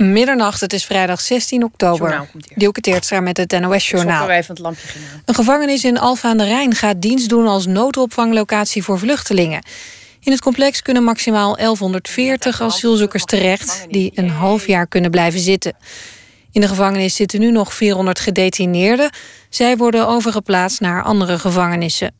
Middernacht, 0.00 0.60
het 0.60 0.72
is 0.72 0.84
vrijdag 0.84 1.20
16 1.20 1.64
oktober. 1.64 2.28
Dielke 2.54 2.80
Teertstra 2.80 3.20
met 3.20 3.36
het 3.36 3.60
NOS-journaal. 3.60 4.28
het. 4.28 4.60
Een 5.24 5.34
gevangenis 5.34 5.84
in 5.84 5.98
Alfa 5.98 6.28
aan 6.28 6.38
de 6.38 6.44
Rijn 6.44 6.74
gaat 6.74 7.02
dienst 7.02 7.28
doen 7.28 7.46
als 7.46 7.66
noodopvanglocatie 7.66 8.82
voor 8.82 8.98
vluchtelingen. 8.98 9.64
In 10.20 10.32
het 10.32 10.40
complex 10.40 10.82
kunnen 10.82 11.04
maximaal 11.04 11.56
1140 11.56 12.60
asielzoekers 12.60 13.24
terecht... 13.24 13.86
die 13.88 14.12
een 14.14 14.30
half 14.30 14.66
jaar 14.66 14.86
kunnen 14.86 15.10
blijven 15.10 15.40
zitten. 15.40 15.76
In 16.52 16.60
de 16.60 16.68
gevangenis 16.68 17.14
zitten 17.14 17.40
nu 17.40 17.50
nog 17.50 17.74
400 17.74 18.20
gedetineerden. 18.20 19.10
Zij 19.48 19.76
worden 19.76 20.08
overgeplaatst 20.08 20.80
naar 20.80 21.02
andere 21.02 21.38
gevangenissen. 21.38 22.14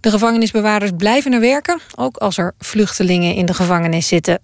De 0.00 0.10
gevangenisbewaarders 0.10 0.92
blijven 0.96 1.32
er 1.32 1.40
werken, 1.40 1.78
ook 1.94 2.16
als 2.16 2.38
er 2.38 2.54
vluchtelingen 2.58 3.34
in 3.34 3.46
de 3.46 3.54
gevangenis 3.54 4.08
zitten. 4.08 4.40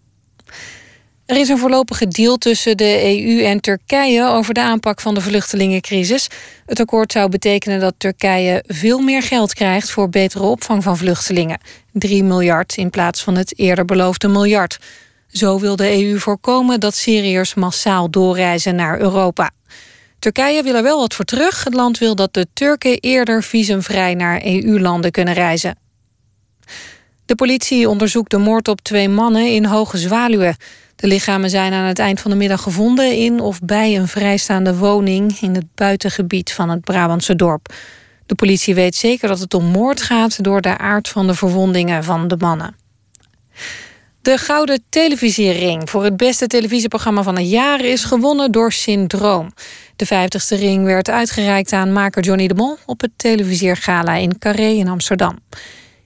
Er 1.30 1.36
is 1.36 1.48
een 1.48 1.58
voorlopige 1.58 2.08
deal 2.08 2.36
tussen 2.36 2.76
de 2.76 3.02
EU 3.02 3.42
en 3.42 3.60
Turkije 3.60 4.28
over 4.28 4.54
de 4.54 4.60
aanpak 4.60 5.00
van 5.00 5.14
de 5.14 5.20
vluchtelingencrisis. 5.20 6.28
Het 6.66 6.80
akkoord 6.80 7.12
zou 7.12 7.28
betekenen 7.28 7.80
dat 7.80 7.94
Turkije 7.98 8.64
veel 8.66 8.98
meer 8.98 9.22
geld 9.22 9.54
krijgt 9.54 9.90
voor 9.90 10.08
betere 10.08 10.42
opvang 10.42 10.82
van 10.82 10.96
vluchtelingen. 10.96 11.60
3 11.92 12.24
miljard 12.24 12.76
in 12.76 12.90
plaats 12.90 13.22
van 13.22 13.34
het 13.36 13.58
eerder 13.58 13.84
beloofde 13.84 14.28
miljard. 14.28 14.78
Zo 15.28 15.58
wil 15.58 15.76
de 15.76 16.04
EU 16.04 16.18
voorkomen 16.18 16.80
dat 16.80 16.94
Syriërs 16.94 17.54
massaal 17.54 18.10
doorreizen 18.10 18.74
naar 18.74 19.00
Europa. 19.00 19.50
Turkije 20.18 20.62
wil 20.62 20.74
er 20.74 20.82
wel 20.82 20.98
wat 20.98 21.14
voor 21.14 21.24
terug. 21.24 21.64
Het 21.64 21.74
land 21.74 21.98
wil 21.98 22.14
dat 22.14 22.34
de 22.34 22.46
Turken 22.52 22.98
eerder 23.00 23.42
visumvrij 23.42 24.14
naar 24.14 24.42
EU-landen 24.44 25.10
kunnen 25.10 25.34
reizen. 25.34 25.78
De 27.26 27.34
politie 27.34 27.88
onderzoekt 27.88 28.30
de 28.30 28.38
moord 28.38 28.68
op 28.68 28.80
twee 28.80 29.08
mannen 29.08 29.46
in 29.46 29.64
Hoge 29.64 29.98
Zwaluwe. 29.98 30.54
De 31.00 31.06
lichamen 31.06 31.50
zijn 31.50 31.72
aan 31.72 31.84
het 31.84 31.98
eind 31.98 32.20
van 32.20 32.30
de 32.30 32.36
middag 32.36 32.62
gevonden 32.62 33.16
in 33.16 33.40
of 33.40 33.60
bij 33.60 33.96
een 33.96 34.08
vrijstaande 34.08 34.76
woning 34.76 35.40
in 35.40 35.54
het 35.54 35.74
buitengebied 35.74 36.52
van 36.52 36.68
het 36.68 36.80
Brabantse 36.80 37.36
dorp. 37.36 37.74
De 38.26 38.34
politie 38.34 38.74
weet 38.74 38.94
zeker 38.94 39.28
dat 39.28 39.38
het 39.38 39.54
om 39.54 39.64
moord 39.64 40.02
gaat 40.02 40.44
door 40.44 40.60
de 40.60 40.78
aard 40.78 41.08
van 41.08 41.26
de 41.26 41.34
verwondingen 41.34 42.04
van 42.04 42.28
de 42.28 42.36
mannen. 42.36 42.76
De 44.22 44.38
Gouden 44.38 44.82
Televisiering 44.88 45.90
voor 45.90 46.04
het 46.04 46.16
beste 46.16 46.46
televisieprogramma 46.46 47.22
van 47.22 47.36
het 47.36 47.50
jaar 47.50 47.80
is 47.84 48.04
gewonnen 48.04 48.52
door 48.52 48.72
Syndroom. 48.72 49.52
De 49.96 50.06
50ste 50.06 50.58
ring 50.58 50.84
werd 50.84 51.10
uitgereikt 51.10 51.72
aan 51.72 51.92
maker 51.92 52.22
Johnny 52.22 52.46
de 52.46 52.54
Mol 52.54 52.78
op 52.86 53.00
het 53.00 53.12
televisiergala 53.16 54.14
in 54.14 54.38
Carré 54.38 54.68
in 54.68 54.88
Amsterdam. 54.88 55.38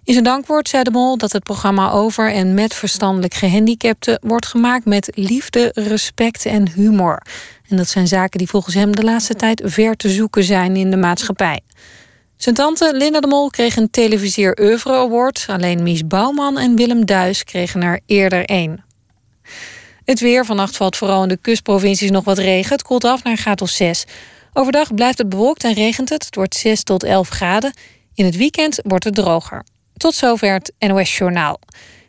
In 0.05 0.13
zijn 0.13 0.25
dankwoord 0.25 0.69
zei 0.69 0.83
de 0.83 0.91
Mol 0.91 1.19
dat 1.19 1.33
het 1.33 1.43
programma 1.43 1.91
over 1.91 2.33
en 2.33 2.55
met 2.55 2.75
verstandelijk 2.75 3.35
gehandicapten 3.35 4.19
wordt 4.23 4.47
gemaakt 4.47 4.85
met 4.85 5.11
liefde, 5.15 5.71
respect 5.75 6.47
en 6.47 6.69
humor. 6.69 7.23
En 7.69 7.77
dat 7.77 7.89
zijn 7.89 8.07
zaken 8.07 8.39
die 8.39 8.49
volgens 8.49 8.75
hem 8.75 8.97
de 8.97 9.05
laatste 9.05 9.35
tijd 9.35 9.63
ver 9.65 9.97
te 9.97 10.11
zoeken 10.11 10.45
zijn 10.45 10.77
in 10.77 10.91
de 10.91 10.97
maatschappij. 10.97 11.61
Zijn 12.37 12.55
tante 12.55 12.97
Linda 12.97 13.21
de 13.21 13.27
Mol 13.27 13.51
kreeg 13.51 13.77
een 13.77 13.91
Televisier 13.91 14.59
Oeuvre 14.61 14.93
Award. 14.93 15.47
Alleen 15.49 15.83
Mies 15.83 16.07
Bouwman 16.07 16.59
en 16.59 16.77
Willem 16.77 17.07
Duis 17.07 17.45
kregen 17.45 17.83
er 17.83 18.01
eerder 18.07 18.45
één. 18.45 18.85
Het 20.05 20.21
weer. 20.21 20.45
Vannacht 20.45 20.77
valt 20.77 20.97
vooral 20.97 21.23
in 21.23 21.29
de 21.29 21.37
kustprovincies 21.37 22.11
nog 22.11 22.25
wat 22.25 22.39
regen. 22.39 22.73
Het 22.73 22.83
koelt 22.83 23.05
af 23.05 23.23
naar 23.23 23.43
een 23.45 23.61
of 23.61 23.69
6. 23.69 24.05
Overdag 24.53 24.95
blijft 24.95 25.19
het 25.19 25.29
bewolkt 25.29 25.65
en 25.65 25.73
regent 25.73 26.09
het. 26.09 26.25
Het 26.25 26.35
wordt 26.35 26.55
6 26.55 26.83
tot 26.83 27.03
11 27.03 27.29
graden. 27.29 27.75
In 28.15 28.25
het 28.25 28.37
weekend 28.37 28.81
wordt 28.83 29.05
het 29.05 29.15
droger. 29.15 29.65
Tot 30.05 30.15
zover 30.15 30.53
het 30.53 30.73
NOS 30.79 31.19
Journaal. 31.19 31.61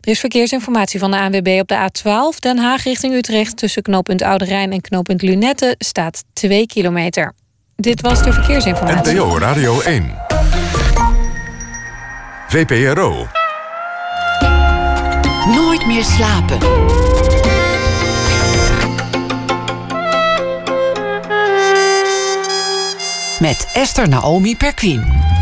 Er 0.01 0.11
is 0.11 0.19
verkeersinformatie 0.19 0.99
van 0.99 1.11
de 1.11 1.17
ANWB 1.17 1.57
op 1.61 1.67
de 1.67 1.75
A12. 1.75 2.39
Den 2.39 2.57
Haag 2.57 2.83
richting 2.83 3.13
Utrecht 3.13 3.57
tussen 3.57 3.81
knooppunt 3.81 4.21
Oude 4.21 4.45
Rijn 4.45 4.71
en 4.71 4.81
knooppunt 4.81 5.21
Lunette 5.21 5.75
staat 5.77 6.23
2 6.33 6.65
kilometer. 6.65 7.33
Dit 7.75 8.01
was 8.01 8.23
de 8.23 8.33
verkeersinformatie. 8.33 9.13
NPO 9.13 9.37
Radio 9.37 9.81
1. 9.81 10.15
VPRO. 12.47 13.27
Nooit 15.55 15.85
meer 15.85 16.03
slapen. 16.03 16.57
Met 23.39 23.69
Esther 23.73 24.09
Naomi 24.09 24.55
Perquin. 24.55 25.34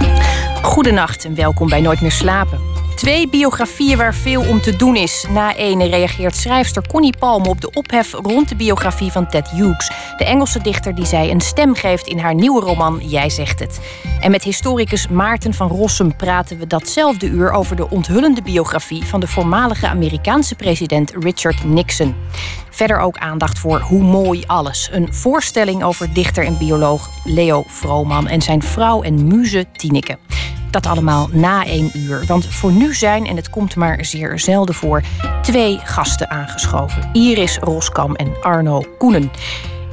Goedenacht 0.64 1.26
en 1.26 1.36
welkom 1.36 1.70
bij 1.70 1.82
Nooit 1.82 2.02
meer 2.02 2.12
slapen. 2.12 2.60
Twee 2.96 3.30
biografieën 3.30 3.98
waar 3.98 4.14
veel 4.14 4.42
om 4.42 4.62
te 4.62 4.76
doen 4.76 4.96
is. 4.96 5.26
Na 5.30 5.56
ene 5.56 5.86
reageert 5.86 6.36
schrijfster 6.36 6.88
Connie 6.88 7.18
Palme 7.18 7.48
op 7.48 7.62
de 7.62 7.72
ophef 7.72 8.14
rond 8.14 8.50
de 8.50 8.56
biografie 8.56 9.12
van 9.12 9.30
Ted 9.30 9.50
Hughes. 9.50 9.92
De 10.18 10.26
Engelse 10.26 10.62
dichter 10.62 10.96
die 10.96 11.06
zij 11.06 11.32
een 11.32 11.42
stem 11.42 11.76
geeft 11.76 12.08
in 12.08 12.18
haar 12.18 12.36
nieuwe 12.36 12.62
roman 12.62 13.00
Jij 13.08 13.30
zegt 13.30 13.60
het. 13.60 13.80
En 14.20 14.32
met 14.32 14.44
historicus 14.44 15.08
Maarten 15.08 15.54
van 15.54 15.68
Rossum 15.68 16.16
praten 16.16 16.60
we 16.60 16.68
datzelfde 16.68 17.28
uur 17.28 17.52
over 17.52 17.76
de 17.76 17.90
onthullende 17.90 18.42
biografie 18.42 19.06
van 19.06 19.20
de 19.20 19.28
voormalige 19.28 19.88
Amerikaanse 19.88 20.56
president 20.56 21.14
Richard 21.20 21.64
Nixon. 21.64 22.16
Verder 22.70 23.00
ook 23.00 23.18
aandacht 23.18 23.60
voor 23.60 23.80
Hoe 23.80 24.04
mooi 24.04 24.44
alles. 24.46 24.90
Een 24.92 25.14
voorstelling 25.14 25.84
over 25.84 26.14
dichter 26.14 26.46
en 26.46 26.58
bioloog 26.58 27.10
Leo 27.24 27.64
Vrooman 27.68 28.28
en 28.28 28.42
zijn 28.42 28.62
vrouw 28.62 29.02
en 29.02 29.28
muze 29.28 29.66
Tineke. 29.72 30.18
Dat 30.74 30.86
allemaal 30.86 31.30
na 31.32 31.66
één 31.66 31.92
uur. 31.94 32.24
Want 32.26 32.46
voor 32.46 32.72
nu 32.72 32.94
zijn, 32.94 33.26
en 33.26 33.36
het 33.36 33.50
komt 33.50 33.76
maar 33.76 34.06
zeer 34.06 34.40
zelden 34.40 34.76
voor, 34.76 35.02
twee 35.42 35.80
gasten 35.84 36.30
aangeschoven: 36.30 37.10
Iris 37.12 37.58
Roskam 37.58 38.16
en 38.16 38.34
Arno 38.42 38.84
Koenen. 38.98 39.32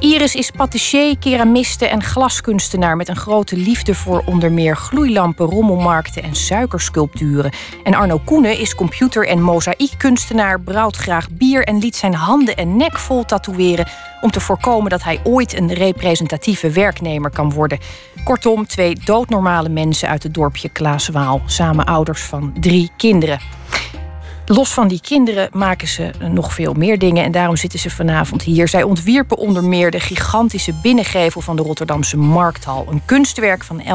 Iris 0.01 0.35
is 0.35 0.51
patissier, 0.51 1.17
keramiste 1.17 1.85
en 1.85 2.03
glaskunstenaar 2.03 2.95
met 2.95 3.07
een 3.07 3.15
grote 3.15 3.57
liefde 3.57 3.95
voor 3.95 4.23
onder 4.25 4.51
meer 4.51 4.75
gloeilampen, 4.75 5.45
rommelmarkten 5.45 6.23
en 6.23 6.35
suikersculpturen. 6.35 7.51
En 7.83 7.93
Arno 7.93 8.21
Koenen 8.25 8.57
is 8.57 8.75
computer- 8.75 9.27
en 9.27 9.41
mozaïekkunstenaar, 9.41 10.61
brouwt 10.61 10.95
graag 10.95 11.29
bier 11.29 11.63
en 11.63 11.77
liet 11.77 11.95
zijn 11.95 12.13
handen 12.13 12.55
en 12.55 12.77
nek 12.77 12.97
vol 12.97 13.25
tatoeëren 13.25 13.87
om 14.21 14.31
te 14.31 14.39
voorkomen 14.39 14.89
dat 14.89 15.03
hij 15.03 15.19
ooit 15.23 15.57
een 15.57 15.73
representatieve 15.73 16.69
werknemer 16.69 17.31
kan 17.31 17.51
worden. 17.51 17.79
Kortom, 18.23 18.67
twee 18.67 18.95
doodnormale 19.05 19.69
mensen 19.69 20.09
uit 20.09 20.23
het 20.23 20.33
dorpje 20.33 20.69
Klaaswaal, 20.69 21.41
samen 21.45 21.85
ouders 21.85 22.21
van 22.21 22.53
drie 22.59 22.91
kinderen. 22.97 23.39
Los 24.53 24.73
van 24.73 24.87
die 24.87 25.01
kinderen 25.01 25.49
maken 25.53 25.87
ze 25.87 26.11
nog 26.31 26.53
veel 26.53 26.73
meer 26.73 26.99
dingen 26.99 27.23
en 27.23 27.31
daarom 27.31 27.55
zitten 27.55 27.79
ze 27.79 27.89
vanavond 27.89 28.41
hier. 28.41 28.67
Zij 28.67 28.83
ontwierpen 28.83 29.37
onder 29.37 29.63
meer 29.63 29.91
de 29.91 29.99
gigantische 29.99 30.73
binnengevel 30.81 31.41
van 31.41 31.55
de 31.55 31.61
Rotterdamse 31.61 32.17
Markthal. 32.17 32.85
Een 32.89 33.01
kunstwerk 33.05 33.63
van 33.63 33.81
11.000 33.81 33.85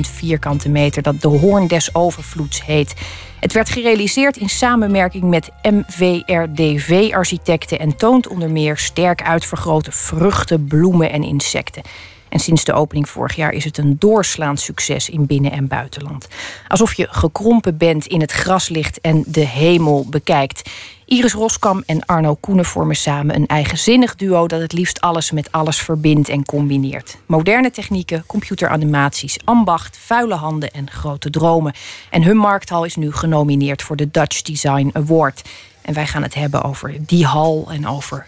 vierkante 0.00 0.68
meter 0.68 1.02
dat 1.02 1.20
de 1.20 1.28
Hoorn 1.28 1.66
des 1.66 1.94
Overvloeds 1.94 2.64
heet. 2.64 2.94
Het 3.40 3.52
werd 3.52 3.68
gerealiseerd 3.68 4.36
in 4.36 4.48
samenwerking 4.48 5.24
met 5.24 5.50
MVRDV-architecten 5.62 7.78
en 7.78 7.96
toont 7.96 8.28
onder 8.28 8.50
meer 8.50 8.76
sterk 8.76 9.22
uitvergrote 9.22 9.92
vruchten, 9.92 10.64
bloemen 10.64 11.12
en 11.12 11.22
insecten. 11.22 11.82
En 12.28 12.38
sinds 12.38 12.64
de 12.64 12.72
opening 12.72 13.08
vorig 13.08 13.36
jaar 13.36 13.52
is 13.52 13.64
het 13.64 13.78
een 13.78 13.96
doorslaand 13.98 14.60
succes 14.60 15.08
in 15.08 15.26
binnen- 15.26 15.52
en 15.52 15.66
buitenland. 15.66 16.28
Alsof 16.68 16.94
je 16.94 17.06
gekrompen 17.10 17.76
bent 17.76 18.06
in 18.06 18.20
het 18.20 18.32
gras 18.32 18.68
ligt 18.68 19.00
en 19.00 19.24
de 19.26 19.46
hemel 19.46 20.06
bekijkt. 20.10 20.70
Iris 21.04 21.32
Roskam 21.32 21.82
en 21.86 22.06
Arno 22.06 22.34
Koenen 22.34 22.64
vormen 22.64 22.96
samen 22.96 23.34
een 23.34 23.46
eigenzinnig 23.46 24.16
duo 24.16 24.46
dat 24.46 24.60
het 24.60 24.72
liefst 24.72 25.00
alles 25.00 25.30
met 25.30 25.52
alles 25.52 25.78
verbindt 25.78 26.28
en 26.28 26.44
combineert. 26.44 27.16
Moderne 27.26 27.70
technieken, 27.70 28.24
computeranimaties, 28.26 29.38
ambacht, 29.44 29.98
vuile 29.98 30.34
handen 30.34 30.70
en 30.70 30.90
grote 30.90 31.30
dromen. 31.30 31.74
En 32.10 32.22
hun 32.22 32.36
markthal 32.36 32.84
is 32.84 32.96
nu 32.96 33.12
genomineerd 33.12 33.82
voor 33.82 33.96
de 33.96 34.10
Dutch 34.10 34.42
Design 34.42 34.90
Award. 34.92 35.42
En 35.82 35.94
wij 35.94 36.06
gaan 36.06 36.22
het 36.22 36.34
hebben 36.34 36.62
over 36.62 36.94
die 37.00 37.24
hal 37.24 37.66
en 37.70 37.88
over 37.88 38.26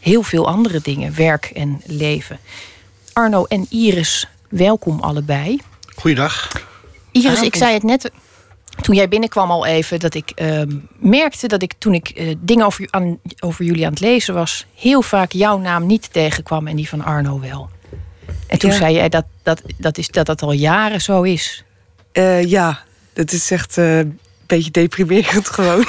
heel 0.00 0.22
veel 0.22 0.48
andere 0.48 0.80
dingen, 0.82 1.14
werk 1.14 1.44
en 1.44 1.80
leven. 1.84 2.38
Arno 3.12 3.44
en 3.44 3.66
Iris, 3.70 4.26
welkom 4.48 5.00
allebei. 5.00 5.60
Goeiedag. 5.96 6.48
Iris, 7.10 7.40
ik 7.42 7.56
zei 7.56 7.72
het 7.74 7.82
net 7.82 8.10
toen 8.80 8.94
jij 8.94 9.08
binnenkwam 9.08 9.50
al 9.50 9.66
even 9.66 10.00
dat 10.00 10.14
ik 10.14 10.32
uh, 10.36 10.62
merkte 10.98 11.46
dat 11.48 11.62
ik 11.62 11.72
toen 11.78 11.94
ik 11.94 12.12
uh, 12.18 12.34
dingen 12.38 12.66
over, 12.66 12.88
aan, 12.90 13.18
over 13.40 13.64
jullie 13.64 13.84
aan 13.84 13.90
het 13.90 14.00
lezen 14.00 14.34
was, 14.34 14.66
heel 14.74 15.02
vaak 15.02 15.32
jouw 15.32 15.58
naam 15.58 15.86
niet 15.86 16.12
tegenkwam 16.12 16.66
en 16.66 16.76
die 16.76 16.88
van 16.88 17.04
Arno 17.04 17.40
wel. 17.40 17.70
En 18.46 18.58
toen 18.58 18.70
Ja. 18.70 18.76
zei 18.76 18.94
jij 18.94 19.08
dat 19.08 19.24
dat, 19.42 19.62
dat, 19.78 19.98
is, 19.98 20.08
dat 20.08 20.26
dat 20.26 20.42
al 20.42 20.52
jaren 20.52 21.00
zo 21.00 21.22
is. 21.22 21.64
Eh, 22.12 22.44
ja, 22.44 22.82
dat 23.12 23.32
is 23.32 23.50
echt 23.50 23.78
eh, 23.78 23.98
een 23.98 24.18
beetje 24.46 24.70
deprimerend 24.70 25.48
gewoon. 25.48 25.84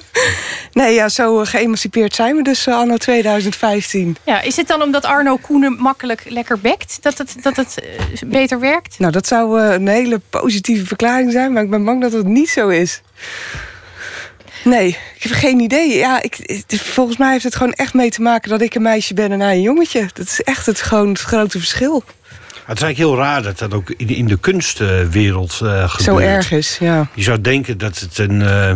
nee, 0.72 0.94
ja, 0.94 1.08
zo 1.08 1.40
eh, 1.40 1.46
geëmancipeerd 1.46 2.14
zijn 2.14 2.36
we 2.36 2.42
dus 2.42 2.66
eh, 2.66 2.74
anno 2.74 2.96
2015. 2.96 4.16
Ja, 4.24 4.40
is 4.40 4.56
het 4.56 4.68
dan 4.68 4.82
omdat 4.82 5.04
Arno 5.04 5.36
Koenen 5.36 5.72
makkelijk 5.72 6.22
lekker 6.28 6.58
bekt 6.58 6.98
dat 7.02 7.18
het, 7.18 7.36
dat 7.42 7.56
het 7.56 7.78
eh, 7.80 8.28
beter 8.28 8.60
werkt? 8.60 8.98
Nou, 8.98 9.12
dat 9.12 9.26
zou 9.26 9.60
een 9.60 9.88
hele 9.88 10.20
positieve 10.30 10.86
verklaring 10.86 11.32
zijn, 11.32 11.52
maar 11.52 11.62
ik 11.62 11.70
ben 11.70 11.84
bang 11.84 12.00
dat 12.00 12.12
het 12.12 12.26
niet 12.26 12.48
zo 12.48 12.68
is. 12.68 13.02
Nee, 14.64 14.88
ik 15.14 15.22
heb 15.22 15.32
geen 15.32 15.60
idee. 15.60 15.96
Ja, 15.96 16.22
ik, 16.22 16.64
volgens 16.68 17.16
mij 17.16 17.32
heeft 17.32 17.44
het 17.44 17.56
gewoon 17.56 17.72
echt 17.72 17.94
mee 17.94 18.10
te 18.10 18.22
maken 18.22 18.50
dat 18.50 18.60
ik 18.60 18.74
een 18.74 18.82
meisje 18.82 19.14
ben 19.14 19.32
en 19.32 19.40
hij 19.40 19.54
een 19.54 19.62
jongetje. 19.62 20.08
Dat 20.12 20.26
is 20.26 20.42
echt 20.42 20.66
het, 20.66 20.80
gewoon 20.80 21.08
het 21.08 21.20
grote 21.20 21.58
verschil. 21.58 22.04
Het 22.64 22.76
is 22.76 22.82
eigenlijk 22.82 22.98
heel 22.98 23.16
raar 23.16 23.42
dat 23.42 23.58
dat 23.58 23.74
ook 23.74 23.90
in, 23.90 24.08
in 24.08 24.26
de 24.26 24.38
kunstwereld 24.38 25.60
eh 25.62 25.90
gebeurt. 25.90 26.02
Zo 26.02 26.16
erg 26.18 26.50
is, 26.50 26.76
ja. 26.80 27.08
Je 27.14 27.22
zou 27.22 27.40
denken 27.40 27.78
dat 27.78 27.98
het 27.98 28.18
een, 28.18 28.42
eh, 28.42 28.72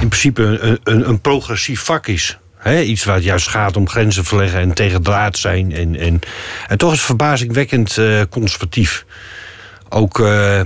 in 0.00 0.08
principe 0.08 0.42
een, 0.42 0.80
een, 0.84 1.08
een 1.08 1.20
progressief 1.20 1.80
vak 1.80 2.06
is. 2.06 2.38
Hè, 2.64 2.80
iets 2.80 3.04
waar 3.04 3.14
het 3.14 3.24
juist 3.24 3.48
gaat 3.48 3.76
om 3.76 3.88
grenzen 3.88 4.24
verleggen 4.24 4.60
en 4.60 4.72
tegen 4.72 5.02
draad 5.02 5.38
zijn. 5.38 5.72
En, 5.72 5.96
en, 5.96 6.20
en 6.68 6.78
toch 6.78 6.90
is 6.90 6.96
het 6.96 7.06
verbazingwekkend 7.06 7.98
eh, 7.98 8.20
conservatief. 8.30 9.04
Ook 9.88 10.20
eh, 10.20 10.60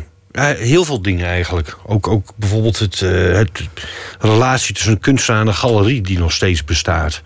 heel 0.56 0.84
veel 0.84 1.02
dingen 1.02 1.26
eigenlijk. 1.26 1.76
Ook, 1.86 2.08
ook 2.08 2.30
bijvoorbeeld 2.36 2.78
het, 2.78 3.02
eh, 3.02 3.32
het 3.32 3.68
relatie 4.18 4.74
tussen 4.74 4.92
een 4.92 5.00
kunstenaar 5.00 5.40
en 5.40 5.46
een 5.46 5.54
galerie 5.54 6.00
die 6.00 6.18
nog 6.18 6.32
steeds 6.32 6.64
bestaat. 6.64 7.22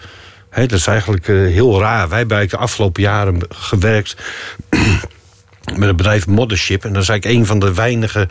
Dat 0.51 0.73
is 0.73 0.87
eigenlijk 0.87 1.27
heel 1.27 1.81
raar. 1.81 2.09
Wij 2.09 2.19
hebben 2.19 2.49
de 2.49 2.57
afgelopen 2.57 3.03
jaren 3.03 3.39
gewerkt 3.49 4.17
met 5.77 5.89
het 5.89 5.97
bedrijf 5.97 6.27
Mothership. 6.27 6.85
En 6.85 6.93
dat 6.93 7.03
is 7.03 7.09
eigenlijk 7.09 7.39
een 7.39 7.47
van 7.47 7.59
de 7.59 7.75
weinigen 7.75 8.31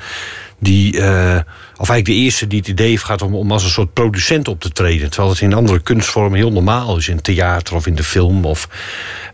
die, 0.63 1.01
eh, 1.01 1.39
of 1.77 1.89
eigenlijk 1.89 2.05
de 2.05 2.13
eerste 2.25 2.47
die 2.47 2.59
het 2.59 2.67
idee 2.67 2.89
heeft 2.89 3.03
gehad 3.03 3.21
om, 3.21 3.35
om 3.35 3.51
als 3.51 3.63
een 3.63 3.69
soort 3.69 3.93
producent 3.93 4.47
op 4.47 4.59
te 4.61 4.69
treden. 4.71 5.09
Terwijl 5.09 5.31
het 5.33 5.41
in 5.41 5.53
andere 5.53 5.79
kunstvormen 5.79 6.37
heel 6.37 6.51
normaal 6.51 6.97
is, 6.97 7.07
in 7.07 7.21
theater 7.21 7.75
of 7.75 7.87
in 7.87 7.95
de 7.95 8.03
film. 8.03 8.45
Of, 8.45 8.67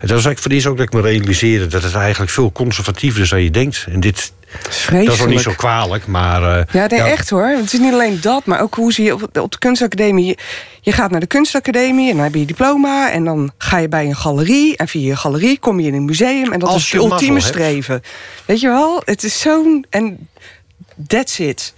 was 0.00 0.08
eigenlijk 0.10 0.36
voor 0.38 0.44
het 0.44 0.52
eerst 0.52 0.66
ook 0.66 0.76
dat 0.76 0.86
ik 0.86 0.92
me 0.92 1.00
realiseerde 1.00 1.66
dat 1.66 1.82
het 1.82 1.94
eigenlijk 1.94 2.30
veel 2.30 2.52
conservatiever 2.52 3.20
is 3.22 3.28
dan 3.28 3.42
je 3.42 3.50
denkt. 3.50 3.86
En 3.90 4.00
dit, 4.00 4.14
Dat 4.14 4.60
is 4.60 4.64
dat 4.66 4.74
vreselijk. 4.74 5.12
is 5.12 5.18
nog 5.18 5.28
niet 5.28 5.40
zo 5.40 5.52
kwalijk, 5.56 6.06
maar. 6.06 6.58
eh, 6.58 6.64
Ja, 6.72 6.86
nee, 6.86 7.00
echt 7.02 7.30
hoor. 7.30 7.46
Het 7.46 7.72
is 7.72 7.78
niet 7.80 7.92
alleen 7.92 8.18
dat, 8.20 8.44
maar 8.44 8.60
ook 8.60 8.74
hoe 8.74 8.92
zie 8.92 9.04
je 9.04 9.14
op, 9.14 9.38
op 9.38 9.52
de 9.52 9.58
kunstacademie. 9.58 10.26
Je, 10.26 10.36
je 10.80 10.92
gaat 10.92 11.10
naar 11.10 11.20
de 11.20 11.26
kunstacademie 11.26 12.08
en 12.10 12.14
dan 12.14 12.24
heb 12.24 12.34
je 12.34 12.40
je 12.40 12.46
diploma. 12.46 13.10
En 13.12 13.24
dan 13.24 13.50
ga 13.58 13.78
je 13.78 13.88
bij 13.88 14.06
een 14.06 14.16
galerie. 14.16 14.76
En 14.76 14.88
via 14.88 15.06
je 15.08 15.16
galerie 15.16 15.58
kom 15.58 15.80
je 15.80 15.86
in 15.86 15.94
een 15.94 16.04
museum. 16.04 16.52
En 16.52 16.58
dat 16.58 16.68
Als 16.68 16.82
is 16.82 16.90
je 16.90 16.96
ultieme 16.98 17.38
hebt. 17.38 17.46
streven. 17.46 18.02
Weet 18.44 18.60
je 18.60 18.68
wel? 18.68 19.02
Het 19.04 19.24
is 19.24 19.40
zo'n. 19.40 19.84
En 19.90 20.28
that's 21.06 21.38
it. 21.38 21.74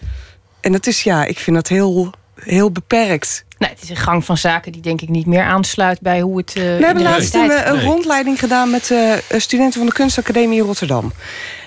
En 0.61 0.73
dat 0.73 0.87
is 0.87 1.03
ja, 1.03 1.25
ik 1.25 1.39
vind 1.39 1.57
dat 1.57 1.69
heel, 1.69 2.13
heel 2.35 2.71
beperkt. 2.71 3.45
Nou, 3.59 3.73
het 3.73 3.83
is 3.83 3.91
een 3.91 3.97
gang 3.97 4.25
van 4.25 4.37
zaken 4.39 4.73
die 4.73 4.81
denk 4.83 5.01
ik 5.01 5.09
niet 5.09 5.27
meer 5.27 5.43
aansluit 5.43 6.01
bij 6.01 6.21
hoe 6.21 6.37
het. 6.39 6.49
eh, 6.57 6.63
We 6.63 6.85
hebben 6.85 6.95
de 6.95 7.03
laatst 7.03 7.35
een, 7.35 7.51
eh, 7.51 7.67
een 7.67 7.77
Nee. 7.77 7.85
rondleiding 7.85 8.39
gedaan 8.39 8.71
met 8.71 8.91
eh, 8.91 9.13
studenten 9.37 9.79
van 9.79 9.87
de 9.89 9.93
kunstacademie 9.95 10.59
in 10.61 10.65
Rotterdam. 10.65 11.13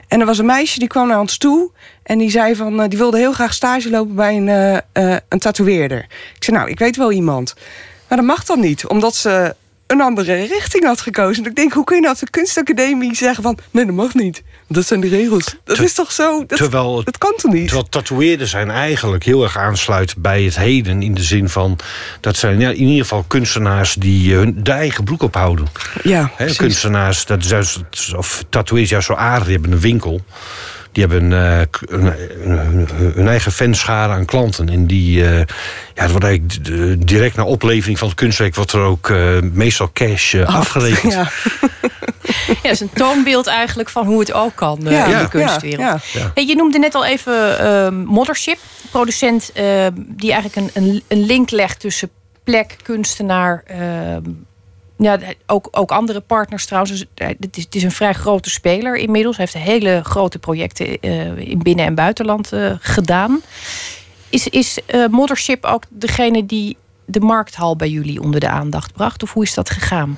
En 0.08 0.20
er 0.20 0.26
was 0.26 0.38
een 0.38 0.46
meisje 0.46 0.80
die 0.80 0.88
kwam 0.88 1.08
naar 1.08 1.20
ons 1.20 1.38
toe. 1.38 1.72
En 2.04 2.18
die 2.18 2.30
zei 2.30 2.56
van, 2.56 2.88
die 2.88 2.98
wilde 2.98 3.18
heel 3.18 3.34
graag 3.34 3.54
stage 3.54 3.90
lopen 3.90 4.16
bij 4.16 4.36
een, 4.38 4.82
een 5.30 5.40
tatoeëerder. 5.40 6.00
Ik 6.36 6.44
zei, 6.44 6.58
nou, 6.58 6.70
ik 6.70 6.80
weet 6.80 6.96
wel 6.96 7.12
iemand. 7.12 7.54
Maar 8.08 8.18
dat 8.18 8.28
mag 8.28 8.44
dan 8.46 8.60
niet, 8.60 8.88
omdat 8.88 9.16
ze 9.16 9.56
een 9.94 10.02
andere 10.02 10.46
richting 10.46 10.84
had 10.84 11.02
gekozen. 11.02 11.44
En 11.44 11.50
ik 11.50 11.56
denk, 11.56 11.74
hoe 11.74 11.84
kun 11.84 11.96
je 11.96 12.02
nou 12.02 12.14
op 12.14 12.20
de 12.20 12.30
kunstacademie 12.30 13.16
zeggen 13.16 13.44
van... 13.44 13.58
nee, 13.72 13.86
dat 13.86 13.96
mag 13.96 14.14
niet. 14.14 14.44
Dat 14.68 14.86
zijn 14.86 15.00
de 15.00 15.08
regels. 15.08 15.46
Dat 15.64 15.76
Ter- 15.76 15.86
is 15.86 15.94
toch 15.94 16.12
zo... 16.12 16.46
Dat, 16.46 16.58
terwijl 16.58 16.96
het 16.96 17.06
dat 17.06 17.18
kan 17.18 17.34
toch 17.38 17.52
niet? 17.52 17.68
Terwijl 17.68 17.90
tatoeëerders 17.90 18.50
zijn 18.50 18.72
eigenlijk 18.72 19.24
heel 19.24 19.44
erg 19.44 19.58
aansluit 19.58 20.16
bij 20.18 20.44
het 20.44 20.56
heden. 20.56 21.02
In 21.02 21.14
de 21.14 21.24
zin 21.24 21.50
van, 21.50 21.80
dat 22.20 22.36
zijn 22.36 22.60
ja, 22.60 22.70
in 22.70 22.76
ieder 22.76 23.02
geval 23.02 23.24
kunstenaars 23.28 23.94
die 23.94 24.32
eh, 24.32 24.38
hun 24.38 24.64
de 24.64 24.72
eigen 24.72 25.04
broek 25.04 25.22
ophouden. 25.22 25.68
Ja, 26.04 26.32
kunstenaars, 26.56 27.26
dat 27.26 27.44
is 27.44 27.50
juist, 27.50 27.82
of 28.16 28.44
tatoeëerders 28.50 28.92
juist 28.92 29.08
zo 29.08 29.14
aardig, 29.14 29.48
hebben 29.48 29.72
een 29.72 29.80
winkel. 29.80 30.22
Die 30.94 31.06
hebben 31.06 31.34
eh, 31.34 31.62
k- 31.70 31.80
een, 31.86 32.06
een- 32.44 32.88
hun 33.14 33.28
eigen 33.28 33.52
fanschade 33.52 34.14
aan 34.14 34.26
klanten. 34.26 34.70
En 34.70 34.88
die, 34.88 35.26
eh, 35.26 35.38
ja, 35.94 36.02
het 36.02 36.12
wordt 36.12 36.26
eigenlijk 36.26 37.08
direct 37.08 37.36
na 37.36 37.44
oplevering 37.46 38.00
van 38.00 38.08
het 38.08 38.18
kunstwerk... 38.18 38.56
wordt 38.56 38.72
er 38.72 38.80
ook 38.82 39.10
eh, 39.10 39.38
meestal 39.42 39.90
cash 39.94 40.34
eh, 40.34 40.56
afgerekend. 40.56 41.14
Ja, 41.14 41.30
Ja, 42.48 42.54
het 42.62 42.72
is 42.72 42.80
een 42.80 42.90
toonbeeld 42.94 43.48
eigenlijk 43.48 43.90
van 43.90 44.06
hoe 44.06 44.20
het 44.20 44.34
ook 44.34 44.56
kan 44.56 44.88
eh, 44.88 44.92
ja, 44.92 45.06
in 45.06 45.12
ja, 45.12 45.22
de 45.22 45.28
kunstwereld. 45.30 45.80
ja. 46.12 46.20
Ja. 46.20 46.32
Hey, 46.34 46.46
je 46.46 46.56
noemde 46.56 46.80
net 46.80 46.96
al 46.96 47.06
even 47.06 47.60
ehm 47.60 47.96
Mothership, 47.96 48.58
producent 48.92 49.52
eh, 49.54 49.88
die 49.96 50.32
eigenlijk 50.32 50.76
een, 50.76 50.84
een, 50.84 51.04
een 51.08 51.26
link 51.26 51.50
legt 51.52 51.80
tussen 51.80 52.10
plek, 52.44 52.76
kunstenaar. 52.84 53.64
Ja, 54.98 55.20
ook, 55.46 55.68
ook 55.72 55.92
andere 55.92 56.20
partners 56.20 56.66
trouwens. 56.66 56.92
Dus, 56.92 57.06
eh, 57.16 57.28
het, 57.28 57.58
is, 57.58 57.64
het 57.64 57.76
is 57.76 57.84
een 57.84 57.92
vrij 57.92 58.14
grote 58.14 58.50
speler 58.50 58.96
inmiddels. 58.96 59.38
Hij 59.38 59.48
heeft 59.52 59.66
hele 59.66 60.02
grote 60.04 60.40
projecten 60.40 61.00
eh, 61.00 61.38
in 61.38 61.60
binnen- 61.60 61.86
en 61.86 61.96
buitenland 61.96 62.52
eh, 62.52 62.72
gedaan. 62.80 63.42
Is, 64.30 64.48
is 64.48 64.80
eh, 64.86 65.08
Mothership 65.08 65.66
ook 65.66 65.84
degene 65.90 66.46
die 66.46 66.78
de 67.06 67.20
markthal 67.20 67.76
bij 67.76 67.90
jullie 67.90 68.22
onder 68.22 68.40
de 68.40 68.50
aandacht 68.50 68.94
bracht? 68.94 69.24
Of 69.24 69.34
hoe 69.34 69.44
is 69.44 69.54
dat 69.54 69.70
gegaan? 69.70 70.18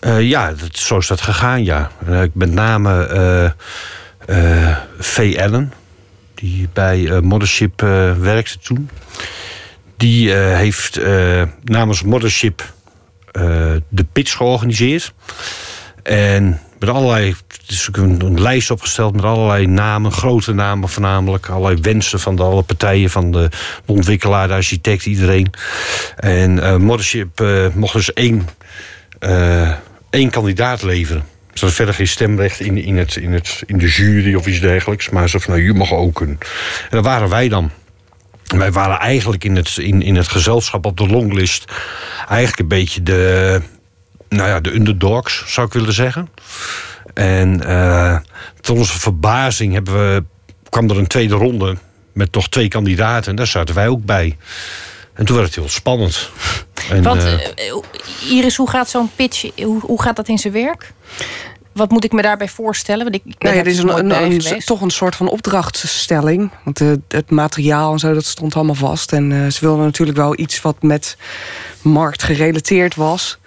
Eh, 0.00 0.28
ja, 0.28 0.54
zo 0.72 0.98
is 0.98 1.06
dat 1.06 1.20
gegaan, 1.20 1.64
ja. 1.64 1.90
Eh, 2.06 2.20
met 2.32 2.52
name 2.52 3.06
eh, 3.06 3.44
eh, 4.68 4.76
V. 4.98 5.36
Allen, 5.40 5.72
die 6.34 6.68
bij 6.72 7.10
eh, 7.10 7.20
Mothership 7.20 7.82
eh, 7.82 8.12
werkte 8.12 8.58
toen. 8.58 8.90
Die 9.96 10.34
eh, 10.34 10.56
heeft 10.56 10.96
eh, 10.96 11.42
namens 11.64 12.02
Mothership 12.02 12.60
eh, 12.60 12.66
de 13.88 14.04
pitch 14.12 14.36
georganiseerd. 14.36 15.12
En 16.02 16.60
met 16.78 16.88
allerlei, 16.88 17.34
ook 17.88 17.96
een, 17.96 18.20
een 18.20 18.40
lijst 18.40 18.70
opgesteld 18.70 19.14
met 19.14 19.24
allerlei 19.24 19.66
namen, 19.66 20.12
grote 20.12 20.52
namen 20.52 20.88
voornamelijk. 20.88 21.48
Allerlei 21.48 21.80
wensen 21.80 22.20
van 22.20 22.36
de 22.36 22.42
alle 22.42 22.62
partijen, 22.62 23.10
van 23.10 23.32
de, 23.32 23.48
ontwikkelaar, 23.86 24.48
de 24.48 24.54
architect, 24.54 25.06
iedereen. 25.06 25.50
En 26.16 26.62
eh 26.62 26.76
eh, 27.40 27.68
mocht 27.74 27.92
dus 27.92 28.12
één 28.12 28.48
eh, 29.18 29.72
één 30.10 30.30
kandidaat 30.30 30.82
leveren. 30.82 31.22
Ze 31.52 31.64
hadden 31.64 31.76
verder 31.76 31.94
geen 31.94 32.08
stemrecht 32.08 32.60
in, 32.60 32.76
in, 32.76 32.96
het, 32.96 33.16
in, 33.16 33.32
het, 33.32 33.62
in 33.66 33.78
de 33.78 33.88
jury 33.88 34.34
of 34.34 34.46
iets 34.46 34.60
dergelijks. 34.60 35.08
Maar 35.08 35.28
ze 35.28 35.40
van, 35.40 35.54
nou, 35.54 35.66
je 35.66 35.74
mag 35.74 35.92
ook 35.92 36.20
een. 36.20 36.28
En 36.28 36.38
dat 36.90 37.04
waren 37.04 37.28
wij 37.28 37.48
dan. 37.48 37.70
Wij 38.56 38.72
waren 38.72 38.98
eigenlijk 38.98 39.44
in 39.44 39.56
het, 39.56 39.76
in, 39.76 40.02
in 40.02 40.16
het 40.16 40.28
gezelschap 40.28 40.86
op 40.86 40.96
de 40.96 41.06
longlist... 41.06 41.64
eigenlijk 42.28 42.58
een 42.58 42.68
beetje 42.68 43.02
de, 43.02 43.60
nou 44.28 44.48
ja, 44.48 44.60
de 44.60 44.74
underdogs, 44.74 45.44
zou 45.46 45.66
ik 45.66 45.72
willen 45.72 45.92
zeggen. 45.92 46.28
En 47.14 47.64
eh, 47.64 48.16
tot 48.60 48.78
onze 48.78 48.98
verbazing 48.98 49.72
hebben 49.72 49.94
we, 49.94 50.24
kwam 50.68 50.90
er 50.90 50.98
een 50.98 51.06
tweede 51.06 51.34
ronde... 51.34 51.76
met 52.12 52.34
nog 52.34 52.48
twee 52.48 52.68
kandidaten 52.68 53.30
en 53.30 53.36
daar 53.36 53.46
zaten 53.46 53.74
wij 53.74 53.88
ook 53.88 54.04
bij. 54.04 54.36
En 55.14 55.24
toen 55.24 55.36
werd 55.36 55.48
het 55.48 55.56
heel 55.56 55.68
spannend. 55.68 56.30
En, 56.90 57.02
Want 57.02 57.24
eh, 57.24 57.32
eh, 57.32 57.74
Iris, 58.30 58.56
hoe 58.56 58.70
gaat 58.70 58.88
zo'n 58.88 59.10
pitch, 59.16 59.50
hoe, 59.56 59.80
hoe 59.80 60.02
gaat 60.02 60.16
dat 60.16 60.28
in 60.28 60.38
zijn 60.38 60.52
werk? 60.52 60.92
Wat 61.78 61.90
moet 61.90 62.04
ik 62.04 62.12
me 62.12 62.22
daarbij 62.22 62.48
voorstellen? 62.48 63.02
Want 63.02 63.14
ik, 63.14 63.22
ik 63.24 63.38
ben 63.38 63.48
Nou 63.50 63.60
er 63.62 63.70
is 63.70 63.76
dus 64.42 64.50
een, 64.50 64.60
toch 64.64 64.80
een 64.80 64.90
soort 64.90 65.16
van 65.16 65.28
opdrachtstelling. 65.28 66.50
Want 66.64 66.80
eh, 66.80 66.88
het 67.08 67.30
materiaal 67.30 67.92
en 67.92 67.98
zo, 67.98 68.14
dat 68.14 68.24
stond 68.24 68.54
allemaal 68.54 68.74
vast. 68.74 69.12
En 69.12 69.32
eh, 69.32 69.50
ze 69.50 69.60
wilden 69.60 69.84
natuurlijk 69.84 70.18
wel 70.18 70.38
iets 70.38 70.60
wat 70.60 70.82
met 70.82 71.16
markt 71.82 72.22
gerelateerd 72.22 72.94
was. 72.94 73.38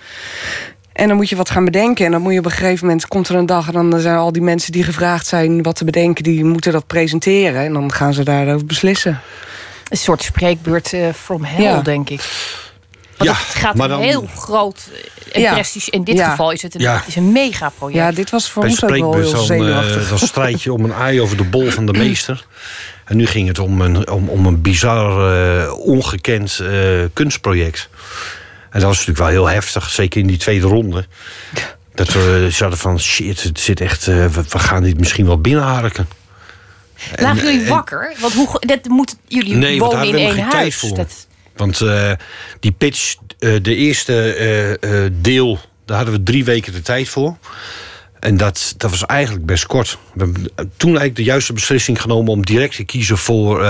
En 0.93 1.07
dan 1.07 1.17
moet 1.17 1.29
je 1.29 1.35
wat 1.35 1.49
gaan 1.49 1.65
bedenken. 1.65 2.05
En 2.05 2.11
dan 2.11 2.21
moet 2.21 2.33
je 2.33 2.39
op 2.39 2.45
een 2.45 2.51
gegeven 2.51 2.85
moment... 2.85 3.07
komt 3.07 3.29
er 3.29 3.35
een 3.35 3.45
dag 3.45 3.67
en 3.67 3.89
dan 3.89 3.99
zijn 3.99 4.17
al 4.17 4.31
die 4.31 4.41
mensen 4.41 4.71
die 4.71 4.83
gevraagd 4.83 5.27
zijn... 5.27 5.63
wat 5.63 5.75
te 5.75 5.85
bedenken, 5.85 6.23
die 6.23 6.43
moeten 6.43 6.71
dat 6.71 6.87
presenteren. 6.87 7.61
En 7.61 7.73
dan 7.73 7.91
gaan 7.91 8.13
ze 8.13 8.23
daarover 8.23 8.65
beslissen. 8.65 9.21
Een 9.89 9.97
soort 9.97 10.23
spreekbeurt 10.23 10.93
eh, 10.93 11.09
from 11.13 11.43
hell, 11.43 11.63
Ja. 11.63 11.81
denk 11.81 12.09
ik. 12.09 12.21
Want 13.25 13.37
Ja, 13.37 13.45
het 13.45 13.55
gaat 13.55 13.75
maar 13.75 13.87
dan- 13.87 14.01
heel 14.01 14.29
groot 14.37 14.89
en 15.31 15.41
Ja. 15.41 15.63
In 15.89 16.03
dit 16.03 16.17
Ja. 16.17 16.29
geval 16.29 16.51
is 16.51 16.61
het 16.61 16.75
een, 16.75 16.81
Ja. 16.81 17.03
is 17.07 17.15
een 17.15 17.31
megaproject. 17.31 17.97
Ja, 17.99 18.11
dit 18.11 18.29
was 18.29 18.49
voor 18.49 18.63
ons 18.63 18.83
ook 18.83 18.89
wel 18.89 19.13
heel 19.15 19.37
zenuwachtig. 19.37 20.01
eh, 20.03 20.09
dan 20.09 20.17
strijd 20.17 20.61
je 20.61 20.73
om 20.73 20.83
een 20.83 20.93
aai 20.93 21.21
over 21.21 21.37
de 21.37 21.43
bol 21.43 21.69
van 21.69 21.85
de 21.85 21.93
meester. 21.93 22.45
En 23.05 23.17
nu 23.17 23.25
ging 23.25 23.47
het 23.47 23.59
om 23.59 23.81
een, 23.81 24.09
om, 24.11 24.29
om 24.29 24.45
een 24.45 24.61
bizar, 24.61 25.33
eh, 25.63 25.73
ongekend 25.79 26.59
eh, 26.59 26.69
kunstproject. 27.13 27.89
En 28.69 28.79
dat 28.79 28.83
was 28.83 28.91
natuurlijk 29.05 29.17
wel 29.19 29.27
heel 29.27 29.49
heftig, 29.49 29.89
zeker 29.89 30.19
in 30.21 30.27
die 30.27 30.37
tweede 30.37 30.67
ronde. 30.67 31.05
Dat 31.95 32.13
we 32.13 32.47
zouden 32.51 32.79
van, 32.79 32.99
shit, 32.99 33.43
het 33.43 33.59
zit 33.59 33.81
echt, 33.81 34.05
we, 34.05 34.29
we 34.49 34.59
gaan 34.59 34.83
dit 34.83 34.99
misschien 34.99 35.25
wel 35.25 35.41
binnenharken. 35.41 36.07
Lagen 37.15 37.39
En- 37.39 37.45
jullie 37.45 37.61
en- 37.61 37.67
wakker? 37.69 38.13
Want 38.19 38.33
hoe, 38.33 38.47
dat 38.59 38.85
moet, 38.87 39.15
jullie 39.27 39.55
Nee, 39.55 39.79
wonen 39.79 39.95
daar 39.95 40.05
in 40.05 40.11
hebben 40.13 40.29
we 40.29 40.33
één 40.33 40.41
geen 40.41 40.49
tijd 40.49 40.61
huis. 40.61 40.75
voor. 40.77 40.95
Dat, 40.95 41.27
Want 41.61 41.81
eh, 41.81 42.11
die 42.59 42.71
pitch, 42.71 43.15
eh, 43.39 43.55
de 43.61 43.75
eerste 43.75 44.33
eh, 44.33 45.05
deel, 45.11 45.59
daar 45.85 45.97
hadden 45.97 46.15
we 46.15 46.23
drie 46.23 46.45
weken 46.45 46.73
de 46.73 46.81
tijd 46.81 47.09
voor. 47.09 47.37
En 48.19 48.37
dat, 48.37 48.73
dat 48.77 48.89
was 48.89 49.05
eigenlijk 49.05 49.45
best 49.45 49.65
kort. 49.65 49.97
We 50.13 50.31
toen 50.55 50.89
eigenlijk 50.89 51.15
de 51.15 51.23
juiste 51.23 51.53
beslissing 51.53 52.01
genomen 52.01 52.31
om 52.31 52.45
direct 52.45 52.75
te 52.75 52.83
kiezen 52.83 53.17
voor 53.17 53.65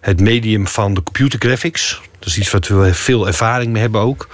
het 0.00 0.20
medium 0.20 0.66
van 0.66 0.94
de 0.94 1.02
computer 1.02 1.38
graphics. 1.38 2.00
Dat 2.18 2.28
is 2.28 2.38
iets 2.38 2.50
wat 2.50 2.68
we 2.68 2.94
veel 2.94 3.26
ervaring 3.26 3.72
mee 3.72 3.82
hebben 3.82 4.00
ook. 4.00 4.28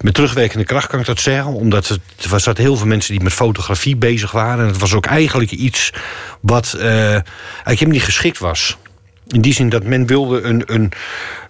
Met 0.00 0.14
terugwerkende 0.14 0.64
kracht 0.64 0.86
kan 0.86 1.00
ik 1.00 1.06
dat 1.06 1.20
zeggen. 1.20 1.52
Omdat 1.52 1.88
het, 1.88 2.00
er 2.30 2.40
zaten 2.40 2.64
heel 2.64 2.76
veel 2.76 2.86
mensen 2.86 3.12
die 3.12 3.22
met 3.22 3.32
fotografie 3.32 3.96
bezig 3.96 4.30
waren. 4.30 4.64
En 4.64 4.70
het 4.70 4.78
was 4.78 4.94
ook 4.94 5.06
eigenlijk 5.06 5.50
iets 5.50 5.92
wat 6.40 6.74
eigenlijk 6.78 7.24
helemaal 7.64 7.92
niet 7.92 8.02
geschikt 8.02 8.38
was. 8.38 8.76
In 9.28 9.40
die 9.40 9.54
zin 9.54 9.68
dat 9.68 9.84
men 9.84 10.06
wilde 10.06 10.40
een, 10.40 10.62
een, 10.66 10.92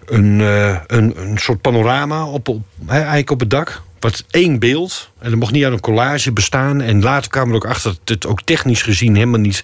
een, 0.05 0.41
eh, 0.41 0.77
een, 0.87 1.13
een 1.21 1.37
soort 1.37 1.61
panorama 1.61 2.25
op, 2.25 2.47
op, 2.47 2.61
eigenlijk 2.87 3.29
op 3.29 3.39
het 3.39 3.49
dak. 3.49 3.81
Wat 3.99 4.23
één 4.31 4.59
beeld. 4.59 5.09
En 5.19 5.29
dat 5.29 5.39
mocht 5.39 5.51
niet 5.51 5.63
uit 5.63 5.73
een 5.73 5.79
collage 5.79 6.31
bestaan. 6.31 6.81
En 6.81 7.01
later 7.01 7.29
kwamen 7.29 7.49
we 7.49 7.55
ook 7.55 7.65
achter 7.65 7.91
dat 7.91 8.09
het 8.09 8.27
ook 8.27 8.41
technisch 8.41 8.81
gezien 8.81 9.15
helemaal 9.15 9.39
niet 9.39 9.63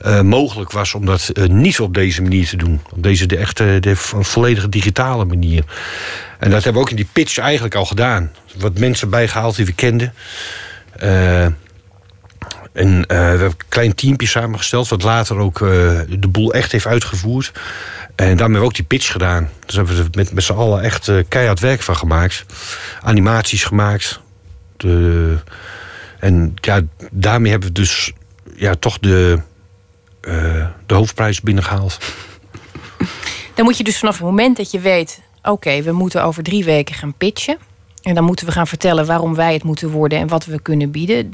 eh, 0.00 0.20
mogelijk 0.20 0.72
was 0.72 0.94
om 0.94 1.06
dat 1.06 1.28
eh, 1.28 1.44
niet 1.44 1.80
op 1.80 1.94
deze 1.94 2.22
manier 2.22 2.46
te 2.46 2.56
doen. 2.56 2.80
Op 2.90 3.02
deze 3.02 3.26
de 3.26 3.36
echte 3.36 3.76
de 3.80 3.96
volledige 3.96 4.68
digitale 4.68 5.24
manier. 5.24 5.64
En 6.38 6.50
dat 6.50 6.64
hebben 6.64 6.82
we 6.82 6.88
ook 6.88 6.90
in 6.90 6.96
die 6.96 7.08
pitch 7.12 7.38
eigenlijk 7.38 7.74
al 7.74 7.84
gedaan. 7.84 8.30
Wat 8.56 8.78
mensen 8.78 9.10
bijgehaald 9.10 9.56
die 9.56 9.66
we 9.66 9.72
kenden. 9.72 10.14
En 12.74 13.06
eh, 13.06 13.36
we 13.36 13.44
een 13.44 13.56
klein 13.68 13.94
teampje 13.94 14.26
samengesteld, 14.26 14.88
wat 14.88 15.02
later 15.02 15.36
ook 15.36 15.60
eh, 15.60 15.68
de 16.08 16.28
boel 16.30 16.52
echt 16.52 16.72
heeft 16.72 16.86
uitgevoerd. 16.86 17.52
En 18.14 18.36
daarmee 18.36 18.62
ook 18.62 18.74
die 18.74 18.84
pitch 18.84 19.12
gedaan. 19.12 19.48
Dus 19.66 19.74
hebben 19.76 19.96
we 19.96 20.02
er 20.02 20.08
met, 20.12 20.32
met 20.32 20.44
z'n 20.44 20.52
allen 20.52 20.82
echt 20.82 21.08
eh, 21.08 21.18
keihard 21.28 21.60
werk 21.60 21.82
van 21.82 21.96
gemaakt. 21.96 22.44
Animaties 23.02 23.64
gemaakt. 23.64 24.20
De, 24.76 25.36
en 26.20 26.54
ja, 26.54 26.80
daarmee 27.10 27.50
hebben 27.50 27.68
we 27.68 27.74
dus 27.74 28.12
ja, 28.56 28.74
toch 28.74 28.98
de, 28.98 29.38
de 30.86 30.94
hoofdprijs 30.94 31.40
binnengehaald. 31.40 31.98
Dan 33.54 33.64
moet 33.64 33.76
je 33.76 33.84
dus 33.84 33.98
vanaf 33.98 34.14
het 34.14 34.24
moment 34.24 34.56
dat 34.56 34.70
je 34.70 34.80
weet... 34.80 35.20
oké, 35.42 35.82
we 35.82 35.92
moeten 35.92 36.24
over 36.24 36.42
drie 36.42 36.64
weken 36.64 36.94
gaan 36.94 37.14
pitchen... 37.14 37.58
en 38.02 38.14
dan 38.14 38.24
moeten 38.24 38.46
we 38.46 38.52
gaan 38.52 38.66
vertellen 38.66 39.06
waarom 39.06 39.34
wij 39.34 39.52
het 39.52 39.62
moeten 39.62 39.90
worden... 39.90 40.18
en 40.18 40.28
wat 40.28 40.44
we 40.44 40.60
kunnen 40.60 40.90
bieden. 40.90 41.32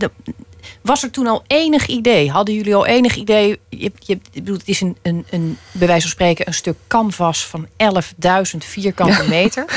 Was 0.83 1.02
er 1.02 1.11
toen 1.11 1.26
al 1.26 1.45
enig 1.47 1.87
idee? 1.87 2.31
Hadden 2.31 2.55
jullie 2.55 2.75
al 2.75 2.87
enig 2.87 3.14
idee? 3.17 3.61
Je, 3.69 3.93
je, 3.99 4.12
ik 4.12 4.21
bedoel, 4.33 4.57
het 4.57 4.69
is 4.69 4.81
een, 4.81 4.97
een, 5.02 5.26
een, 5.31 5.59
bij 5.73 5.87
wijze 5.87 6.02
van 6.02 6.11
spreken 6.11 6.47
een 6.47 6.55
stuk 6.55 6.76
canvas 6.88 7.47
van 7.47 7.67
11.000 7.67 8.57
vierkante 8.59 9.25
meter. 9.29 9.64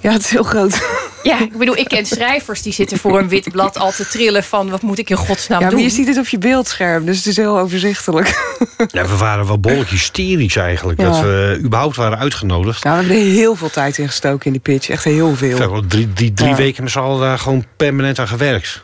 Ja, 0.00 0.12
het 0.12 0.20
is 0.24 0.30
heel 0.30 0.42
groot. 0.42 0.80
Ja, 1.22 1.40
ik 1.40 1.58
bedoel, 1.58 1.76
ik 1.76 1.88
ken 1.88 2.06
schrijvers 2.06 2.62
die 2.62 2.72
zitten 2.72 2.98
voor 2.98 3.18
een 3.18 3.28
wit 3.28 3.50
blad 3.52 3.78
al 3.78 3.92
te 3.92 4.06
trillen 4.06 4.44
van 4.44 4.70
wat 4.70 4.82
moet 4.82 4.98
ik 4.98 5.10
in 5.10 5.16
godsnaam 5.16 5.58
Ja, 5.60 5.66
maar 5.66 5.74
doen. 5.74 5.84
je 5.84 5.90
ziet 5.90 6.06
het 6.08 6.18
op 6.18 6.28
je 6.28 6.38
beeldscherm, 6.38 7.04
dus 7.04 7.16
het 7.16 7.26
is 7.26 7.36
heel 7.36 7.58
overzichtelijk. 7.58 8.28
Ja, 8.92 9.06
we 9.06 9.16
waren 9.16 9.46
wel 9.46 9.58
behoorlijk 9.60 9.90
hysterisch 9.90 10.56
eigenlijk. 10.56 11.00
Ja. 11.00 11.10
Dat 11.10 11.20
we 11.20 11.60
überhaupt 11.62 11.96
waren 11.96 12.18
uitgenodigd. 12.18 12.82
Ja, 12.82 12.90
we 12.90 12.96
hebben 12.96 13.16
er 13.16 13.22
heel 13.32 13.54
veel 13.56 13.70
tijd 13.70 13.98
in 13.98 14.06
gestoken 14.06 14.46
in 14.46 14.52
die 14.52 14.60
pitch. 14.60 14.88
Echt 14.88 15.04
heel 15.04 15.32
We 15.36 15.38
hebben 15.46 15.58
veel. 15.58 15.70
wel 15.72 15.86
drie, 15.86 16.12
drie, 16.12 16.32
drie 16.32 16.48
Ja. 16.50 16.56
weken 16.56 16.82
met 16.82 16.92
z'n 16.92 16.98
allen 16.98 17.20
daar 17.20 17.38
gewoon 17.38 17.64
permanent 17.76 18.18
aan 18.18 18.28
gewerkt. 18.28 18.82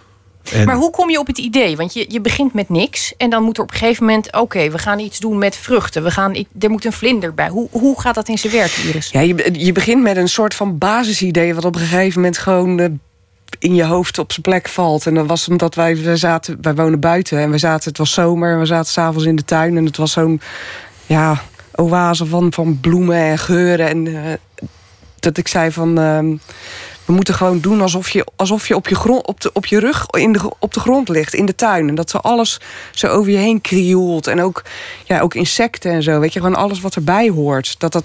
En, 0.52 0.66
Maar 0.66 0.76
hoe 0.76 0.90
kom 0.90 1.10
je 1.10 1.18
op 1.18 1.26
het 1.26 1.38
idee? 1.38 1.76
Want 1.76 1.94
je, 1.94 2.04
je 2.08 2.20
begint 2.20 2.54
met 2.54 2.68
niks 2.68 3.16
en 3.16 3.30
dan 3.30 3.42
moet 3.42 3.56
er 3.56 3.62
op 3.62 3.70
een 3.70 3.76
gegeven 3.76 4.04
moment... 4.04 4.32
oké, 4.32 4.70
we 4.70 4.78
gaan 4.78 4.98
iets 4.98 5.18
doen 5.18 5.38
met 5.38 5.56
vruchten. 5.56 6.02
We 6.02 6.10
gaan, 6.10 6.34
er 6.58 6.70
moet 6.70 6.84
een 6.84 6.92
vlinder 6.92 7.34
bij. 7.34 7.48
Hoe, 7.48 7.68
hoe 7.70 8.00
gaat 8.00 8.14
dat 8.14 8.28
in 8.28 8.38
zijn 8.38 8.52
werk, 8.52 8.72
Iris? 8.72 9.10
Ja, 9.10 9.20
je, 9.20 9.48
je 9.52 9.72
begint 9.72 10.02
met 10.02 10.16
een 10.16 10.28
soort 10.28 10.54
van 10.54 10.78
basisidee... 10.78 11.54
wat 11.54 11.64
op 11.64 11.74
een 11.74 11.80
gegeven 11.80 12.20
moment 12.20 12.38
gewoon 12.38 12.80
eh, 12.80 12.88
in 13.58 13.74
je 13.74 13.84
hoofd 13.84 14.18
op 14.18 14.30
zijn 14.32 14.42
plek 14.42 14.68
valt. 14.68 15.06
En 15.06 15.14
dan 15.14 15.26
was 15.26 15.40
het 15.40 15.50
omdat 15.50 15.74
wij, 15.74 16.02
wij 16.02 16.16
zaten... 16.16 16.58
Wij 16.60 16.74
wonen 16.74 17.00
buiten 17.00 17.38
en 17.38 17.50
we 17.50 17.58
zaten... 17.58 17.88
Het 17.88 17.98
was 17.98 18.12
zomer 18.12 18.52
en 18.52 18.58
we 18.58 18.66
zaten 18.66 18.92
s'avonds 18.92 19.26
in 19.26 19.36
de 19.36 19.44
tuin. 19.44 19.76
En 19.76 19.84
het 19.84 19.96
was 19.96 20.12
zo'n 20.12 20.40
ja, 21.06 21.42
oase 21.74 22.26
van, 22.26 22.52
van 22.52 22.80
bloemen 22.80 23.16
en 23.16 23.38
geuren. 23.38 23.88
En 23.88 24.06
eh, 24.06 24.32
dat 25.18 25.36
ik 25.36 25.48
zei 25.48 25.72
van... 25.72 25.98
ehm, 25.98 26.36
we 27.04 27.12
moeten 27.12 27.34
gewoon 27.34 27.60
doen 27.60 27.80
alsof 27.80 28.10
je, 28.10 28.26
alsof 28.36 28.68
je, 28.68 28.76
op, 28.76 28.88
je 28.88 28.94
grond, 28.94 29.26
op, 29.26 29.40
de, 29.40 29.50
op 29.52 29.66
je 29.66 29.80
rug 29.80 30.06
in 30.10 30.32
de, 30.32 30.50
op 30.58 30.74
de 30.74 30.80
grond 30.80 31.08
ligt, 31.08 31.34
in 31.34 31.46
de 31.46 31.54
tuin. 31.54 31.88
En 31.88 31.94
dat 31.94 32.10
zo 32.10 32.18
alles 32.18 32.60
zo 32.90 33.06
over 33.06 33.30
je 33.30 33.38
heen 33.38 33.60
krioelt. 33.60 34.26
En 34.26 34.42
ook, 34.42 34.62
ja, 35.04 35.20
ook 35.20 35.34
insecten 35.34 35.92
en 35.92 36.02
zo. 36.02 36.20
Weet 36.20 36.32
je, 36.32 36.40
gewoon 36.40 36.54
alles 36.54 36.80
wat 36.80 36.94
erbij 36.94 37.28
hoort. 37.28 37.74
Dat, 37.78 37.92
dat, 37.92 38.04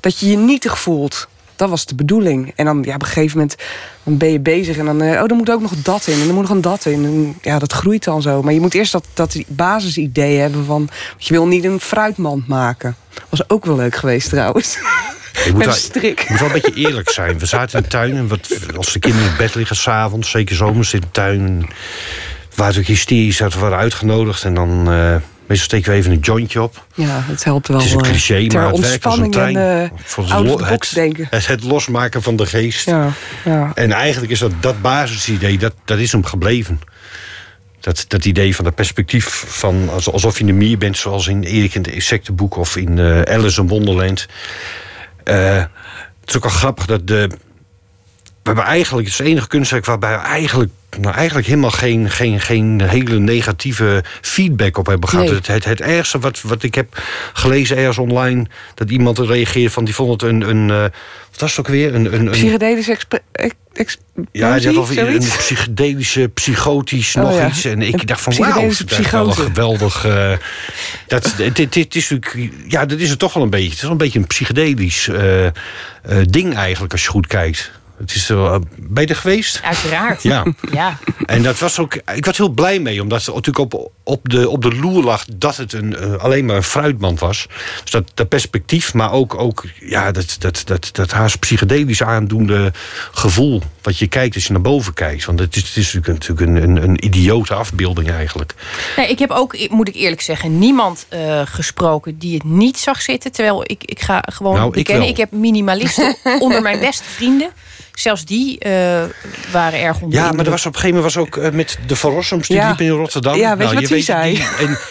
dat 0.00 0.18
je 0.18 0.30
je 0.30 0.36
nietig 0.36 0.78
voelt. 0.78 1.28
Dat 1.56 1.68
was 1.68 1.86
de 1.86 1.94
bedoeling. 1.94 2.52
En 2.56 2.64
dan 2.64 2.82
ja, 2.82 2.94
op 2.94 3.00
een 3.00 3.06
gegeven 3.06 3.38
moment 3.38 3.56
dan 4.02 4.16
ben 4.16 4.32
je 4.32 4.40
bezig. 4.40 4.76
En 4.76 4.84
dan, 4.84 5.02
eh, 5.02 5.22
oh, 5.22 5.30
er 5.30 5.36
moet 5.36 5.50
ook 5.50 5.60
nog 5.60 5.72
dat 5.82 6.06
in. 6.06 6.20
En 6.20 6.28
er 6.28 6.34
moet 6.34 6.48
nog 6.48 6.60
dat 6.60 6.84
in. 6.84 7.04
En 7.04 7.38
ja, 7.42 7.58
dat 7.58 7.72
groeit 7.72 8.04
dan 8.04 8.22
zo. 8.22 8.42
Maar 8.42 8.52
je 8.52 8.60
moet 8.60 8.74
eerst 8.74 8.92
dat, 8.92 9.06
dat 9.14 9.36
basisidee 9.46 10.38
hebben 10.38 10.64
van... 10.64 10.88
Je 11.18 11.32
wil 11.32 11.46
niet 11.46 11.64
een 11.64 11.80
fruitmand 11.80 12.48
maken. 12.48 12.96
Was 13.28 13.48
ook 13.50 13.64
wel 13.64 13.76
leuk 13.76 13.96
geweest 13.96 14.28
trouwens. 14.28 14.78
je 15.44 15.50
moet 15.52 15.64
wel-. 15.64 16.02
Je 16.02 16.26
moet 16.28 16.38
wel 16.38 16.48
een 16.48 16.60
beetje 16.62 16.74
eerlijk 16.88 17.10
zijn. 17.10 17.38
We 17.38 17.46
zaten 17.46 17.76
in 17.76 17.82
de 17.82 17.88
tuin 17.88 18.16
en 18.16 18.28
wat, 18.28 18.48
als 18.76 18.92
de 18.92 18.98
kinderen 18.98 19.28
in 19.30 19.36
bed 19.36 19.54
liggen 19.54 19.76
s'avonds, 19.76 20.30
zeker 20.30 20.56
zomers 20.56 20.94
in 20.94 21.00
de 21.00 21.10
tuin. 21.10 21.68
waren 22.54 22.78
ook 22.78 22.86
hysterisch 22.86 23.36
dat 23.36 23.54
we 23.54 23.60
waren 23.60 23.78
uitgenodigd. 23.78 24.44
En 24.44 24.54
dan 24.54 24.90
eh, 24.90 25.16
meestal 25.46 25.66
steken 25.66 25.90
we 25.90 25.96
even 25.96 26.12
een 26.12 26.18
jointje 26.18 26.62
op. 26.62 26.86
Ja, 26.94 27.24
het 27.26 27.44
helpt 27.44 27.68
wel. 27.68 27.76
Het 27.76 27.86
is 27.86 27.92
een 27.92 28.00
eh, 28.00 28.10
cliché, 28.10 28.46
maar 28.46 28.68
het 28.70 28.80
werkt 28.80 29.06
als 29.06 29.18
een 29.18 29.30
trein. 29.30 29.56
en 29.56 29.90
eh, 30.16 30.26
het, 30.26 30.68
box 30.68 30.88
het, 30.88 30.94
denken. 30.94 31.26
het, 31.30 31.46
het 31.46 31.62
losmaken 31.62 32.22
van 32.22 32.36
de 32.36 32.46
geest. 32.46 32.86
Ja, 32.86 33.12
ja. 33.44 33.70
En 33.74 33.92
eigenlijk 33.92 34.32
is 34.32 34.38
dat, 34.38 34.52
dat 34.60 34.80
basisidee, 34.80 35.58
dat, 35.58 35.74
dat 35.84 35.98
is 35.98 36.12
hem 36.12 36.24
gebleven. 36.24 36.80
Dat, 37.80 38.04
dat 38.08 38.24
idee 38.24 38.54
van 38.56 38.64
dat 38.64 38.74
perspectief 38.74 39.44
van 39.46 39.88
als- 39.92 40.10
alsof 40.10 40.34
je 40.34 40.40
in 40.40 40.46
de 40.46 40.52
mier 40.52 40.78
bent... 40.78 40.96
zoals 40.96 41.26
in 41.26 41.42
Erik 41.42 41.74
in 41.74 41.82
het 41.82 41.90
insectenboek 41.92 42.56
of 42.56 42.76
in 42.76 43.00
Alice 43.28 43.60
in 43.60 43.68
Wonderland. 43.68 44.26
Eh, 45.24 45.64
het 46.20 46.28
is 46.28 46.36
ook 46.36 46.44
al 46.44 46.50
grappig 46.50 46.86
dat 46.86 47.06
de... 47.06 47.30
We 48.44 48.50
hebben 48.50 48.68
eigenlijk, 48.68 49.06
het 49.06 49.12
is 49.12 49.18
het 49.18 49.28
enige 49.28 49.48
kunstwerk 49.48 49.84
waarbij 49.84 50.10
we 50.16 50.22
eigenlijk, 50.22 50.70
nou 51.00 51.14
eigenlijk 51.14 51.46
helemaal 51.46 51.70
geen, 51.70 52.10
geen, 52.10 52.40
geen 52.40 52.82
hele 52.82 53.18
negatieve 53.18 54.04
feedback 54.20 54.78
op 54.78 54.86
hebben 54.86 55.08
gehad. 55.08 55.24
Nee. 55.24 55.34
Het, 55.34 55.46
het, 55.46 55.64
het 55.64 55.80
ergste 55.80 56.18
wat, 56.18 56.40
wat 56.42 56.62
ik 56.62 56.74
heb 56.74 57.02
gelezen 57.32 57.76
ergens 57.76 57.98
online, 57.98 58.46
dat 58.74 58.90
iemand 58.90 59.18
er 59.18 59.26
reageert 59.26 59.72
van 59.72 59.84
die 59.84 59.94
vond 59.94 60.22
het 60.22 60.30
een, 60.30 60.48
een 60.48 60.70
eh, 60.70 60.82
wat 61.30 61.40
was 61.40 61.56
het 61.56 61.58
ook 61.58 61.72
weer? 61.72 61.94
Een, 61.94 62.14
een, 62.14 62.26
een, 62.26 62.30
Psychedelische 62.30 62.92
exp 62.92 63.18
ex- 63.32 63.54
ex- 63.72 63.98
ja, 64.32 64.50
had 64.50 64.76
over 64.76 64.98
een 64.98 65.18
psychedelische, 65.18 66.28
psychotisch, 66.28 67.16
Oh, 67.16 67.22
nog 67.22 67.36
ja. 67.36 67.46
iets. 67.46 67.64
En 67.64 67.82
ik 67.82 68.00
Een 68.00 68.06
dacht 68.06 68.20
van, 68.20 68.36
wauw, 68.36 68.50
psychedelische 68.50 68.84
dat 68.84 68.98
is 68.98 69.10
wel 69.10 69.26
een 69.26 69.34
geweldig... 69.34 70.04
eh, 70.04 70.32
dat, 71.06 71.34
dit, 71.54 71.72
dit 71.72 71.94
is 71.94 72.10
natuurlijk... 72.10 72.52
Ja, 72.68 72.86
dat 72.86 72.98
is 72.98 73.10
het 73.10 73.18
toch 73.18 73.32
wel 73.34 73.42
een 73.42 73.50
beetje. 73.50 73.68
Het 73.68 73.76
is 73.76 73.82
wel 73.82 73.90
een 73.90 73.96
beetje 73.96 74.18
een 74.18 74.26
psychedelisch 74.26 75.08
eh, 75.08 75.46
eh, 75.46 75.52
ding 76.28 76.54
eigenlijk, 76.54 76.92
als 76.92 77.02
je 77.02 77.08
goed 77.08 77.26
kijkt. 77.26 77.70
Het 77.96 78.14
is 78.14 78.28
er 78.28 78.36
wel, 78.36 78.60
ben 78.76 79.02
je 79.02 79.08
er 79.08 79.16
geweest? 79.16 79.60
Uiteraard. 79.62 80.22
Ja. 80.22 80.44
ja. 80.72 80.98
En 81.26 81.42
dat 81.42 81.58
was 81.58 81.78
ook, 81.78 81.94
ik 82.14 82.24
was 82.24 82.36
heel 82.36 82.48
blij 82.48 82.80
mee, 82.80 83.02
omdat 83.02 83.24
het 83.24 83.34
natuurlijk 83.34 83.74
op, 83.74 83.90
op, 84.02 84.28
de, 84.28 84.48
op 84.48 84.62
de 84.62 84.74
loer 84.74 85.04
lag 85.04 85.24
dat 85.36 85.56
het 85.56 85.72
een, 85.72 85.96
eh, 85.96 86.14
alleen 86.14 86.44
maar 86.44 86.56
een 86.56 86.62
fruitmand 86.62 87.20
was. 87.20 87.46
Dus 87.82 87.90
dat, 87.90 88.10
dat 88.14 88.28
perspectief, 88.28 88.94
maar 88.94 89.12
ook, 89.12 89.34
ook 89.34 89.64
ja, 89.80 90.12
dat, 90.12 90.36
dat, 90.38 90.62
dat, 90.64 90.88
dat 90.92 91.10
haast 91.10 91.38
psychedelisch 91.38 92.02
aandoende 92.02 92.72
gevoel. 93.12 93.62
wat 93.82 93.98
je 93.98 94.06
kijkt 94.06 94.34
als 94.34 94.46
je 94.46 94.52
naar 94.52 94.62
boven 94.62 94.94
kijkt. 94.94 95.24
Want 95.24 95.38
het 95.38 95.56
is, 95.56 95.68
het 95.68 95.76
is 95.76 95.92
natuurlijk, 95.92 96.26
natuurlijk 96.26 96.48
een, 96.48 96.76
een, 96.76 96.82
een 96.82 97.04
idiote 97.04 97.54
afbeelding 97.54 98.10
eigenlijk. 98.10 98.54
Nee, 98.96 99.08
ik 99.08 99.18
heb 99.18 99.30
ook, 99.30 99.68
moet 99.70 99.88
ik 99.88 99.94
eerlijk 99.94 100.20
zeggen, 100.20 100.58
niemand 100.58 101.06
eh, 101.08 101.40
gesproken 101.44 102.18
die 102.18 102.34
het 102.34 102.44
niet 102.44 102.78
zag 102.78 103.02
zitten. 103.02 103.32
Terwijl 103.32 103.62
ik, 103.62 103.84
ik 103.84 104.00
ga 104.00 104.22
gewoon 104.32 104.54
Nou, 104.54 104.66
ik 104.66 104.74
bekennen, 104.74 105.02
wel. 105.02 105.10
ik, 105.10 105.16
heb 105.16 105.32
minimalisten 105.32 106.16
onder 106.44 106.62
mijn 106.62 106.80
beste 106.80 107.04
vrienden. 107.04 107.50
Zelfs 107.94 108.24
die 108.24 108.58
eh, 108.58 109.02
waren 109.52 109.80
erg 109.80 109.94
onder 110.00 110.10
de 110.10 110.24
Ja, 110.24 110.32
maar 110.32 110.44
er 110.44 110.50
was 110.50 110.66
op 110.66 110.74
een 110.74 110.80
gegeven 110.80 110.96
moment 110.96 111.14
was 111.14 111.24
ook 111.24 111.36
eh, 111.36 111.50
met 111.50 111.78
de 111.86 111.96
Van 111.96 112.22
die 112.28 112.56
Ja. 112.56 112.66
liepen 112.66 112.84
in 112.84 112.90
Rotterdam. 112.90 113.36
Ja, 113.36 113.56
weet 113.56 113.68
je 113.68 113.74
wat 113.74 113.84
die 113.84 113.96
het, 113.96 114.04
zei? 114.04 114.44
en, 114.58 114.78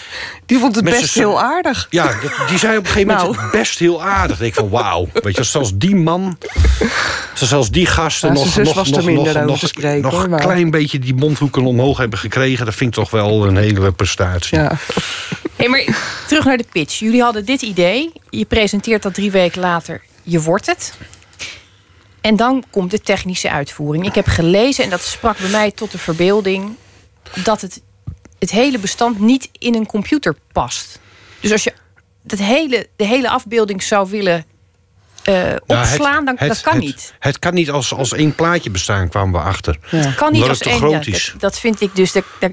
Die 0.46 0.60
vond 0.60 0.76
het 0.76 0.86
best 0.86 1.14
heel 1.14 1.42
aardig. 1.42 1.88
Ja, 1.90 2.12
die 2.48 2.58
zei 2.58 2.78
op 2.78 2.86
een 2.86 2.92
gegeven 2.92 3.16
moment 3.16 3.36
Nou. 3.38 3.52
best 3.52 3.80
heel 3.80 4.04
aardig. 4.04 4.36
Ik 4.36 4.42
denk 4.42 4.54
van 4.54 4.70
wauw, 4.70 5.08
weet 5.14 5.36
je, 5.36 5.44
zelfs 5.44 5.72
die 5.76 5.96
man, 5.96 6.38
zelfs 7.34 7.70
die 7.72 7.86
gasten 7.86 8.28
Ja, 8.28 8.34
nog, 8.34 8.58
nog, 8.58 8.74
was 8.74 8.90
nog, 8.90 9.06
minder 9.06 9.34
nog, 9.34 9.46
nog, 9.46 9.60
te 9.60 9.68
spreken, 9.68 10.02
nog 10.02 10.12
hoor, 10.12 10.24
een 10.24 10.40
klein 10.40 10.72
beetje 10.72 11.00
die 11.00 11.14
mondhoeken 11.14 11.66
omhoog 11.66 11.98
hebben 11.98 12.20
gekregen. 12.20 12.66
Dat 12.66 12.76
vind 12.76 12.90
ik 12.90 12.96
toch 12.96 13.12
wel 13.12 13.48
een 13.48 13.58
hele 13.58 13.92
prestatie. 13.92 14.58
Ja. 14.58 14.72
Hey, 15.56 15.68
maar 15.68 15.84
terug 16.28 16.46
naar 16.46 16.58
de 16.58 16.66
pitch. 16.72 17.00
Jullie 17.00 17.22
hadden 17.22 17.46
dit 17.46 17.62
idee. 17.62 18.12
Je 18.30 18.46
presenteert 18.46 19.04
dat 19.04 19.14
drie 19.14 19.32
weken 19.32 19.62
later. 19.62 20.02
Je 20.24 20.42
wordt 20.42 20.66
het. 20.66 20.94
En 22.24 22.36
dan 22.36 22.64
komt 22.70 22.92
de 22.92 23.00
technische 23.02 23.50
uitvoering. 23.52 24.06
Ik 24.06 24.16
heb 24.16 24.28
gelezen, 24.28 24.84
en 24.84 24.90
dat 24.90 25.02
sprak 25.02 25.38
bij 25.38 25.50
mij 25.50 25.72
tot 25.72 25.92
de 25.92 25.98
verbeelding... 25.98 26.76
dat 27.44 27.62
het, 27.62 27.82
het 28.40 28.52
hele 28.52 28.80
bestand 28.80 29.20
niet 29.20 29.50
in 29.52 29.76
een 29.76 29.86
computer 29.86 30.36
past. 30.52 31.00
Dus 31.40 31.52
als 31.52 31.64
je 31.64 31.74
dat 32.22 32.40
hele, 32.40 32.88
de 32.96 33.06
hele 33.06 33.30
afbeelding 33.30 33.84
zou 33.84 34.10
willen 34.10 34.46
eh, 35.24 35.34
Nou, 35.34 35.50
het- 35.52 35.62
opslaan, 35.68 36.26
dan, 36.26 36.36
het- 36.38 36.48
dat 36.48 36.62
kan 36.62 36.74
het- 36.74 36.82
niet. 36.84 37.14
Het 37.20 37.40
kan 37.40 37.54
niet 37.54 37.72
als, 37.72 37.94
als 37.94 38.12
één 38.14 38.36
plaatje 38.36 38.70
bestaan, 38.70 39.10
kwamen 39.10 39.32
we 39.42 39.48
achter. 39.48 39.78
Ja. 39.92 40.12
Kan 40.12 40.32
niet 40.32 40.42
Omdat 40.42 40.50
als 40.50 40.58
het 40.60 40.68
te 40.68 40.70
één. 40.70 40.78
groot 40.80 41.06
ja, 41.06 41.12
is. 41.14 41.30
dat, 41.32 41.42
dat 41.42 41.60
vind 41.60 41.82
ik 41.82 41.96
dus. 41.96 42.12
Dat, 42.12 42.24
dat- 42.40 42.52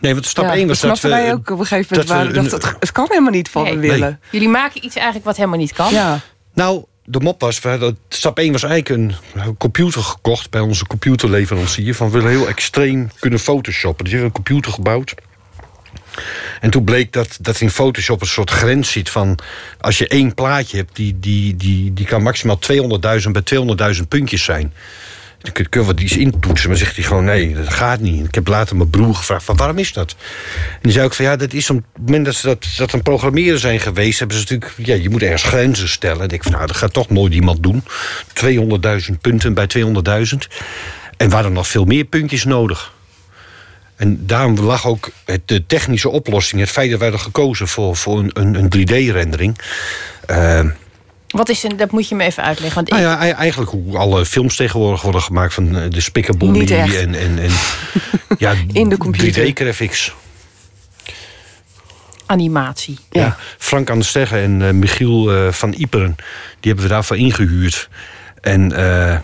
Nee, 0.00 0.12
want 0.12 0.26
stap 0.26 0.44
Ja, 0.44 0.54
1 0.54 0.66
was 0.68 0.80
dat 0.80 0.90
dat 0.90 1.00
we... 1.00 1.08
wij 1.08 1.32
ook 1.32 1.50
op 1.50 1.58
een 1.58 1.66
gegeven 1.66 1.86
moment. 1.90 1.94
dat 1.96 2.04
we 2.06 2.12
waren, 2.12 2.32
we 2.32 2.38
een- 2.38 2.48
dachten, 2.50 2.68
het, 2.70 2.80
het 2.80 2.92
kan 2.92 3.06
helemaal 3.08 3.30
niet 3.30 3.48
van 3.48 3.62
Nee. 3.62 3.72
we 3.74 3.78
Nee. 3.80 3.90
willen. 3.90 4.20
jullie 4.30 4.48
maken 4.48 4.84
iets 4.84 4.94
eigenlijk 4.94 5.24
wat 5.26 5.36
helemaal 5.36 5.58
niet 5.58 5.72
kan. 5.72 5.92
Ja. 5.92 6.20
Nou, 6.54 6.84
de 7.04 7.20
mop 7.20 7.40
was, 7.40 7.60
stap 8.08 8.38
1 8.38 8.52
was 8.52 8.62
eigenlijk 8.62 8.88
een, 8.88 9.54
computer 9.58 10.02
gekocht 10.02 10.50
bij 10.50 10.60
onze 10.60 10.86
computerleverancier. 10.86 11.94
Van 11.94 12.06
we 12.06 12.12
willen 12.12 12.30
heel 12.30 12.48
extreem 12.48 13.10
kunnen 13.18 13.38
photoshoppen. 13.38 14.04
Dus 14.04 14.12
die 14.12 14.22
hebben 14.22 14.38
een 14.38 14.44
computer 14.44 14.72
gebouwd. 14.72 15.14
En 16.60 16.70
toen 16.70 16.84
bleek 16.84 17.12
dat, 17.12 17.38
dat 17.40 17.60
in 17.60 17.70
Photoshop 17.70 18.20
een 18.20 18.26
soort 18.26 18.50
grens 18.50 18.90
zit 18.90 19.10
van... 19.10 19.38
als 19.80 19.98
je 19.98 20.08
één 20.08 20.34
plaatje 20.34 20.76
hebt, 20.76 20.96
die, 20.96 21.18
die, 21.18 21.56
die, 21.56 21.92
die 21.92 22.06
kan 22.06 22.22
maximaal 22.22 22.58
200.000 22.72 23.30
bij 23.30 23.42
200.000 23.96 24.08
puntjes 24.08 24.44
zijn. 24.44 24.72
Dan 25.42 25.52
kun 25.52 25.66
je 25.70 25.86
wat 25.86 26.00
iets 26.00 26.16
intoetsen, 26.16 26.68
maar 26.68 26.78
zegt 26.78 26.96
hij 26.96 27.04
gewoon... 27.04 27.24
nee, 27.24 27.54
dat 27.54 27.72
gaat 27.72 28.00
niet. 28.00 28.26
Ik 28.26 28.34
heb 28.34 28.46
later 28.46 28.76
mijn 28.76 28.90
broer 28.90 29.14
gevraagd 29.14 29.44
van 29.44 29.56
waarom 29.56 29.78
is 29.78 29.92
dat? 29.92 30.16
En 30.72 30.78
die 30.82 30.92
zei 30.92 31.04
ook 31.04 31.14
van 31.14 31.24
ja, 31.24 31.36
dat 31.36 31.52
is 31.52 31.70
op 31.70 31.76
het 31.76 32.06
moment 32.06 32.24
dat 32.24 32.34
ze 32.34 32.56
dat, 32.76 32.92
een 32.92 33.02
programmeren 33.02 33.58
zijn 33.58 33.80
geweest... 33.80 34.18
hebben 34.18 34.36
ze 34.36 34.42
natuurlijk, 34.42 34.72
ja, 34.76 34.94
je 34.94 35.10
moet 35.10 35.22
ergens 35.22 35.42
grenzen 35.42 35.88
stellen. 35.88 36.18
En 36.18 36.24
ik 36.24 36.30
denk 36.30 36.42
van 36.42 36.52
nou, 36.52 36.66
dat 36.66 36.76
gaat 36.76 36.92
toch 36.92 37.10
nooit 37.10 37.34
iemand 37.34 37.62
doen. 37.62 37.84
200.000 39.10 39.18
punten 39.20 39.54
bij 39.54 39.66
200.000. 39.78 39.82
En 41.16 41.28
we 41.28 41.34
hadden 41.34 41.52
nog 41.52 41.66
veel 41.68 41.84
meer 41.84 42.04
puntjes 42.04 42.44
nodig. 42.44 42.92
En 43.96 44.26
daarom 44.26 44.60
lag 44.60 44.86
ook 44.86 45.10
de 45.44 45.66
technische 45.66 46.08
oplossing... 46.08 46.60
het 46.60 46.70
feit 46.70 46.90
dat 46.90 47.00
wij 47.00 47.12
er 47.12 47.18
gekozen 47.18 47.68
voor, 47.68 47.96
voor 47.96 48.18
een, 48.18 48.30
een, 48.34 48.54
een 48.54 48.88
3D-rendering... 48.88 49.58
Uh, 50.30 50.60
wat 51.32 51.48
is 51.48 51.62
een, 51.62 51.76
dat 51.76 51.90
moet 51.90 52.08
je 52.08 52.14
me 52.14 52.24
even 52.24 52.42
uitleggen. 52.42 52.74
Want 52.74 52.90
nou 52.90 53.02
ja, 53.02 53.34
eigenlijk 53.34 53.70
hoe 53.70 53.98
alle 53.98 54.26
films 54.26 54.56
tegenwoordig 54.56 55.02
worden 55.02 55.22
gemaakt 55.22 55.54
van 55.54 55.76
eh, 55.76 55.90
de 55.90 56.00
Spickaboomie 56.00 56.76
en, 56.76 57.14
en, 57.14 57.38
en 57.38 57.50
ja, 58.38 58.54
in 58.72 58.88
de 58.88 58.96
computer. 58.96 59.46
3D-graphics. 59.46 60.12
Animatie. 62.26 62.98
Ja. 63.10 63.20
ja. 63.20 63.36
Frank 63.58 63.90
aan 63.90 63.98
de 63.98 64.04
Steggen 64.04 64.38
en 64.38 64.60
uh, 64.60 64.70
Michiel 64.70 65.34
uh, 65.34 65.52
van 65.52 65.72
Iperen, 65.72 66.16
die 66.60 66.72
hebben 66.72 66.84
we 66.84 66.90
daarvoor 66.90 67.16
ingehuurd. 67.16 67.88
En 68.40 68.72
uh, 68.72 69.18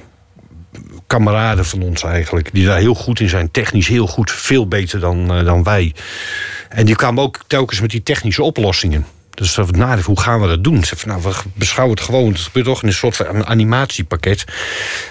kameraden 1.07 1.65
van 1.65 1.83
ons 1.83 2.03
eigenlijk, 2.03 2.51
die 2.53 2.67
daar 2.67 2.79
heel 2.79 2.95
goed 2.95 3.21
in 3.21 3.29
zijn, 3.29 3.51
technisch 3.51 3.89
heel 3.89 4.07
goed, 4.07 4.31
veel 4.31 4.69
beter 4.69 5.01
dan, 5.01 5.45
dan 5.45 5.63
wij. 5.63 5.95
En 6.69 6.87
die 6.87 6.97
kwamen 6.97 7.23
ook 7.23 7.41
telkens 7.47 7.81
met 7.81 7.91
die 7.91 8.03
technische 8.03 8.43
oplossingen. 8.43 9.07
Dus 9.39 9.57
we 9.57 9.65
nadenken, 9.71 10.05
hoe 10.05 10.21
gaan 10.21 10.41
we 10.41 10.47
dat 10.47 10.65
doen? 10.65 10.85
Ze 10.85 10.97
nou, 11.07 11.23
we 11.23 11.31
beschouwen 11.55 11.97
het 11.97 12.05
gewoon. 12.05 12.33
Het 12.33 12.41
gebeurt 12.41 12.67
toch 12.67 12.83
in 12.83 12.89
een 12.89 12.95
soort 12.95 13.17
van 13.17 13.47
animatiepakket. 13.47 14.45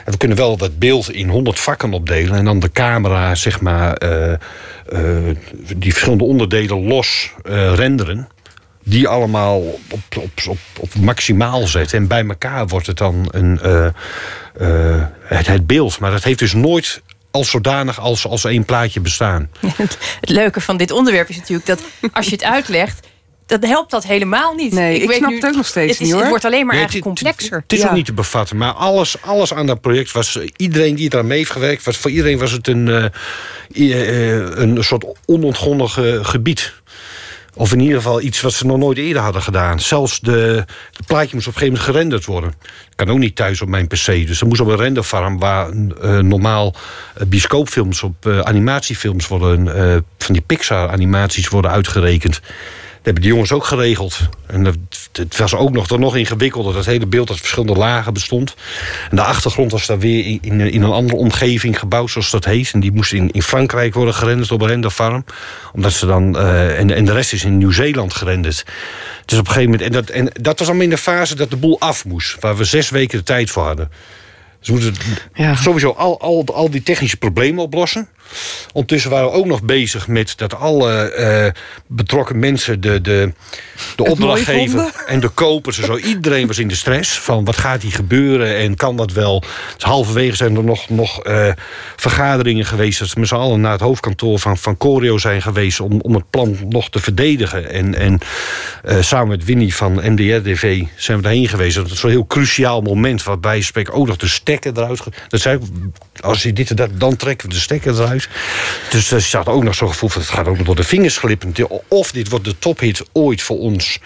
En 0.05 0.11
we 0.11 0.17
kunnen 0.17 0.37
wel 0.37 0.57
dat 0.57 0.79
beeld 0.79 1.11
in 1.11 1.29
honderd 1.29 1.59
vakken 1.59 1.93
opdelen. 1.93 2.37
En 2.37 2.45
dan 2.45 2.59
de 2.59 2.71
camera, 2.71 3.35
zeg 3.35 3.61
maar, 3.61 4.03
uh, 4.03 4.33
uh, 4.93 5.35
die 5.75 5.91
verschillende 5.91 6.23
onderdelen 6.23 6.87
los 6.87 7.31
uh, 7.43 7.73
renderen. 7.73 8.27
Die 8.83 9.07
allemaal 9.07 9.59
op, 9.89 10.23
op, 10.79 10.95
maximaal 10.95 11.67
zetten. 11.67 11.97
En 11.97 12.07
bij 12.07 12.25
elkaar 12.27 12.67
wordt 12.67 12.87
het 12.87 12.97
dan 12.97 13.27
een, 13.31 13.59
het, 15.21 15.47
het 15.47 15.67
beeld. 15.67 15.99
Maar 15.99 16.11
dat 16.11 16.23
heeft 16.23 16.39
dus 16.39 16.53
nooit 16.53 17.01
als 17.31 17.49
zodanig 17.49 17.99
als, 17.99 18.27
als 18.27 18.45
één 18.45 18.65
plaatje 18.65 18.99
bestaan. 18.99 19.49
Het 20.19 20.29
leuke 20.29 20.61
van 20.61 20.77
dit 20.77 20.91
onderwerp 20.91 21.29
is 21.29 21.37
natuurlijk 21.37 21.67
dat 21.67 21.81
als 22.11 22.25
je 22.25 22.31
het 22.31 22.43
uitlegt 22.43 23.07
dat 23.47 23.65
helpt 23.65 23.91
dat 23.91 24.03
helemaal 24.03 24.53
niet. 24.53 24.73
Nee, 24.73 24.95
ik, 24.95 25.03
ik 25.03 25.11
snap 25.11 25.31
het 25.31 25.45
ook 25.45 25.55
nog 25.55 25.65
steeds 25.65 25.91
het 25.91 26.01
niet 26.01 26.11
hoor. 26.11 26.21
Het 26.21 26.29
wordt 26.29 26.45
alleen 26.45 26.65
maar 26.65 26.75
nee, 26.75 26.83
eigenlijk 26.83 27.15
complexer. 27.15 27.63
Het, 27.67 27.73
is 27.73 27.85
ook 27.85 27.91
niet 27.91 28.05
te 28.05 28.13
bevatten. 28.13 28.57
Maar 28.57 28.73
alles, 28.73 29.21
alles 29.21 29.53
aan 29.53 29.65
dat 29.65 29.81
project 29.81 30.11
was... 30.11 30.39
Iedereen 30.55 30.95
die 30.95 31.13
eraan 31.13 31.27
mee 31.27 31.37
heeft 31.37 31.51
gewerkt... 31.51 31.83
Was, 31.83 31.97
voor 31.97 32.11
iedereen 32.11 32.37
was 32.37 32.51
het 32.51 32.67
een, 32.67 32.87
uh, 33.73 34.51
een 34.55 34.83
soort 34.83 35.05
onontgonnen 35.25 35.89
gebied. 36.25 36.73
Of 37.53 37.71
in 37.71 37.79
ieder 37.79 37.95
geval 37.95 38.21
iets 38.21 38.41
wat 38.41 38.53
ze 38.53 38.65
nog 38.65 38.77
nooit 38.77 38.97
eerder 38.97 39.21
hadden 39.21 39.41
gedaan. 39.41 39.79
Zelfs 39.79 40.19
de, 40.19 40.65
de 40.91 41.03
plaatje 41.07 41.35
moest 41.35 41.47
op 41.47 41.53
een 41.53 41.59
gegeven 41.59 41.79
moment 41.79 41.83
gerenderd 41.83 42.25
worden. 42.25 42.49
Ik 42.89 42.95
kan 42.95 43.09
ook 43.09 43.17
niet 43.17 43.35
thuis 43.35 43.61
op 43.61 43.67
mijn 43.67 43.87
pc. 43.87 44.05
Dus 44.05 44.39
dat 44.39 44.49
moest 44.49 44.61
op 44.61 44.67
een 44.67 44.77
renderfarm 44.77 45.39
waar 45.39 45.71
uh, 45.73 46.19
normaal 46.19 46.75
uh, 47.17 47.27
bioscoopfilms 47.27 48.03
op 48.03 48.25
uh, 48.25 48.39
animatiefilms 48.39 49.27
worden... 49.27 49.65
van 50.17 50.33
die 50.33 50.43
Pixar 50.45 50.89
animaties 50.89 51.47
worden 51.47 51.71
uitgerekend 51.71 52.41
hebben 53.07 53.23
die 53.23 53.31
jongens 53.31 53.51
ook 53.51 53.65
geregeld. 53.65 54.19
En 54.45 54.65
het 55.11 55.37
was 55.37 55.55
ook 55.55 55.71
nog, 55.71 55.87
dan 55.87 55.99
nog 55.99 56.15
ingewikkelder. 56.15 56.73
Dat 56.73 56.85
hele 56.85 57.05
beeld 57.05 57.27
dat 57.27 57.37
verschillende 57.37 57.73
lagen 57.73 58.13
bestond. 58.13 58.55
En 59.09 59.15
de 59.15 59.23
achtergrond 59.23 59.71
was 59.71 59.85
daar 59.85 59.99
weer 59.99 60.25
in, 60.25 60.39
in, 60.41 60.59
in 60.59 60.81
een 60.81 60.91
andere 60.91 61.17
omgeving 61.17 61.79
gebouwd, 61.79 62.11
zoals 62.11 62.31
dat 62.31 62.45
heet. 62.45 62.71
En 62.73 62.79
die 62.79 62.91
moest 62.91 63.13
in, 63.13 63.31
in 63.31 63.43
Frankrijk 63.43 63.93
worden 63.93 64.13
gerenderd 64.13 64.51
op 64.51 64.61
een 64.61 64.67
renderfarm. 64.67 65.25
Omdat 65.73 65.93
ze 65.93 66.05
dan, 66.05 66.35
uh, 66.35 66.79
en, 66.79 66.91
en 66.95 67.05
de 67.05 67.13
rest 67.13 67.33
is 67.33 67.43
in 67.43 67.57
Nieuw-Zeeland 67.57 68.13
gerenderd. 68.13 68.65
Dus 69.25 69.39
op 69.39 69.47
een 69.47 69.53
gegeven 69.53 69.71
moment, 69.71 69.89
en 69.89 69.91
dat, 69.91 70.09
en 70.09 70.29
dat 70.41 70.59
was 70.59 70.67
allemaal 70.67 70.85
in 70.85 70.89
de 70.89 70.97
fase 70.97 71.35
dat 71.35 71.49
de 71.49 71.57
boel 71.57 71.79
af 71.79 72.05
moest. 72.05 72.37
Waar 72.39 72.57
we 72.57 72.63
zes 72.63 72.89
weken 72.89 73.17
de 73.17 73.23
tijd 73.23 73.51
voor 73.51 73.63
hadden. 73.63 73.91
Ze 74.59 74.71
moeten 74.71 74.95
ja. 75.33 75.55
sowieso 75.55 75.89
al, 75.89 76.19
al, 76.19 76.45
al 76.53 76.69
die 76.69 76.83
technische 76.83 77.17
problemen 77.17 77.63
oplossen. 77.63 78.07
Ondertussen 78.73 79.11
waren 79.11 79.27
we 79.27 79.37
ook 79.37 79.45
nog 79.45 79.63
bezig 79.63 80.07
met 80.07 80.33
dat 80.37 80.55
alle 80.55 81.15
uh, 81.17 81.61
betrokken 81.87 82.39
mensen, 82.39 82.81
de, 82.81 83.01
de, 83.01 83.33
de 83.95 84.03
opdrachtgever 84.03 85.03
en 85.07 85.19
de 85.19 85.29
kopers, 85.29 85.79
zo, 85.79 85.97
iedereen 85.97 86.47
was 86.47 86.57
in 86.57 86.67
de 86.67 86.75
stress 86.75 87.19
van 87.19 87.45
wat 87.45 87.57
gaat 87.57 87.81
hier 87.81 87.91
gebeuren 87.91 88.57
en 88.57 88.75
kan 88.75 88.95
dat 88.95 89.11
wel. 89.11 89.43
Dus 89.75 89.83
halverwege 89.83 90.35
zijn 90.35 90.55
er 90.55 90.63
nog, 90.63 90.89
nog 90.89 91.27
uh, 91.27 91.51
vergaderingen 91.95 92.65
geweest, 92.65 92.99
dat 92.99 93.07
ze 93.07 93.19
met 93.19 93.27
z'n 93.27 93.35
allen 93.35 93.61
naar 93.61 93.71
het 93.71 93.81
hoofdkantoor 93.81 94.39
van, 94.39 94.57
van 94.57 94.77
Corio 94.77 95.17
zijn 95.17 95.41
geweest 95.41 95.79
om, 95.79 96.01
om 96.01 96.13
het 96.13 96.29
plan 96.29 96.57
nog 96.69 96.89
te 96.89 96.99
verdedigen. 96.99 97.69
En, 97.69 97.95
en 97.95 98.19
uh, 98.85 99.01
samen 99.01 99.27
met 99.27 99.45
Winnie 99.45 99.75
van 99.75 99.93
MDR-DV 99.93 100.83
zijn 100.95 101.17
we 101.17 101.23
daarheen 101.23 101.47
geweest. 101.47 101.75
Dat 101.75 101.91
is 101.91 101.99
zo'n 101.99 102.09
heel 102.09 102.27
cruciaal 102.27 102.81
moment 102.81 103.23
waarbij 103.23 103.61
spreken 103.61 103.93
ook 103.93 104.07
nog 104.07 104.17
de 104.17 104.27
stekker 104.27 104.71
eruit. 104.75 105.03
Dat 105.27 105.41
zei, 105.41 105.59
als 106.19 106.43
je 106.43 106.53
dit 106.53 106.69
en 106.69 106.75
dat, 106.75 106.89
dan 106.93 107.15
trekken 107.15 107.47
we 107.47 107.53
de 107.53 107.59
stekker 107.59 107.93
eruit. 107.93 108.16
Dus 108.89 109.11
er 109.11 109.21
staat 109.21 109.47
ook 109.47 109.63
nog 109.63 109.75
zo'n 109.75 109.89
gevoel 109.89 110.09
van 110.09 110.21
het 110.21 110.29
gaat 110.29 110.47
ook 110.47 110.57
nog 110.57 110.65
door 110.65 110.75
de 110.75 110.83
vingers 110.83 111.17
glippen. 111.17 111.53
Of 111.87 112.11
dit 112.11 112.29
wordt 112.29 112.45
de 112.45 112.59
tophit 112.59 113.03
ooit 113.13 113.41
voor 113.41 113.59
ons. 113.59 113.99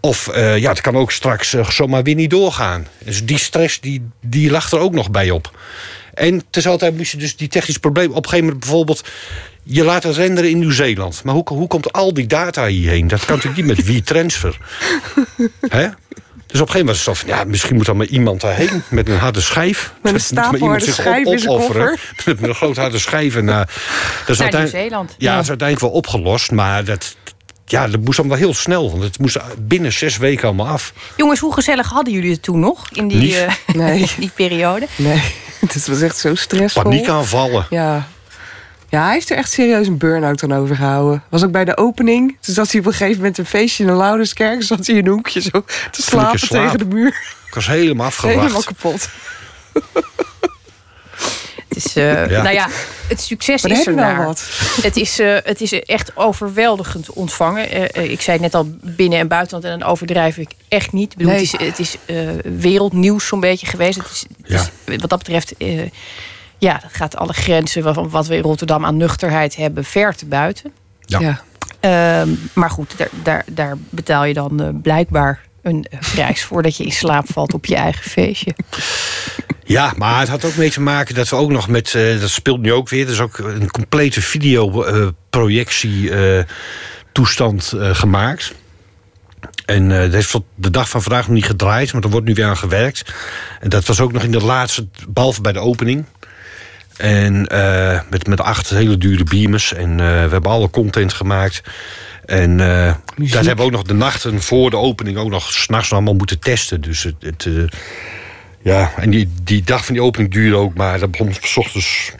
Of 0.00 0.28
uh, 0.34 0.58
ja, 0.58 0.70
het 0.70 0.80
kan 0.80 0.96
ook 0.96 1.12
straks 1.12 1.54
uh, 1.54 1.70
zomaar 1.70 2.02
weer 2.02 2.14
niet 2.14 2.30
doorgaan. 2.30 2.86
Dus 3.04 3.24
die 3.24 3.38
stress 3.38 3.80
die, 3.80 4.08
die 4.20 4.50
lag 4.50 4.72
er 4.72 4.78
ook 4.78 4.92
nog 4.92 5.10
bij 5.10 5.30
op. 5.30 5.50
En 6.14 6.42
altijd 6.64 6.96
moest 6.96 7.12
je 7.12 7.18
dus 7.18 7.36
die 7.36 7.48
technische 7.48 7.80
problemen... 7.80 8.16
op 8.16 8.24
een 8.24 8.30
gegeven 8.30 8.44
moment 8.44 8.64
bijvoorbeeld... 8.64 9.08
je 9.62 9.84
laat 9.84 10.02
het 10.02 10.16
renderen 10.16 10.50
in 10.50 10.58
Nieuw-Zeeland. 10.58 11.24
Maar 11.24 11.34
hoe, 11.34 11.44
hoe 11.48 11.66
komt 11.66 11.92
al 11.92 12.14
die 12.14 12.26
data 12.26 12.66
hierheen? 12.66 13.08
Dat 13.08 13.24
kan 13.24 13.36
natuurlijk 13.36 13.66
niet 13.66 13.76
met 13.76 13.86
WeTransfer. 13.92 14.58
Hè? 15.68 15.88
Dus 16.52 16.60
op 16.60 16.66
een 16.66 16.72
gegeven 16.72 16.86
moment 16.86 17.06
was 17.06 17.06
het 17.06 17.16
zo 17.16 17.26
van, 17.26 17.38
ja, 17.38 17.44
misschien 17.44 17.76
moet 17.76 17.86
dan 17.86 17.96
maar 17.96 18.06
iemand 18.06 18.40
daarheen 18.40 18.82
met 18.88 19.08
een 19.08 19.18
harde 19.18 19.40
schijf. 19.40 19.92
Met 20.02 20.14
een 20.14 20.20
stapel 20.20 20.68
harde 20.68 20.92
schijf 20.92 21.26
in 21.26 21.38
zijn 21.38 21.56
koffer. 21.56 22.00
Met 22.24 22.42
een 22.42 22.54
groot 22.54 22.76
harde 22.76 22.98
schijf. 22.98 23.36
En, 23.36 23.46
uh, 23.46 23.56
dat 23.56 23.68
is 24.26 24.38
Naar 24.38 24.54
Nieuw-Zeeland. 24.54 25.14
Ja, 25.18 25.34
dat 25.34 25.42
is 25.42 25.48
uiteindelijk 25.48 25.88
wel 25.90 25.98
opgelost, 25.98 26.50
maar 26.50 26.84
dat, 26.84 27.16
ja, 27.64 27.88
dat 27.88 28.00
moest 28.00 28.18
allemaal 28.18 28.36
heel 28.36 28.54
snel. 28.54 28.90
Want 28.90 29.02
het 29.02 29.18
moest 29.18 29.38
binnen 29.58 29.92
zes 29.92 30.16
weken 30.16 30.44
allemaal 30.44 30.68
af. 30.68 30.92
Jongens, 31.16 31.40
hoe 31.40 31.52
gezellig 31.54 31.88
hadden 31.88 32.14
jullie 32.14 32.30
het 32.30 32.42
toen 32.42 32.60
nog? 32.60 32.90
In 32.90 33.08
die, 33.08 33.34
uh, 33.34 33.52
nee. 33.74 34.10
die 34.18 34.30
periode? 34.34 34.86
Nee, 34.96 35.22
het 35.60 35.86
was 35.86 36.00
echt 36.00 36.18
zo 36.18 36.34
stressvol. 36.34 36.82
Paniekaanvallen. 36.82 37.66
Ja, 37.70 38.08
ja, 38.92 39.04
hij 39.04 39.12
heeft 39.12 39.30
er 39.30 39.36
echt 39.36 39.52
serieus 39.52 39.86
een 39.86 39.98
burn-out 39.98 40.42
aan 40.42 40.54
overgehouden. 40.54 41.22
Was 41.28 41.44
ook 41.44 41.50
bij 41.50 41.64
de 41.64 41.76
opening. 41.76 42.36
Toen 42.40 42.54
zat 42.54 42.70
hij 42.70 42.80
op 42.80 42.86
een 42.86 42.92
gegeven 42.92 43.16
moment 43.16 43.38
een 43.38 43.46
feestje 43.46 43.84
in 43.84 43.90
de 43.90 43.96
Lauderskerk. 43.96 44.62
Zat 44.62 44.86
hij 44.86 44.96
in 44.96 45.06
een 45.06 45.12
hoekje 45.12 45.40
zo 45.40 45.64
te 45.90 46.02
slapen 46.02 46.48
tegen 46.48 46.78
de 46.78 46.84
muur. 46.84 47.08
Ik 47.46 47.54
was 47.54 47.66
helemaal 47.66 48.06
afgewacht. 48.12 48.38
Helemaal 48.38 48.62
kapot. 48.62 49.08
Het 51.68 51.84
is, 51.84 51.96
uh, 51.96 52.30
ja. 52.30 52.42
nou 52.42 52.54
ja, 52.54 52.68
het 53.08 53.20
succes 53.20 53.64
is 53.64 53.86
er 53.86 53.94
naar. 53.94 54.24
Wat. 54.24 54.48
Het 54.82 54.96
is, 54.96 55.20
uh, 55.20 55.36
het 55.44 55.60
is 55.60 55.72
echt 55.72 56.16
overweldigend 56.16 57.12
ontvangen. 57.12 57.76
Uh, 57.76 58.10
ik 58.10 58.20
zei 58.20 58.36
het 58.36 58.40
net 58.40 58.54
al, 58.54 58.76
binnen- 58.80 59.18
en 59.18 59.28
buitenland. 59.28 59.64
En 59.64 59.78
dan 59.78 59.88
overdrijf 59.88 60.36
ik 60.36 60.50
echt 60.68 60.92
niet. 60.92 61.12
Ik 61.12 61.18
bedoel, 61.18 61.32
nee. 61.32 61.48
Het 61.52 61.60
is, 61.60 61.66
het 61.66 61.78
is 61.78 61.96
wereldnieuws 62.60 63.26
zo'n 63.26 63.40
beetje 63.40 63.66
geweest. 63.66 63.98
Het 63.98 64.10
is, 64.10 64.24
het 64.42 64.72
is 64.86 64.96
wat 64.96 65.10
dat 65.10 65.18
betreft 65.18 65.54
ja, 66.62 66.78
dat 66.82 66.92
gaat 66.92 67.16
alle 67.16 67.32
grenzen 67.32 67.94
van 67.94 68.08
wat 68.08 68.26
we 68.26 68.36
in 68.36 68.42
Rotterdam 68.42 68.84
aan 68.84 68.96
nuchterheid 68.96 69.56
hebben 69.56 69.84
ver 69.84 70.14
te 70.14 70.26
buiten. 70.26 70.72
Ja. 71.00 71.20
ja. 71.20 71.42
Uh, 72.24 72.32
maar 72.52 72.70
goed, 72.70 72.94
daar, 72.96 73.08
daar, 73.22 73.44
daar 73.50 73.76
betaal 73.90 74.24
je 74.24 74.34
dan 74.34 74.62
uh, 74.62 74.68
blijkbaar 74.82 75.40
een 75.62 75.86
uh, 75.90 76.00
prijs 76.14 76.42
voor 76.42 76.62
dat 76.62 76.76
je 76.76 76.84
in 76.84 76.92
slaap 76.92 77.32
valt 77.32 77.54
op 77.54 77.66
je 77.66 77.76
eigen 77.76 78.10
feestje. 78.10 78.54
Ja, 79.64 79.92
maar 79.96 80.20
het 80.20 80.28
had 80.28 80.44
ook 80.44 80.56
mee 80.56 80.70
te 80.70 80.80
maken 80.80 81.14
dat 81.14 81.28
we 81.28 81.36
ook 81.36 81.50
nog 81.50 81.68
met, 81.68 81.92
uh, 81.94 82.20
dat 82.20 82.30
speelt 82.30 82.60
nu 82.60 82.72
ook 82.72 82.88
weer, 82.88 83.06
dus 83.06 83.20
ook 83.20 83.38
een 83.38 83.70
complete 83.70 84.22
videoprojectie 84.22 86.10
toestand 87.12 87.72
gemaakt. 87.76 88.54
En 89.64 89.90
uh, 89.90 90.00
dat 90.00 90.12
heeft 90.12 90.30
tot 90.30 90.44
de 90.54 90.70
dag 90.70 90.88
van 90.88 91.02
vandaag 91.02 91.26
nog 91.26 91.34
niet 91.34 91.44
gedraaid, 91.44 91.92
maar 91.92 92.02
er 92.02 92.10
wordt 92.10 92.26
nu 92.26 92.34
weer 92.34 92.46
aan 92.46 92.56
gewerkt. 92.56 93.14
En 93.60 93.68
dat 93.68 93.86
was 93.86 94.00
ook 94.00 94.12
nog 94.12 94.22
in 94.22 94.30
de 94.30 94.44
laatste, 94.44 94.86
behalve 95.08 95.40
bij 95.40 95.52
de 95.52 95.58
opening. 95.58 96.04
En 96.96 97.48
uh, 97.52 98.00
met, 98.10 98.26
met 98.26 98.40
acht 98.40 98.68
hele 98.68 98.98
dure 98.98 99.24
beamers. 99.24 99.72
En 99.74 99.90
uh, 99.90 99.96
we 99.96 100.02
hebben 100.30 100.50
alle 100.50 100.70
content 100.70 101.12
gemaakt. 101.12 101.62
En 102.24 102.58
uh, 102.58 102.94
dat 103.16 103.46
hebben 103.46 103.56
we 103.56 103.62
ook 103.62 103.70
nog 103.70 103.82
de 103.82 103.94
nachten 103.94 104.42
voor 104.42 104.70
de 104.70 104.76
opening... 104.76 105.16
ook 105.16 105.30
nog 105.30 105.52
s'nachts 105.52 105.92
allemaal 105.92 106.14
moeten 106.14 106.38
testen. 106.38 106.80
Dus 106.80 107.02
het... 107.02 107.14
het 107.18 107.48
ja, 108.62 108.92
en 108.96 109.10
die, 109.10 109.32
die 109.42 109.62
dag 109.64 109.84
van 109.84 109.94
die 109.94 110.02
opening 110.02 110.32
duurde 110.32 110.56
ook 110.56 110.74
maar... 110.74 110.98
dat 110.98 111.10
begon 111.10 111.34
s 111.42 111.56
ochtends 111.56 112.12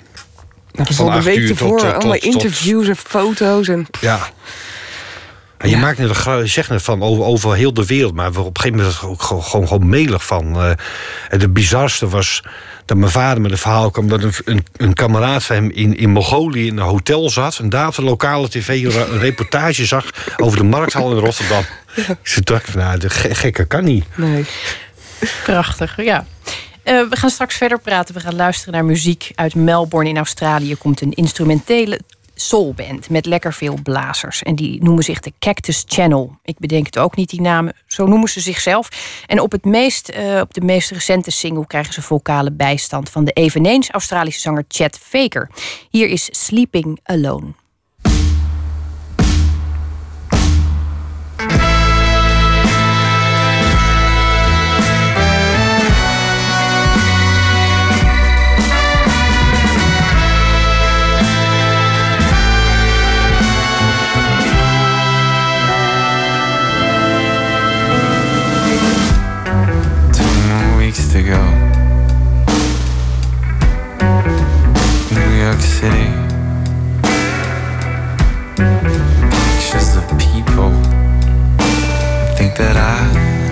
Nou, 0.73 0.95
van 0.95 1.13
de 1.13 1.23
week 1.23 1.41
tot- 1.41 1.49
ervoor, 1.49 1.79
tot- 1.79 1.93
allemaal 1.93 2.13
tot- 2.13 2.23
tot- 2.23 2.33
interviews 2.35 2.89
en 2.89 2.97
foto's. 2.97 3.69
En, 3.69 3.87
Ja. 4.01 4.31
En 5.62 5.68
je 5.70 5.77
maakt 5.77 5.98
net 5.98 6.27
een 6.27 6.48
zegt 6.48 6.68
net 6.68 6.83
van 6.83 7.03
over, 7.03 7.25
over 7.25 7.55
heel 7.55 7.75
de 7.75 7.87
wereld, 7.87 8.14
maar 8.14 8.33
we 8.33 8.40
op 8.40 8.46
een 8.57 8.61
gegeven 8.62 8.77
moment 8.79 9.01
was 9.01 9.11
ook 9.11 9.22
gewoon, 9.22 9.42
gewoon, 9.42 9.66
gewoon 9.68 9.88
melig 9.88 10.27
van. 10.27 10.57
eh. 10.57 10.70
en 11.29 11.38
de 11.38 11.48
bizarste 11.48 12.09
was 12.09 12.42
dat 12.85 12.96
mijn 12.96 13.11
vader 13.12 13.40
met 13.42 13.51
een 13.51 13.59
verhaal 13.59 13.90
kwam 13.90 14.09
dat 14.09 14.22
een, 14.22 14.33
een, 14.44 14.66
een 14.77 14.94
kameraad 14.94 15.44
van 15.44 15.57
hem 15.57 15.70
in, 15.70 15.96
in 15.96 16.11
Mongolië 16.11 16.66
in 16.66 16.77
een 16.79 16.85
hotel 16.87 17.31
zat. 17.31 17.59
En 17.59 17.68
daar 17.68 17.87
op 17.87 17.94
de 17.94 18.03
lokale 18.03 18.48
tv 18.48 18.85
een 18.85 19.18
reportage 19.18 19.87
zag 19.87 20.07
over 20.37 20.59
de 20.59 20.64
markthal 20.64 21.12
in 21.12 21.18
Rotterdam. 21.18 21.62
Ik 22.37 22.46
dacht 22.46 22.70
van, 22.70 22.81
nou, 22.81 22.98
de 22.98 23.11
ge- 23.11 23.35
gekke 23.35 23.64
kan 23.64 23.85
niet. 23.85 24.05
nee. 24.14 24.44
Prachtig, 25.44 26.03
ja. 26.05 26.27
Eh, 26.83 27.09
we 27.11 27.16
gaan 27.16 27.31
straks 27.31 27.55
verder 27.57 27.81
praten. 27.81 28.14
We 28.14 28.20
gaan 28.20 28.35
luisteren 28.37 28.75
naar 28.75 28.85
muziek. 28.85 29.31
Uit 29.35 29.55
Melbourne 29.55 30.09
in 30.11 30.16
Australië 30.16 30.77
komt 30.77 31.01
een 31.01 31.12
instrumentele 31.12 32.01
soulband 32.47 33.11
met 33.11 33.27
lekker 33.27 33.53
veel 33.53 33.79
blazers. 33.83 34.43
En 34.43 34.55
die 34.55 34.83
noemen 34.83 35.05
zich 35.05 35.21
de 35.21 35.33
Cactus 35.39 35.85
Channel. 35.87 36.39
Ik 36.43 36.59
bedenk 36.59 36.87
het 36.87 36.99
ook 36.99 37.17
niet, 37.17 37.31
die 37.31 37.41
namen. 37.41 37.75
Zo 37.87 38.07
noemen 38.07 38.29
ze 38.29 38.41
zichzelf. 38.41 38.89
En 39.27 39.41
op, 39.41 39.53
het 39.53 39.65
meest, 39.65 40.09
eh, 40.09 40.41
op 40.41 40.55
de 40.55 40.61
meest 40.61 40.91
recente 40.91 41.31
single 41.31 41.67
krijgen 41.67 41.93
ze 41.93 42.03
vocale 42.03 42.53
bijstand 42.53 43.11
van 43.11 43.25
de 43.25 43.33
eveneens 43.33 43.91
Australische 43.91 44.41
zanger 44.41 44.65
Chet 44.69 44.99
Faker. 44.99 45.51
Hier 45.91 46.09
is 46.09 46.29
Sleeping 46.31 47.01
Alone. 47.03 47.62
To 71.12 71.22
go. 71.22 71.42
New 75.14 75.31
York 75.44 75.61
City. 75.61 76.09
Pictures 78.57 79.96
of 79.96 80.09
people. 80.18 80.72
I 81.59 82.35
think 82.38 82.57
that 82.57 82.77
I, 82.79 82.96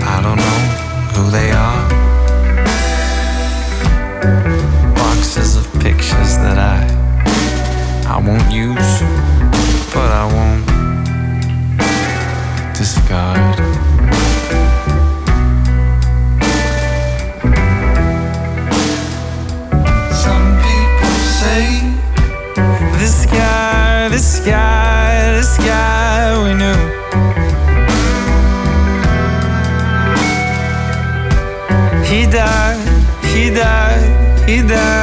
I 0.01 0.21
don't 0.23 0.37
know 0.37 0.59
who 1.13 1.29
they 1.29 1.51
are. 1.51 1.81
Boxes 4.95 5.55
of 5.55 5.71
pictures 5.81 6.37
that 6.37 6.57
I, 6.57 6.79
I 8.07 8.17
won't 8.17 8.51
use, 8.51 9.03
this 24.11 24.41
guy, 24.41 25.31
this 25.37 25.57
guy 25.57 26.43
we 26.43 26.53
knew. 26.59 26.81
He 32.03 32.25
died, 32.29 32.79
he 33.33 33.49
died, 33.49 34.49
he 34.49 34.61
died, 34.67 35.00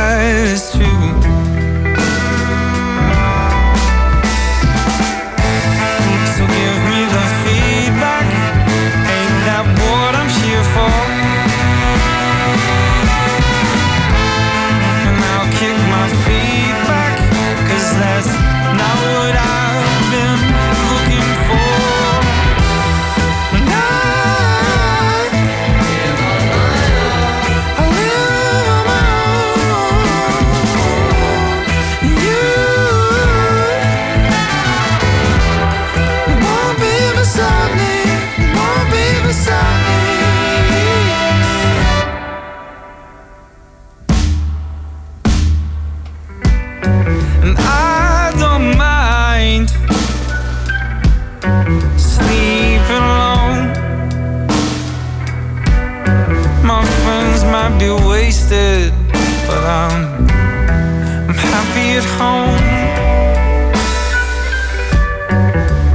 home. 62.19 62.59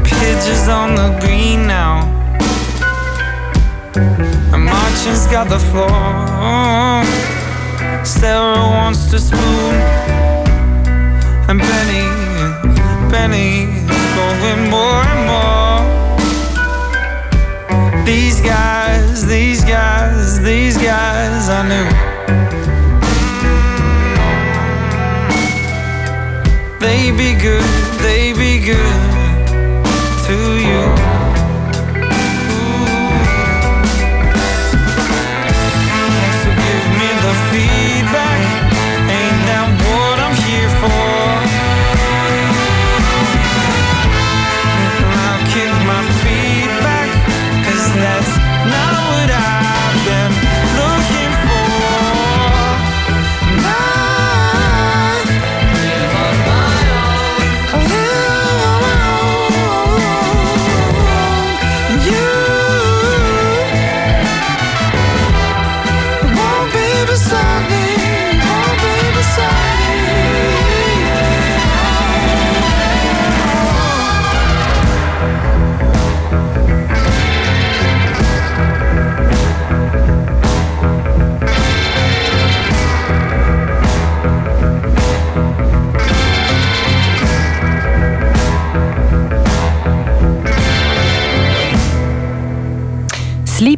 Pigeons 0.05 0.67
on 0.69 0.95
the 0.95 1.09
green 1.21 1.67
now. 1.67 1.95
And 4.53 4.63
Marchin's 4.63 5.27
got 5.27 5.49
the 5.49 5.59
floor. 5.69 7.03
Sarah 8.05 8.65
wants 8.77 9.11
to 9.11 9.19
spoon. 9.19 9.75
And 11.49 11.59
Benny, 11.59 12.07
Benny's 13.11 13.89
going 14.17 14.69
more 14.69 15.03
and 15.13 15.23
more. 15.31 15.81
These 18.05 18.39
guys, 18.41 19.25
these 19.25 19.63
guys, 19.63 20.41
these 20.41 20.77
guys 20.77 21.49
I 21.49 21.67
knew. 21.67 22.12
They 26.83 27.11
be 27.11 27.33
good, 27.33 27.63
they 28.01 28.33
be 28.33 28.59
good 28.59 29.22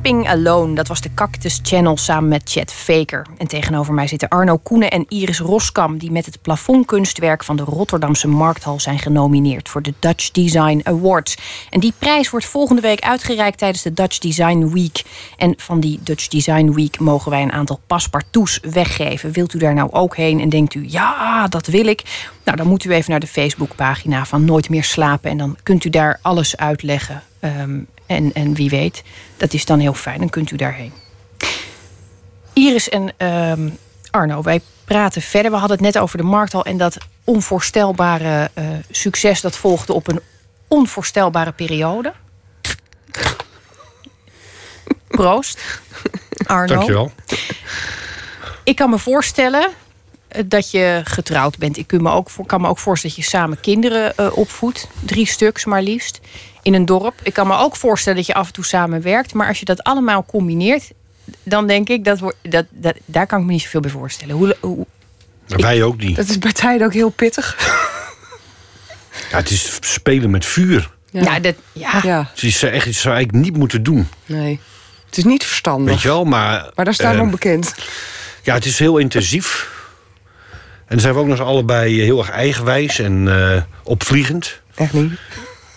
Alone, 0.06 0.76
dat 0.76 0.88
was 0.88 1.02
de 1.02 1.14
Cactus 1.14 1.60
Channel 1.64 1.98
samen 1.98 2.30
met 2.30 2.42
Chet 2.46 2.74
Faker. 2.74 3.26
En 3.38 3.48
tegenover 3.48 3.94
mij 3.94 4.08
zitten 4.08 4.30
Arno 4.30 4.58
Koenen 4.58 4.90
en 4.90 5.06
Iris 5.08 5.40
Roskam... 5.40 5.98
die 5.98 6.12
met 6.12 6.26
het 6.26 6.42
plafondkunstwerk 6.42 7.44
van 7.44 7.56
de 7.56 7.64
Rotterdamse 7.64 8.28
Markthal 8.28 8.80
zijn 8.80 9.00
genomineerd... 9.00 9.70
voor 9.70 9.82
de 9.82 9.94
Dutch 10.00 10.32
Design 10.32 10.82
Awards. 10.84 11.38
En 11.70 11.80
die 11.80 11.94
prijs 12.00 12.30
wordt 12.30 12.46
volgende 12.46 12.82
week 12.82 13.00
uitgereikt 13.00 13.58
tijdens 13.58 13.84
de 13.84 13.94
Dutch 13.94 14.18
Design 14.18 14.70
Week. 14.74 15.04
En 15.38 15.54
van 15.58 15.80
die 15.80 16.00
Dutch 16.04 16.28
Design 16.28 16.72
Week 16.72 17.00
mogen 17.00 17.32
wij 17.32 17.42
een 17.42 17.52
aantal 17.52 17.80
paspartouts 17.88 18.60
weggeven. 18.62 19.32
Wilt 19.32 19.54
u 19.54 19.58
daar 19.60 19.74
nou 19.74 19.92
ook 19.92 20.16
heen 20.16 20.40
en 20.40 20.50
denkt 20.50 20.74
u, 20.74 20.86
ja, 20.88 21.48
dat 21.48 21.68
wil 21.68 21.86
ik... 21.86 22.32
Nou, 22.44 22.58
dan 22.58 22.68
moet 22.68 22.84
u 22.84 22.92
even 22.92 23.12
naar 23.12 23.20
de 23.20 23.28
Facebookpagina 23.28 24.26
van 24.26 24.46
Nooit 24.46 24.70
meer 24.70 24.84
slapen... 24.84 25.30
en 25.30 25.38
dan 25.38 25.58
kunt 25.64 25.86
u 25.86 25.90
daar 25.90 26.20
alles 26.22 26.58
uitleggen... 26.58 27.24
Ehm, 27.46 27.80
en, 28.06 28.34
en 28.34 28.54
wie 28.54 28.70
weet, 28.70 29.04
dat 29.38 29.54
is 29.54 29.66
dan 29.66 29.80
heel 29.80 29.94
fijn. 29.94 30.20
Dan 30.20 30.30
kunt 30.30 30.52
u 30.52 30.56
daarheen. 30.56 30.94
Iris 32.54 32.90
en 32.90 33.14
ehm, 33.18 33.70
Arno, 34.12 34.42
wij 34.42 34.62
praten 34.86 35.22
verder. 35.22 35.52
We 35.52 35.58
hadden 35.58 35.78
het 35.78 35.86
net 35.86 35.98
over 35.98 36.18
de 36.18 36.24
markthal 36.24 36.66
en 36.66 36.78
dat 36.78 36.98
onvoorstelbare 37.24 38.50
eh, 38.54 38.66
succes 38.90 39.42
dat 39.42 39.56
volgde 39.56 39.94
op 39.94 40.08
een 40.08 40.20
onvoorstelbare 40.68 41.52
periode. 41.52 42.14
Proost. 45.08 45.62
Arno. 46.46 46.74
Dankjewel. 46.74 47.12
Ik 48.64 48.76
kan 48.76 48.90
me 48.90 48.98
voorstellen 49.00 49.70
eh, 50.28 50.44
dat 50.46 50.72
je 50.72 51.02
getrouwd 51.04 51.58
bent. 51.58 51.78
Ik 51.78 51.88
kan 51.88 52.02
me 52.02 52.12
ook, 52.12 52.28
kan 52.46 52.62
me 52.62 52.68
ook 52.68 52.80
voorstellen 52.80 53.16
dat 53.16 53.26
je 53.26 53.32
samen 53.32 53.60
kinderen 53.60 54.18
eh, 54.18 54.38
opvoedt. 54.38 54.88
Drie 55.00 55.28
stuks 55.28 55.66
maar 55.66 55.82
liefst. 55.82 56.20
In 56.66 56.74
een 56.74 56.86
dorp. 56.86 57.14
Ik 57.24 57.34
kan 57.34 57.48
me 57.48 57.58
ook 57.58 57.76
voorstellen 57.76 58.18
dat 58.18 58.28
je 58.28 58.34
af 58.34 58.48
en 58.48 58.54
toe 58.54 58.66
samen 58.66 59.02
werkt. 59.02 59.34
Maar 59.34 59.48
als 59.48 59.60
je 59.60 59.66
dat 59.66 59.84
allemaal 59.84 60.26
combineert, 60.26 60.92
dan 61.44 61.68
denk 61.68 61.90
ik 61.90 62.04
dat, 62.04 62.20
wordt- 62.20 62.38
dat, 62.42 62.66
dat 62.70 62.96
daar 63.06 63.28
kan 63.28 63.40
ik 63.40 63.46
me 63.46 63.52
niet 63.52 63.62
zoveel 63.62 63.80
bij 63.80 63.90
voorstellen. 63.92 64.36
Hoe, 64.36 64.56
hoe, 64.60 64.86
Maar 65.48 65.60
wij 65.60 65.84
ook 65.84 65.98
niet. 65.98 66.16
Dat 66.16 66.28
is 66.28 66.40
bij 66.40 66.52
tijden 66.52 66.88
ook 66.88 66.94
heel 66.94 67.10
pittig. 67.10 67.56
Ja, 69.32 69.38
het 69.38 69.50
is 69.50 69.78
spelen 69.82 70.30
met 70.30 70.46
vuur. 70.46 70.92
ja. 71.12 71.40
dat, 71.40 71.56
ja. 71.72 72.00
Ja, 72.04 72.30
Het 72.34 72.44
is 72.44 72.64
echt 72.64 72.94
zou 72.96 73.16
eigenlijk 73.16 73.46
niet 73.46 73.58
moeten 73.58 73.84
doen. 73.84 74.08
nee. 74.26 74.60
Het 75.06 75.18
is 75.18 75.24
niet 75.24 75.46
verstandig. 75.46 75.94
Weet 75.94 76.02
je 76.02 76.08
wel, 76.08 76.24
maar... 76.26 76.72
Maar 76.76 76.86
daar 76.86 76.94
staan 76.94 77.12
we 77.12 77.18
eh, 77.18 77.24
onbekend. 77.24 77.76
Ja, 78.44 78.54
het 78.54 78.66
is 78.66 78.80
heel 78.80 78.98
intensief. 78.98 79.70
En 80.78 80.86
dan 80.88 81.00
zijn 81.00 81.14
we 81.14 81.20
ook 81.20 81.28
nog 81.28 81.38
eens 81.40 81.48
allebei 81.48 82.02
heel 82.02 82.18
erg 82.20 82.30
eigenwijs 82.30 83.00
en 83.00 83.28
eh, 83.28 83.62
opvliegend. 83.84 84.62
Echt 84.76 84.94
niet. 84.94 85.12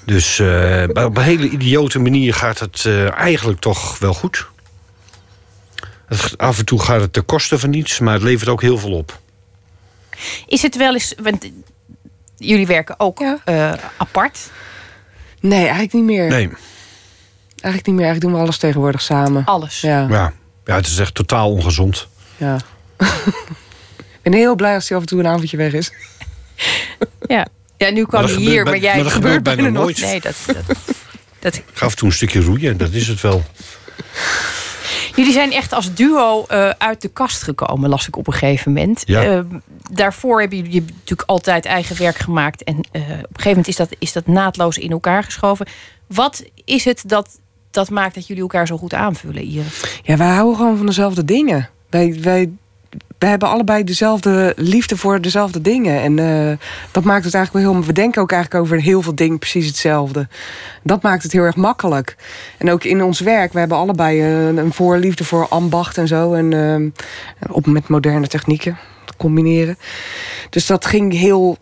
Dus 0.08 0.38
eh, 0.38 0.84
op 1.04 1.16
een 1.16 1.22
hele 1.22 1.48
idiote 1.48 1.98
manier 1.98 2.34
gaat 2.34 2.58
het 2.58 2.84
eh, 2.86 3.12
eigenlijk 3.18 3.60
toch 3.60 3.98
wel 3.98 4.14
goed. 4.14 4.46
Het, 6.06 6.38
af 6.38 6.58
en 6.58 6.64
toe 6.64 6.82
gaat 6.82 7.00
het 7.00 7.12
ten 7.12 7.24
koste 7.24 7.58
van 7.58 7.70
niets, 7.70 7.98
maar 7.98 8.14
het 8.14 8.22
levert 8.22 8.48
ook 8.48 8.60
heel 8.62 8.78
veel 8.78 8.92
op. 8.92 9.18
Is 10.46 10.62
het 10.62 10.76
wel 10.76 10.92
eens. 10.92 11.14
Want 11.22 11.50
jullie 12.36 12.66
werken 12.66 13.00
ook 13.00 13.18
Ja. 13.18 13.38
eh, 13.44 13.72
apart. 13.96 14.50
Nee, 15.40 15.60
eigenlijk 15.60 15.92
niet 15.92 16.04
meer. 16.04 16.28
Nee, 16.28 16.48
Eigenlijk 17.60 17.86
niet 17.86 17.94
meer. 17.96 18.04
Eigenlijk 18.04 18.20
doen 18.20 18.32
we 18.32 18.38
alles 18.38 18.56
tegenwoordig 18.58 19.02
samen. 19.02 19.44
Alles. 19.44 19.80
Ja, 19.80 20.06
ja, 20.10 20.32
ja 20.64 20.74
het 20.74 20.86
is 20.86 20.98
echt 20.98 21.14
totaal 21.14 21.50
ongezond. 21.52 22.06
ja. 22.36 22.56
Ik 24.22 24.34
ben 24.34 24.40
heel 24.40 24.54
blij 24.54 24.74
als 24.74 24.88
hij 24.88 24.96
af 24.96 25.02
en 25.02 25.08
toe 25.08 25.18
een 25.20 25.26
avondje 25.26 25.56
weg 25.56 25.72
is. 25.72 25.92
Ja. 27.26 27.46
Ja, 27.78 27.90
nu 27.90 28.06
kwam 28.06 28.26
je 28.26 28.36
hier, 28.36 28.64
maar 28.64 28.78
jij. 28.78 28.94
maar 28.94 29.04
dat 29.04 29.12
gebeurt 29.12 29.42
bijna 29.42 29.62
bijna 29.62 29.78
nooit. 29.78 30.00
Nee, 30.00 30.20
dat, 30.20 30.34
dat, 30.46 30.64
dat, 31.38 31.54
Ik 31.54 31.64
ga 31.72 31.84
af 31.84 31.90
en 31.90 31.98
toe 31.98 32.08
een 32.08 32.14
stukje 32.14 32.40
roeien, 32.40 32.76
dat 32.76 32.92
is 32.92 33.08
het 33.08 33.20
wel. 33.20 33.44
Jullie 35.14 35.32
zijn 35.32 35.52
echt 35.52 35.72
als 35.72 35.94
duo 35.94 36.44
eh, 36.48 36.68
uit 36.68 37.00
de 37.00 37.08
kast 37.08 37.42
gekomen, 37.42 37.90
las 37.90 38.08
ik 38.08 38.16
op 38.16 38.26
een 38.26 38.32
gegeven 38.32 38.72
moment. 38.72 39.02
Ja. 39.04 39.22
Eh, 39.22 39.40
daarvoor 39.92 40.40
hebben 40.40 40.58
jullie 40.58 40.80
natuurlijk 40.80 41.28
altijd 41.28 41.64
eigen 41.64 41.98
werk 41.98 42.16
gemaakt. 42.16 42.64
En 42.64 42.74
eh, 42.74 43.02
op 43.02 43.08
een 43.08 43.16
gegeven 43.18 43.48
moment 43.48 43.68
is 43.68 43.76
dat, 43.76 43.88
is 43.98 44.12
dat 44.12 44.26
naadloos 44.26 44.78
in 44.78 44.90
elkaar 44.90 45.24
geschoven. 45.24 45.66
Wat 46.06 46.44
is 46.64 46.84
het 46.84 47.02
dat, 47.06 47.40
dat 47.70 47.90
maakt 47.90 48.14
dat 48.14 48.26
jullie 48.26 48.42
elkaar 48.42 48.66
zo 48.66 48.76
goed 48.78 48.94
aanvullen, 48.94 49.42
Iris? 49.42 50.00
Ja, 50.02 50.16
wij 50.16 50.28
houden 50.28 50.56
gewoon 50.56 50.76
van 50.76 50.86
dezelfde 50.86 51.24
dingen. 51.24 51.70
Wij, 51.90 52.18
wij, 52.20 52.50
wij 53.18 53.31
hebben 53.31 53.48
allebei 53.48 53.85
dezelfde 53.85 54.52
liefde 54.57 54.96
voor 54.96 55.20
dezelfde 55.20 55.61
dingen. 55.61 56.00
En 56.00 56.18
eh, 56.18 56.57
dat 56.90 57.04
maakt 57.04 57.24
het 57.24 57.35
eigenlijk 57.35 57.64
wel 57.64 57.74
heel... 57.74 57.87
We 57.87 57.92
denken 57.92 58.22
ook 58.22 58.33
eigenlijk 58.33 58.64
over 58.64 58.81
heel 58.81 59.02
veel 59.02 59.14
dingen 59.14 59.38
precies 59.38 59.66
hetzelfde. 59.66 60.28
Dat 60.83 61.02
maakt 61.02 61.22
het 61.22 61.33
heel 61.33 61.42
erg 61.42 61.57
makkelijk. 61.57 62.16
En 62.59 62.70
ook 62.70 62.85
in 62.85 63.02
ons 63.02 63.20
werk, 63.20 63.52
we 63.52 63.59
hebben 63.59 63.78
allebei 63.78 64.20
eh, 64.20 64.46
een 64.46 64.72
voorliefde 64.72 65.24
voor 65.24 65.48
ambacht 65.48 65.98
en 65.98 66.09
zo. 66.09 66.35
En 66.35 66.52
eh, 66.52 67.52
op 67.54 67.66
met 67.66 67.88
moderne 67.88 68.26
technieken 68.26 68.78
te 69.04 69.12
combineren. 69.16 69.78
Dus 70.50 70.66
dat 70.66 70.87
ging 70.87 71.12
heel 71.12 71.59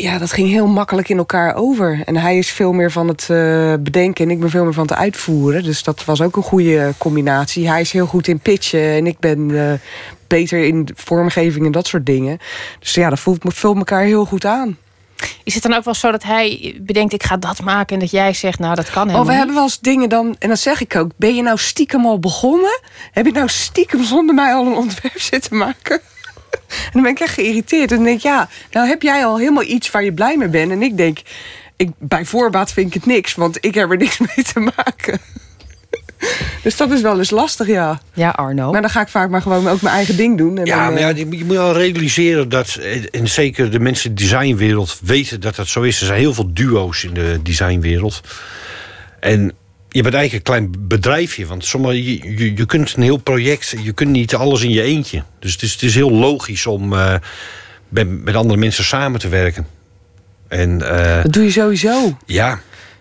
ja, 0.00 0.18
dat 0.18 0.32
ging 0.32 0.48
heel 0.48 0.66
makkelijk 0.66 1.08
in 1.08 1.18
elkaar 1.18 1.54
over. 1.54 2.02
En 2.04 2.16
hij 2.16 2.38
is 2.38 2.50
veel 2.50 2.72
meer 2.72 2.90
van 2.92 3.08
het 3.08 3.30
eh, 3.30 3.74
bedenken 3.80 4.24
en 4.24 4.30
ik 4.30 4.40
ben 4.40 4.50
veel 4.50 4.64
meer 4.64 4.72
van 4.72 4.86
het 4.86 4.96
uitvoeren. 4.96 5.62
Dus 5.62 5.82
dat 5.82 6.04
was 6.04 6.20
ook 6.20 6.36
een 6.36 6.42
goede 6.42 6.92
combinatie. 6.98 7.68
Hij 7.68 7.80
is 7.80 7.92
heel 7.92 8.06
goed 8.06 8.28
in 8.28 8.38
pitchen 8.38 8.80
en 8.90 9.06
ik 9.06 9.18
ben 9.18 9.70
eh, 9.70 9.72
beter 10.26 10.64
in 10.64 10.88
vormgeving 10.94 11.66
en 11.66 11.72
dat 11.72 11.86
soort 11.86 12.06
dingen. 12.06 12.38
Dus 12.80 12.94
ja, 12.94 13.08
dat 13.08 13.20
voelt, 13.20 13.44
vult 13.46 13.76
elkaar 13.76 14.02
heel 14.02 14.24
goed 14.24 14.44
aan. 14.44 14.76
Is 15.44 15.54
het 15.54 15.62
dan 15.62 15.74
ook 15.74 15.84
wel 15.84 15.94
zo 15.94 16.10
dat 16.10 16.22
hij 16.22 16.76
bedenkt, 16.80 17.12
ik 17.12 17.22
ga 17.22 17.36
dat 17.36 17.62
maken... 17.62 17.94
en 17.94 18.00
dat 18.00 18.10
jij 18.10 18.32
zegt, 18.32 18.58
nou, 18.58 18.74
dat 18.74 18.90
kan 18.90 19.08
helemaal 19.08 19.20
Oh, 19.20 19.26
we 19.26 19.28
niet? 19.28 19.38
hebben 19.38 19.54
wel 19.54 19.64
eens 19.64 19.80
dingen 19.80 20.08
dan, 20.08 20.36
en 20.38 20.48
dan 20.48 20.56
zeg 20.56 20.80
ik 20.80 20.96
ook: 20.96 21.10
ben 21.16 21.34
je 21.34 21.42
nou 21.42 21.58
stiekem 21.58 22.06
al 22.06 22.18
begonnen? 22.18 22.80
Heb 23.12 23.26
je 23.26 23.32
nou 23.32 23.48
stiekem 23.48 24.04
zonder 24.04 24.34
mij 24.34 24.52
al 24.54 24.66
een 24.66 24.76
ontwerp 24.76 25.20
zitten 25.20 25.56
maken? 25.56 26.00
En 26.50 26.90
dan 26.92 27.02
ben 27.02 27.10
ik 27.10 27.20
echt 27.20 27.34
geïrriteerd. 27.34 27.90
En 27.90 27.96
dan 27.96 28.04
denk 28.04 28.16
ik, 28.16 28.22
ja, 28.22 28.48
nou 28.70 28.88
heb 28.88 29.02
jij 29.02 29.24
al 29.24 29.38
helemaal 29.38 29.64
iets 29.64 29.90
waar 29.90 30.04
je 30.04 30.12
blij 30.12 30.36
mee 30.36 30.48
bent. 30.48 30.70
En 30.70 30.82
ik 30.82 30.96
denk, 30.96 31.18
ik, 31.76 31.90
bij 31.98 32.24
voorbaat 32.24 32.72
vind 32.72 32.86
ik 32.86 32.94
het 32.94 33.06
niks, 33.06 33.34
want 33.34 33.58
ik 33.60 33.74
heb 33.74 33.90
er 33.90 33.96
niks 34.06 34.18
mee 34.18 34.44
te 34.52 34.70
maken. 34.76 35.20
Dus 36.62 36.76
dat 36.76 36.90
is 36.90 37.00
wel 37.00 37.18
eens 37.18 37.30
lastig, 37.30 37.66
ja. 37.66 38.00
Ja, 38.14 38.30
Arno. 38.30 38.72
Maar 38.72 38.80
dan 38.80 38.90
ga 38.90 39.00
ik 39.00 39.08
vaak 39.08 39.30
maar 39.30 39.42
gewoon 39.42 39.68
ook 39.68 39.80
mijn 39.80 39.94
eigen 39.94 40.16
ding 40.16 40.38
doen. 40.38 40.58
En 40.58 40.64
Ja, 40.64 40.84
dan, 40.84 40.92
maar 40.92 41.02
ja, 41.02 41.10
eh, 41.10 41.16
je 41.16 41.38
je 41.38 41.44
moet 41.44 41.56
wel 41.56 41.72
realiseren 41.72 42.48
dat, 42.48 42.74
eh, 42.74 43.04
en 43.10 43.28
zeker 43.28 43.70
de 43.70 43.80
mensen 43.80 44.10
in 44.10 44.16
de 44.16 44.22
designwereld 44.22 44.98
weten 45.02 45.40
dat 45.40 45.56
dat 45.56 45.68
zo 45.68 45.82
is. 45.82 46.00
Er 46.00 46.06
zijn 46.06 46.18
heel 46.18 46.34
veel 46.34 46.52
duo's 46.52 47.04
in 47.04 47.14
de 47.14 47.40
designwereld. 47.42 48.20
En 49.20 49.52
je 49.88 50.02
bent 50.02 50.14
eigenlijk 50.14 50.48
een 50.48 50.54
klein 50.54 50.88
bedrijfje, 50.88 51.46
want 51.46 51.64
sommige, 51.64 52.04
je, 52.04 52.36
je, 52.38 52.56
je 52.56 52.66
kunt 52.66 52.94
een 52.96 53.02
heel 53.02 53.16
project, 53.16 53.74
je 53.82 53.92
kunt 53.92 54.10
niet 54.10 54.34
alles 54.34 54.62
in 54.62 54.70
je 54.70 54.82
eentje. 54.82 55.22
Dus 55.38 55.52
het 55.52 55.62
is, 55.62 55.72
het 55.72 55.82
is 55.82 55.94
heel 55.94 56.10
logisch 56.10 56.66
om 56.66 56.92
eh, 56.92 57.14
met, 57.88 58.24
met 58.24 58.34
andere 58.34 58.58
mensen 58.58 58.84
samen 58.84 59.20
te 59.20 59.28
werken. 59.28 59.66
En 60.48 60.90
eh, 60.90 61.22
dat 61.22 61.32
doe 61.32 61.44
je 61.44 61.50
sowieso. 61.50 62.16
ja, 62.26 62.60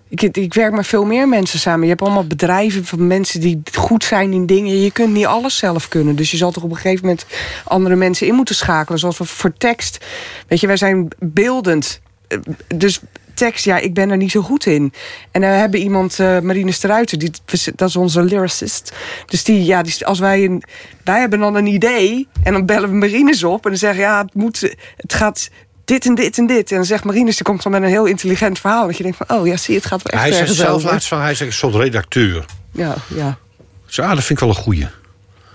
Ik, 0.09 0.21
ik 0.21 0.53
werk 0.53 0.73
met 0.73 0.87
veel 0.87 1.05
meer 1.05 1.27
mensen 1.27 1.59
samen. 1.59 1.81
Je 1.83 1.89
hebt 1.89 2.01
allemaal 2.01 2.27
bedrijven 2.27 2.85
van 2.85 3.07
mensen 3.07 3.39
die 3.39 3.61
goed 3.73 4.03
zijn 4.03 4.33
in 4.33 4.45
dingen. 4.45 4.81
Je 4.81 4.91
kunt 4.91 5.13
niet 5.13 5.25
alles 5.25 5.57
zelf 5.57 5.87
kunnen. 5.87 6.15
Dus 6.15 6.31
je 6.31 6.37
zal 6.37 6.51
toch 6.51 6.63
op 6.63 6.69
een 6.69 6.75
gegeven 6.75 7.05
moment 7.05 7.25
andere 7.63 7.95
mensen 7.95 8.27
in 8.27 8.33
moeten 8.33 8.55
schakelen. 8.55 8.99
Zoals 8.99 9.17
we 9.17 9.25
voor 9.25 9.53
tekst. 9.57 10.05
Weet 10.47 10.59
je, 10.59 10.67
wij 10.67 10.77
zijn 10.77 11.07
beeldend. 11.19 12.01
Eh, 12.27 12.37
Dus 12.67 12.99
tekst, 13.37 13.65
ja, 13.65 13.77
ik 13.77 13.93
ben 13.93 14.09
er 14.09 14.17
niet 14.17 14.31
zo 14.31 14.41
goed 14.41 14.65
in. 14.65 14.93
En 15.31 15.41
we 15.41 15.47
hebben 15.47 15.79
iemand, 15.79 16.19
eh 16.19 16.39
Marine 16.39 16.71
Struiter, 16.71 17.17
die, 17.17 17.31
dat 17.75 17.89
is 17.89 17.95
onze 17.95 18.23
lyricist. 18.23 18.93
Dus 19.25 19.43
die, 19.43 19.65
ja, 19.65 19.81
die, 19.81 20.05
als 20.05 20.19
wij 20.19 20.43
een, 20.45 20.63
wij 21.03 21.19
hebben 21.19 21.39
dan 21.39 21.55
een 21.55 21.65
idee 21.67 22.27
en 22.43 22.53
dan 22.53 22.65
bellen 22.65 22.89
we 22.89 22.95
Marines 22.95 23.43
op 23.43 23.63
en 23.63 23.69
dan 23.69 23.79
zeggen, 23.79 23.99
ja, 24.01 24.21
het 24.21 24.33
moet, 24.33 24.75
het 24.97 25.13
gaat 25.13 25.49
dit 25.85 26.05
en 26.05 26.15
dit 26.15 26.37
en 26.37 26.47
dit. 26.47 26.69
En 26.69 26.75
dan 26.75 26.85
zegt 26.85 27.03
Marines, 27.03 27.35
die 27.35 27.45
komt 27.45 27.63
dan 27.63 27.71
met 27.71 27.81
een 27.81 27.87
heel 27.87 28.05
intelligent 28.05 28.59
verhaal. 28.59 28.85
Dat 28.87 28.97
je 28.97 29.03
denkt 29.03 29.17
van, 29.25 29.37
oh 29.37 29.47
ja, 29.47 29.57
zie 29.57 29.75
het 29.75 29.85
gaat 29.85 30.01
wel 30.03 30.21
echt 30.21 30.21
hij 30.21 30.45
zegt 30.45 30.57
zelf 30.57 30.83
laatst 30.83 31.07
van, 31.07 31.21
hij 31.21 31.31
is 31.31 31.39
een 31.39 31.53
soort 31.53 31.75
redacteur. 31.75 32.45
Ja, 32.71 32.95
ja, 33.15 33.37
Dus, 33.85 33.99
ah, 33.99 34.09
dat 34.09 34.23
vind 34.23 34.29
ik 34.29 34.45
wel 34.45 34.49
een 34.49 34.61
goeie. 34.63 34.87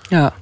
ja. 0.09 0.33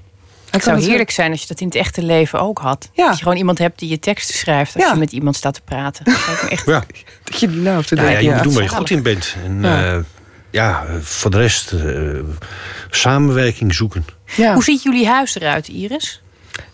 Het 0.50 0.62
zou 0.62 0.80
heerlijk 0.82 1.10
zijn 1.10 1.30
als 1.30 1.40
je 1.40 1.46
dat 1.46 1.60
in 1.60 1.66
het 1.66 1.76
echte 1.76 2.02
leven 2.02 2.40
ook 2.40 2.58
had. 2.58 2.88
Ja. 2.92 3.06
Dat 3.06 3.16
je 3.16 3.22
gewoon 3.22 3.38
iemand 3.38 3.58
hebt 3.58 3.78
die 3.78 3.88
je 3.88 3.98
teksten 3.98 4.34
schrijft 4.34 4.74
als 4.74 4.84
Ja. 4.84 4.92
je 4.92 4.98
met 4.98 5.12
iemand 5.12 5.36
staat 5.36 5.54
te 5.54 5.60
praten. 5.64 6.04
Dat 6.04 6.14
lijkt 6.26 6.42
me 6.42 6.48
echt 6.48 6.66
Ja. 6.74 6.84
Dat 7.24 7.40
je 7.40 7.48
die 7.48 7.60
nou 7.60 7.84
te 7.84 7.96
Ja, 7.96 8.02
ja, 8.08 8.18
je 8.18 8.22
Ja, 8.24 8.34
moet 8.34 8.42
doen 8.42 8.52
waar 8.54 8.62
je 8.62 8.68
goed 8.68 8.90
in 8.90 9.02
bent. 9.02 9.34
En 9.44 9.62
Ja. 10.50 10.84
eh, 10.88 10.94
voor 11.02 11.30
de 11.30 11.36
rest 11.38 11.72
eh, 11.72 11.80
samenwerking 12.90 13.74
zoeken. 13.74 14.04
ja. 14.36 14.52
Hoe 14.54 14.64
ziet 14.64 14.82
jullie 14.82 15.06
huis 15.06 15.34
eruit, 15.34 15.68
Iris? 15.68 16.22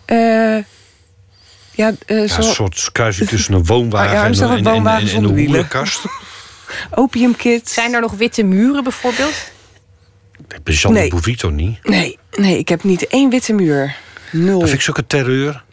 Eh, 0.05 0.17
ja, 0.17 1.91
eh, 2.05 2.17
Ja, 2.19 2.27
zo, 2.27 2.37
een 2.37 2.43
soort 2.43 2.89
kruising 2.91 3.29
tussen 3.29 3.53
een 3.53 3.65
woonwagen 3.65 4.09
Ah, 4.09 4.15
ja, 4.17 4.23
en, 4.25 4.31
is 4.31 4.37
dat 4.37 4.49
een 4.49 4.57
en, 4.57 4.65
en, 4.65 4.71
woonwagen 4.73 5.09
en, 5.09 5.23
een 5.23 5.65
opiumkit. 7.03 7.69
Zijn 7.69 7.93
er 7.93 8.01
nog 8.01 8.11
witte 8.11 8.43
muren 8.43 8.83
bijvoorbeeld? 8.83 9.51
Dat 10.37 10.51
heb 10.63 10.67
je 10.67 10.89
Nee. 10.89 11.09
Bovito 11.09 11.49
niet. 11.49 11.83
Nee, 11.83 12.17
nee, 12.31 12.57
ik 12.57 12.69
heb 12.69 12.83
niet 12.83 13.07
één 13.07 13.29
witte 13.29 13.53
muur. 13.53 13.95
Nul. 14.31 14.59
Dat 14.59 14.67
vind 14.69 14.79
ik 14.79 14.85
zulke 14.85 15.07
terreur. 15.07 15.63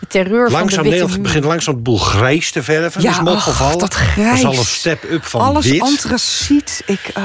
De 0.00 0.06
terreur 0.06 0.50
van 0.50 0.58
Langzaam, 0.58 0.82
de 0.84 0.90
witte 0.90 1.20
begint 1.20 1.44
langzaam 1.44 1.74
de 1.74 1.80
boel 1.80 1.98
grijs 1.98 2.50
te 2.50 2.62
verven. 2.62 3.02
Ja, 3.02 3.10
is 3.10 3.20
me 3.20 3.30
ach, 3.30 3.34
opgevallen. 3.36 3.78
dat 3.78 3.90
Dat 3.90 4.00
is 4.00 4.06
grijs. 4.06 4.44
al 4.44 4.56
een 4.56 4.64
step-up 4.64 5.24
van 5.24 5.40
Alles 5.40 5.64
dit. 5.64 5.80
antraciet. 5.80 6.82
Ik, 6.86 7.00
ah. 7.14 7.24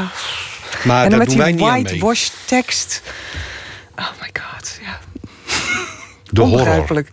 Maar 0.83 1.03
en 1.03 1.09
dan 1.09 1.19
met 1.19 1.27
doen 1.27 1.37
wij 1.37 1.51
die 1.55 1.65
whitewash 1.65 2.27
tekst. 2.45 3.01
Oh 3.95 4.07
my 4.21 4.29
god, 4.41 4.79
ja. 4.81 4.99
De 6.29 6.41
horror. 6.41 6.57
Onbegrijpelijk. 6.59 7.09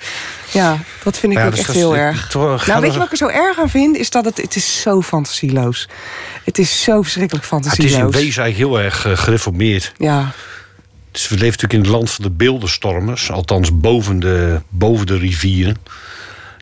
Ja, 0.53 0.79
dat 1.03 1.18
vind 1.18 1.33
ik 1.33 1.38
Ja, 1.38 1.44
ook 1.44 1.50
dus 1.50 1.61
echt 1.61 1.72
heel 1.72 1.96
erg. 1.96 2.29
toch, 2.29 2.66
Nou, 2.66 2.81
weet 2.81 2.92
je 2.92 2.96
wat 2.98 3.07
ik 3.07 3.12
er 3.12 3.18
zo 3.18 3.29
erg 3.29 3.59
aan 3.59 3.70
vind? 3.70 3.96
Is 3.96 4.11
dat 4.11 4.24
het, 4.24 4.37
het 4.37 4.57
is 4.57 4.81
zo 4.81 5.03
fantasieloos. 5.03 5.88
Het 6.44 6.59
is 6.59 6.83
zo 6.83 7.03
verschrikkelijk 7.03 7.46
Ja, 7.50 7.57
het 7.57 7.64
is 7.66 7.70
fantasieloos. 7.72 8.14
in 8.14 8.20
wezen 8.20 8.42
eigenlijk 8.42 8.57
heel 8.72 8.85
erg 8.85 9.07
eh, 9.07 9.16
gereformeerd. 9.16 9.92
Ja, 9.96 10.31
Dus 11.11 11.29
we 11.29 11.35
leven 11.35 11.46
natuurlijk 11.46 11.72
in 11.72 11.81
het 11.81 11.88
land 11.88 12.11
van 12.11 12.24
de 12.24 12.31
beeldenstormers. 12.31 13.31
Althans 13.31 13.79
boven 13.79 14.18
de, 14.20 14.61
boven 14.68 15.07
de 15.07 15.18
rivieren. 15.18 15.77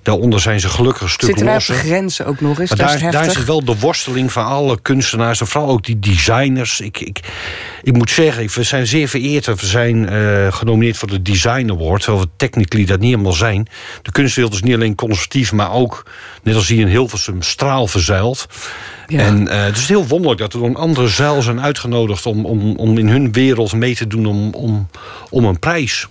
Daaronder 0.02 0.40
zijn 0.40 0.60
ze 0.60 0.68
gelukkig 0.68 1.02
een 1.02 1.08
stuk 1.08 1.28
zitten 1.28 1.46
losser. 1.46 1.74
grenzen 1.74 2.26
ook 2.26 2.40
nog 2.40 2.60
eens. 2.60 2.68
Maar 2.68 2.78
daar, 2.78 3.26
is 3.26 3.34
daar 3.34 3.44
wel 3.46 3.64
de 3.64 3.78
worsteling 3.78 4.32
van 4.32 4.44
alle 4.44 4.80
kunstenaars. 4.82 5.40
En 5.40 5.46
vooral 5.46 5.70
ook 5.70 5.84
die 5.84 5.98
designers. 5.98 6.80
Ik, 6.80 7.00
ik, 7.00 7.20
ik 7.82 7.92
moet 7.92 8.10
zeggen, 8.10 8.48
we 8.54 8.62
zijn 8.62 8.86
zeer 8.86 9.08
vereerd. 9.08 9.44
dat 9.44 9.60
We 9.60 9.66
zijn 9.66 10.08
eh, 10.08 10.52
genomineerd 10.52 10.96
voor 10.96 11.08
de 11.08 11.22
Design 11.22 11.70
Award. 11.70 12.02
Terwijl 12.02 12.24
we 12.24 12.30
technically 12.36 12.84
dat 12.84 13.00
niet 13.00 13.10
helemaal 13.10 13.32
zijn. 13.32 13.68
De 14.02 14.12
kunstwereld 14.12 14.54
is 14.54 14.62
niet 14.62 14.74
alleen 14.74 14.94
conservatief. 14.94 15.52
Maar 15.52 15.72
ook, 15.72 16.06
net 16.42 16.54
als 16.54 16.68
hier 16.68 16.80
in 16.80 16.86
Hilversum, 16.86 17.42
straal 17.42 17.86
verzeild. 17.86 18.46
Ja. 19.06 19.18
En 19.18 19.48
eh, 19.48 19.64
het 19.64 19.76
is 19.76 19.88
heel 19.88 20.06
wonderlijk 20.06 20.40
dat 20.40 20.52
door 20.52 20.64
een 20.64 20.76
andere 20.76 21.08
zuil 21.08 21.42
zijn 21.42 21.60
uitgenodigd... 21.60 22.26
om, 22.26 22.44
om, 22.44 22.76
om 22.76 22.98
in 22.98 23.08
hun 23.08 23.32
wereld 23.32 23.72
mee 23.72 23.94
te 23.94 24.06
doen 24.06 24.26
om, 24.26 24.54
om, 24.54 24.88
om 25.30 25.44
een 25.44 25.58
prijs. 25.58 26.08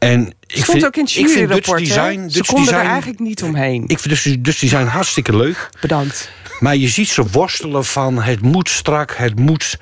En 0.00 0.26
ik 0.46 0.62
stond 0.62 0.66
vind, 0.66 0.84
ook 0.84 0.96
in 0.96 1.04
het 1.04 1.14
Dutch 1.14 1.32
juryrapport, 1.34 1.80
hè? 1.80 1.86
design, 1.86 2.28
Ze 2.28 2.36
Dutch 2.36 2.48
konden 2.48 2.64
design, 2.66 2.84
er 2.84 2.90
eigenlijk 2.90 3.20
niet 3.20 3.42
omheen. 3.42 3.82
Ik 3.86 3.98
vind 3.98 4.22
dus, 4.22 4.36
dus 4.38 4.58
design 4.58 4.86
hartstikke 4.86 5.36
leuk. 5.36 5.70
Bedankt. 5.80 6.30
Maar 6.58 6.76
je 6.76 6.88
ziet 6.88 7.08
ze 7.08 7.26
worstelen 7.32 7.84
van 7.84 8.22
het 8.22 8.40
moet 8.40 8.68
strak, 8.68 9.14
het 9.16 9.38
moet 9.38 9.78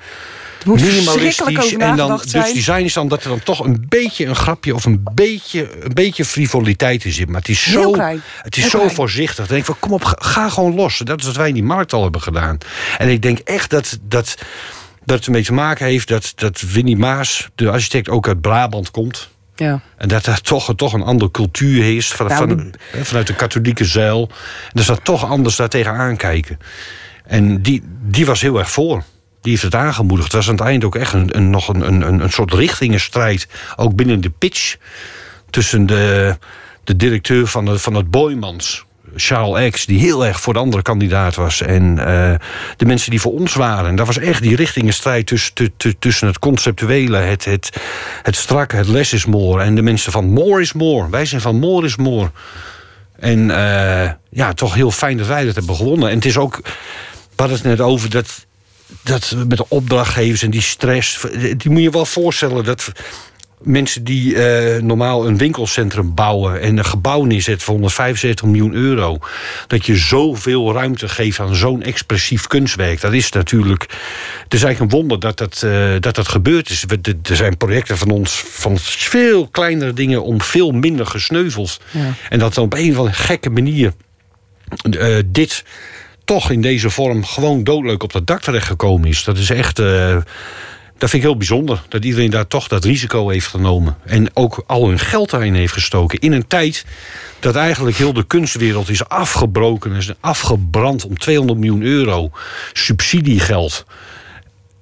Het 0.57 0.65
moet 0.67 0.81
minimalistisch. 0.81 1.73
En 1.73 1.95
dan 1.95 2.21
zijn. 2.25 2.53
design 2.53 2.83
is 2.83 2.93
dan 2.93 3.07
dat 3.07 3.23
er 3.23 3.29
dan 3.29 3.43
toch 3.43 3.59
een 3.59 3.85
beetje 3.89 4.25
een 4.25 4.35
grapje 4.35 4.75
of 4.75 4.85
een 4.85 5.03
beetje, 5.13 5.83
een 5.83 5.93
beetje 5.93 6.25
frivoliteit 6.25 7.05
in 7.05 7.11
zit. 7.11 7.27
Maar 7.27 7.39
het 7.39 7.49
is 7.49 7.71
zo, 7.71 7.95
het 8.41 8.55
is 8.57 8.61
Heel 8.61 8.69
zo 8.71 8.77
klein. 8.77 8.95
voorzichtig. 8.95 9.37
Dan 9.37 9.47
denk 9.47 9.59
ik 9.59 9.65
van 9.65 9.75
kom 9.79 9.91
op, 9.91 10.03
ga, 10.03 10.15
ga 10.19 10.49
gewoon 10.49 10.75
los. 10.75 10.97
Dat 10.97 11.19
is 11.19 11.25
wat 11.25 11.35
wij 11.35 11.47
in 11.47 11.53
die 11.53 11.63
markt 11.63 11.93
al 11.93 12.03
hebben 12.03 12.21
gedaan. 12.21 12.57
En 12.97 13.09
ik 13.09 13.21
denk 13.21 13.39
echt 13.39 13.69
dat. 13.69 13.99
dat 14.01 14.35
dat 15.05 15.17
het 15.17 15.27
ermee 15.27 15.43
te 15.43 15.53
maken 15.53 15.85
heeft 15.85 16.07
dat, 16.07 16.31
dat 16.35 16.61
Winnie 16.61 16.97
Maas, 16.97 17.49
de 17.55 17.69
architect, 17.69 18.09
ook 18.09 18.27
uit 18.27 18.41
Brabant 18.41 18.91
komt. 18.91 19.29
Ja. 19.59 19.81
En 19.97 20.07
dat 20.07 20.25
er 20.25 20.41
toch, 20.41 20.75
toch 20.75 20.93
een 20.93 21.01
andere 21.01 21.31
cultuur 21.31 21.95
is 21.95 22.11
van, 22.11 22.27
Nou, 22.27 22.47
van, 22.47 22.73
vanuit 23.03 23.27
de 23.27 23.35
katholieke 23.35 23.85
zeil. 23.85 24.29
En 24.73 24.83
dat 24.85 25.03
toch 25.03 25.25
anders 25.25 25.55
daartegen 25.55 25.91
aankijken. 25.91 26.59
En 27.25 27.61
die, 27.61 27.83
die 28.01 28.25
was 28.25 28.41
heel 28.41 28.57
erg 28.57 28.71
voor. 28.71 29.03
Die 29.41 29.51
heeft 29.51 29.63
het 29.63 29.75
aangemoedigd. 29.75 30.27
Het 30.27 30.35
was 30.35 30.49
aan 30.49 30.55
het 30.55 30.63
eind 30.63 30.83
ook 30.83 30.95
echt 30.95 31.13
een, 31.13 31.37
een, 31.37 31.49
nog 31.49 31.67
een, 31.67 31.81
een, 31.81 32.21
een 32.21 32.31
soort 32.31 32.53
richtingenstrijd. 32.53 33.47
Ook 33.75 33.95
binnen 33.95 34.21
de 34.21 34.29
pitch. 34.29 34.75
Tussen 35.49 35.85
de, 35.85 36.37
de 36.83 36.95
directeur 36.95 37.47
van, 37.47 37.65
de, 37.65 37.79
van 37.79 37.93
het 37.93 38.11
Boymans. 38.11 38.85
Charles 39.15 39.69
X, 39.71 39.85
die 39.85 39.99
heel 39.99 40.25
erg 40.25 40.41
voor 40.41 40.53
de 40.53 40.59
andere 40.59 40.83
kandidaat 40.83 41.35
was. 41.35 41.61
En 41.61 41.99
eh, 41.99 42.33
de 42.77 42.85
mensen 42.85 43.09
die 43.11 43.21
voor 43.21 43.33
ons 43.33 43.53
waren. 43.53 43.89
En 43.89 43.95
dat 43.95 44.05
was 44.07 44.17
echt 44.17 44.41
die 44.41 44.55
richtingenstrijd 44.55 45.27
tussen, 45.27 45.53
tu- 45.53 45.71
tu- 45.77 45.95
tussen 45.99 46.27
het 46.27 46.39
conceptuele, 46.39 47.17
het, 47.17 47.45
het, 47.45 47.69
het 48.23 48.35
strakke, 48.35 48.75
het 48.75 48.87
less 48.87 49.13
is 49.13 49.25
more. 49.25 49.63
En 49.63 49.75
de 49.75 49.81
mensen 49.81 50.11
van 50.11 50.29
more 50.29 50.61
is 50.61 50.73
more. 50.73 51.09
Wij 51.09 51.25
zijn 51.25 51.41
van 51.41 51.59
more 51.59 51.85
is 51.85 51.95
more. 51.95 52.31
En 53.19 53.51
eh, 53.51 54.11
ja, 54.29 54.53
toch 54.53 54.73
heel 54.73 54.91
fijn 54.91 55.17
dat 55.17 55.27
wij 55.27 55.45
dat 55.45 55.55
hebben 55.55 55.75
gewonnen. 55.75 56.09
En 56.09 56.15
het 56.15 56.25
is 56.25 56.37
ook, 56.37 56.59
we 56.63 57.35
hadden 57.35 57.57
het 57.57 57.65
net 57.65 57.81
over 57.81 58.09
dat, 58.09 58.45
dat 59.03 59.35
met 59.47 59.57
de 59.57 59.65
opdrachtgevers 59.69 60.41
en 60.43 60.49
die 60.49 60.61
stress. 60.61 61.25
Die 61.57 61.71
moet 61.71 61.81
je 61.81 61.89
wel 61.89 62.05
voorstellen 62.05 62.63
dat 62.63 62.91
mensen 63.61 64.03
die 64.03 64.35
eh, 64.43 64.81
normaal 64.81 65.27
een 65.27 65.37
winkelcentrum 65.37 66.13
bouwen 66.13 66.61
en 66.61 66.77
een 66.77 66.85
gebouw 66.85 67.23
neerzetten 67.23 67.63
voor 67.65 67.73
175 67.73 68.45
miljoen 68.45 68.73
euro, 68.73 69.17
dat 69.67 69.85
je 69.85 69.95
zoveel 69.95 70.73
ruimte 70.73 71.07
geeft 71.09 71.39
aan 71.39 71.55
zo'n 71.55 71.81
expressief 71.81 72.47
kunstwerk. 72.47 73.01
Dat 73.01 73.13
is 73.13 73.31
natuurlijk. 73.31 73.81
Het 74.43 74.53
is 74.53 74.63
eigenlijk 74.63 74.93
een 74.93 74.99
wonder 74.99 75.19
dat 75.19 75.37
dat, 75.37 75.63
eh, 75.63 75.89
dat, 75.99 76.15
dat 76.15 76.27
gebeurd 76.27 76.69
is. 76.69 76.83
We- 76.87 77.01
de- 77.01 77.17
Er 77.29 77.35
zijn 77.35 77.57
projecten 77.57 77.97
van 77.97 78.09
ons 78.09 78.43
van 78.47 78.77
veel 78.79 79.47
kleinere 79.47 79.93
dingen 79.93 80.23
om 80.23 80.41
veel 80.41 80.71
minder 80.71 81.05
gesneuveld. 81.05 81.79
En 82.29 82.39
dat 82.39 82.53
dan 82.53 82.63
op 82.63 82.73
een 82.73 82.91
of 82.91 82.97
andere 82.97 83.15
gekke 83.15 83.49
manier 83.49 83.93
eh, 84.99 85.15
dit 85.25 85.63
toch 86.25 86.51
in 86.51 86.61
deze 86.61 86.89
vorm 86.89 87.25
gewoon 87.25 87.63
doodleuk 87.63 88.03
op 88.03 88.11
dat 88.13 88.27
dak 88.27 88.41
terechtgekomen 88.41 89.09
is. 89.09 89.23
Dat 89.23 89.37
is 89.37 89.49
echt. 89.49 89.79
Dat 90.99 91.09
vind 91.09 91.23
ik 91.23 91.29
heel 91.29 91.37
bijzonder. 91.37 91.81
Dat 91.87 92.05
iedereen 92.05 92.29
daar 92.29 92.47
toch 92.47 92.67
dat 92.67 92.83
risico 92.83 93.29
heeft 93.29 93.47
genomen. 93.47 93.97
En 94.05 94.35
ook 94.35 94.63
al 94.67 94.87
hun 94.87 94.99
geld 94.99 95.29
daarin 95.29 95.53
heeft 95.53 95.73
gestoken. 95.73 96.19
In 96.19 96.31
een 96.31 96.47
tijd 96.47 96.85
dat 97.39 97.55
eigenlijk 97.55 97.97
heel 97.97 98.13
de 98.13 98.23
kunstwereld 98.23 98.89
is 98.89 99.07
afgebroken. 99.07 99.91
Is 99.91 100.13
afgebrand 100.19 101.05
om 101.05 101.17
200 101.17 101.59
miljoen 101.59 101.81
euro 101.81 102.31
subsidiegeld 102.73 103.85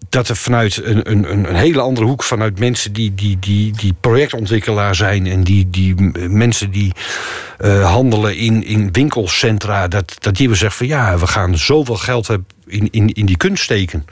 dat 0.10 0.30
er 0.30 0.36
vanuit 0.36 0.82
een, 0.84 1.12
een, 1.12 1.49
een 1.49 1.56
hele 1.56 1.82
andere 1.82 2.08
hoek, 2.08 2.23
vanuit 2.23 2.60
mensen 2.60 2.93
die, 2.93 3.15
die, 3.15 3.39
die, 3.39 3.71
die 3.71 3.93
projectontwikkelaar 3.99 4.95
zijn 4.95 5.27
en 5.27 5.43
die, 5.43 5.69
die 5.69 5.95
mensen 6.30 6.71
die 6.71 6.91
eh, 7.58 7.91
handelen 7.91 8.38
in, 8.38 8.63
in 8.63 8.91
winkelcentra, 8.91 9.88
dat, 9.88 10.15
dat 10.19 10.34
die 10.34 10.47
hebben 10.47 10.58
zeggen 10.58 10.77
van 10.77 10.88
ja, 10.88 11.17
we 11.17 11.27
gaan 11.27 11.58
zoveel 11.58 11.95
geld 11.95 12.30
in, 12.65 12.88
in, 12.91 13.13
in 13.13 13.25
die 13.25 13.38
kunst 13.38 13.63
steken. 13.63 14.06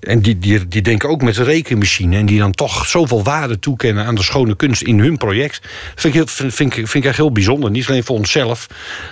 En 0.00 0.20
die, 0.20 0.38
die, 0.38 0.68
die 0.68 0.82
denken 0.82 1.08
ook 1.08 1.22
met 1.22 1.36
een 1.36 1.44
rekenmachine. 1.44 2.16
En 2.16 2.26
die 2.26 2.38
dan 2.38 2.52
toch 2.52 2.86
zoveel 2.86 3.22
waarde 3.22 3.58
toekennen 3.58 4.04
aan 4.06 4.14
de 4.14 4.22
schone 4.22 4.56
kunst 4.56 4.82
in 4.82 4.98
hun 4.98 5.16
project. 5.16 5.60
Vind 5.94 6.04
ik, 6.04 6.12
heel, 6.14 6.26
vind, 6.26 6.54
vind, 6.54 6.76
ik- 6.76 6.88
vind 6.88 7.04
ik 7.04 7.08
echt 7.10 7.16
heel 7.18 7.32
bijzonder. 7.32 7.70
Niet 7.70 7.88
alleen 7.88 8.04
voor 8.04 8.16
onszelf, 8.16 8.66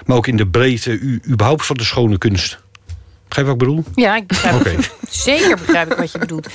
maar 0.06 0.16
ook 0.16 0.26
in 0.26 0.36
de 0.36 0.46
breedte, 0.46 0.90
u, 0.90 1.20
überhaupt 1.28 1.64
voor 1.64 1.76
de 1.76 1.84
schone 1.84 2.18
kunst. 2.18 2.58
Begrijp 3.28 3.48
je 3.48 3.52
wat 3.56 3.62
ik 3.62 3.68
bedoel? 3.68 3.84
Ja, 3.94 4.16
ik 4.16 4.26
begrijp 4.26 4.54
Oké. 4.54 4.76
Zeker 5.10 5.56
begrijp 5.56 5.90
ik 5.92 5.96
wat 5.98 6.12
je 6.12 6.18
bedoelt. 6.18 6.46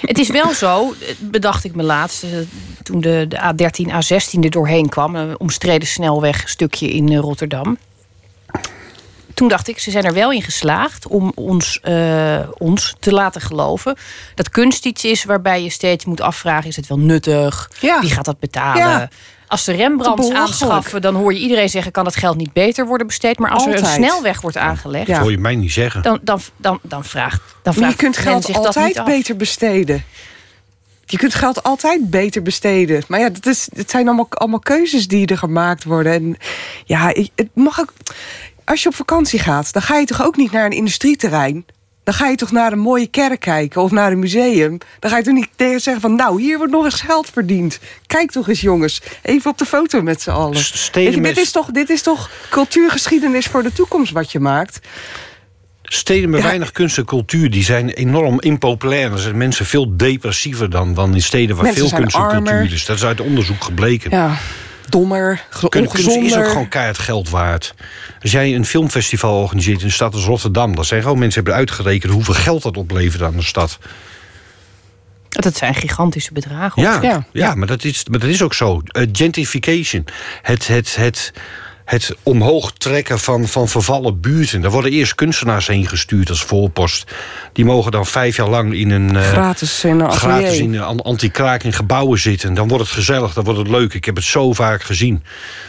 Het 0.00 0.18
is 0.18 0.28
wel 0.30 0.52
zo, 0.54 0.94
bedacht 1.20 1.64
ik 1.64 1.74
me 1.74 1.82
laatst, 1.82 2.22
eh, 2.22 2.30
toen 2.82 3.00
de, 3.00 3.26
de 3.28 3.36
A13, 3.36 3.90
A16 3.92 4.40
er 4.40 4.50
doorheen 4.50 4.88
kwam, 4.88 5.14
een 5.14 5.38
omstreden 5.40 5.88
snelwegstukje 5.88 6.88
in 6.88 7.08
eh, 7.08 7.18
Rotterdam. 7.18 7.78
Toen 9.36 9.48
dacht 9.48 9.68
ik, 9.68 9.78
ze 9.78 9.90
zijn 9.90 10.04
er 10.04 10.12
wel 10.12 10.32
in 10.32 10.42
geslaagd 10.42 11.06
om 11.06 11.32
ons, 11.34 11.80
eh, 11.82 12.38
ons 12.58 12.94
te 13.00 13.12
laten 13.12 13.40
geloven 13.40 13.96
dat 14.34 14.50
kunst 14.50 14.86
iets 14.86 15.04
is 15.04 15.24
waarbij 15.24 15.62
je 15.62 15.70
steeds 15.70 16.04
moet 16.04 16.20
afvragen: 16.20 16.68
is 16.68 16.76
het 16.76 16.86
wel 16.86 16.98
nuttig? 16.98 17.70
Ja. 17.80 18.00
Wie 18.00 18.10
gaat 18.10 18.24
dat 18.24 18.38
betalen? 18.38 18.82
Ja. 18.82 19.08
Als 19.46 19.64
ze 19.64 19.72
Rembrandts 19.72 20.30
aanschaffen, 20.30 21.00
dan 21.02 21.14
hoor 21.14 21.32
je 21.32 21.38
iedereen 21.38 21.68
zeggen: 21.68 21.92
kan 21.92 22.04
dat 22.04 22.16
geld 22.16 22.36
niet 22.36 22.52
beter 22.52 22.86
worden 22.86 23.06
besteed? 23.06 23.38
Maar 23.38 23.50
als 23.50 23.66
er 23.66 23.78
een 23.78 23.86
snelweg 23.86 24.40
wordt 24.40 24.56
aangelegd, 24.56 25.06
Ja. 25.06 25.12
Dat 25.12 25.22
hoor 25.22 25.30
je 25.30 25.38
mij 25.38 25.54
niet 25.54 25.72
zeggen. 25.72 26.02
dan, 26.02 26.18
dan, 26.22 26.40
dan, 26.56 26.78
dan 26.82 27.04
vraagt, 27.04 27.40
dan 27.40 27.54
Maar 27.62 27.72
je 27.74 27.80
vraagt 27.80 27.96
kunt 27.96 28.14
men 28.14 28.24
geld 28.24 28.56
altijd 28.66 29.04
beter 29.04 29.36
besteden. 29.36 30.04
Je 31.04 31.16
kunt 31.16 31.34
geld 31.34 31.62
altijd 31.62 32.10
beter 32.10 32.42
besteden. 32.42 33.02
Maar 33.08 33.20
ja, 33.20 33.28
dat, 33.28 33.46
is, 33.46 33.68
het 33.74 33.90
zijn 33.90 34.06
allemaal, 34.06 34.26
allemaal 34.30 34.58
keuzes 34.60 35.08
die 35.08 35.26
er 35.26 35.38
gemaakt 35.38 35.84
worden. 35.84 36.12
En 36.12 36.36
ja, 36.84 37.14
ik- 37.14 37.30
het 37.34 37.48
mag 37.54 37.80
ook. 37.80 37.92
Als 38.66 38.82
je 38.82 38.88
op 38.88 38.94
vakantie 38.94 39.38
gaat, 39.38 39.72
dan 39.72 39.82
ga 39.82 39.96
je 39.98 40.06
toch 40.06 40.22
ook 40.24 40.36
niet 40.36 40.52
naar 40.52 40.64
een 40.64 40.70
industrieterrein. 40.72 41.66
Dan 42.04 42.14
ga 42.14 42.28
je 42.28 42.36
toch 42.36 42.50
naar 42.52 42.72
een 42.72 42.78
mooie 42.78 43.06
kerk 43.06 43.40
kijken 43.40 43.82
of 43.82 43.90
naar 43.90 44.12
een 44.12 44.18
museum. 44.18 44.78
Dan 44.98 45.10
ga 45.10 45.16
je 45.16 45.22
toch 45.22 45.34
niet 45.34 45.48
tegen 45.56 45.80
zeggen 45.80 46.02
van... 46.02 46.14
nou, 46.14 46.40
hier 46.42 46.56
wordt 46.56 46.72
nog 46.72 46.84
eens 46.84 47.00
geld 47.00 47.30
verdiend. 47.32 47.78
Kijk 48.06 48.30
toch 48.30 48.48
eens, 48.48 48.60
jongens. 48.60 49.02
Even 49.22 49.50
op 49.50 49.58
de 49.58 49.64
foto 49.64 50.02
met 50.02 50.22
z'n 50.22 50.30
allen. 50.30 50.56
Je, 50.92 51.20
dit, 51.20 51.36
is 51.38 51.50
toch, 51.50 51.70
dit 51.70 51.90
is 51.90 52.02
toch 52.02 52.30
cultuurgeschiedenis 52.50 53.46
voor 53.46 53.62
de 53.62 53.72
toekomst 53.72 54.12
wat 54.12 54.32
je 54.32 54.40
maakt? 54.40 54.78
Steden 55.82 56.30
met 56.30 56.40
Ja. 56.40 56.46
weinig 56.46 56.72
kunst 56.72 56.98
en 56.98 57.04
cultuur 57.04 57.50
die 57.50 57.64
zijn 57.64 57.88
enorm 57.88 58.40
impopulair. 58.40 59.12
Er 59.12 59.18
zijn 59.18 59.36
mensen 59.36 59.66
veel 59.66 59.96
depressiever 59.96 60.70
dan, 60.70 60.94
dan 60.94 61.14
in 61.14 61.22
steden 61.22 61.56
waar 61.56 61.64
Mensen 61.64 61.88
veel 61.88 61.98
kunst 61.98 62.16
en 62.16 62.22
armer. 62.22 62.52
cultuur 62.52 62.72
is. 62.72 62.84
Dat 62.86 62.96
is 62.96 63.04
uit 63.04 63.20
onderzoek 63.20 63.64
gebleken. 63.64 64.10
Ja, 64.10 64.36
dommer, 64.88 65.44
kunst 65.68 65.90
ongezonder. 65.90 66.24
is 66.24 66.36
ook 66.36 66.48
gewoon 66.48 66.68
keihard 66.68 66.98
geld 66.98 67.30
waard. 67.30 67.74
Als 68.22 68.32
jij 68.32 68.54
een 68.54 68.66
filmfestival 68.66 69.40
organiseert 69.40 69.78
in 69.80 69.86
een 69.86 69.92
stad 69.92 70.14
als 70.14 70.24
Rotterdam... 70.24 70.74
dan 70.74 70.84
zijn 70.84 71.02
gewoon 71.02 71.18
mensen 71.18 71.42
hebben 71.42 71.58
uitgerekend 71.60 72.12
hoeveel 72.12 72.34
geld 72.34 72.62
dat 72.62 72.76
oplevert 72.76 73.22
aan 73.22 73.36
de 73.36 73.42
stad. 73.42 73.78
Dat 75.28 75.56
zijn 75.56 75.74
gigantische 75.74 76.32
bedragen. 76.32 76.82
Ja, 76.82 77.02
ja. 77.02 77.26
Ja. 77.32 77.54
maar, 77.54 77.66
dat 77.66 77.84
is, 77.84 78.04
maar 78.10 78.18
dat 78.18 78.28
is 78.28 78.42
ook 78.42 78.54
zo. 78.54 78.80
Eh, 78.84 79.06
gentrification. 79.12 80.04
Het, 80.42 80.66
het, 80.66 80.96
het, 80.96 81.32
het 81.86 82.16
omhoog 82.22 82.72
trekken 82.72 83.18
van, 83.18 83.48
van 83.48 83.68
vervallen 83.68 84.20
buurten. 84.20 84.60
Daar 84.60 84.70
worden 84.70 84.90
eerst 84.90 85.14
kunstenaars 85.14 85.66
heen 85.66 85.88
gestuurd 85.88 86.28
als 86.28 86.42
voorpost. 86.42 87.12
Die 87.52 87.64
mogen 87.64 87.92
dan 87.92 88.06
vijf 88.06 88.36
jaar 88.36 88.48
lang 88.48 88.74
in 88.74 88.90
een... 88.90 89.16
eh, 89.16 89.22
Gratis 89.22 89.84
in 89.84 90.00
een 90.00 90.12
gratis 90.12 90.58
in 90.58 90.74
een 90.74 91.64
in 91.64 91.72
gebouwen 91.72 92.18
zitten. 92.18 92.54
Dan 92.54 92.68
wordt 92.68 92.84
het 92.84 92.92
gezellig, 92.92 93.32
dan 93.32 93.44
wordt 93.44 93.58
het 93.58 93.68
leuk. 93.68 93.94
Ik 93.94 94.04
heb 94.04 94.16
het 94.16 94.24
zo 94.24 94.52
vaak 94.52 94.82
gezien. 94.82 95.22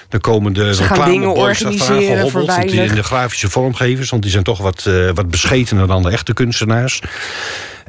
Dan 0.09 0.19
komen 0.19 0.53
de 0.53 0.71
reclameboys 0.71 1.59
gehobbeld. 1.59 2.49
En 2.49 2.95
de 2.95 3.03
grafische 3.03 3.49
vormgevers, 3.49 4.09
want 4.09 4.21
die 4.21 4.31
zijn 4.31 4.43
toch 4.43 4.57
wat, 4.59 4.85
eh, 4.85 5.09
wat 5.13 5.29
beschetener 5.29 5.87
dan 5.87 6.03
de 6.03 6.09
echte 6.09 6.33
kunstenaars. 6.33 7.01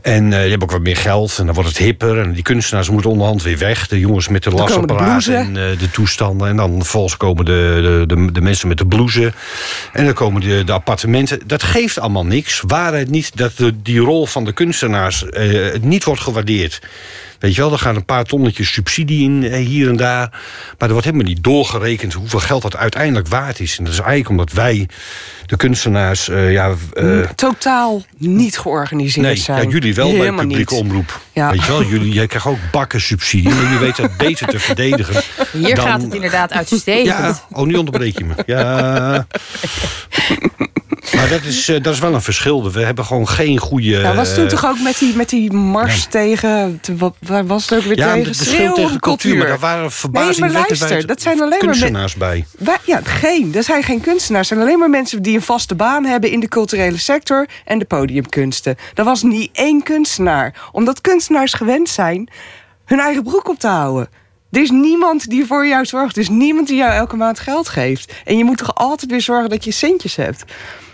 En 0.02 0.24
eh, 0.24 0.40
die 0.40 0.50
hebben 0.50 0.62
ook 0.62 0.70
wat 0.70 0.82
meer 0.82 0.96
geld 0.96 1.38
en 1.38 1.44
dan 1.44 1.54
wordt 1.54 1.68
het 1.68 1.78
hipper. 1.78 2.20
En 2.20 2.32
die 2.32 2.42
kunstenaars 2.42 2.90
moeten 2.90 3.10
onderhand 3.10 3.42
weer 3.42 3.58
weg. 3.58 3.88
De 3.88 3.98
jongens 3.98 4.28
met 4.28 4.42
de 4.42 4.50
lasapparaten 4.50 5.36
en 5.36 5.56
eh, 5.56 5.78
de 5.78 5.90
toestanden. 5.90 6.48
En 6.48 6.56
dan 6.56 6.76
vervolgens 6.76 7.16
komen 7.16 7.44
de, 7.44 8.04
de, 8.06 8.14
de, 8.14 8.32
de 8.32 8.40
mensen 8.40 8.68
met 8.68 8.78
de 8.78 8.86
blouses. 8.86 9.32
En 9.92 10.04
dan 10.04 10.14
komen 10.14 10.40
de, 10.40 10.64
de 10.64 10.72
appartementen. 10.72 11.40
Dat 11.46 11.62
geeft 11.62 11.98
allemaal 11.98 12.26
niks. 12.26 12.62
Waar 12.66 12.94
het 12.94 13.10
niet 13.10 13.36
dat 13.36 13.56
de, 13.56 13.82
die 13.82 13.98
rol 13.98 14.26
van 14.26 14.44
de 14.44 14.52
kunstenaars 14.52 15.28
eh, 15.28 15.80
niet 15.80 16.04
wordt 16.04 16.20
gewaardeerd. 16.20 16.80
Weet 17.38 17.54
je 17.54 17.60
wel, 17.60 17.72
er 17.72 17.78
gaan 17.78 17.96
een 17.96 18.04
paar 18.04 18.24
tonnetjes 18.24 18.72
subsidie 18.72 19.22
in 19.24 19.44
eh, 19.44 19.66
hier 19.66 19.88
en 19.88 19.96
daar. 19.96 20.28
Maar 20.78 20.88
er 20.88 20.90
wordt 20.90 21.04
helemaal 21.04 21.26
niet 21.26 21.42
doorgerekend 21.44 22.12
hoeveel 22.12 22.38
geld 22.40 22.62
dat 22.62 22.76
uiteindelijk 22.76 23.28
waard 23.28 23.60
is. 23.60 23.78
En 23.78 23.84
dat 23.84 23.92
is 23.92 23.98
eigenlijk 23.98 24.28
omdat 24.30 24.52
wij, 24.52 24.88
de 25.46 25.56
kunstenaars, 25.56 26.28
eh, 26.28 26.52
ja. 26.52 26.74
eh, 26.92 27.20
Totaal 27.34 28.02
niet 28.16 28.58
georganiseerd 28.58 29.26
Nee, 29.26 29.36
zijn. 29.36 29.62
ja, 29.62 29.68
jullie 29.68 29.94
wel 29.94 30.16
bij 30.16 30.30
de 30.30 30.34
publieke 30.36 30.74
niet. 30.74 30.82
omroep. 30.82 31.20
Ja. 31.32 31.50
Weet 31.50 31.64
je 31.64 31.68
wel, 31.72 31.84
jullie, 31.84 32.12
jij 32.12 32.26
krijgt 32.26 32.46
ook 32.46 32.58
bakken 32.72 33.00
subsidie. 33.00 33.50
En 33.50 33.56
jullie 33.60 33.78
weten 33.78 34.02
het 34.02 34.16
beter 34.16 34.46
te 34.46 34.58
verdedigen. 34.58 35.22
Hier 35.52 35.74
dan- 35.74 35.86
gaat 35.86 36.02
het 36.02 36.14
inderdaad 36.14 36.52
uitstekend. 36.52 37.06
Ja, 37.06 37.40
oh, 37.50 37.66
nu 37.66 37.74
onderbreek 37.74 38.18
je 38.18 38.24
me. 38.24 38.34
Ja. 38.46 39.26
Maar 41.14 41.28
dat 41.28 41.42
is, 41.44 41.68
eh, 41.68 41.82
dat 41.82 41.94
is 41.94 42.00
wel 42.00 42.14
een 42.14 42.22
verschil. 42.22 42.72
We 42.72 42.80
hebben 42.80 43.04
gewoon 43.04 43.28
geen 43.28 43.58
goede... 43.58 43.88
Ja, 43.88 44.14
was 44.14 44.34
toen 44.34 44.44
eh, 44.44 44.50
toch 44.50 44.66
ook 44.66 44.80
met 44.80 44.98
die, 44.98 45.16
met 45.16 45.28
die 45.28 45.52
mars 45.52 46.06
tegen... 46.10 46.80
Waar 47.18 47.46
was 47.46 47.68
het 47.68 47.78
ook 47.78 47.84
weer 47.84 47.96
ja, 47.96 48.12
tegen? 48.12 48.34
verschil 48.34 48.74
tegen 48.74 49.00
cultuur. 49.00 49.36
Maar 49.36 49.46
daar 49.46 49.58
waren 49.58 49.80
Nee, 49.80 49.90
verbazingwekkend 49.90 50.50
maar 50.50 50.60
luister, 50.68 50.88
weinig 50.88 51.06
dat 51.06 51.22
zijn 51.22 51.40
alleen 51.40 51.50
maar... 51.50 51.58
kunstenaars 51.58 52.14
bij. 52.14 52.46
Wij- 52.58 52.78
ja, 52.84 53.00
geen. 53.04 53.54
Er 53.54 53.62
zijn 53.62 53.82
geen 53.82 54.00
kunstenaars. 54.00 54.50
Er 54.50 54.56
zijn 54.56 54.68
alleen 54.68 54.78
maar 54.78 54.90
mensen 54.90 55.22
die 55.22 55.34
een 55.34 55.42
vaste 55.42 55.74
baan 55.74 56.04
hebben... 56.04 56.30
in 56.30 56.40
de 56.40 56.48
culturele 56.48 56.98
sector 56.98 57.46
en 57.64 57.78
de 57.78 57.84
podiumkunsten. 57.84 58.76
Er 58.94 59.04
was 59.04 59.22
niet 59.22 59.50
één 59.52 59.82
kunstenaar. 59.82 60.54
Omdat 60.72 61.00
kunstenaars 61.00 61.52
gewend 61.52 61.88
zijn 61.88 62.30
hun 62.84 63.00
eigen 63.00 63.22
broek 63.22 63.48
op 63.48 63.58
te 63.58 63.66
houden. 63.66 64.08
Er 64.50 64.60
is 64.60 64.70
niemand 64.70 65.30
die 65.30 65.46
voor 65.46 65.66
jou 65.66 65.84
zorgt. 65.84 66.16
Er 66.16 66.22
is 66.22 66.28
niemand 66.28 66.66
die 66.66 66.76
jou 66.76 66.92
elke 66.92 67.16
maand 67.16 67.38
geld 67.38 67.68
geeft. 67.68 68.12
En 68.24 68.36
je 68.38 68.44
moet 68.44 68.58
toch 68.58 68.74
altijd 68.74 69.10
weer 69.10 69.20
zorgen 69.20 69.50
dat 69.50 69.64
je 69.64 69.70
centjes 69.70 70.16
hebt. 70.16 70.44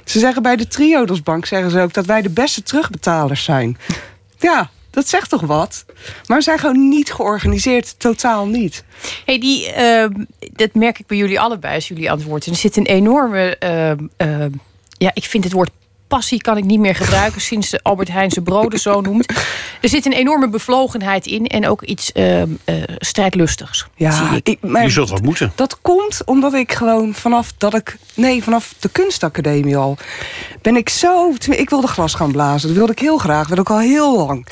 Ze 0.05 0.19
zeggen 0.19 0.43
bij 0.43 0.57
de 0.57 0.67
Triodosbank 0.67 1.47
zeggen 1.47 1.71
ze 1.71 1.81
ook... 1.81 1.93
dat 1.93 2.07
wij 2.07 2.23
de 2.23 2.31
beste 2.31 2.63
terugbetalers 2.63 3.45
zijn. 3.45 3.77
Ja, 4.39 4.71
dat 4.91 5.09
zegt 5.09 5.31
toch 5.31 5.41
wat? 5.41 5.85
Maar 6.27 6.39
we 6.39 6.43
zijn 6.45 6.59
gewoon 6.59 6.89
niet 6.89 7.13
georganiseerd. 7.13 7.99
Totaal 7.99 8.47
niet. 8.47 8.85
Hey, 9.25 9.39
die, 9.39 9.73
ehm, 9.73 10.25
dat 10.53 10.75
merk 10.75 10.99
ik 10.99 11.07
bij 11.07 11.17
jullie 11.17 11.41
allebei 11.41 11.75
als 11.75 11.89
jullie 11.89 12.11
antwoorden. 12.11 12.53
Er 12.53 12.59
zit 12.59 12.77
een 12.77 12.87
enorme. 12.87 13.57
ehm, 13.57 14.07
ehm, 14.17 14.51
ja, 14.99 15.11
ik 15.15 15.25
vind 15.25 15.45
het 15.45 15.53
woord 15.53 15.71
passie 16.15 16.41
kan 16.41 16.57
ik 16.57 16.65
niet 16.65 16.81
meer 16.81 16.95
gebruiken 16.95 17.41
sinds 17.41 17.71
de 17.71 17.81
Albert 17.83 18.09
Heijn 18.09 18.31
zijn 18.31 18.45
broden 18.45 18.79
zo 18.79 19.01
noemt. 19.01 19.33
Er 19.81 19.89
zit 19.89 20.07
een 20.07 20.13
enorme 20.13 20.49
bevlogenheid 20.49 21.27
in 21.27 21.47
en 21.47 21.69
ook 21.69 21.83
iets 21.83 22.13
ehm, 22.13 22.49
eh, 22.65 22.75
strijdlustigs. 22.99 23.79
zie 23.79 24.07
Ja, 24.07 24.35
ik. 24.35 24.49
ik, 24.49 24.59
maar 24.61 24.83
Je 24.83 24.91
zult 24.91 25.11
wat 25.11 25.23
moeten. 25.23 25.53
Dat 25.55 25.79
komt 25.81 26.25
omdat 26.25 26.55
ik 26.55 26.73
gewoon 26.73 27.15
vanaf 27.15 27.53
dat 27.59 27.75
ik. 27.75 27.97
Nee, 28.15 28.43
vanaf 28.43 28.75
de 28.79 28.89
kunstacademie 28.89 29.77
al. 29.77 29.97
Ben 30.63 30.77
ik 30.77 30.89
zo. 30.89 31.33
Ik 31.51 31.71
wilde 31.71 31.87
glas 31.87 32.15
gaan 32.15 32.33
blazen. 32.33 32.69
Dat 32.69 32.77
wilde 32.77 32.93
ik 32.93 32.99
heel 32.99 33.19
graag. 33.19 33.49
Dat 33.49 33.57
wilde 33.57 33.63
ik 33.63 33.71
al 33.71 33.79
heel 33.79 34.17
lang. 34.27 34.47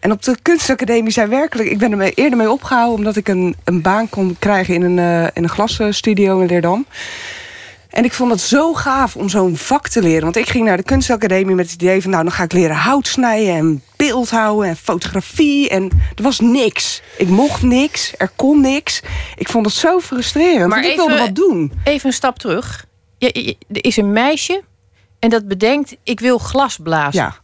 En 0.00 0.12
op 0.12 0.22
de 0.22 0.36
kunstacademie 0.42 1.12
zijn 1.12 1.28
werkelijk. 1.28 1.70
Ik 1.70 1.78
ben 1.78 2.00
er 2.00 2.14
eerder 2.14 2.38
mee 2.38 2.50
opgehouden 2.50 2.96
omdat 2.96 3.16
ik 3.16 3.28
een, 3.28 3.56
een 3.64 3.80
baan 3.80 4.08
kon 4.08 4.36
krijgen 4.38 4.74
in 4.74 4.82
een, 4.82 4.98
eh, 4.98 5.28
in 5.34 5.42
een 5.42 5.48
glasstudio 5.48 6.40
in 6.40 6.46
Leerdam. 6.46 6.86
En 7.92 8.04
ik 8.04 8.12
vond 8.12 8.30
het 8.30 8.40
zo 8.40 8.74
gaaf 8.74 9.16
om 9.16 9.28
zo'n 9.28 9.56
vak 9.56 9.88
te 9.88 10.02
leren. 10.02 10.22
Want 10.22 10.36
ik 10.36 10.48
ging 10.48 10.64
naar 10.64 10.76
de 10.76 10.82
kunstacademie 10.82 11.54
met 11.54 11.70
het 11.70 11.82
idee 11.82 12.02
van... 12.02 12.10
nou, 12.10 12.22
dan 12.22 12.32
ga 12.32 12.42
ik 12.42 12.52
leren 12.52 12.76
hout 12.76 13.06
snijden 13.06 13.54
en 13.54 13.82
beeldhouden 13.96 14.68
en 14.68 14.76
fotografie. 14.76 15.68
En 15.68 15.90
er 16.14 16.22
was 16.22 16.40
niks. 16.40 17.02
Ik 17.18 17.28
mocht 17.28 17.62
niks, 17.62 18.12
er 18.18 18.30
kon 18.36 18.60
niks. 18.60 19.00
Ik 19.36 19.48
vond 19.48 19.66
het 19.66 19.74
zo 19.74 20.00
frustrerend, 20.00 20.58
Maar 20.58 20.68
want 20.68 20.84
ik 20.84 20.90
even- 20.92 21.06
wilde 21.06 21.20
wat 21.22 21.34
doen. 21.34 21.72
Even 21.84 22.06
een 22.06 22.12
stap 22.14 22.38
terug. 22.38 22.86
Ja, 23.18 23.28
er 23.32 23.84
is 23.84 23.96
een 23.96 24.12
meisje 24.12 24.62
en 25.18 25.30
dat 25.30 25.48
bedenkt: 25.48 25.96
ik 26.02 26.20
wil 26.20 26.38
glas 26.38 26.78
blazen. 26.82 27.22
Ja. 27.22 27.40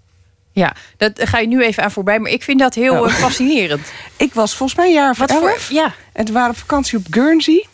Ja, 0.53 0.75
dat 0.97 1.13
ga 1.15 1.39
je 1.39 1.47
nu 1.47 1.63
even 1.63 1.83
aan 1.83 1.91
voorbij, 1.91 2.19
maar 2.19 2.31
ik 2.31 2.43
vind 2.43 2.59
dat 2.59 2.75
heel 2.75 3.01
Oh. 3.01 3.07
eh, 3.07 3.15
fascinerend. 3.15 3.93
Ik 4.17 4.35
was 4.35 4.55
volgens 4.55 4.79
mij 4.79 4.87
een 4.89 4.95
jaar 4.95 5.11
of 5.11 5.17
voor. 5.31 5.59
Ja, 5.71 5.93
En 6.13 6.25
we 6.27 6.33
waren 6.33 6.51
op 6.51 6.57
vakantie 6.57 6.99
op 6.99 7.05
Guernsey. 7.11 7.67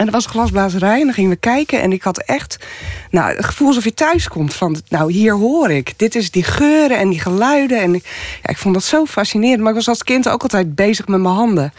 En 0.00 0.06
er 0.06 0.12
was 0.12 0.24
een 0.24 0.30
glasblazerij 0.30 0.98
en 0.98 1.04
dan 1.04 1.14
gingen 1.14 1.30
we 1.30 1.36
kijken. 1.36 1.80
En 1.80 1.92
ik 1.92 2.02
had 2.02 2.18
echt 2.18 2.58
nou, 3.10 3.36
het 3.36 3.44
gevoel 3.44 3.68
alsof 3.68 3.84
je 3.84 3.94
thuis 3.94 4.28
komt. 4.28 4.54
Van, 4.54 4.76
nou, 4.88 5.12
hier 5.12 5.34
hoor 5.34 5.70
ik. 5.70 5.98
Dit 5.98 6.14
is 6.14 6.30
die 6.30 6.42
geuren 6.42 6.98
en 6.98 7.08
die 7.08 7.20
geluiden. 7.20 7.80
En 7.80 7.92
ja, 7.92 8.48
ik 8.48 8.56
vond 8.56 8.74
dat 8.74 8.84
zo 8.84 9.04
fascinerend. 9.04 9.60
Maar 9.60 9.68
ik 9.68 9.74
was 9.74 9.88
als 9.88 10.02
kind 10.02 10.28
ook 10.28 10.42
altijd 10.42 10.74
bezig 10.74 11.08
met 11.08 11.20
mijn 11.20 11.34
handen. 11.34 11.72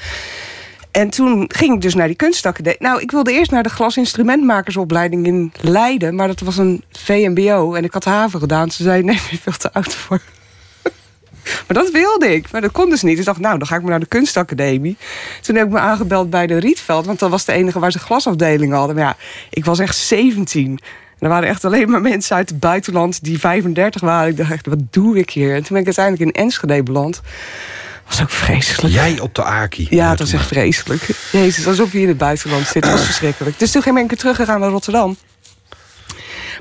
En 0.92 1.10
toen 1.10 1.46
ging 1.48 1.74
ik 1.74 1.82
dus 1.82 1.96
naar 1.96 2.08
die 2.08 2.16
kunstacademie. 2.16 2.82
Nou, 2.82 3.02
ik 3.02 3.12
wilde 3.12 3.32
eerst 3.32 3.52
naar 3.52 3.64
de 3.64 3.70
glasinstrumentmakersopleiding 3.70 5.26
in 5.26 5.54
Leiden. 5.62 6.16
Maar 6.16 6.28
dat 6.28 6.40
was 6.40 6.58
een 6.58 6.84
VMBO. 6.92 7.74
En 7.74 7.84
ik 7.84 7.94
had 7.94 8.06
haven 8.06 8.40
gedaan. 8.40 8.72
Ze 8.72 8.84
zei, 8.84 9.04
nee, 9.04 9.16
je 9.16 9.22
bent 9.30 9.42
veel 9.42 9.58
te 9.58 9.74
oud 9.74 9.94
voor. 9.94 10.22
Maar 11.68 11.84
dat 11.84 11.92
wilde 11.92 12.34
ik. 12.34 12.52
Maar 12.52 12.62
dat 12.62 12.72
kon 12.72 12.90
dus 12.90 13.02
niet. 13.02 13.12
Dus 13.12 13.20
ik 13.20 13.26
dacht, 13.26 13.40
nou, 13.40 13.58
dan 13.58 13.68
ga 13.68 13.76
ik 13.76 13.82
maar 13.82 13.90
naar 13.90 14.00
de 14.00 14.06
kunstacademie. 14.06 14.98
Toen 15.42 15.56
heb 15.56 15.66
ik 15.66 15.72
me 15.72 15.80
aangebeld 15.80 16.30
bij 16.30 16.48
de 16.48 16.58
Rietveld. 16.58 17.06
Want 17.06 17.20
dat 17.20 17.30
was 17.30 17.46
de 17.46 17.52
enige 17.52 17.80
waar 17.80 17.92
ze 17.92 18.00
glasafdeling 18.00 18.74
hadden. 18.74 18.96
Maar 18.96 19.06
ja, 19.06 19.16
ik 19.50 19.66
was 19.66 19.80
echt 19.80 19.98
17. 19.98 20.80
En 21.22 21.28
er 21.28 21.30
waren 21.30 21.50
echt 21.50 21.66
alleen 21.66 21.90
maar 21.90 22.02
mensen 22.02 22.36
uit 22.36 22.50
het 22.50 22.60
buitenland 22.60 23.24
die 23.24 23.40
35 23.40 24.02
waren. 24.02 24.30
Ik 24.30 24.38
dacht 24.38 24.52
echt, 24.52 24.66
wat 24.66 24.80
doe 24.90 25.18
ik 25.18 25.30
hier? 25.30 25.56
En 25.56 25.64
toen 25.64 25.70
ben 25.70 25.80
ik 25.80 25.86
uiteindelijk 25.86 26.26
in 26.26 26.44
Enschede 26.44 26.84
beland. 26.84 27.22
was 28.08 28.22
ook 28.22 28.30
vreselijk. 28.30 28.94
Jij 28.94 29.20
op 29.20 29.36
de 29.36 29.44
Aki. 29.44 29.88
Ja, 29.90 30.10
het 30.10 30.20
was 30.20 30.34
echt 30.34 30.48
vreselijk. 30.48 31.08
Jezus, 31.32 31.68
alsof 31.68 31.92
je 31.92 32.02
in 32.02 32.08
het 32.08 32.18
buitenland 32.18 32.68
zit. 32.68 32.84
Het 32.84 32.94
was 32.94 33.06
verschrikkelijk. 33.06 33.60
Dus 33.60 33.72
toen 33.72 33.82
ben 33.86 33.98
ik 33.98 34.10
weer 34.10 34.18
teruggegaan 34.18 34.60
naar 34.60 34.70
Rotterdam. 34.70 35.18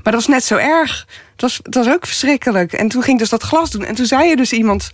Maar 0.02 0.12
dat 0.12 0.14
was 0.14 0.26
net 0.26 0.44
zo 0.44 0.56
erg. 0.56 1.06
Het 1.32 1.40
was, 1.40 1.60
het 1.62 1.74
was 1.74 1.88
ook 1.88 2.06
verschrikkelijk. 2.06 2.72
En 2.72 2.88
toen 2.88 3.02
ging 3.02 3.14
ik 3.14 3.18
dus 3.18 3.30
dat 3.30 3.42
glas 3.42 3.70
doen. 3.70 3.84
En 3.84 3.94
toen 3.94 4.06
zei 4.06 4.30
er 4.30 4.36
dus 4.36 4.52
iemand... 4.52 4.90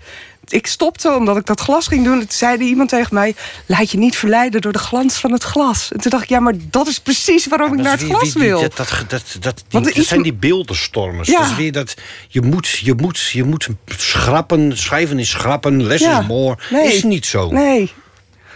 Ik 0.49 0.67
stopte 0.67 1.15
omdat 1.15 1.37
ik 1.37 1.47
dat 1.47 1.61
glas 1.61 1.87
ging 1.87 2.05
doen. 2.05 2.13
En 2.13 2.19
toen 2.21 2.29
zei 2.31 2.55
er 2.57 2.63
iemand 2.63 2.89
tegen 2.89 3.15
mij... 3.15 3.35
Laat 3.67 3.91
je 3.91 3.99
niet 3.99 4.17
verleiden 4.17 4.61
door 4.61 4.73
de 4.73 4.79
glans 4.79 5.15
van 5.15 5.33
het 5.33 5.43
glas. 5.43 5.93
En 5.93 6.01
toen 6.01 6.11
dacht 6.11 6.23
ik, 6.23 6.29
ja, 6.29 6.41
maar 6.41 6.55
dat 6.71 6.87
is 6.87 6.99
precies 6.99 7.47
waarom 7.47 7.73
ik 7.73 7.81
naar 7.81 7.99
het 7.99 8.03
glas 8.03 8.33
wil. 8.33 8.61
Dat, 8.61 8.77
dat, 8.77 9.05
dat, 9.41 9.65
dat, 9.69 9.85
die, 9.95 10.05
zijn 10.05 10.23
die 10.23 10.35
beeldenstormers. 10.35 11.29
Ja. 11.29 11.39
Dat 11.39 11.51
is 11.51 11.57
weer 11.57 11.73
dat 11.73 11.95
je 12.29 12.43
moet, 12.43 12.69
je 12.69 12.95
moet, 12.95 13.21
je 13.33 13.45
moet 13.45 13.69
schrappen, 13.87 14.79
schrijven 14.79 15.19
is 15.19 15.31
schrappen, 15.31 15.87
less 15.87 16.05
Ja. 16.05 16.21
is 16.21 16.27
more. 16.27 16.59
Nee. 16.71 16.95
Is 16.95 17.03
niet 17.03 17.27
zo. 17.27 17.51
Nee, 17.51 17.93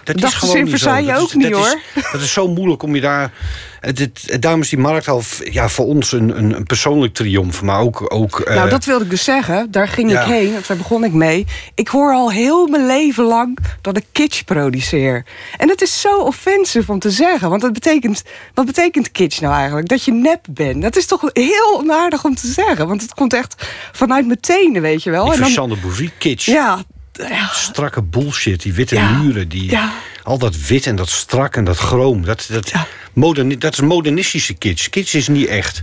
Dat 0.05 0.19
dachten 0.19 0.49
ze 0.49 0.59
in 0.59 0.65
niet 0.65 0.79
zo. 0.79 0.91
Dat 0.91 0.99
is- 1.17 1.17
ook 1.23 1.35
niet, 1.35 1.51
dat 1.51 1.61
is- 1.61 1.67
hoor. 1.67 1.81
dat 2.13 2.21
is 2.21 2.33
zo 2.33 2.49
moeilijk 2.49 2.83
om 2.83 2.95
je 2.95 3.01
daar... 3.01 3.33
Het, 3.81 4.37
daarom 4.41 4.61
is 4.61 4.69
die 4.69 4.79
markt 4.79 5.09
al 5.09 5.23
ja, 5.51 5.69
voor 5.69 5.87
ons 5.87 6.13
een, 6.13 6.39
een, 6.39 6.57
een 6.57 6.65
persoonlijk 6.65 7.15
triomf. 7.15 7.63
Maar 7.63 7.81
ook... 7.81 8.15
ook 8.15 8.41
eh, 8.41 8.55
Nou, 8.55 8.69
dat 8.69 8.85
wilde 8.85 9.05
ik 9.05 9.11
dus 9.11 9.25
zeggen. 9.25 9.71
Daar 9.71 9.89
ging 9.89 10.11
ja. 10.11 10.21
ik 10.21 10.27
heen. 10.27 10.55
Daar 10.67 10.77
begon 10.77 11.05
ik 11.05 11.13
mee. 11.13 11.47
Ik 11.75 11.89
hoor 11.89 12.13
al 12.15 12.31
heel 12.31 12.67
mijn 12.67 12.87
leven 12.87 13.25
lang 13.25 13.59
dat 13.81 13.97
ik 13.97 14.05
kitsch 14.13 14.43
produceer. 14.43 15.25
En 15.57 15.67
dat 15.69 15.83
is 15.83 16.01
zo 16.01 16.17
offensive 16.19 16.93
om 16.93 16.99
te 16.99 17.11
zeggen. 17.11 17.51
Want 17.51 17.63
dat 17.63 17.73
betekent, 17.73 18.23
wat 18.55 18.67
betekent 18.67 19.11
kitsch 19.13 19.41
nou 19.41 19.55
eigenlijk? 19.55 19.89
Dat 19.89 20.05
je 20.05 20.13
nep 20.13 20.47
bent. 20.51 20.83
Dat 20.83 20.97
is 20.97 21.07
toch 21.07 21.21
heel 21.33 21.79
onaardig 21.79 22.25
om 22.25 22.35
te 22.35 22.47
zeggen. 22.47 22.89
Want 22.89 23.03
het 23.03 23.15
komt 23.15 23.33
echt 23.33 23.67
vanuit 23.93 24.27
mijn 24.27 24.41
tenen, 24.41 24.83
weet 24.83 25.03
je 25.03 25.11
wel. 25.11 25.27
ik 25.27 25.33
En 25.33 25.41
dan, 25.41 25.51
Sander 25.51 25.79
Bouvie 25.79 26.11
kitsch. 26.19 26.47
ja, 26.47 26.83
ja, 27.13 27.49
Strakke 27.53 28.03
bullshit, 28.03 28.63
die 28.63 28.73
witte 28.73 28.95
Ja. 28.95 29.11
muren. 29.11 29.49
Die, 29.49 29.71
Ja. 29.71 29.93
Al 30.23 30.39
dat 30.39 30.57
wit 30.67 30.87
en 30.87 30.97
dat 30.97 31.09
strak 31.09 31.57
en 31.57 31.65
dat 31.65 31.77
chroom. 31.79 32.25
Dat, 32.25 32.47
dat, 32.51 32.69
Ja. 32.71 32.87
moderni- 33.13 33.59
dat 33.59 33.73
is 33.73 33.81
modernistische 33.81 34.55
kitsch. 34.55 34.89
Kitsch 34.89 35.15
is 35.15 35.29
niet 35.29 35.47
echt. 35.47 35.83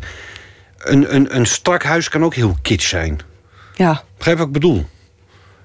Een, 0.78 1.16
een, 1.16 1.36
een 1.36 1.46
strak 1.46 1.84
huis 1.84 2.10
kan 2.10 2.24
ook 2.24 2.36
heel 2.36 2.58
kitsch 2.62 2.88
zijn. 2.90 3.20
ja. 3.76 4.04
Begrijp 4.18 4.38
wat 4.38 4.48
ik 4.48 4.54
bedoel? 4.54 4.88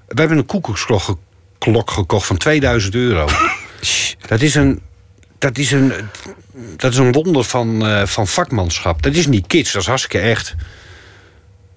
We 0.07 0.19
hebben 0.19 0.37
een 0.37 0.45
koekoeksklok 0.45 1.01
ge- 1.01 1.17
klok 1.57 1.91
gekocht 1.91 2.27
van 2.27 2.37
2000 2.37 2.95
euro. 2.95 3.27
dat 4.27 4.41
is 4.41 4.55
een... 4.55 4.81
Dat 5.37 5.57
is 5.57 5.71
een, 5.71 5.93
dat 6.77 6.91
is 6.91 6.97
een 6.97 7.11
wonder 7.11 7.43
van, 7.43 7.85
eh, 7.87 8.05
van 8.05 8.27
vakmanschap. 8.27 9.01
Dat 9.01 9.15
is 9.15 9.27
niet 9.27 9.47
kitsch, 9.47 9.73
dat 9.73 9.81
is 9.81 9.87
hartstikke 9.87 10.19
echt. 10.19 10.55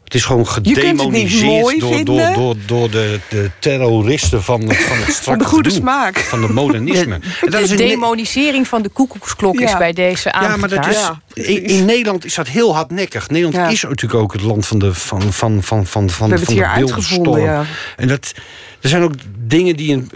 Het 0.06 0.14
is 0.14 0.24
gewoon 0.24 0.46
gedemoniseerd 0.46 1.80
door, 1.80 2.04
door, 2.04 2.32
door, 2.34 2.56
door 2.66 2.90
de, 2.90 3.20
de 3.28 3.50
terroristen 3.58 4.42
van, 4.42 4.60
het- 4.68 4.76
van 4.76 4.96
het 4.96 5.14
strakke 5.20 5.42
de 5.42 5.48
goede 5.48 5.68
gedoe. 5.70 5.82
smaak. 5.82 6.18
Van 6.18 6.40
de 6.40 6.48
modernisme. 6.48 7.14
En 7.20 7.20
dat 7.40 7.50
de 7.50 7.60
is 7.60 7.70
in- 7.70 7.76
demonisering 7.76 8.68
van 8.68 8.82
de 8.82 8.88
koekoeksklok 8.88 9.60
is 9.60 9.76
bij 9.76 9.92
deze 9.92 10.28
ja, 10.40 10.56
maar 10.56 10.68
dat 10.68 10.86
is, 10.86 10.94
Ja, 10.96 11.20
in, 11.32 11.64
in 11.64 11.84
Nederland 11.84 12.24
is 12.24 12.34
dat 12.34 12.48
heel 12.48 12.74
hardnekkig. 12.74 13.28
Nederland 13.28 13.56
Ja. 13.56 13.68
is 13.68 13.82
natuurlijk 13.82 14.22
ook 14.22 14.32
het 14.32 14.42
land 14.42 14.66
van 14.66 14.78
de, 14.78 14.94
van, 14.94 15.22
van, 15.22 15.32
van, 15.32 15.62
van, 15.62 15.86
van, 15.86 16.10
van 16.10 16.30
het 16.30 16.46
de 16.46 16.52
hier 16.52 16.66
uitgevonden, 16.66 17.32
beeldenstorm. 17.32 17.44
ja. 17.44 17.64
En 17.96 18.08
dat, 18.08 18.32
er 18.80 18.88
zijn 18.88 19.02
ook 19.02 19.12
dingen 19.38 19.76
die 19.76 19.88
in, 19.90 20.10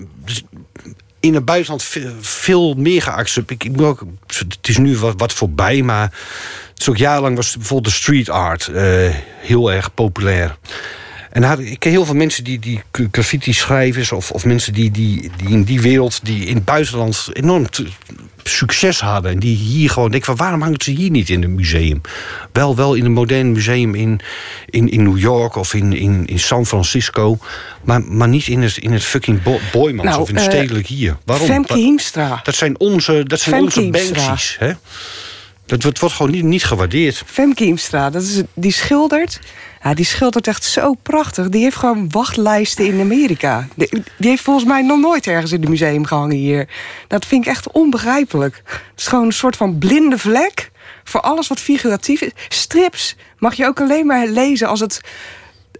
in 1.20 1.34
het 1.34 1.44
buitenland 1.44 1.84
veel, 2.20 2.74
meer 2.74 3.02
geaccepteerd. 3.02 3.64
Ik, 3.64 3.80
ook, 3.80 4.04
het 4.26 4.68
is 4.68 4.78
nu 4.78 4.96
wat, 4.96 5.14
wat 5.16 5.32
voorbij, 5.32 5.82
maar 5.82 6.12
het 6.74 6.88
is 6.88 6.98
jarenlang 6.98 7.36
was 7.36 7.56
bijvoorbeeld 7.56 7.94
de 7.94 8.00
street 8.00 8.28
art 8.28 8.68
eh, 8.68 9.14
heel 9.38 9.72
erg 9.72 9.94
populair. 9.94 10.56
En 11.30 11.42
daar, 11.42 11.60
ik 11.60 11.78
ken 11.78 11.90
heel 11.90 12.04
veel 12.04 12.14
mensen 12.14 12.44
die, 12.44 12.58
die 12.58 12.82
graffiti-schrijvers... 13.12 14.12
of, 14.12 14.30
of 14.30 14.44
mensen 14.44 14.72
die, 14.72 14.90
die, 14.90 15.30
die 15.36 15.48
in 15.48 15.62
die 15.62 15.80
wereld, 15.80 16.20
die 16.22 16.44
in 16.44 16.54
het 16.54 16.64
buitenland 16.64 17.28
enorm 17.32 17.66
succes 18.42 19.00
hadden... 19.00 19.30
en 19.30 19.38
die 19.38 19.56
hier 19.56 19.90
gewoon 19.90 20.10
denken 20.10 20.36
van 20.36 20.36
waarom 20.36 20.62
hangt 20.62 20.82
ze 20.82 20.90
hier 20.90 21.10
niet 21.10 21.28
in 21.28 21.42
een 21.42 21.54
museum? 21.54 22.00
Wel, 22.52 22.76
wel 22.76 22.94
in 22.94 23.04
een 23.04 23.12
modern 23.12 23.52
museum 23.52 23.94
in, 23.94 24.20
in, 24.66 24.88
in 24.90 25.02
New 25.02 25.18
York 25.18 25.56
of 25.56 25.74
in, 25.74 25.92
in, 25.92 26.26
in 26.26 26.38
San 26.38 26.66
Francisco... 26.66 27.38
maar, 27.82 28.02
maar 28.02 28.28
niet 28.28 28.46
in 28.46 28.62
het, 28.62 28.76
in 28.76 28.92
het 28.92 29.04
fucking 29.04 29.42
Bo 29.42 29.58
Boymans 29.72 30.08
Nou, 30.08 30.20
of 30.20 30.28
in 30.28 30.34
het 30.34 30.44
eh, 30.44 30.50
stedelijk 30.50 30.86
hier. 30.86 31.16
Waarom? 31.24 31.46
Femke 31.46 31.74
Hiemstra. 31.74 32.40
Dat 32.42 32.54
zijn 32.54 32.78
onze, 32.78 33.22
dat 33.26 33.40
zijn 33.40 33.54
Femke 33.54 33.80
onze. 33.80 33.90
Banksies, 33.90 34.56
hè? 34.58 34.72
Dat 35.66 35.82
wordt, 35.82 35.98
wordt 35.98 36.14
gewoon 36.14 36.32
niet, 36.32 36.44
niet 36.44 36.64
gewaardeerd. 36.64 37.22
Femke 37.26 37.64
Hiemstra, 37.64 38.10
dat 38.10 38.22
is, 38.22 38.42
die 38.54 38.72
schildert. 38.72 39.40
Ja, 39.82 39.94
die 39.94 40.04
schildert 40.04 40.46
echt 40.46 40.64
zo 40.64 40.94
prachtig. 40.94 41.48
Die 41.48 41.62
heeft 41.62 41.76
gewoon 41.76 42.10
wachtlijsten 42.10 42.86
in 42.86 43.00
Amerika. 43.00 43.68
Die, 43.76 43.88
die 44.18 44.28
heeft 44.30 44.42
volgens 44.42 44.66
mij 44.66 44.82
nog 44.82 44.98
nooit 45.00 45.26
ergens 45.26 45.52
in 45.52 45.60
het 45.60 45.68
museum 45.68 46.04
gehangen 46.06 46.36
hier. 46.36 46.68
Dat 47.08 47.26
vind 47.26 47.44
ik 47.44 47.50
echt 47.50 47.70
onbegrijpelijk. 47.72 48.62
Het 48.64 48.80
is 48.96 49.06
gewoon 49.06 49.24
een 49.24 49.32
soort 49.32 49.56
van 49.56 49.78
blinde 49.78 50.18
vlek 50.18 50.70
voor 51.04 51.20
alles 51.20 51.48
wat 51.48 51.60
figuratief 51.60 52.20
is. 52.20 52.30
Strips 52.48 53.16
mag 53.38 53.54
je 53.54 53.66
ook 53.66 53.80
alleen 53.80 54.06
maar 54.06 54.26
lezen 54.26 54.68
als 54.68 54.80
het. 54.80 55.00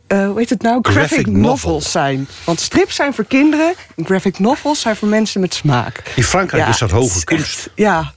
eh, 0.07 0.26
hoe 0.26 0.38
heet 0.38 0.51
het 0.51 0.62
nou? 0.62 0.78
Graphic, 0.82 1.07
Graphic 1.09 1.26
novels 1.26 1.62
novel. 1.62 1.80
zijn. 1.80 2.28
Want 2.44 2.61
strips 2.61 2.94
zijn 2.94 3.14
voor 3.14 3.24
kinderen. 3.24 3.72
En 3.96 4.05
graphic 4.05 4.38
novels 4.38 4.80
zijn 4.80 4.96
voor 4.96 5.09
mensen 5.09 5.40
met 5.40 5.55
smaak. 5.55 6.03
In 6.16 6.22
Frankrijk 6.24 6.68
is 6.68 6.78
dat 6.78 6.90
hoge 6.90 7.14
echt- 7.14 7.24
kunst. 7.24 7.70
ja. 7.74 8.12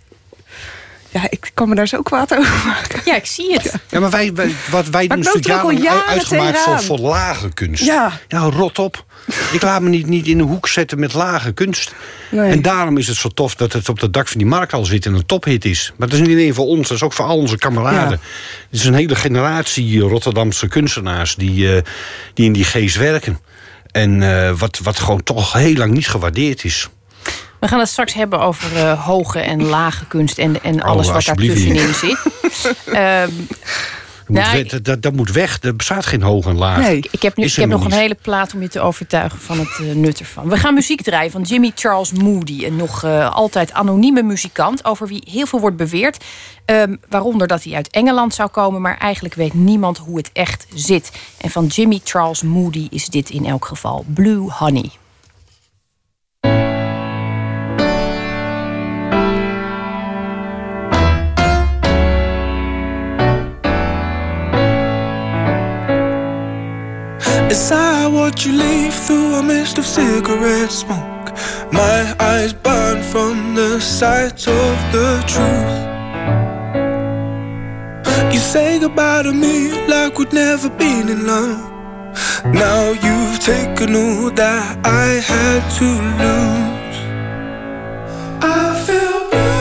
Ja, 1.14 1.22
ik 1.30 1.52
kan 1.54 1.70
me 1.70 1.76
daar 1.76 1.88
zo 1.88 2.02
kwaad 2.02 2.38
over 2.38 2.66
maken. 2.66 3.02
Ja, 3.06 3.16
ik 3.16 3.26
zie 3.26 3.54
het. 3.54 3.74
Ja, 3.90 4.00
maar 4.00 4.10
wij, 4.10 4.34
wij, 4.34 4.56
wat 4.72 4.90
wij 4.90 5.08
Maar 5.08 5.18
doen 5.18 5.26
is 5.26 5.34
natuurlijk 5.34 6.08
uitgemaakt 6.08 6.84
voor, 6.84 7.00
lage 7.00 7.54
kunst. 7.54 7.84
Ja. 7.84 8.20
Nou, 8.28 8.54
rot 8.54 8.80
op. 8.80 9.06
Ik 9.52 9.62
laat 9.62 9.82
me 9.82 9.90
niet, 9.90 10.08
niet 10.08 10.28
in 10.28 10.38
de 10.38 10.44
hoek 10.44 10.68
zetten 10.68 11.00
met 11.00 11.14
lage 11.14 11.52
kunst. 11.52 11.94
Nee. 12.32 12.52
En 12.52 12.62
daarom 12.62 12.98
is 12.98 13.08
het 13.08 13.18
zo 13.18 13.30
tof 13.30 13.56
dat 13.56 13.74
het 13.74 13.90
op 13.90 14.00
het 14.00 14.14
dak 14.14 14.28
van 14.28 14.38
die 14.38 14.48
markt 14.48 14.74
al 14.74 14.86
zit 14.86 15.06
en 15.06 15.14
een 15.14 15.26
tophit 15.26 15.66
is. 15.66 15.94
Maar 15.98 16.10
dat 16.10 16.20
is 16.20 16.28
niet 16.28 16.36
alleen 16.36 16.54
voor 16.54 16.66
ons, 16.66 16.88
dat 16.88 16.98
is 16.98 17.04
ook 17.04 17.14
voor 17.14 17.26
al 17.26 17.38
onze 17.38 17.58
kameraden. 17.58 18.20
Ja. 18.20 18.26
Het 18.70 18.80
is 18.80 18.86
een 18.86 18.94
hele 18.94 19.16
generatie 19.16 20.00
Rotterdamse 20.00 20.68
kunstenaars 20.68 21.36
die, 21.36 21.76
eh, 21.76 21.82
die 22.34 22.46
in 22.46 22.54
die 22.54 22.64
geest 22.64 22.98
werken. 22.98 23.40
En 23.92 24.24
eh, 24.24 24.52
wat, 24.58 24.80
wat 24.84 25.00
gewoon 25.00 25.24
toch 25.24 25.54
heel 25.54 25.76
lang 25.76 25.92
niet 25.92 26.08
gewaardeerd 26.08 26.64
is. 26.64 26.90
We 27.64 27.70
gaan 27.70 27.80
het 27.80 27.90
straks 27.90 28.14
hebben 28.14 28.40
over 28.40 28.78
eh, 28.78 29.06
hoge 29.06 29.40
en 29.40 29.64
lage 29.64 30.06
kunst 30.06 30.38
en, 30.38 30.64
en 30.64 30.82
alles 30.82 30.96
wat 30.96 31.10
Oh, 31.10 31.16
alsjeblieft 31.16 31.68
daartussenin 31.68 31.94
zit. 31.94 32.76
Ehm, 32.94 33.30
Dat, 34.28 34.44
Nou, 34.44 34.58
moet 34.58 34.72
we- 34.72 34.82
dat, 34.82 35.02
dat 35.02 35.14
moet 35.14 35.32
weg. 35.32 35.58
Er 35.62 35.76
bestaat 35.76 36.06
geen 36.06 36.22
hoog 36.22 36.46
en 36.46 36.56
laag. 36.58 36.78
Nee. 36.78 37.04
ik 37.12 37.22
heb, 37.22 37.36
nu, 37.38 37.46
ik 37.46 37.56
heb 37.56 37.70
nog 37.70 37.86
een 37.86 37.92
hele 37.92 38.18
plaat 38.22 38.54
om 38.54 38.62
je 38.62 38.68
te 38.68 38.80
overtuigen 38.80 39.40
van 39.40 39.60
het 39.60 39.80
eh, 39.80 39.96
nut 39.96 40.20
ervan. 40.20 40.50
We 40.50 40.58
gaan 40.58 40.74
muziek 40.74 41.02
draaien 41.02 41.32
van 41.32 41.42
Jimmy 41.42 41.72
Charles 41.76 42.12
Moody. 42.12 42.66
Een 42.66 42.76
nog 42.76 43.04
eh, 43.04 43.36
altijd 43.36 43.74
anonieme 43.74 44.24
muzikant 44.24 44.86
over 44.86 45.08
wie 45.08 45.24
heel 45.30 45.46
veel 45.46 45.60
wordt 45.60 45.78
beweerd. 45.78 46.24
Ehm, 46.66 46.96
waaronder 47.10 47.48
dat 47.48 47.64
hij 47.64 47.74
uit 47.74 47.90
Engeland 47.90 48.34
zou 48.34 48.50
komen, 48.50 48.82
maar 48.82 48.98
eigenlijk 48.98 49.36
weet 49.36 49.54
niemand 49.54 49.98
hoe 49.98 50.18
het 50.18 50.30
echt 50.34 50.66
zit. 50.74 51.12
En 51.38 51.50
van 51.50 51.66
Jimmy 51.66 52.00
Charles 52.04 52.42
Moody 52.42 52.88
is 52.90 53.06
dit 53.08 53.30
in 53.30 53.46
elk 53.46 53.66
geval 53.66 54.06
Blue 54.08 54.50
Honey. 54.52 54.90
You 68.36 68.52
leave 68.52 68.94
through 68.94 69.36
a 69.36 69.44
mist 69.44 69.78
of 69.78 69.86
cigarette 69.86 70.72
smoke, 70.72 71.32
my 71.72 72.14
eyes 72.20 72.52
burn 72.52 73.02
from 73.02 73.56
the 73.56 73.80
sight 73.80 74.48
of 74.48 74.92
the 74.92 75.24
truth. 75.34 75.84
You 78.34 78.40
say 78.40 78.80
goodbye 78.80 79.24
to 79.24 79.32
me 79.32 79.88
like 79.88 80.18
we'd 80.18 80.34
never 80.34 80.70
been 80.70 81.08
in 81.08 81.26
love. 81.26 81.72
Now 82.46 82.92
you've 82.92 83.40
taken 83.40 83.96
all 83.96 84.30
that 84.32 84.78
I 84.86 85.22
had 85.32 85.62
to 85.78 85.86
lose. 86.22 86.98
I 88.44 88.74
feel 88.86 89.30
blue. 89.32 89.54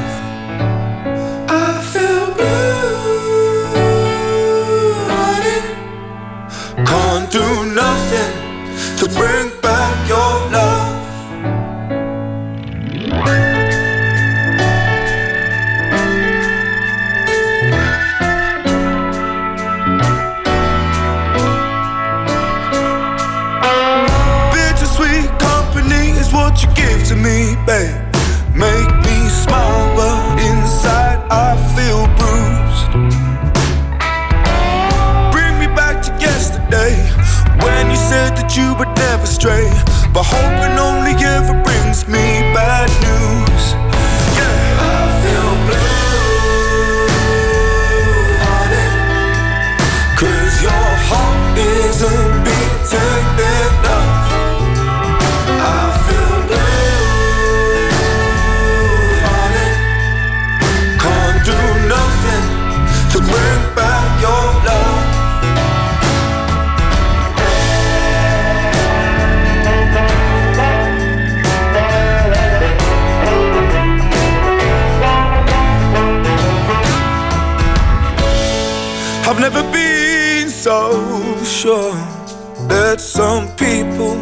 Some 83.17 83.47
people 83.55 84.15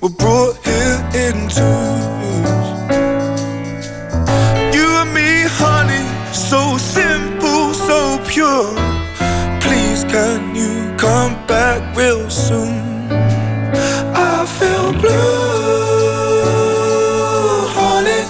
were 0.00 0.14
brought 0.22 0.56
here 0.64 0.98
in 1.24 1.36
twos. 1.54 2.68
You 4.74 4.86
and 5.00 5.12
me, 5.12 5.44
honey, 5.60 6.04
so 6.32 6.78
simple, 6.78 7.74
so 7.74 8.18
pure. 8.26 8.72
Please, 9.60 10.04
can 10.04 10.56
you 10.56 10.96
come 10.96 11.34
back 11.46 11.94
real 11.94 12.30
soon? 12.30 12.80
I 14.32 14.46
feel 14.58 14.92
blue, 15.02 16.40
honey. 17.76 18.24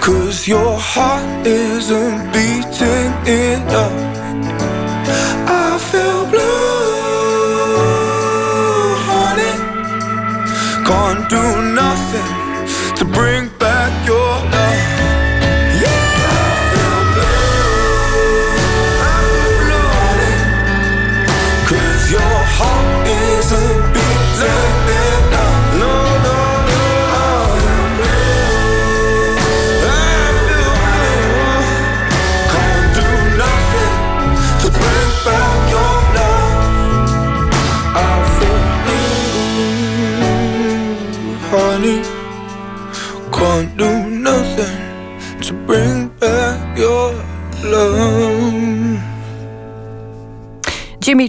Cause 0.00 0.48
your 0.48 0.78
heart 0.78 1.46
isn't 1.46 2.32
beating 2.32 3.12
enough. 3.26 4.07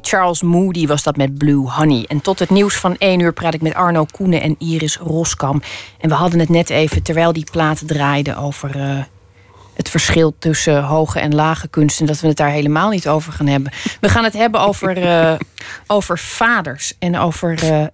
Charles 0.09 0.41
Moody 0.41 0.87
was 0.87 1.03
dat 1.03 1.17
met 1.17 1.37
Blue 1.37 1.69
Honey. 1.69 2.05
En 2.07 2.21
tot 2.21 2.39
het 2.39 2.49
nieuws 2.49 2.75
van 2.75 2.95
1 2.97 3.19
uur 3.19 3.33
praat 3.33 3.53
ik 3.53 3.61
met 3.61 3.73
Arno 3.73 4.05
Koenen 4.11 4.41
en 4.41 4.55
Iris 4.59 4.97
Roskam. 4.97 5.61
En 5.99 6.09
we 6.09 6.15
hadden 6.15 6.39
het 6.39 6.49
net 6.49 6.69
even, 6.69 7.03
terwijl 7.03 7.33
die 7.33 7.47
plaat 7.51 7.87
draaide, 7.87 8.35
over 8.35 8.79
eh, 8.79 9.03
het 9.73 9.89
verschil 9.89 10.35
tussen 10.39 10.83
hoge 10.83 11.19
en 11.19 11.35
lage 11.35 11.67
kunst. 11.67 11.99
En 11.99 12.05
dat 12.05 12.19
we 12.19 12.27
het 12.27 12.37
daar 12.37 12.49
helemaal 12.49 12.89
niet 12.89 13.07
over 13.07 13.33
gaan 13.33 13.47
hebben. 13.47 13.71
We 14.01 14.09
gaan 14.09 14.23
het 14.23 14.33
hebben 14.33 14.61
over, 14.61 14.97
eh, 14.97 15.33
over 15.87 16.19
vaders 16.19 16.93
en 16.99 17.17
over, 17.17 17.63
eh, 17.63 17.85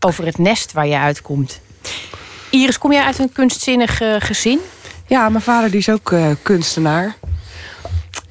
over 0.00 0.24
het 0.24 0.38
nest 0.38 0.72
waar 0.72 0.86
je 0.86 0.98
uitkomt. 0.98 1.60
Iris, 2.50 2.78
kom 2.78 2.92
jij 2.92 3.02
uit 3.02 3.18
een 3.18 3.32
kunstzinnig 3.32 4.00
gezin? 4.18 4.58
Ja, 5.06 5.28
mijn 5.28 5.42
vader 5.42 5.70
die 5.70 5.80
is 5.80 5.90
ook 5.90 6.14
kunstenaar. 6.42 7.16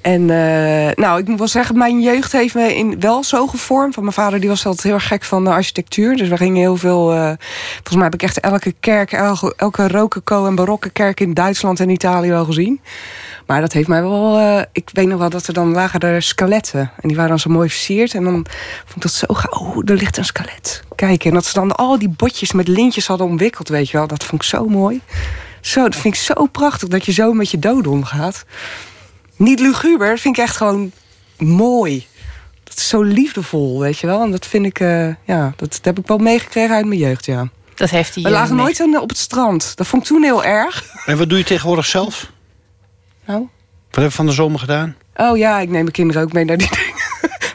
En 0.07 0.29
eh, 0.29 0.95
nou, 0.95 1.19
ik 1.19 1.27
moet 1.27 1.37
wel 1.37 1.47
zeggen, 1.47 1.77
mijn 1.77 2.01
jeugd 2.01 2.31
heeft 2.31 2.55
me 2.55 2.75
in, 2.75 2.99
wel 2.99 3.23
zo 3.23 3.47
gevormd. 3.47 3.95
Want 3.95 4.07
mijn 4.07 4.25
vader 4.25 4.39
die 4.39 4.49
was 4.49 4.65
altijd 4.65 4.83
heel 4.83 4.93
erg 4.93 5.07
gek 5.07 5.23
van 5.23 5.43
de 5.43 5.49
architectuur. 5.49 6.15
Dus 6.15 6.29
we 6.29 6.37
gingen 6.37 6.57
heel 6.57 6.77
veel... 6.77 7.11
eh, 7.11 7.31
volgens 7.73 7.95
mij 7.95 8.03
heb 8.03 8.13
ik 8.13 8.23
echt 8.23 8.39
elke 8.39 8.75
kerk, 8.79 9.11
elke, 9.11 9.53
elke 9.57 9.87
rococo 9.87 10.45
en 10.45 10.55
barokke 10.55 10.89
kerk 10.89 11.19
in 11.19 11.33
Duitsland 11.33 11.79
en 11.79 11.89
Italië 11.89 12.29
wel 12.29 12.45
gezien. 12.45 12.81
Maar 13.45 13.61
dat 13.61 13.73
heeft 13.73 13.87
mij 13.87 14.01
wel... 14.01 14.37
eh, 14.37 14.61
ik 14.71 14.89
weet 14.93 15.07
nog 15.07 15.19
wel 15.19 15.29
dat 15.29 15.47
er 15.47 15.53
dan 15.53 15.71
lagen 15.71 15.99
er 15.99 16.21
skeletten. 16.21 16.79
En 16.79 17.07
die 17.07 17.15
waren 17.15 17.29
dan 17.29 17.39
zo 17.39 17.49
mooi 17.49 17.69
versierd. 17.69 18.13
En 18.13 18.23
dan 18.23 18.45
vond 18.85 18.95
ik 18.95 19.01
dat 19.01 19.11
zo 19.11 19.33
gaaf. 19.33 19.59
Oh, 19.59 19.77
er 19.85 19.95
ligt 19.95 20.17
een 20.17 20.25
skelet. 20.25 20.83
Kijk, 20.95 21.25
en 21.25 21.33
dat 21.33 21.45
ze 21.45 21.53
dan 21.53 21.75
al 21.75 21.99
die 21.99 22.09
botjes 22.09 22.51
met 22.51 22.67
lintjes 22.67 23.07
hadden 23.07 23.27
omwikkeld, 23.27 23.69
weet 23.69 23.89
je 23.89 23.97
wel. 23.97 24.07
Dat 24.07 24.23
vond 24.23 24.41
ik 24.41 24.47
zo 24.47 24.67
mooi. 24.67 25.01
Zo, 25.61 25.83
dat 25.83 25.95
vind 25.95 26.13
ik 26.13 26.19
zo 26.19 26.45
prachtig 26.45 26.87
dat 26.87 27.05
je 27.05 27.11
zo 27.11 27.33
met 27.33 27.51
je 27.51 27.59
dood 27.59 27.87
omgaat. 27.87 28.45
Niet 29.37 29.59
luguber, 29.59 30.09
dat 30.09 30.19
vind 30.19 30.37
ik 30.37 30.43
echt 30.43 30.55
gewoon 30.57 30.91
mooi. 31.37 32.07
Dat 32.63 32.77
is 32.77 32.87
zo 32.89 33.01
liefdevol, 33.01 33.79
weet 33.79 33.97
je 33.99 34.07
wel. 34.07 34.21
En 34.23 34.31
dat 34.31 34.45
vind 34.47 34.65
ik, 34.65 34.79
eh, 34.79 35.07
ja, 35.25 35.53
dat, 35.55 35.71
dat 35.71 35.79
heb 35.85 35.99
ik 35.99 36.07
wel 36.07 36.17
meegekregen 36.17 36.75
uit 36.75 36.85
mijn 36.85 36.99
jeugd, 36.99 37.25
ja. 37.25 37.49
Dat 37.75 37.89
heeft 37.89 38.13
hij. 38.13 38.23
We 38.23 38.29
eh, 38.29 38.35
lagen 38.35 38.55
mee- 38.55 38.63
nooit 38.63 38.79
aan- 38.81 38.99
op 39.01 39.09
het 39.09 39.17
strand. 39.17 39.75
Dat 39.77 39.87
vond 39.87 40.01
ik 40.01 40.07
toen 40.07 40.23
heel 40.23 40.43
erg. 40.43 40.83
En 41.05 41.17
wat 41.17 41.29
doe 41.29 41.37
je 41.37 41.43
tegenwoordig 41.43 41.85
zelf? 41.85 42.31
Nou? 43.25 43.39
Wat 43.91 44.01
heb 44.01 44.09
je 44.09 44.11
van 44.11 44.25
de 44.25 44.31
zomer 44.31 44.59
gedaan? 44.59 44.95
Oh 45.15 45.37
ja, 45.37 45.59
ik 45.59 45.69
neem 45.69 45.81
mijn 45.81 45.91
kinderen 45.91 46.21
ook 46.23 46.33
mee 46.33 46.45
naar 46.45 46.57
die 46.57 46.69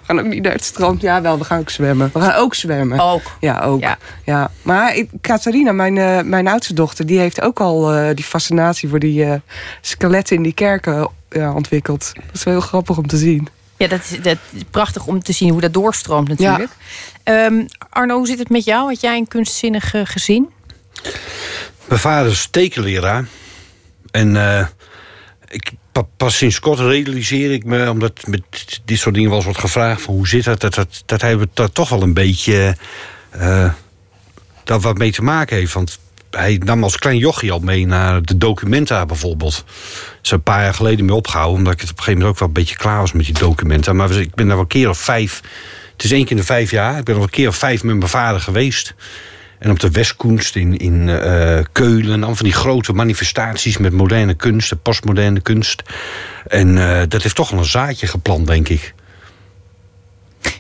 gaan 0.03 0.19
ook 0.19 0.27
niet 0.27 0.43
naar 0.43 0.53
het 0.53 0.65
strand. 0.65 1.01
Ja, 1.01 1.23
wel, 1.23 1.39
we 1.39 1.45
gaan 1.45 1.59
ook 1.59 1.71
zwemmen. 1.71 2.11
We 2.13 2.21
gaan 2.21 2.35
ook 2.35 2.55
zwemmen. 2.55 3.01
Ook. 3.01 3.23
Ja, 3.41 3.61
ook. 3.61 3.81
Ja. 3.81 3.99
Ja. 4.25 4.51
Maar 4.63 4.97
ik- 4.97 5.11
Catharina, 5.21 5.73
mijn, 5.73 5.99
eh, 5.99 6.21
mijn 6.23 6.49
oudste 6.49 6.75
dochter, 6.75 7.07
die 7.07 7.19
heeft 7.19 7.41
ook 7.41 7.61
al 7.61 7.93
eh, 7.95 8.15
die 8.15 8.25
fascinatie 8.25 8.89
voor 8.89 8.99
die 8.99 9.25
eh, 9.25 9.35
skeletten 9.81 10.37
in 10.37 10.43
die 10.43 10.55
kerken 10.55 11.09
ja, 11.31 11.53
ontwikkeld. 11.53 12.11
Dat 12.15 12.25
is 12.35 12.43
wel 12.45 12.55
heel 12.55 12.63
grappig 12.63 12.97
om 12.99 13.07
te 13.07 13.17
zien. 13.17 13.49
Ja, 13.77 13.89
dat 13.89 14.01
is, 14.11 14.21
dat 14.23 14.39
is 14.51 14.63
prachtig 14.71 15.07
om 15.07 15.23
te 15.23 15.33
zien 15.33 15.51
hoe 15.51 15.61
dat 15.61 15.73
doorstroomt 15.75 16.29
natuurlijk. 16.29 16.71
Ehm, 17.23 17.65
Arno, 17.91 18.17
hoe 18.17 18.27
zit 18.27 18.39
het 18.39 18.51
met 18.51 18.65
jou? 18.65 18.89
Had 18.89 19.01
jij 19.01 19.17
een 19.17 19.29
kunstzinnig 19.29 19.95
gezin? 20.05 20.51
Mijn 21.89 22.01
vader 22.01 22.31
is 22.31 22.49
tekenleraar. 22.51 23.27
En 24.11 24.37
eh, 24.37 24.67
ik, 25.49 25.73
pas 26.17 26.37
sinds 26.37 26.61
kort 26.61 26.79
realiseer 26.79 27.53
ik 27.53 27.65
me, 27.65 27.91
omdat 27.91 28.27
met 28.27 28.43
dit 28.85 28.99
soort 28.99 29.15
dingen 29.15 29.33
eens 29.33 29.45
wordt 29.45 29.59
gevraagd: 29.59 30.03
van 30.03 30.15
hoe 30.15 30.29
zit 30.29 30.45
dat? 30.45 30.61
Dat, 30.61 30.75
dat, 30.75 31.03
dat 31.07 31.21
hij 31.21 31.39
daar 31.55 31.73
toch 31.73 31.89
wel 31.89 32.03
een 32.03 32.15
beetje 32.15 32.77
eh, 33.31 33.73
dat 34.65 34.83
wat 34.83 34.99
mee 34.99 35.13
te 35.13 35.23
maken 35.23 35.57
heeft. 35.57 35.73
Want 35.73 35.99
hij 36.31 36.61
nam 36.65 36.83
als 36.83 36.99
klein 36.99 37.19
jochie 37.19 37.53
al 37.53 37.59
mee 37.59 37.87
naar 37.87 38.23
de 38.23 38.39
documenta 38.39 39.07
bijvoorbeeld. 39.07 39.65
Is 40.23 40.31
een 40.31 40.43
paar 40.43 40.63
jaar 40.63 40.75
geleden 40.75 41.05
mee 41.05 41.15
opgehouden, 41.15 41.59
omdat 41.59 41.73
ik 41.73 41.81
het 41.81 41.91
op 41.91 41.97
een 41.97 42.03
gegeven 42.03 42.21
moment 42.21 42.35
ook 42.35 42.47
wel 42.47 42.49
een 42.49 42.65
beetje 42.65 42.83
klaar 42.83 42.99
was 42.99 43.13
met 43.13 43.25
die 43.25 43.39
documenta. 43.39 43.93
Maar 43.93 44.11
ik 44.11 44.35
ben 44.35 44.47
daar 44.47 44.55
wel 44.55 44.65
een 44.65 44.67
keer 44.67 44.89
of 44.89 44.99
vijf. 44.99 45.41
Het 45.93 46.05
is 46.05 46.13
één 46.13 46.23
keer 46.23 46.31
in 46.31 46.37
de 46.37 46.45
vijf 46.45 46.71
jaar. 46.71 46.99
Ik 46.99 47.05
ben 47.05 47.17
al 47.17 47.23
een 47.23 47.31
keer 47.31 47.49
of 47.49 47.57
vijf 47.57 47.83
met 47.83 47.97
mijn 47.97 48.11
vader 48.11 48.41
geweest. 48.41 48.95
En 49.63 49.71
op 49.71 49.81
de 49.81 49.91
Westkunst 49.91 50.57
in, 50.57 50.77
in 50.77 51.09
eh, 51.09 51.65
Keulen. 51.73 52.11
Allemaal 52.13 52.35
van 52.35 52.45
die 52.45 52.55
grote 52.55 52.93
manifestaties 52.93 53.79
met 53.79 53.93
moderne 53.93 54.35
kunst, 54.35 54.71
en 54.73 54.81
postmoderne 54.83 55.41
kunst. 55.41 55.83
En 56.47 56.79
eh, 56.79 57.03
dat 57.09 57.23
heeft 57.23 57.35
toch 57.35 57.51
wel 57.51 57.59
een 57.59 57.65
zaadje 57.65 58.07
geplant, 58.07 58.47
denk 58.47 58.69
ik. 58.69 58.95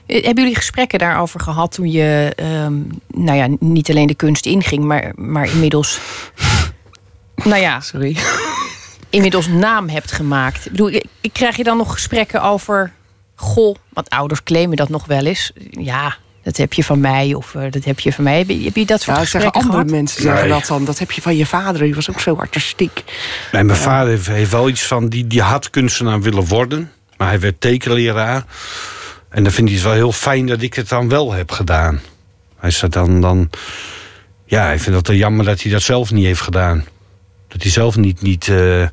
Eh, 0.06 0.24
Hebben 0.24 0.42
jullie 0.42 0.56
gesprekken 0.58 0.98
daarover 0.98 1.40
gehad 1.40 1.72
toen 1.72 1.90
je, 1.90 2.32
ehm, 2.36 2.74
nou 3.14 3.36
ja, 3.38 3.48
niet 3.60 3.90
alleen 3.90 4.06
de 4.06 4.14
kunst 4.14 4.46
inging, 4.46 4.84
maar, 4.84 5.12
maar 5.14 5.48
inmiddels, 5.50 5.98
nou 7.44 7.60
ja, 7.60 7.80
Sorry. 7.80 8.16
inmiddels 9.10 9.48
naam 9.48 9.88
hebt 9.88 10.12
gemaakt? 10.12 10.64
Ik 10.64 10.70
bedoel, 10.70 10.90
ik- 10.90 11.32
krijg 11.32 11.56
je 11.56 11.64
dan 11.64 11.76
nog 11.76 11.92
gesprekken 11.92 12.42
over, 12.42 12.92
goh, 13.34 13.76
wat 13.88 14.10
ouders 14.10 14.42
claimen 14.42 14.76
dat 14.76 14.88
nog 14.88 15.06
wel 15.06 15.24
eens? 15.26 15.52
Ja, 15.70 16.16
dat 16.42 16.56
heb 16.56 16.72
je 16.72 16.84
van 16.84 17.00
mij 17.00 17.34
of 17.34 17.54
eh, 17.54 17.70
dat 17.70 17.84
heb 17.84 18.00
je 18.00 18.12
van 18.12 18.24
mij. 18.24 18.38
Heb 18.38 18.48
je, 18.48 18.62
heb 18.64 18.76
je 18.76 18.86
dat 18.86 19.00
soort 19.02 19.16
Ja, 19.16 19.24
zeggen 19.24 19.40
gesprekken 19.40 19.60
andere 19.60 19.78
gehad? 19.78 19.90
mensen 19.90 20.22
zeggen 20.22 20.40
Nee. 20.48 20.58
dat 20.58 20.66
dan. 20.66 20.84
Dat 20.84 20.98
heb 20.98 21.10
je 21.10 21.22
van 21.22 21.36
je 21.36 21.46
vader. 21.46 21.82
Die 21.82 21.94
was 21.94 22.10
ook 22.10 22.20
zo 22.20 22.34
artistiek. 22.34 23.04
Nee, 23.52 23.64
mijn 23.64 23.78
vader 23.78 24.08
heeft, 24.10 24.26
heeft 24.26 24.50
wel 24.50 24.68
iets 24.68 24.82
van, 24.82 25.08
die, 25.08 25.26
die 25.26 25.42
had 25.42 25.70
kunstenaar 25.70 26.20
willen 26.20 26.44
worden. 26.44 26.90
Maar 27.16 27.28
hij 27.28 27.40
werd 27.40 27.60
tekenleraar. 27.60 28.44
En 29.28 29.42
dan 29.42 29.52
vindt 29.52 29.70
hij 29.70 29.78
het 29.78 29.88
wel 29.88 29.96
heel 29.96 30.12
fijn 30.12 30.46
dat 30.46 30.62
ik 30.62 30.74
het 30.74 30.88
dan 30.88 31.08
wel 31.08 31.32
heb 31.32 31.50
gedaan. 31.50 32.00
Hij 32.58 32.70
zegt 32.70 32.92
dan, 32.92 33.20
dan 33.20 33.50
ja, 34.44 34.64
hij 34.64 34.78
vindt 34.78 35.08
het 35.08 35.16
jammer 35.16 35.44
dat 35.44 35.62
hij 35.62 35.72
dat 35.72 35.82
zelf 35.82 36.10
niet 36.10 36.24
heeft 36.24 36.40
gedaan. 36.40 36.84
Dat 37.48 37.62
hij 37.62 37.70
zelf 37.70 37.96
niet, 37.96 38.22
niet 38.22 38.48
eh, 38.48 38.82
eh, 38.82 38.88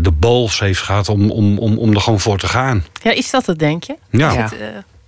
de 0.00 0.10
bols 0.14 0.60
heeft 0.60 0.80
gehad 0.80 1.08
om, 1.08 1.30
om, 1.30 1.58
om, 1.58 1.78
om 1.78 1.94
er 1.94 2.00
gewoon 2.00 2.20
voor 2.20 2.38
te 2.38 2.48
gaan. 2.48 2.84
Ja, 3.02 3.12
is 3.12 3.30
dat 3.30 3.46
het, 3.46 3.58
denk 3.58 3.84
je? 3.84 3.96
Ja. 4.10 4.34
Het, 4.34 4.54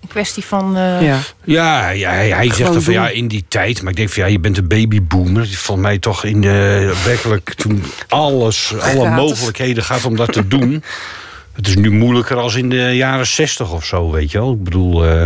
een 0.09 0.15
kwestie 0.15 0.45
van. 0.45 0.77
eh, 0.77 1.03
Ja. 1.03 1.19
Ja, 1.45 1.89
ja 1.91 2.11
hij, 2.11 2.29
hij 2.31 2.47
zegt 2.53 2.73
dan 2.73 2.83
van 2.83 2.93
ja, 2.93 3.09
in 3.09 3.29
die 3.29 3.45
tijd. 3.49 3.83
Maar 3.83 3.91
ik 3.91 3.97
denk 3.97 4.09
van 4.11 4.23
ja, 4.23 4.29
je 4.29 4.41
bent 4.41 4.57
een 4.59 4.69
babyboomer. 4.69 5.47
Volgens 5.47 5.87
mij 5.87 5.99
toch 5.99 6.25
in 6.25 6.41
de, 6.41 6.93
werkelijk 7.05 7.55
toen 7.55 7.83
alles, 8.09 8.73
alle 8.81 8.81
Gratis. 9.01 9.17
mogelijkheden 9.17 9.83
gaat 9.85 10.05
om 10.05 10.17
dat 10.17 10.33
te 10.33 10.49
doen. 10.49 10.83
Het 11.53 11.67
is 11.69 11.77
nu 11.77 11.91
moeilijker 11.91 12.37
als 12.37 12.55
in 12.55 12.69
de 12.69 12.91
jaren 12.97 13.27
zestig 13.27 13.73
of 13.73 13.85
zo, 13.85 14.11
weet 14.11 14.31
je 14.31 14.39
wel. 14.39 14.53
Ik 14.53 14.65
bedoel, 14.65 15.07
eh, 15.07 15.25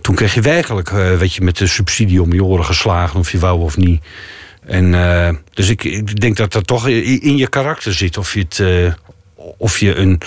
toen 0.00 0.14
kreeg 0.14 0.34
je 0.34 0.40
werkelijk, 0.40 0.88
eh, 0.90 1.12
weet 1.16 1.34
je, 1.34 1.40
met 1.42 1.56
de 1.56 1.66
subsidie 1.66 2.22
om 2.22 2.32
je 2.32 2.44
oren 2.44 2.64
geslagen, 2.64 3.18
of 3.20 3.32
je 3.32 3.38
wou 3.38 3.60
of 3.60 3.76
niet. 3.76 4.02
En 4.66 4.94
eh, 4.94 5.34
dus 5.54 5.68
ik, 5.68 5.84
ik 5.84 6.20
denk 6.20 6.36
dat 6.36 6.52
dat 6.52 6.66
toch 6.66 6.88
in, 6.88 7.20
in 7.22 7.36
je 7.36 7.48
karakter 7.48 7.94
zit. 7.94 8.18
Of 8.18 8.34
je 8.34 8.40
het, 8.40 8.58
eh, 8.60 8.92
of 9.58 9.78
je 9.78 9.94
een, 9.94 10.20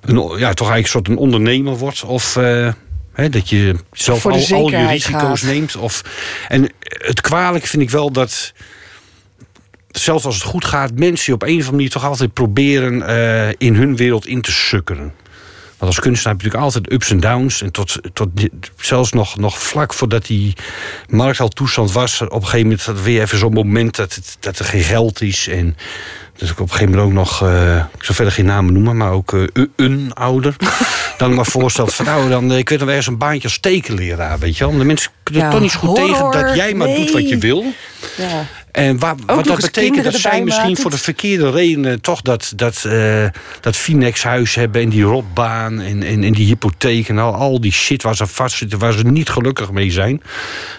een, 0.00 0.16
ja, 0.16 0.54
toch 0.54 0.70
eigenlijk 0.70 0.82
een 0.82 0.88
soort 0.88 1.08
een 1.08 1.16
ondernemer 1.16 1.76
wordt. 1.76 2.04
Of 2.04 2.36
eh, 2.36 2.72
hè, 3.12 3.28
dat 3.28 3.48
je 3.48 3.74
zelf 3.92 4.26
al, 4.26 4.32
al 4.32 4.70
je 4.70 4.86
risico's 4.86 5.40
gaat. 5.40 5.50
neemt. 5.50 5.76
Of, 5.76 6.02
en 6.48 6.72
het 6.80 7.20
kwalijk 7.20 7.66
vind 7.66 7.82
ik 7.82 7.90
wel 7.90 8.10
dat 8.12 8.52
zelfs 9.90 10.24
als 10.24 10.34
het 10.34 10.44
goed 10.44 10.64
gaat, 10.64 10.98
mensen 10.98 11.34
op 11.34 11.42
een 11.42 11.48
of 11.48 11.54
andere 11.54 11.72
manier 11.72 11.90
toch 11.90 12.04
altijd 12.04 12.32
proberen 12.32 13.06
eh, 13.06 13.54
in 13.58 13.74
hun 13.74 13.96
wereld 13.96 14.26
in 14.26 14.40
te 14.40 14.52
sukkeren. 14.52 15.12
Want 15.82 15.94
als 15.94 16.02
kunstenaar 16.02 16.32
heb 16.32 16.42
je 16.42 16.48
natuurlijk 16.48 16.74
altijd 16.74 16.92
ups 16.92 17.10
en 17.10 17.20
downs. 17.20 17.62
En 17.62 17.70
tot, 17.70 17.98
tot 18.12 18.28
zelfs 18.76 19.12
nog, 19.12 19.36
nog 19.36 19.62
vlak 19.62 19.94
voordat 19.94 20.26
die 20.26 20.54
markt 21.08 21.40
al 21.40 21.48
toestand 21.48 21.92
was, 21.92 22.20
op 22.20 22.32
een 22.32 22.46
gegeven 22.46 22.78
moment 22.86 23.02
weer 23.02 23.22
even 23.22 23.38
zo'n 23.38 23.52
moment 23.52 23.96
dat, 23.96 24.14
het, 24.14 24.36
dat 24.40 24.58
er 24.58 24.64
geen 24.64 24.82
geld 24.82 25.20
is. 25.20 25.48
En 25.48 25.76
dus 26.42 26.50
ik 26.50 26.60
op 26.60 26.70
een 26.70 26.72
gegeven 26.72 26.94
moment 26.94 27.08
ook 27.08 27.16
nog, 27.16 27.42
eh, 27.42 27.76
ik 27.76 28.04
zal 28.04 28.14
verder 28.14 28.34
geen 28.34 28.44
namen 28.44 28.72
noemen, 28.72 28.96
maar 28.96 29.10
ook 29.10 29.32
eh, 29.32 29.64
een 29.76 30.10
ouder. 30.14 30.56
dan 31.18 31.34
maar 31.34 31.46
voorstelt 31.46 31.94
van 31.94 32.04
nou, 32.04 32.28
dan, 32.28 32.52
eh, 32.52 32.58
ik 32.58 32.68
weet 32.68 32.78
nog 32.78 32.88
ergens 32.88 33.06
een 33.06 33.18
baantje 33.18 33.48
als 33.48 33.58
tekenleraar, 33.58 34.38
weet 34.38 34.56
je 34.56 34.64
wel. 34.66 34.78
De 34.78 34.84
mensen 34.84 35.10
kunnen 35.22 35.42
er 35.42 35.48
Ja, 35.48 35.54
toch 35.54 35.62
niet 35.62 35.72
zo 35.72 35.78
goed 35.78 35.96
tegen 35.96 36.30
dat 36.30 36.56
jij 36.56 36.74
maar 36.74 36.86
doet 36.88 37.10
wat 37.10 37.28
je 37.28 37.38
wil. 37.38 37.64
Ja. 38.16 38.46
En 38.72 38.98
waar, 38.98 39.14
wat 39.26 39.44
dat 39.44 39.60
betekent 39.60 40.04
dat 40.04 40.14
zij 40.14 40.42
misschien 40.42 40.66
maken. 40.66 40.82
voor 40.82 40.90
de 40.90 40.98
verkeerde 40.98 41.50
redenen 41.50 42.00
toch 42.00 42.22
dat, 42.22 42.52
dat, 42.56 42.88
dat 43.60 43.76
Finex-huis 43.76 44.54
hebben 44.54 44.82
en 44.82 44.88
die 44.88 45.02
rotbaan 45.02 45.80
en, 45.80 46.02
en, 46.02 46.24
en 46.24 46.32
die 46.32 46.46
hypotheek 46.46 47.08
en 47.08 47.18
al, 47.18 47.34
al 47.34 47.60
die 47.60 47.72
shit 47.72 48.02
waar 48.02 48.16
ze 48.16 48.26
vastzitten, 48.26 48.78
waar 48.78 48.92
ze 48.92 49.02
niet 49.02 49.30
gelukkig 49.30 49.70
mee 49.70 49.90
zijn. 49.90 50.22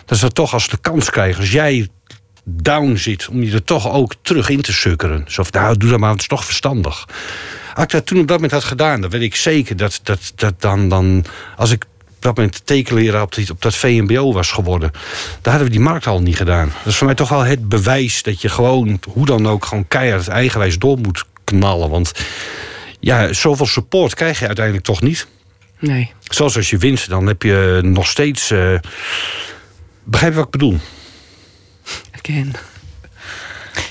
Dat 0.06 0.18
ze 0.18 0.32
toch 0.32 0.54
als 0.54 0.68
de 0.68 0.78
kans 0.82 1.10
krijgen, 1.10 1.40
als 1.40 1.52
jij 1.52 1.88
down 2.44 2.96
zit, 2.96 3.28
om 3.28 3.44
je 3.44 3.52
er 3.52 3.64
toch 3.64 3.92
ook 3.92 4.14
terug 4.22 4.50
in 4.50 4.62
te 4.62 4.74
sukkeren. 4.74 5.24
Zo 5.28 5.44
van, 5.44 5.62
nou, 5.62 5.78
doe 5.78 5.90
dat 5.90 6.00
maar, 6.00 6.12
het 6.12 6.22
is 6.22 6.28
toch 6.28 6.46
verstandig. 6.46 7.08
Als 7.74 7.84
ik 7.84 7.90
dat 7.92 8.06
toen 8.06 8.20
op 8.20 8.28
dat 8.28 8.36
moment 8.36 8.54
had 8.54 8.64
gedaan, 8.64 9.02
dan 9.02 9.10
weet 9.10 9.22
ik 9.22 9.36
zeker 9.36 9.78
dat, 9.78 10.00
dat, 10.04 10.32
dat 10.36 10.62
dan, 10.62 10.90
dan, 10.90 11.26
als 11.58 11.72
ik 11.72 11.86
op 12.10 12.22
dat 12.30 12.36
moment 12.38 12.66
tekenleraar 12.66 13.22
op, 13.22 13.36
op 13.52 13.62
dat 13.62 13.76
VMBO 13.76 14.34
was 14.34 14.52
geworden, 14.52 14.92
dan 15.42 15.54
hadden 15.54 15.64
we 15.64 15.70
die 15.70 15.84
markt 15.84 16.08
al 16.08 16.22
niet 16.22 16.38
gedaan. 16.38 16.72
Dat 16.78 16.92
is 16.92 16.96
voor 16.96 17.06
mij 17.06 17.16
toch 17.16 17.30
wel 17.30 17.44
het 17.44 17.70
bewijs 17.70 18.24
dat 18.24 18.42
je 18.42 18.50
gewoon, 18.50 19.00
hoe 19.10 19.26
dan 19.26 19.48
ook, 19.48 19.66
gewoon 19.66 19.88
keihard 19.88 20.28
eigenwijs 20.28 20.80
door 20.80 20.98
moet 20.98 21.26
knallen. 21.44 21.90
Want 21.90 22.12
ja, 23.00 23.34
zoveel 23.34 23.66
support 23.66 24.14
krijg 24.16 24.40
je 24.40 24.48
uiteindelijk 24.48 24.86
toch 24.86 25.02
niet. 25.02 25.28
Nee. 25.80 26.12
Zoals 26.24 26.56
als 26.56 26.70
je 26.70 26.78
wint, 26.78 27.10
dan 27.10 27.28
heb 27.28 27.44
je 27.44 27.80
nog 27.84 28.08
steeds. 28.08 28.52
eh, 28.52 28.76
begrijp 30.04 30.32
je 30.32 30.38
wat 30.38 30.46
ik 30.46 30.52
bedoel? 30.52 30.80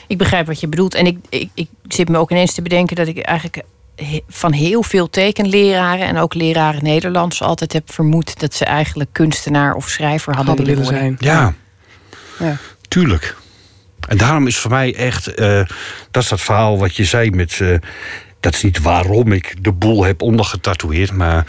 Ik 0.07 0.19
begrijp 0.19 0.47
wat 0.47 0.61
je 0.61 0.69
bedoelt. 0.69 0.95
En 0.95 1.07
ik, 1.07 1.19
ik, 1.29 1.51
ik 1.55 1.69
zit 1.89 2.09
me 2.09 2.19
ook 2.19 2.31
ineens 2.31 2.55
te 2.55 2.63
bedenken 2.63 2.97
dat 2.97 3.07
ik 3.07 3.19
eigenlijk 3.19 3.63
van 4.29 4.53
heel 4.53 4.83
veel 4.83 5.11
tekenleraren 5.11 6.07
en 6.07 6.19
ook 6.19 6.35
leraren 6.35 6.83
Nederlands 6.85 7.43
altijd 7.43 7.73
heb 7.73 7.93
vermoed 7.93 8.41
dat 8.41 8.55
ze 8.55 8.65
eigenlijk 8.65 9.11
kunstenaar 9.13 9.75
of 9.75 9.89
schrijver 9.89 10.35
hadden, 10.35 10.57
Hadden 10.57 10.75
willen 10.75 10.91
zijn. 10.91 11.17
Ja, 11.19 11.55
Ja. 12.39 12.57
tuurlijk. 12.89 13.37
En 14.09 14.17
daarom 14.17 14.47
is 14.47 14.57
voor 14.57 14.71
mij 14.71 14.95
echt, 14.95 15.35
eh, 15.35 15.65
dat 16.11 16.23
is 16.23 16.29
dat 16.29 16.41
verhaal 16.41 16.79
wat 16.79 16.97
je 16.97 17.05
zei 17.05 17.31
met, 17.31 17.59
eh, 17.61 17.75
dat 18.41 18.55
is 18.55 18.63
niet 18.63 18.81
waarom 18.81 19.33
ik 19.33 19.65
de 19.65 19.73
boel 19.73 20.05
heb 20.05 20.23
ondergetatoeëerd, 20.23 21.13
maar 21.13 21.47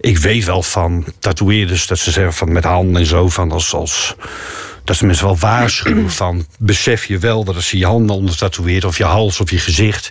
ik 0.00 0.18
weet 0.18 0.44
wel 0.44 0.62
van 0.62 1.04
tatoeëerders 1.18 1.86
dat 1.86 1.98
ze 1.98 2.10
zeggen 2.10 2.32
van 2.32 2.52
met 2.52 2.64
handen 2.64 3.00
en 3.00 3.06
zo, 3.06 3.28
van 3.28 3.52
als, 3.52 3.74
als 3.74 4.16
dat 4.84 4.96
ze 4.96 5.06
mensen 5.06 5.24
wel 5.26 5.38
waarschuwen 5.38 6.10
van 6.22 6.46
besef 6.58 7.04
je 7.04 7.18
wel 7.18 7.44
dat 7.44 7.54
als 7.54 7.70
je 7.70 7.78
je 7.78 7.86
handen 7.86 8.16
onder 8.16 8.36
tatoeëert 8.36 8.84
of 8.84 8.98
je 8.98 9.04
hals 9.04 9.40
of 9.40 9.50
je 9.50 9.58
gezicht, 9.58 10.10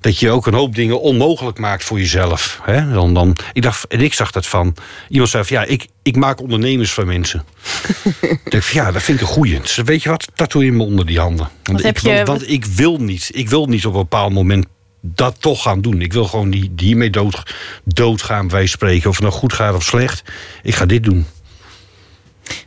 dat 0.00 0.18
je 0.18 0.30
ook 0.30 0.46
een 0.46 0.54
hoop 0.54 0.74
dingen 0.74 1.00
onmogelijk 1.00 1.58
maakt 1.58 1.84
voor 1.84 1.98
jezelf. 1.98 2.60
Hè? 2.62 2.92
Dan, 2.92 3.14
dan, 3.14 3.36
ik 3.52 3.62
dacht, 3.62 3.86
en 3.86 4.00
ik 4.00 4.14
zag 4.14 4.30
dat 4.30 4.46
van 4.46 4.76
iemand 5.08 5.30
zei 5.30 5.44
van 5.44 5.56
ja, 5.56 5.64
ik, 5.64 5.86
ik 6.02 6.16
maak 6.16 6.40
ondernemers 6.40 6.92
van 6.92 7.06
mensen. 7.06 7.44
Ik 8.48 8.62
van, 8.62 8.82
ja, 8.84 8.92
dat 8.92 9.02
vind 9.02 9.20
ik 9.20 9.26
een 9.26 9.32
goeie. 9.32 9.60
Dus 9.60 9.76
weet 9.84 10.02
je 10.02 10.08
wat, 10.08 10.26
tatoeëer 10.34 10.72
me 10.72 10.82
onder 10.82 11.06
die 11.06 11.18
handen. 11.18 11.48
Want, 11.62 11.82
Wat 11.82 11.90
ik, 11.90 11.98
je- 11.98 12.14
want, 12.14 12.26
want 12.28 12.50
ik 12.50 12.64
wil 12.64 12.96
niet, 12.96 13.30
ik 13.32 13.48
wil 13.48 13.66
niet 13.66 13.86
op 13.86 13.94
een 13.94 14.00
bepaald 14.00 14.32
moment 14.32 14.66
dat 15.00 15.36
toch 15.40 15.62
gaan 15.62 15.80
doen. 15.80 16.00
Ik 16.00 16.12
wil 16.12 16.24
gewoon 16.24 16.50
die, 16.50 16.74
die 16.74 16.86
hiermee 16.86 17.10
dood, 17.10 17.54
doodgaan, 17.84 18.48
wij 18.48 18.66
spreken. 18.66 19.08
Of 19.10 19.14
het 19.16 19.24
nou 19.24 19.38
goed 19.38 19.52
gaat 19.52 19.74
of 19.74 19.84
slecht. 19.84 20.22
Ik 20.62 20.74
ga 20.74 20.86
dit 20.86 21.02
doen. 21.04 21.26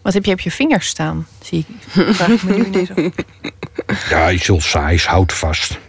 Wat 0.01 0.13
heb 0.13 0.25
je 0.25 0.31
op 0.31 0.39
je 0.39 0.51
vingers 0.51 0.87
staan? 0.87 1.27
Zie 1.41 1.65
ik. 1.67 1.75
Vraag 2.15 2.29
ik 2.29 2.43
me 2.43 2.55
nu 2.57 2.65
ineens 2.65 2.89
af. 2.89 2.97
Ja, 4.09 4.31
iets 4.31 4.47
heel 4.47 4.61
saais, 4.61 5.05
houd 5.05 5.33
vast. 5.33 5.79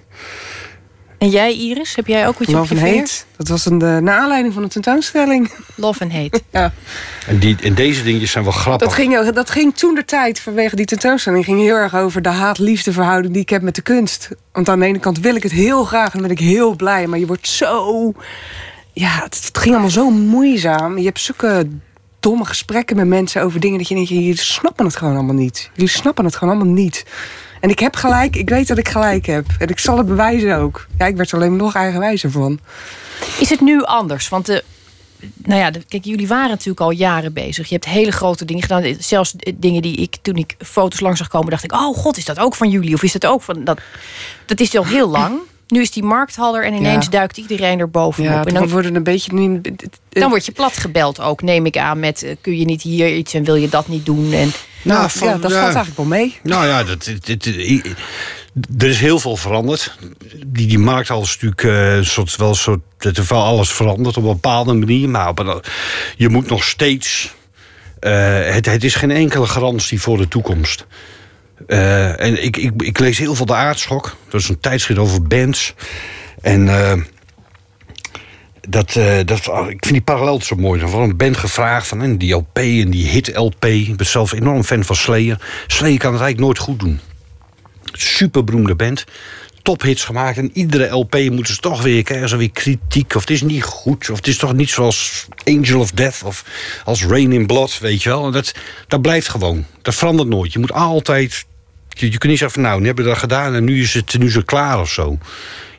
En 1.18 1.28
jij, 1.28 1.54
Iris, 1.54 1.96
heb 1.96 2.06
jij 2.06 2.26
ook 2.26 2.38
wat 2.38 2.48
je 2.48 2.54
op 2.54 2.60
Love 2.60 2.74
je 2.74 2.80
and 2.80 2.88
vingers? 2.88 3.10
Hate. 3.12 3.24
Dat 3.36 3.48
was 3.48 3.66
een, 3.66 3.78
de, 3.78 3.98
naar 4.02 4.18
aanleiding 4.18 4.54
van 4.54 4.62
een 4.62 4.68
tentoonstelling. 4.68 5.50
Love 5.74 6.02
and 6.02 6.12
hate. 6.12 6.40
Ja. 6.50 6.72
En, 7.26 7.38
die, 7.38 7.56
en 7.62 7.74
deze 7.74 8.02
dingetjes 8.02 8.30
zijn 8.30 8.44
wel 8.44 8.52
grappig. 8.52 8.88
Dat 8.88 8.96
ging, 8.96 9.30
dat 9.30 9.50
ging 9.50 9.74
toen 9.74 9.94
de 9.94 10.04
tijd, 10.04 10.40
vanwege 10.40 10.76
die 10.76 10.86
tentoonstelling, 10.86 11.44
ging 11.44 11.60
heel 11.60 11.74
erg 11.74 11.96
over 11.96 12.22
de 12.22 12.28
haat-liefde 12.28 12.92
verhouding 12.92 13.32
die 13.32 13.42
ik 13.42 13.48
heb 13.48 13.62
met 13.62 13.74
de 13.74 13.82
kunst. 13.82 14.28
Want 14.52 14.68
aan 14.68 14.80
de 14.80 14.86
ene 14.86 14.98
kant 14.98 15.18
wil 15.18 15.34
ik 15.34 15.42
het 15.42 15.52
heel 15.52 15.84
graag 15.84 16.14
en 16.14 16.22
ben 16.22 16.30
ik 16.30 16.38
heel 16.38 16.76
blij, 16.76 17.06
maar 17.06 17.18
je 17.18 17.26
wordt 17.26 17.48
zo. 17.48 18.12
Ja, 18.92 19.20
het, 19.24 19.44
het 19.44 19.58
ging 19.58 19.72
allemaal 19.72 19.90
zo 19.90 20.10
moeizaam. 20.10 20.98
Je 20.98 21.04
hebt 21.04 21.20
zulke 21.20 21.68
domme 22.20 22.44
gesprekken 22.44 22.96
met 22.96 23.06
mensen 23.06 23.42
over 23.42 23.60
dingen 23.60 23.78
dat 23.78 23.88
je 23.88 23.94
denkt, 23.94 24.08
jullie 24.10 24.38
snappen 24.38 24.84
het 24.84 24.96
gewoon 24.96 25.14
allemaal 25.14 25.34
niet. 25.34 25.70
Jullie 25.74 25.90
snappen 25.90 26.24
het 26.24 26.36
gewoon 26.36 26.54
allemaal 26.54 26.74
niet. 26.74 27.04
En 27.60 27.70
ik 27.70 27.78
heb 27.78 27.96
gelijk, 27.96 28.36
ik 28.36 28.48
weet 28.48 28.68
dat 28.68 28.78
ik 28.78 28.88
gelijk 28.88 29.26
heb. 29.26 29.46
En 29.58 29.68
ik 29.68 29.78
zal 29.78 29.98
het 29.98 30.06
bewijzen 30.06 30.56
ook. 30.56 30.86
Ja, 30.98 31.06
ik 31.06 31.16
werd 31.16 31.30
er 31.30 31.36
alleen 31.36 31.56
nog 31.56 31.74
eigenwijzer 31.74 32.30
van. 32.30 32.58
Is 33.38 33.50
het 33.50 33.60
nu 33.60 33.82
anders? 33.82 34.28
Want 34.28 34.46
de, 34.46 34.64
nou 35.36 35.60
ja, 35.60 35.70
de- 35.70 35.82
kijk, 35.88 36.04
jullie 36.04 36.28
waren 36.28 36.48
natuurlijk 36.48 36.80
al 36.80 36.90
jaren 36.90 37.32
bezig. 37.32 37.68
Je 37.68 37.74
hebt 37.74 37.86
hele 37.86 38.12
grote 38.12 38.44
dingen 38.44 38.62
gedaan. 38.62 38.94
Zelfs 38.98 39.34
dingen 39.54 39.82
die 39.82 39.96
ik, 39.96 40.16
toen 40.22 40.36
ik 40.36 40.54
foto's 40.58 41.00
langs 41.00 41.18
zag 41.18 41.28
komen, 41.28 41.50
dacht 41.50 41.64
ik: 41.64 41.72
Oh 41.72 41.96
god, 41.96 42.16
is 42.16 42.24
dat 42.24 42.38
ook 42.38 42.54
van 42.54 42.70
jullie? 42.70 42.94
Of 42.94 43.02
is 43.02 43.12
dat 43.12 43.26
ook 43.26 43.42
van 43.42 43.64
dat? 43.64 43.80
Dat 44.46 44.60
is 44.60 44.76
al 44.76 44.86
heel 44.86 45.08
lang. 45.08 45.38
Nu 45.68 45.80
is 45.80 45.90
die 45.90 46.02
markthal 46.02 46.56
er 46.56 46.64
en 46.64 46.74
ineens 46.74 47.04
Ja. 47.04 47.10
duikt 47.10 47.36
iedereen 47.36 47.78
er 47.78 47.90
bovenop. 47.90 48.30
Ja, 48.32 48.44
en 48.44 48.54
dan 48.54 48.68
worden 48.68 48.94
een 48.94 49.02
beetje 49.02 49.32
nu. 49.32 49.60
dan 50.08 50.28
word 50.30 50.46
je 50.46 50.52
plat 50.52 50.76
gebeld 50.76 51.20
ook, 51.20 51.42
neem 51.42 51.66
ik 51.66 51.76
aan, 51.76 52.00
met 52.00 52.22
eh, 52.22 52.36
kun 52.40 52.58
je 52.58 52.64
niet 52.64 52.82
hier 52.82 53.14
iets 53.16 53.34
en 53.34 53.44
wil 53.44 53.54
je 53.54 53.68
dat 53.68 53.88
niet 53.88 54.06
doen? 54.06 54.32
En 54.32 54.52
Nou, 54.82 54.98
Nou, 54.98 55.10
van- 55.10 55.28
ja, 55.28 55.34
dat 55.38 55.50
ja. 55.50 55.60
valt 55.60 55.74
eigenlijk 55.74 55.96
wel 55.96 56.06
mee. 56.18 56.38
Nou 56.42 56.66
ja, 56.66 56.84
dat, 56.84 57.06
er 58.78 58.86
is 58.88 59.00
heel 59.00 59.18
veel 59.18 59.36
veranderd. 59.36 59.96
Die, 60.46 60.66
die 60.66 60.78
markthal 60.78 61.22
is 61.22 61.38
natuurlijk 61.40 61.62
eh, 61.98 62.02
soort, 62.06 62.36
wel 62.36 62.48
een 62.48 62.54
soort. 62.54 62.80
Het 62.98 63.28
wel 63.28 63.42
alles 63.42 63.72
veranderd 63.72 64.16
op 64.16 64.22
een 64.22 64.28
bepaalde 64.32 64.72
manier. 64.74 65.08
Maar 65.08 65.28
op 65.28 65.38
een- 65.38 65.62
je 66.16 66.28
moet 66.28 66.48
nog 66.48 66.64
steeds. 66.64 67.36
eh, 68.00 68.40
het, 68.54 68.66
het 68.66 68.84
is 68.84 68.94
geen 68.94 69.10
enkele 69.10 69.46
garantie 69.46 70.00
voor 70.00 70.16
de 70.18 70.28
toekomst. 70.28 70.86
Eh, 71.66 72.20
en 72.20 72.44
ik, 72.44 72.56
ik, 72.56 72.82
ik 72.82 72.98
lees 72.98 73.18
heel 73.18 73.34
veel 73.34 73.46
de 73.46 73.54
aardschok. 73.54 74.16
Dat 74.28 74.40
is 74.40 74.48
een 74.48 74.60
tijdschrift 74.60 75.00
over 75.00 75.22
bands. 75.22 75.74
En. 76.40 76.68
eh, 76.68 77.00
dat, 78.68 78.96
eh, 78.96 79.18
dat, 79.24 79.38
ik 79.46 79.84
vind 79.84 79.92
die 79.92 80.00
parallel 80.00 80.40
zo 80.40 80.56
mooi. 80.56 80.80
Er 80.80 80.88
wordt 80.88 81.10
een 81.10 81.16
band 81.16 81.36
gevraagd 81.36 81.86
van 81.86 82.02
en 82.02 82.18
die 82.18 82.34
LP 82.34 82.58
en 82.58 82.90
die 82.90 83.06
hit-LP. 83.06 83.64
Ik 83.64 83.96
ben 83.96 84.06
zelf 84.06 84.32
enorm 84.32 84.64
fan 84.64 84.84
van 84.84 84.96
Slayer. 84.96 85.40
Slayer 85.66 85.98
kan 85.98 86.12
het 86.12 86.22
eigenlijk 86.22 86.40
nooit 86.40 86.58
goed 86.58 86.80
doen. 86.80 87.00
Super 87.92 88.44
beroemde 88.44 88.74
band. 88.74 89.04
Tophits 89.68 90.04
gemaakt. 90.04 90.38
En 90.38 90.50
iedere 90.52 90.88
LP 90.88 91.14
moeten 91.30 91.54
ze 91.54 91.60
toch 91.60 91.82
weer 91.82 92.02
krijgen. 92.02 92.28
Ze 92.28 92.36
weer 92.36 92.50
kritiek. 92.50 93.14
Of 93.14 93.20
het 93.20 93.30
is 93.30 93.42
niet 93.42 93.62
goed. 93.62 94.10
Of 94.10 94.16
het 94.16 94.26
is 94.26 94.36
toch 94.36 94.52
niet 94.52 94.70
zoals 94.70 95.26
Angel 95.44 95.80
of 95.80 95.90
Death. 95.90 96.22
Of 96.24 96.44
als 96.84 97.04
Rain 97.04 97.32
in 97.32 97.46
Blood. 97.46 97.78
Weet 97.78 98.02
je 98.02 98.08
wel. 98.08 98.26
En 98.26 98.32
dat, 98.32 98.54
dat 98.86 99.02
blijft 99.02 99.28
gewoon. 99.28 99.64
Dat 99.82 99.94
verandert 99.94 100.28
nooit. 100.28 100.52
Je 100.52 100.58
moet 100.58 100.72
altijd. 100.72 101.46
Je, 101.88 102.10
je 102.10 102.18
kunt 102.18 102.30
niet 102.30 102.38
zeggen 102.38 102.60
van 102.60 102.70
nou, 102.70 102.80
nu 102.80 102.86
hebben 102.86 103.04
we 103.04 103.10
dat 103.10 103.18
gedaan. 103.18 103.54
En 103.54 103.64
nu 103.64 103.82
is 103.82 103.94
het, 103.94 104.18
nu 104.18 104.26
is 104.26 104.34
het 104.34 104.44
klaar 104.44 104.80
of 104.80 104.90
zo. 104.90 105.18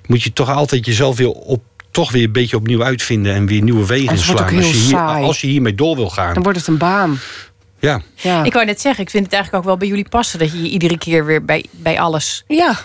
Moet 0.06 0.24
je 0.24 0.34
toch 0.34 0.50
altijd 0.50 0.86
jezelf 0.86 1.18
weer 1.18 1.32
op. 1.32 1.64
Toch 1.92 2.12
weer 2.12 2.24
een 2.24 2.32
beetje 2.32 2.58
opnieuw 2.58 2.84
uitvinden 2.84 3.34
en 3.34 3.46
weer 3.46 3.62
nieuwe 3.62 3.86
wegen 3.86 4.32
ook 4.32 4.40
Als 4.40 4.50
je, 4.52 4.56
hier, 4.56 4.74
saai. 4.74 5.24
als 5.24 5.42
je 5.42 5.48
hiermee 5.48 5.76
door 5.76 5.96
wil 5.96 6.10
gaan. 6.10 6.34
Dan 6.34 6.44
wordt 6.44 6.58
het 6.58 6.68
een 6.68 6.78
baan. 6.78 7.20
Ja. 7.80 8.02
Ja. 8.16 8.44
ik 8.44 8.54
wou 8.54 8.66
net 8.66 8.82
zeggen, 8.82 9.04
ik 9.04 9.10
vind 9.10 9.24
het 9.24 9.34
eigenlijk 9.34 9.64
ook 9.64 9.70
wel 9.70 9.80
bij 9.80 9.88
jullie 9.88 10.10
passen 10.10 10.40
dat 10.40 10.52
je 10.52 10.62
je 10.62 10.70
iedere 10.70 10.98
keer 10.98 11.26
weer 11.26 11.46
bij, 11.46 11.66
bij 11.72 12.00
alles 12.00 12.44
ja. 12.48 12.80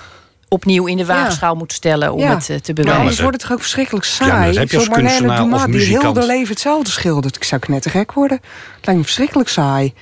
Opnieuw 0.49 0.87
in 0.87 0.97
de 0.97 1.05
waagschaal 1.05 1.55
moet 1.55 1.73
stellen 1.73 2.13
om 2.13 2.21
Ja. 2.21 2.35
het 2.35 2.41
eh, 2.41 2.47
te 2.47 2.53
Maar 2.55 2.75
bewijzen. 2.75 3.01
anders 3.01 3.21
wordt 3.21 3.33
het 3.37 3.43
toch 3.43 3.53
ook 3.53 3.61
verschrikkelijk 3.61 4.05
saai. 4.07 4.47
dat 4.47 4.57
heb 4.57 4.71
je 4.71 4.77
als 4.77 4.89
Dumas 5.39 5.65
die 5.67 5.81
heel 5.81 6.13
de 6.13 6.27
leven 6.27 6.49
hetzelfde 6.49 6.91
schildert. 6.91 7.37
Ik 7.37 7.45
zou 7.45 7.61
knettergek 7.61 8.13
worden. 8.13 8.37
Het 8.77 8.87
lijkt 8.87 9.01
me 9.01 9.07
verschrikkelijk 9.07 9.49
saai. 9.49 9.93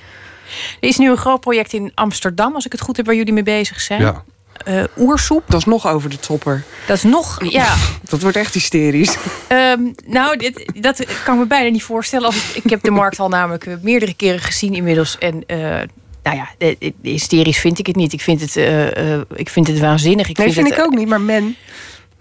Er 0.79 0.89
is 0.89 0.97
nu 0.97 1.09
een 1.09 1.17
groot 1.17 1.39
project 1.39 1.73
in 1.73 1.91
Amsterdam, 1.95 2.55
als 2.55 2.65
ik 2.65 2.71
het 2.71 2.81
goed 2.81 2.97
heb, 2.97 3.05
waar 3.05 3.15
jullie 3.15 3.33
mee 3.33 3.43
bezig 3.43 3.81
zijn. 3.81 4.01
ja. 4.01 4.23
Eh, 4.65 4.83
oersoep. 4.97 5.43
Dat 5.47 5.59
is 5.59 5.65
nog 5.65 5.87
over 5.87 6.09
de 6.09 6.19
topper. 6.19 6.63
Dat 6.87 6.97
is 6.97 7.03
nog, 7.03 7.43
ja. 7.49 7.75
Dat 8.09 8.21
wordt 8.21 8.37
echt 8.37 8.53
hysterisch. 8.53 9.17
Ehm, 9.47 9.79
nou, 10.05 10.37
dit, 10.37 10.71
dat 10.75 11.05
kan 11.23 11.33
ik 11.33 11.39
me 11.39 11.47
bijna 11.47 11.69
niet 11.69 11.83
voorstellen. 11.83 12.25
Als 12.25 12.35
ik, 12.35 12.63
ik 12.63 12.69
heb 12.69 12.83
de 12.83 12.91
markthal 12.91 13.29
namelijk 13.29 13.65
eh, 13.65 13.73
meerdere 13.81 14.13
keren 14.13 14.39
gezien 14.39 14.73
inmiddels. 14.73 15.17
En 15.17 15.43
eh, 15.47 15.79
nou 16.23 16.37
ja, 16.37 16.75
hysterisch 17.01 17.59
vind 17.59 17.79
ik 17.79 17.87
het 17.87 17.95
niet. 17.95 18.13
Ik 18.13 18.21
vind 18.21 18.41
het, 18.41 18.55
eh, 18.55 19.13
eh, 19.13 19.21
ik 19.35 19.49
vind 19.49 19.67
het 19.67 19.79
waanzinnig. 19.79 20.29
Ik 20.29 20.37
Nee, 20.37 20.51
vind 20.51 20.69
het, 20.69 20.77
ik 20.77 20.83
ook 20.83 20.95
niet. 20.95 21.07
Maar 21.07 21.21
men... 21.21 21.55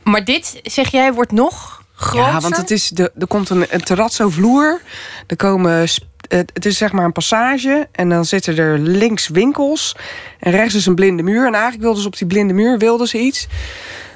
Maar 0.03 0.25
dit, 0.25 0.61
zeg 0.63 0.91
jij, 0.91 1.13
wordt 1.13 1.33
nog 1.33 1.83
groter? 1.95 2.33
Ja, 2.33 2.41
want 2.41 2.57
het 2.57 2.71
is 2.71 2.89
de, 2.89 3.13
er 3.19 3.27
komt 3.27 3.51
een, 3.51 3.67
een 3.69 3.83
terrazzo-vloer. 3.83 4.81
Er 5.27 5.37
komen... 5.37 5.89
Het 6.29 6.67
is 6.67 6.77
zeg 6.77 6.93
maar 6.93 7.05
een 7.05 7.13
passage. 7.13 7.89
En 7.93 8.09
dan 8.09 8.25
zitten 8.25 8.57
er 8.57 8.79
links 8.79 9.29
winkels. 9.29 9.97
En 10.39 10.51
rechts 10.51 10.75
is 10.75 10.87
een 10.87 10.95
blinde 10.95 11.23
muur. 11.23 11.47
En 11.47 11.53
eigenlijk 11.53 11.83
wilden 11.83 12.03
ze 12.03 12.09
op 12.09 12.17
die 12.17 12.27
blinde 12.27 12.53
muur 12.53 12.79
wilden 12.79 13.09
ze 13.09 13.19
iets. 13.19 13.47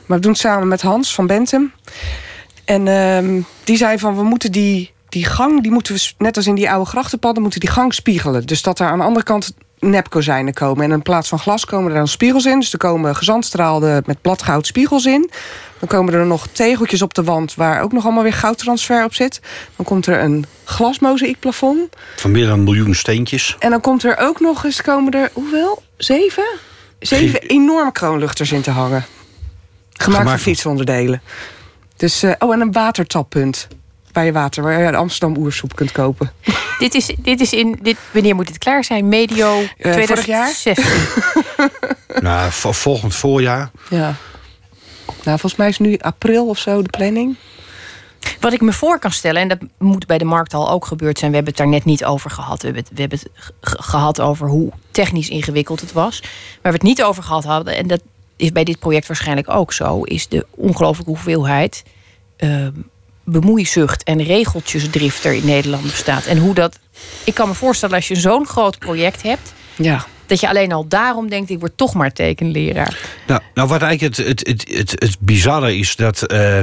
Maar 0.07 0.17
we 0.17 0.23
doen 0.23 0.33
het 0.33 0.41
samen 0.41 0.69
met 0.69 0.83
Hans 0.83 1.15
van 1.15 1.27
Bentum. 1.27 1.73
En 2.65 2.89
ehm, 2.89 3.41
die 3.65 3.77
zei 3.77 3.99
van, 3.99 4.17
we 4.17 4.23
moeten 4.23 4.53
die, 4.53 4.93
die 5.09 5.25
gang... 5.25 5.63
die 5.63 5.73
moeten 5.73 5.95
we, 5.95 6.13
net 6.19 6.37
als 6.37 6.47
in 6.47 6.55
die 6.55 6.71
oude 6.71 6.91
grachtenpadden... 6.91 7.43
moeten 7.43 7.61
die 7.61 7.71
gang 7.71 7.95
spiegelen. 7.95 8.47
Dus 8.47 8.63
dat 8.63 8.79
er 8.79 8.87
aan 8.87 8.99
de 8.99 9.05
andere 9.05 9.25
kant 9.25 9.55
nepkozijnen 9.91 10.55
komen. 10.55 10.85
En 10.85 10.91
in 10.91 11.03
plaats 11.03 11.29
van 11.29 11.39
glas 11.39 11.65
komen 11.65 11.91
er 11.91 11.97
dan 11.97 12.09
spiegels 12.09 12.45
in. 12.45 12.61
Dus 12.61 12.73
er 12.73 12.79
komen 12.79 13.17
gezandstraalde 13.17 14.03
met 14.07 14.21
bladgoud 14.23 14.67
spiegels 14.67 15.07
in. 15.07 15.31
Dan 15.79 15.89
komen 15.89 16.15
er 16.15 16.27
nog 16.27 16.47
tegeltjes 16.53 17.03
op 17.03 17.15
de 17.15 17.23
wand... 17.23 17.55
waar 17.55 17.83
ook 17.83 17.93
nog 17.93 18.05
allemaal 18.05 18.23
weer 18.23 18.33
goudtransfer 18.33 19.05
op 19.05 19.15
zit. 19.15 19.41
Dan 19.77 19.87
komt 19.87 20.07
er 20.07 20.21
een 20.21 20.45
glasmozaïekplafond. 20.65 21.97
Van 22.17 22.31
meer 22.31 22.47
dan 22.47 22.59
een 22.59 22.65
miljoen 22.65 22.95
steentjes. 22.95 23.57
En 23.59 23.71
dan 23.71 23.81
komt 23.81 24.05
er 24.05 24.19
ook 24.19 24.41
nog 24.41 24.65
eens... 24.65 24.83
komen 24.83 25.13
er, 25.13 25.31
hoeveel? 25.33 25.83
Zeven? 25.97 26.45
Zeven 26.99 27.41
Ge- 27.41 27.47
enorme 27.47 27.93
kroonluchters 27.93 28.53
in 28.53 28.61
te 28.63 28.71
hangen. 28.71 29.05
Gemaakt, 29.05 30.03
Gemaakt 30.03 30.23
van 30.23 30.29
van- 30.31 30.39
fietsonderdelen. 30.39 31.23
Dus, 31.97 32.23
eh, 32.23 32.33
oh, 32.39 32.55
en 32.55 32.61
een 32.61 32.73
watertappunt. 32.73 33.69
Bij 34.17 34.25
je 34.25 34.33
water, 34.33 34.63
waar 34.63 34.83
je 34.83 34.91
de 34.91 34.97
Amsterdam 34.97 35.43
oersoep 35.43 35.75
kunt 35.77 35.93
kopen. 35.93 36.33
Dit 36.79 36.95
is, 36.95 37.11
dit 37.19 37.41
is 37.41 37.53
in, 37.53 37.79
dit, 37.83 37.97
wanneer 38.13 38.35
moet 38.35 38.49
het 38.49 38.59
klaar 38.59 38.85
zijn? 38.85 39.09
Medio 39.09 39.61
Eh, 39.79 39.93
vorig 39.93 40.27
jaar? 40.27 40.53
2016. 40.53 40.85
Nou, 42.23 42.51
vo- 42.53 42.73
volgend 42.73 43.15
voorjaar. 43.15 43.71
Ja. 43.91 44.15
Nou, 45.07 45.39
volgens 45.39 45.57
mij 45.57 45.69
is 45.69 45.79
nu 45.79 45.97
april 45.99 46.49
of 46.49 46.59
zo 46.59 46.83
de 46.83 46.89
planning. 46.89 47.37
Wat 48.41 48.53
ik 48.53 48.61
me 48.61 48.73
voor 48.73 48.99
kan 48.99 49.11
stellen, 49.11 49.43
en 49.43 49.49
dat 49.49 49.59
moet 49.79 50.07
bij 50.07 50.19
de 50.19 50.25
markthal 50.25 50.71
ook 50.71 50.87
gebeurd 50.87 51.19
zijn. 51.19 51.31
We 51.31 51.37
hebben 51.37 51.55
het 51.55 51.63
daar 51.63 51.73
net 51.73 51.85
niet 51.85 52.05
over 52.05 52.31
gehad. 52.31 52.61
We 52.63 52.67
hebben 52.67 52.83
het, 52.85 52.93
we 52.95 53.01
hebben 53.01 53.19
het 53.19 53.31
gehad 53.61 54.21
over 54.21 54.49
hoe 54.49 54.73
technisch 54.91 55.29
ingewikkeld 55.29 55.81
het 55.81 55.93
was. 55.93 56.21
Waar 56.63 56.73
we 56.73 56.79
het 56.79 56.83
niet 56.83 57.03
over 57.03 57.23
gehad 57.23 57.45
hadden, 57.45 57.77
en 57.77 57.87
dat 57.87 58.01
is 58.37 58.53
bij 58.53 58.65
dit 58.65 58.79
project 58.79 59.07
waarschijnlijk 59.07 59.51
ook 59.51 59.73
zo, 59.73 60.03
is 60.03 60.29
de 60.29 60.47
ongelooflijke 60.51 61.11
hoeveelheid 61.13 61.85
ehm, 62.37 62.71
bemoeizucht 63.27 64.03
en 64.03 64.23
regeltjesdrift 64.23 65.25
er 65.25 65.33
in 65.33 65.47
Nederland 65.47 65.83
bestaat. 65.83 66.25
En 66.25 66.39
hoe 66.39 66.55
dat. 66.55 66.79
Ik 67.25 67.35
kan 67.35 67.49
me 67.49 67.55
voorstellen 67.55 67.95
als 67.95 68.09
je 68.09 68.17
zo'n 68.17 68.47
groot 68.47 68.79
project 68.79 69.23
hebt, 69.23 69.53
Ja. 69.77 70.07
dat 70.27 70.41
je 70.41 70.49
alleen 70.49 70.73
al 70.73 70.89
daarom 70.89 71.29
denkt: 71.29 71.51
ik 71.51 71.59
word 71.59 71.77
toch 71.77 71.95
maar 71.95 72.13
tekenleraar. 72.13 72.99
Nou, 73.27 73.41
nou 73.55 73.69
wat 73.69 73.83
eigenlijk 73.83 74.17
het, 74.17 74.27
het, 74.27 74.47
het, 74.47 74.65
het, 74.77 74.91
het 74.91 75.17
bizarre 75.21 75.77
is 75.77 75.97
dat. 75.97 76.23
eh, 76.27 76.61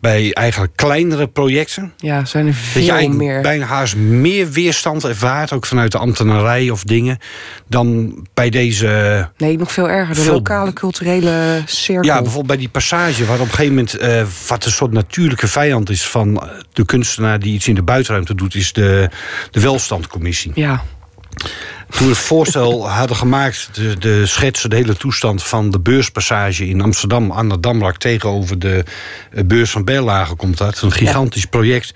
bij 0.00 0.32
eigenlijk 0.32 0.72
kleinere 0.76 1.26
projecten. 1.28 1.92
Ja, 1.96 2.24
zijn 2.24 2.46
er 2.46 2.54
veel 2.54 3.08
meer. 3.08 3.40
bijna 3.42 3.64
haast 3.66 3.96
meer 3.96 4.50
weerstand 4.50 5.04
ervaart, 5.04 5.52
ook 5.52 5.66
vanuit 5.66 5.92
de 5.92 5.98
ambtenarij 5.98 6.70
of 6.70 6.82
dingen, 6.84 7.18
dan 7.66 8.14
bij 8.34 8.50
deze. 8.50 9.28
Nee, 9.36 9.58
nog 9.58 9.72
veel 9.72 9.88
erger. 9.90 10.14
De 10.14 10.20
Veel- 10.20 10.32
lokale 10.32 10.72
culturele 10.72 11.62
cirkel. 11.66 12.04
Ja, 12.04 12.14
bijvoorbeeld 12.14 12.46
bij 12.46 12.56
die 12.56 12.68
passage, 12.68 13.24
waar 13.24 13.36
op 13.40 13.44
een 13.44 13.50
gegeven 13.50 13.74
moment. 13.74 13.94
eh, 13.96 14.22
wat 14.48 14.64
een 14.64 14.70
soort 14.72 14.92
natuurlijke 14.92 15.48
vijand 15.48 15.90
is 15.90 16.06
van 16.08 16.36
eh, 16.42 16.48
de 16.72 16.84
kunstenaar 16.84 17.38
die 17.38 17.54
iets 17.54 17.68
in 17.68 17.74
de 17.74 17.82
buitenruimte 17.82 18.34
doet, 18.34 18.54
is 18.54 18.72
de, 18.72 19.08
de 19.50 19.60
welstandcommissie. 19.60 20.52
Ja. 20.54 20.82
Toen 21.88 22.06
we 22.06 22.12
het 22.12 22.18
voorstel 22.18 22.88
hadden 22.88 23.16
gemaakt, 23.16 23.68
de, 23.72 23.98
de 23.98 24.26
schetsen, 24.26 24.70
de 24.70 24.76
hele 24.76 24.96
toestand 24.96 25.42
van 25.42 25.70
de 25.70 25.80
beurspassage 25.80 26.68
in 26.68 26.80
Amsterdam, 26.80 27.32
aan 27.32 27.48
de 27.48 27.60
Damrak 27.60 27.96
tegenover 27.96 28.58
de 28.58 28.84
eh, 29.32 29.44
beurs 29.44 29.70
van 29.70 29.84
Berlage 29.84 30.34
komt 30.34 30.58
dat. 30.58 30.80
Een 30.80 30.92
gigantisch 30.92 31.46
project. 31.46 31.94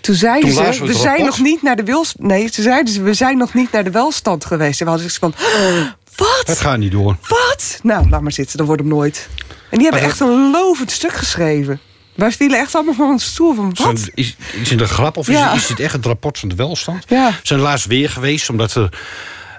Toen 0.00 0.14
zeiden 0.14 0.50
Toen 0.50 0.64
ze, 0.64 0.80
we 0.80 0.86
we 0.86 0.92
het 0.92 1.02
zijn 1.02 1.24
nog 1.24 1.40
niet 1.40 1.62
naar 1.62 1.76
de 1.76 1.84
wils... 1.84 2.14
Nee, 2.18 2.48
ze 2.52 2.62
zeiden 2.62 2.92
ze, 2.92 3.02
we 3.02 3.14
zijn 3.14 3.38
nog 3.38 3.54
niet 3.54 3.72
naar 3.72 3.84
de 3.84 3.90
welstand 3.90 4.44
geweest. 4.44 4.80
En 4.80 4.86
we 4.86 4.92
hadden 4.92 5.10
zoiets 5.10 5.36
van, 5.38 5.46
Het 6.14 6.46
wat? 6.46 6.58
gaat 6.58 6.78
niet 6.78 6.92
door. 6.92 7.16
Wat? 7.28 7.78
Nou, 7.82 8.08
laat 8.08 8.20
maar 8.20 8.32
zitten, 8.32 8.56
dan 8.56 8.66
wordt 8.66 8.82
hem 8.82 8.90
nooit. 8.90 9.28
En 9.70 9.78
die 9.78 9.82
hebben 9.82 10.00
Maar 10.00 10.10
echt 10.10 10.20
een 10.20 10.50
lovend 10.50 10.90
stuk 10.90 11.12
geschreven. 11.12 11.80
Wij 12.14 12.32
vielen 12.32 12.58
echt 12.58 12.74
allemaal 12.74 12.94
van 12.94 13.08
ons 13.10 13.24
stoel 13.24 13.54
van, 13.54 13.70
wat? 13.84 14.08
Is, 14.14 14.36
is 14.62 14.70
het 14.70 14.80
een 14.80 14.88
grap 14.88 15.16
of 15.16 15.28
is, 15.28 15.34
Ja. 15.34 15.52
is 15.54 15.66
dit 15.66 15.80
echt 15.80 15.92
het 15.92 16.06
rapport 16.06 16.38
van 16.38 16.48
de 16.48 16.54
welstand? 16.54 17.04
Ja. 17.08 17.28
We 17.30 17.36
zijn 17.42 17.60
laatst 17.60 17.86
weer 17.86 18.10
geweest, 18.10 18.50
omdat 18.50 18.74
er. 18.74 18.88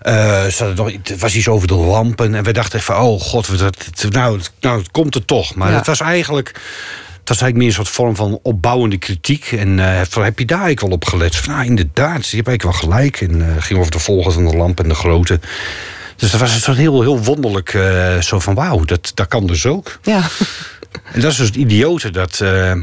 eh, 0.02 0.60
er 0.62 0.74
nog, 0.76 0.92
het 0.92 1.20
was 1.20 1.36
iets 1.36 1.48
over 1.48 1.68
de 1.68 1.74
lampen. 1.76 2.36
En 2.36 2.44
we 2.44 2.52
dachten 2.54 2.78
echt 2.78 2.86
van, 2.88 2.98
oh 2.98 3.22
god, 3.22 3.58
dat, 3.60 3.78
nou, 4.10 4.38
het, 4.38 4.52
nou, 4.60 4.78
het 4.80 4.92
komt 4.92 5.16
er 5.16 5.26
toch. 5.26 5.56
Maar 5.56 5.70
Ja. 5.72 5.76
het 5.78 5.88
was 5.88 6.00
eigenlijk... 6.00 6.48
Het 7.20 7.34
was 7.38 7.44
eigenlijk 7.44 7.58
meer 7.58 7.68
een 7.80 7.86
soort 7.86 7.96
vorm 7.96 8.16
van 8.16 8.40
opbouwende 8.44 8.98
kritiek. 8.98 9.52
En 9.52 9.80
eh, 9.80 10.02
van, 10.10 10.24
heb 10.24 10.40
je 10.40 10.46
daar 10.46 10.58
eigenlijk 10.62 10.88
wel 10.88 10.96
op 10.96 11.06
gelet? 11.06 11.36
Van, 11.36 11.54
nou, 11.54 11.66
inderdaad, 11.66 12.28
je 12.30 12.36
hebt 12.36 12.48
eigenlijk 12.48 12.64
wel 12.64 12.72
gelijk. 12.92 13.22
En 13.22 13.42
eh, 13.56 13.62
ging 13.64 13.80
over 13.80 13.92
de 13.92 14.00
volgen 14.00 14.32
van 14.32 14.46
de 14.48 14.56
lamp 14.58 14.80
en 14.80 14.88
de 14.88 14.96
grootte. 14.96 15.40
Dus 16.16 16.32
dat 16.32 16.40
was 16.40 16.54
een 16.54 16.60
soort 16.60 16.78
heel, 16.78 17.02
heel 17.02 17.20
wonderlijk... 17.24 17.74
eh, 17.74 18.18
zo 18.22 18.40
van, 18.40 18.54
wauw, 18.54 18.84
dat, 18.84 19.12
dat 19.14 19.28
kan 19.28 19.48
dus 19.48 19.66
ook. 19.66 20.00
Ja. 20.04 20.22
En 21.14 21.22
dat 21.22 21.32
is 21.32 21.38
dus 21.38 21.48
het 21.48 21.56
idiote 21.56 22.10
dat 22.10 22.40
eh, 22.42 22.74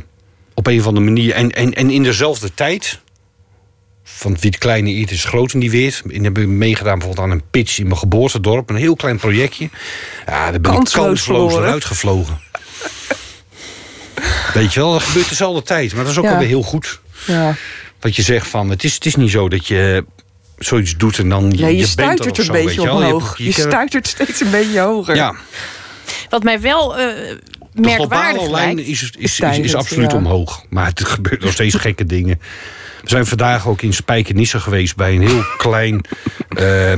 op 0.54 0.66
een 0.66 0.80
of 0.80 0.86
andere 0.86 1.04
manier. 1.06 1.32
En, 1.34 1.50
en, 1.52 1.72
en 1.74 1.90
in 1.90 2.02
dezelfde 2.02 2.54
tijd. 2.54 3.00
Van 4.04 4.32
wie 4.40 4.50
het 4.50 4.58
kleine 4.58 4.90
eet 4.90 5.10
is 5.10 5.24
groot 5.24 5.52
in 5.52 5.60
die 5.60 5.70
weer. 5.70 6.00
En 6.12 6.24
heb 6.24 6.38
ik 6.38 6.46
meegedaan 6.46 6.98
bijvoorbeeld 6.98 7.26
aan 7.26 7.32
een 7.32 7.42
pitch 7.50 7.78
in 7.78 7.86
mijn 7.86 7.98
geboortedorp. 7.98 8.70
Een 8.70 8.76
heel 8.76 8.96
klein 8.96 9.16
projectje. 9.18 9.68
Ja, 10.26 10.50
daar 10.50 10.60
ben 10.60 10.72
Kansloos 10.72 10.88
ik 10.88 10.92
kansloos 11.06 11.22
verloren. 11.22 11.58
eruit 11.66 11.84
gevlogen. 11.84 12.40
Weet 14.54 14.72
je 14.74 14.80
wel, 14.80 14.92
dat 14.92 15.02
gebeurt 15.02 15.28
dezelfde 15.28 15.62
tijd. 15.62 15.94
Maar 15.94 16.02
dat 16.02 16.12
is 16.12 16.18
ook 16.18 16.24
Ja. 16.24 16.32
alweer 16.32 16.48
heel 16.48 16.62
goed. 16.62 17.00
ja. 17.26 17.54
Dat 17.98 18.16
je 18.16 18.22
zegt 18.22 18.48
van, 18.48 18.70
het 18.70 18.84
is, 18.84 18.94
het 18.94 19.06
is 19.06 19.16
niet 19.16 19.30
zo 19.30 19.48
dat 19.48 19.66
je 19.66 20.04
zoiets 20.58 20.96
doet 20.96 21.18
en 21.18 21.28
dan 21.28 21.50
je, 21.50 21.62
Nee, 21.64 21.76
je, 21.76 21.86
je 21.86 21.94
bent 21.96 22.08
er 22.08 22.14
stuitert 22.26 22.38
een 22.38 22.44
zo, 22.44 22.52
beetje 22.52 22.80
je. 22.80 22.86
Je 22.86 22.92
omhoog. 22.92 23.38
Je, 23.38 23.44
je 23.44 23.52
kent- 23.54 23.66
stuitert 23.68 24.06
steeds 24.06 24.40
een 24.40 24.50
beetje 24.50 24.80
hoger. 24.80 25.14
Ja, 25.14 25.34
Wat 26.28 26.42
mij 26.42 26.60
wel 26.60 26.98
eh 26.98 27.36
de 27.72 27.88
globale 27.88 28.50
lijn 28.50 28.78
is, 28.78 29.10
is, 29.18 29.40
is, 29.40 29.74
absoluut 29.74 30.10
ja. 30.10 30.16
omhoog. 30.16 30.64
Maar 30.68 30.86
het 30.86 31.04
gebeurt 31.14 31.42
nog 31.42 31.52
steeds 31.52 31.74
gekke 31.74 32.06
dingen. 32.06 32.40
We 33.02 33.08
zijn 33.08 33.26
vandaag 33.26 33.68
ook 33.68 33.82
in 33.82 33.92
Spijkenisse 33.92 34.60
geweest 34.60 34.96
bij 34.96 35.14
een 35.14 35.26
heel 35.26 35.44
klein 35.56 36.04
eh, 36.48 36.92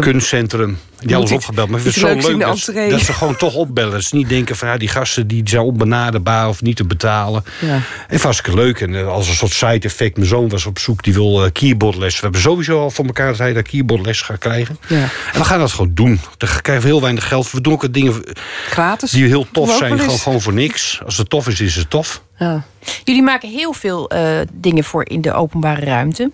kunstcentrum. 0.00 0.78
Die 1.08 1.22
iets- 1.22 1.32
opgebeld. 1.32 1.68
Maar 1.68 1.78
ik 1.78 1.84
het 1.84 1.94
zo 1.94 2.06
leuks 2.06 2.26
in 2.26 2.36
leuk 2.38 2.90
dat, 2.90 3.00
ze 3.00 3.12
gewoon 3.12 3.36
toch 3.36 3.54
opbellen. 3.54 3.92
Dat 3.92 4.02
ze 4.02 4.16
niet 4.16 4.28
denken 4.28 4.56
van 4.56 4.68
ja, 4.68 4.76
die 4.76 4.88
gasten 4.88 5.26
die 5.26 5.42
zijn 5.44 5.62
onbenaderbaar 5.62 6.48
of 6.48 6.62
niet 6.62 6.76
te 6.76 6.84
betalen. 6.84 7.44
Ja. 7.60 7.80
En 8.08 8.20
hartstikke 8.20 8.58
leuk. 8.58 8.80
En 8.80 8.94
eh, 8.94 9.08
als 9.08 9.28
een 9.28 9.34
soort 9.34 9.52
side 9.52 9.86
effect. 9.86 10.16
Mijn 10.16 10.28
zoon 10.28 10.48
was 10.48 10.66
op 10.66 10.78
zoek, 10.78 11.02
die 11.02 11.12
wil 11.12 11.44
eh, 11.44 11.50
keyboardles. 11.52 12.14
We 12.14 12.20
hebben 12.20 12.40
sowieso 12.40 12.80
al 12.80 12.90
voor 12.90 13.04
elkaar 13.04 13.26
dat 13.28 13.38
hij 13.38 13.52
daar 13.52 13.62
keyboardles 13.62 14.20
gaat 14.20 14.38
krijgen. 14.38 14.78
Ja. 14.88 14.96
En 15.32 15.38
we 15.38 15.44
gaan 15.44 15.58
dat 15.58 15.72
gewoon 15.72 15.94
doen. 15.94 16.20
Daar 16.36 16.60
krijgen 16.62 16.84
we 16.84 16.90
heel 16.90 17.00
weinig 17.00 17.28
geld. 17.28 17.50
We 17.50 17.60
doen 17.60 17.72
ook 17.72 17.92
dingen 17.92 18.22
Gratis. 18.70 19.10
die 19.10 19.26
heel 19.26 19.42
we 19.42 19.48
tof 19.52 19.76
zijn. 19.76 19.98
Gewoon, 19.98 20.18
gewoon 20.18 20.40
voor 20.40 20.52
niks. 20.52 21.00
Als 21.04 21.16
het 21.16 21.30
tof 21.30 21.48
is, 21.48 21.60
is 21.60 21.76
het 21.76 21.90
tof. 21.90 22.22
Ja. 22.42 22.64
Jullie 23.04 23.22
maken 23.22 23.48
heel 23.48 23.72
veel 23.72 24.10
eh, 24.10 24.40
dingen 24.52 24.84
voor 24.84 25.08
in 25.08 25.20
de 25.20 25.32
openbare 25.32 25.84
ruimte. 25.84 26.30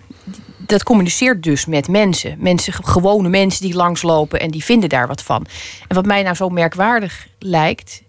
Dat 0.57 0.83
communiceert 0.83 1.43
dus 1.43 1.65
met 1.65 1.87
mensen. 1.87 2.35
mensen. 2.39 2.73
Gewone 2.73 3.29
mensen 3.29 3.61
die 3.61 3.75
langslopen 3.75 4.39
en 4.39 4.51
die 4.51 4.63
vinden 4.63 4.89
daar 4.89 5.07
wat 5.07 5.23
van. 5.23 5.45
En 5.87 5.95
wat 5.95 6.05
mij 6.05 6.23
nou 6.23 6.35
zo 6.35 6.49
merkwaardig 6.49 7.27
lijkt... 7.39 8.01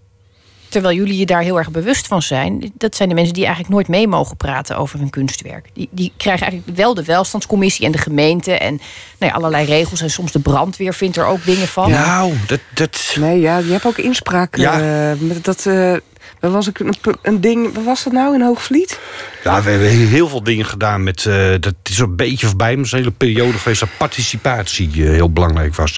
terwijl 0.69 0.97
jullie 0.97 1.19
je 1.19 1.27
daar 1.27 1.43
heel 1.43 1.59
erg 1.59 1.71
bewust 1.71 2.07
van 2.07 2.23
zijn... 2.23 2.73
dat 2.75 2.97
zijn 2.97 3.09
de 3.09 3.15
mensen 3.15 3.35
die 3.35 3.45
eigenlijk 3.45 3.75
nooit 3.75 3.89
mee 3.89 4.09
mogen 4.09 4.37
praten 4.37 4.77
over 4.77 4.99
hun 4.99 5.11
kunstwerk. 5.11 5.69
Die, 5.73 5.89
die 5.91 6.13
krijgen 6.17 6.47
eigenlijk 6.47 6.79
wel 6.79 6.95
de 6.95 7.05
welstandscommissie 7.05 7.87
en 7.87 7.93
de 7.93 7.99
gemeente... 7.99 8.53
en 8.53 8.81
nou 9.19 9.33
ja, 9.33 9.39
allerlei 9.39 9.67
regels 9.67 10.01
en 10.01 10.11
soms 10.11 10.33
de 10.33 10.41
brandweer 10.41 10.95
vindt 10.95 11.17
er 11.17 11.27
ook 11.27 11.45
dingen 11.45 11.69
van. 11.69 11.91
Nou, 11.91 12.35
dat... 12.47 12.61
dat 12.75 13.17
Nee, 13.19 13.41
ja, 13.41 13.59
je 13.59 13.73
hebt 13.73 13.87
ook 13.87 13.99
inspraak. 13.99 14.57
Ja. 14.57 15.11
eh, 15.11 15.19
met 15.21 15.45
dat, 15.45 15.67
eh, 15.67 15.97
er 16.41 16.51
was 16.51 16.69
ook 16.69 16.79
een, 16.79 16.95
een 17.23 17.41
ding, 17.41 17.75
wat 17.75 17.85
was 17.85 18.05
dat 18.05 18.13
nou 18.13 18.35
in 18.35 18.43
Hoogvliet? 18.43 18.99
Ja, 19.45 19.63
we 19.63 19.71
hebben 19.71 19.89
heel 19.89 20.29
veel 20.29 20.43
dingen 20.43 20.65
gedaan 20.65 21.03
met. 21.03 21.27
eh, 21.27 21.51
dat 21.61 21.75
is 21.83 21.99
een 21.99 22.17
beetje 22.17 22.47
voorbij, 22.47 22.69
maar 22.69 22.77
het 22.77 22.87
is 22.87 22.93
een 22.93 22.99
hele 22.99 23.11
periode 23.11 23.59
geweest 23.59 23.81
dat 23.81 23.89
participatie 23.99 24.91
eh, 24.95 25.11
heel 25.11 25.31
belangrijk 25.33 25.75
was. 25.75 25.97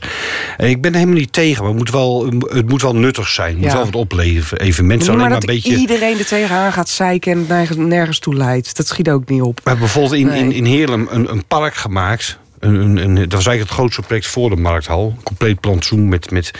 En 0.56 0.68
ik 0.68 0.80
ben 0.82 0.90
er 0.92 0.98
helemaal 0.98 1.18
niet 1.20 1.32
tegen, 1.32 1.60
maar 1.60 1.68
het 1.70 1.78
moet 1.78 1.90
wel, 1.90 2.26
het 2.48 2.68
moet 2.68 2.82
wel 2.82 2.94
nuttig 2.96 3.28
zijn. 3.28 3.52
Het 3.52 3.58
moet 3.60 3.72
wel 3.72 3.84
wat 3.84 3.94
opleveren. 3.94 4.64
Even 4.66 4.86
mensen 4.86 4.98
Niet 4.98 5.08
alleen 5.08 5.16
maar 5.20 5.30
maar 5.30 5.40
dat 5.40 5.48
een 5.48 5.54
beetje. 5.54 5.76
iedereen 5.76 6.18
er 6.18 6.26
tegenaan 6.26 6.72
gaat 6.72 6.88
zeiken 6.88 7.32
en 7.32 7.46
het 7.66 7.76
nergens, 7.76 8.18
toe 8.18 8.34
leidt. 8.34 8.76
Dat 8.76 8.86
schiet 8.86 9.10
ook 9.10 9.28
niet 9.28 9.42
op. 9.42 9.56
We 9.56 9.62
hebben 9.70 9.80
bijvoorbeeld 9.84 10.14
in, 10.20 10.28
in, 10.30 10.46
Nee. 10.48 10.56
in 10.56 10.64
Heerlem 10.64 11.08
een, 11.10 11.30
een 11.30 11.44
park 11.46 11.74
gemaakt. 11.74 12.38
Dat 12.62 13.32
was 13.32 13.46
eigenlijk 13.46 13.60
het 13.60 13.70
grootste 13.70 14.02
project 14.02 14.26
voor 14.26 14.50
de 14.50 14.56
markthal. 14.56 15.16
Compleet 15.22 15.60
plantsoen 15.60 16.08
met, 16.08 16.30
met 16.30 16.50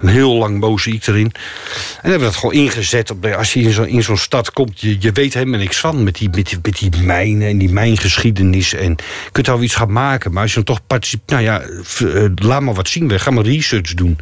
een 0.00 0.08
heel 0.08 0.34
lang 0.34 0.60
mozaïek 0.60 1.06
erin. 1.06 1.32
En 2.02 2.10
hebben 2.10 2.28
dat 2.28 2.36
gewoon 2.36 2.54
ingezet. 2.54 3.10
Op 3.10 3.26
als 3.26 3.52
je 3.52 3.86
in 3.86 4.02
zo'n 4.02 4.16
stad 4.16 4.52
komt, 4.52 4.80
je, 4.80 4.96
je 5.00 5.12
weet 5.12 5.34
helemaal 5.34 5.58
niks 5.58 5.80
van. 5.80 6.02
Met 6.02 6.14
die, 6.14 6.28
met, 6.30 6.48
die, 6.48 6.58
met 6.62 6.78
die 6.78 7.02
mijnen 7.02 7.48
en 7.48 7.58
die 7.58 7.72
mijngeschiedenis. 7.72 8.74
En 8.74 8.90
je 9.24 9.30
kunt 9.32 9.46
daar 9.46 9.54
wel 9.54 9.64
iets 9.64 9.74
gaan 9.74 9.92
maken. 9.92 10.32
Maar 10.32 10.42
als 10.42 10.50
je 10.50 10.62
dan 10.62 10.74
toch 10.74 10.86
participeert... 10.86 11.30
Nou 11.30 11.42
ja, 11.42 11.60
eh, 11.60 12.30
laat 12.34 12.60
maar 12.60 12.74
wat 12.74 12.88
zien. 12.88 13.08
We 13.08 13.18
gaan 13.18 13.34
maar 13.34 13.44
research 13.44 13.94
doen. 13.94 14.18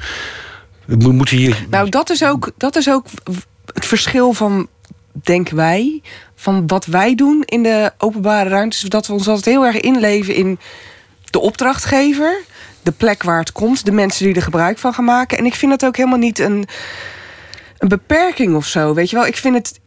We 0.84 1.12
moeten 1.12 1.36
hier... 1.36 1.66
Nou, 1.70 1.88
dat 1.88 2.10
is 2.10 2.24
ook, 2.24 2.50
dat 2.56 2.76
is 2.76 2.90
ook 2.90 3.06
het 3.74 3.86
verschil 3.86 4.32
van, 4.32 4.68
denken 5.12 5.56
wij, 5.56 6.02
van 6.34 6.66
wat 6.66 6.86
wij 6.86 7.14
doen 7.14 7.42
in 7.44 7.62
de 7.62 7.92
openbare 7.98 8.48
ruimtes. 8.48 8.80
Dat 8.80 9.06
we 9.06 9.12
ons 9.12 9.28
altijd 9.28 9.54
heel 9.54 9.64
erg 9.64 9.80
inleven 9.80 10.34
in 10.34 10.58
de 11.30 11.38
opdrachtgever, 11.40 12.42
de 12.82 12.92
plek 12.92 13.22
waar 13.22 13.38
het 13.38 13.52
komt, 13.52 13.84
de 13.84 13.92
mensen 13.92 14.24
die 14.26 14.34
er 14.34 14.42
gebruik 14.42 14.78
van 14.78 14.94
gaan 14.94 15.04
maken. 15.04 15.38
En 15.38 15.46
ik 15.46 15.54
vind 15.54 15.70
dat 15.70 15.84
ook 15.84 15.96
helemaal 15.96 16.18
niet 16.18 16.38
een, 16.38 16.68
een 17.78 17.88
beperking 17.88 18.54
of 18.54 18.66
zo. 18.66 18.94
Weet 18.94 19.10
je 19.10 19.16
wel, 19.16 19.26
ik 19.26 19.36
vind 19.36 19.54
het. 19.54 19.80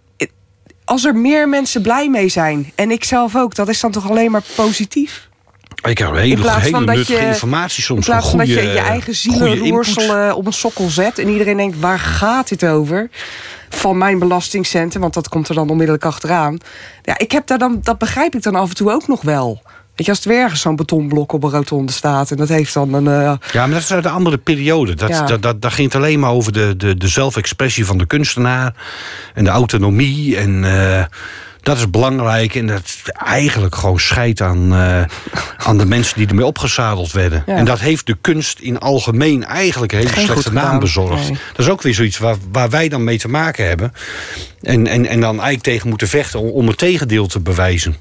Als 0.85 1.05
er 1.05 1.15
meer 1.15 1.49
mensen 1.49 1.81
blij 1.81 2.09
mee 2.09 2.29
zijn, 2.29 2.71
en 2.75 2.91
ik 2.91 3.03
zelf 3.03 3.35
ook, 3.35 3.55
dat 3.55 3.69
is 3.69 3.79
dan 3.79 3.91
toch 3.91 4.09
alleen 4.09 4.31
maar 4.31 4.41
positief? 4.55 5.29
Ik 5.83 5.97
heb 5.97 6.09
In 6.09 6.15
hele, 6.15 6.41
plaats 6.41 6.55
van 6.69 6.73
hele 6.73 6.85
dat 6.85 6.95
nuttige 6.95 7.21
je- 7.21 7.27
informatie 7.27 7.77
In 7.77 7.83
soms. 7.83 8.05
plaats 8.05 8.29
van 8.29 8.37
dat 8.37 8.47
je 8.47 8.53
je 8.61 8.79
eigen 8.79 9.15
zielenroersel 9.15 10.35
op 10.35 10.45
een 10.45 10.53
sokkel 10.53 10.89
zet... 10.89 11.19
en 11.19 11.29
iedereen 11.29 11.57
denkt, 11.57 11.79
waar 11.79 11.99
gaat 11.99 12.49
dit 12.49 12.65
over? 12.65 13.09
Van 13.69 13.97
mijn 13.97 14.19
belastingcenten, 14.19 15.01
want 15.01 15.13
dat 15.13 15.29
komt 15.29 15.49
er 15.49 15.55
dan 15.55 15.69
onmiddellijk 15.69 16.05
achteraan. 16.05 16.57
Ja, 17.01 17.17
ik 17.17 17.31
heb 17.31 17.47
daar 17.47 17.57
dan, 17.57 17.79
dat 17.83 17.97
begrijp 17.97 18.35
ik 18.35 18.41
dan 18.43 18.55
af 18.55 18.69
en 18.69 18.75
toe 18.75 18.91
ook 18.91 19.07
nog 19.07 19.21
wel. 19.21 19.61
Weet 19.95 20.05
je, 20.05 20.11
als 20.11 20.21
er 20.23 20.29
weer 20.29 20.41
ergens 20.41 20.61
zo'n 20.61 20.75
betonblok 20.75 21.31
op 21.31 21.43
een 21.43 21.49
rotonde 21.49 21.91
staat... 21.91 22.31
en 22.31 22.37
dat 22.37 22.47
heeft 22.49 22.73
dan 22.73 22.93
een... 22.93 23.07
eh, 23.07 23.33
Ja, 23.51 23.61
maar 23.65 23.69
dat 23.69 23.81
is 23.81 23.91
uit 23.93 24.05
een 24.05 24.11
andere 24.11 24.37
periode. 24.37 24.93
Dat, 24.93 25.09
Ja. 25.09 25.25
dat, 25.25 25.41
dat, 25.41 25.61
dat 25.61 25.73
ging 25.73 25.87
het 25.93 26.01
alleen 26.01 26.19
maar 26.19 26.31
over 26.31 26.51
de, 26.53 26.73
de, 26.77 26.97
de 26.97 27.07
zelfexpressie 27.07 27.85
van 27.85 27.97
de 27.97 28.05
kunstenaar. 28.05 28.73
En 29.33 29.43
de 29.43 29.49
autonomie. 29.49 30.37
En 30.37 30.63
eh, 30.65 31.03
dat 31.61 31.77
is 31.77 31.89
belangrijk. 31.89 32.55
En 32.55 32.67
dat 32.67 32.95
eigenlijk 33.13 33.75
gewoon 33.75 33.99
scheidt 33.99 34.41
aan, 34.41 34.73
eh, 34.73 35.01
aan 35.57 35.77
de 35.77 35.85
mensen 35.85 36.17
die 36.17 36.27
ermee 36.27 36.45
opgezadeld 36.45 37.11
werden. 37.11 37.43
Ja. 37.45 37.55
En 37.55 37.65
dat 37.65 37.79
heeft 37.79 38.05
de 38.05 38.17
kunst 38.21 38.59
in 38.59 38.79
algemeen 38.79 39.43
eigenlijk 39.43 39.91
een 39.91 39.97
hele 39.97 40.09
Geen 40.11 40.25
slechte 40.25 40.53
naam 40.53 40.79
bezorgd. 40.79 41.29
Nee. 41.29 41.37
Dat 41.55 41.65
is 41.65 41.71
ook 41.71 41.81
weer 41.81 41.93
zoiets 41.93 42.17
waar, 42.17 42.35
waar 42.51 42.69
wij 42.69 42.89
dan 42.89 43.03
mee 43.03 43.17
te 43.19 43.27
maken 43.29 43.67
hebben. 43.67 43.93
En, 44.61 44.87
en, 44.87 45.05
en 45.05 45.19
dan 45.19 45.31
eigenlijk 45.33 45.63
tegen 45.63 45.89
moeten 45.89 46.07
vechten 46.07 46.39
om, 46.39 46.49
om 46.49 46.67
het 46.67 46.77
tegendeel 46.77 47.27
te 47.27 47.39
bewijzen. 47.39 47.95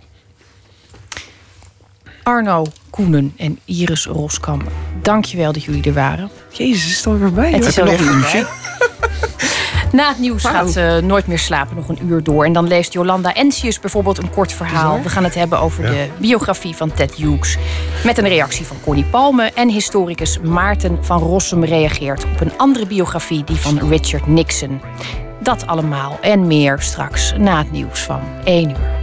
Arno 2.23 2.67
Koenen 2.91 3.35
en 3.37 3.59
Iris 3.65 4.07
Roskam, 4.07 4.61
dankjewel 5.03 5.53
dat 5.53 5.65
jullie 5.65 5.85
er 5.85 5.93
waren. 5.93 6.31
Jezus, 6.51 6.91
is 6.91 6.97
het 6.97 7.07
alweer 7.07 7.23
voorbij? 7.23 7.51
Het 7.51 7.65
is 7.65 7.79
alweer 7.79 7.99
voorbij. 7.99 8.47
Na 9.93 10.09
het 10.09 10.19
nieuws 10.19 10.45
gaat 10.45 10.77
eh, 10.77 10.97
Nooit 10.97 11.27
meer 11.27 11.39
slapen 11.39 11.77
nog 11.77 11.89
een 11.89 11.99
uur 12.07 12.23
door. 12.23 12.45
En 12.45 12.53
dan 12.53 12.67
leest 12.67 12.93
Jolanda 12.93 13.35
Ensius 13.35 13.81
bijvoorbeeld 13.81 14.19
een 14.19 14.31
kort 14.31 14.53
verhaal. 14.53 15.03
We 15.03 15.09
gaan 15.09 15.25
het 15.25 15.35
hebben 15.35 15.59
over 15.59 15.83
de 15.83 16.09
biografie 16.19 16.75
van 16.75 16.93
Ted 16.93 17.15
Hughes. 17.15 17.57
Met 18.05 18.19
een 18.19 18.29
reactie 18.29 18.67
van 18.67 18.77
Connie 18.85 19.05
Palme. 19.05 19.51
En 19.55 19.69
historicus 19.69 20.39
Maarten 20.41 20.99
van 21.01 21.19
Rossum 21.19 21.65
reageert 21.65 22.25
op 22.25 22.41
een 22.41 22.53
andere 22.57 22.87
biografie, 22.87 23.45
die 23.45 23.57
van 23.57 23.89
Richard 23.89 24.27
Nixon. 24.27 24.81
Dat 25.41 25.67
allemaal 25.67 26.19
en 26.21 26.47
meer 26.47 26.81
straks 26.81 27.33
na 27.39 27.59
het 27.59 27.73
nieuws 27.73 28.01
van 28.01 28.21
1 28.45 28.71
uur. 28.71 29.02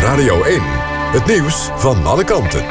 Radio 0.00 0.42
1. 0.42 0.60
Het 1.12 1.26
nieuws 1.26 1.68
van 1.76 2.06
alle 2.06 2.24
kanten. 2.24 2.64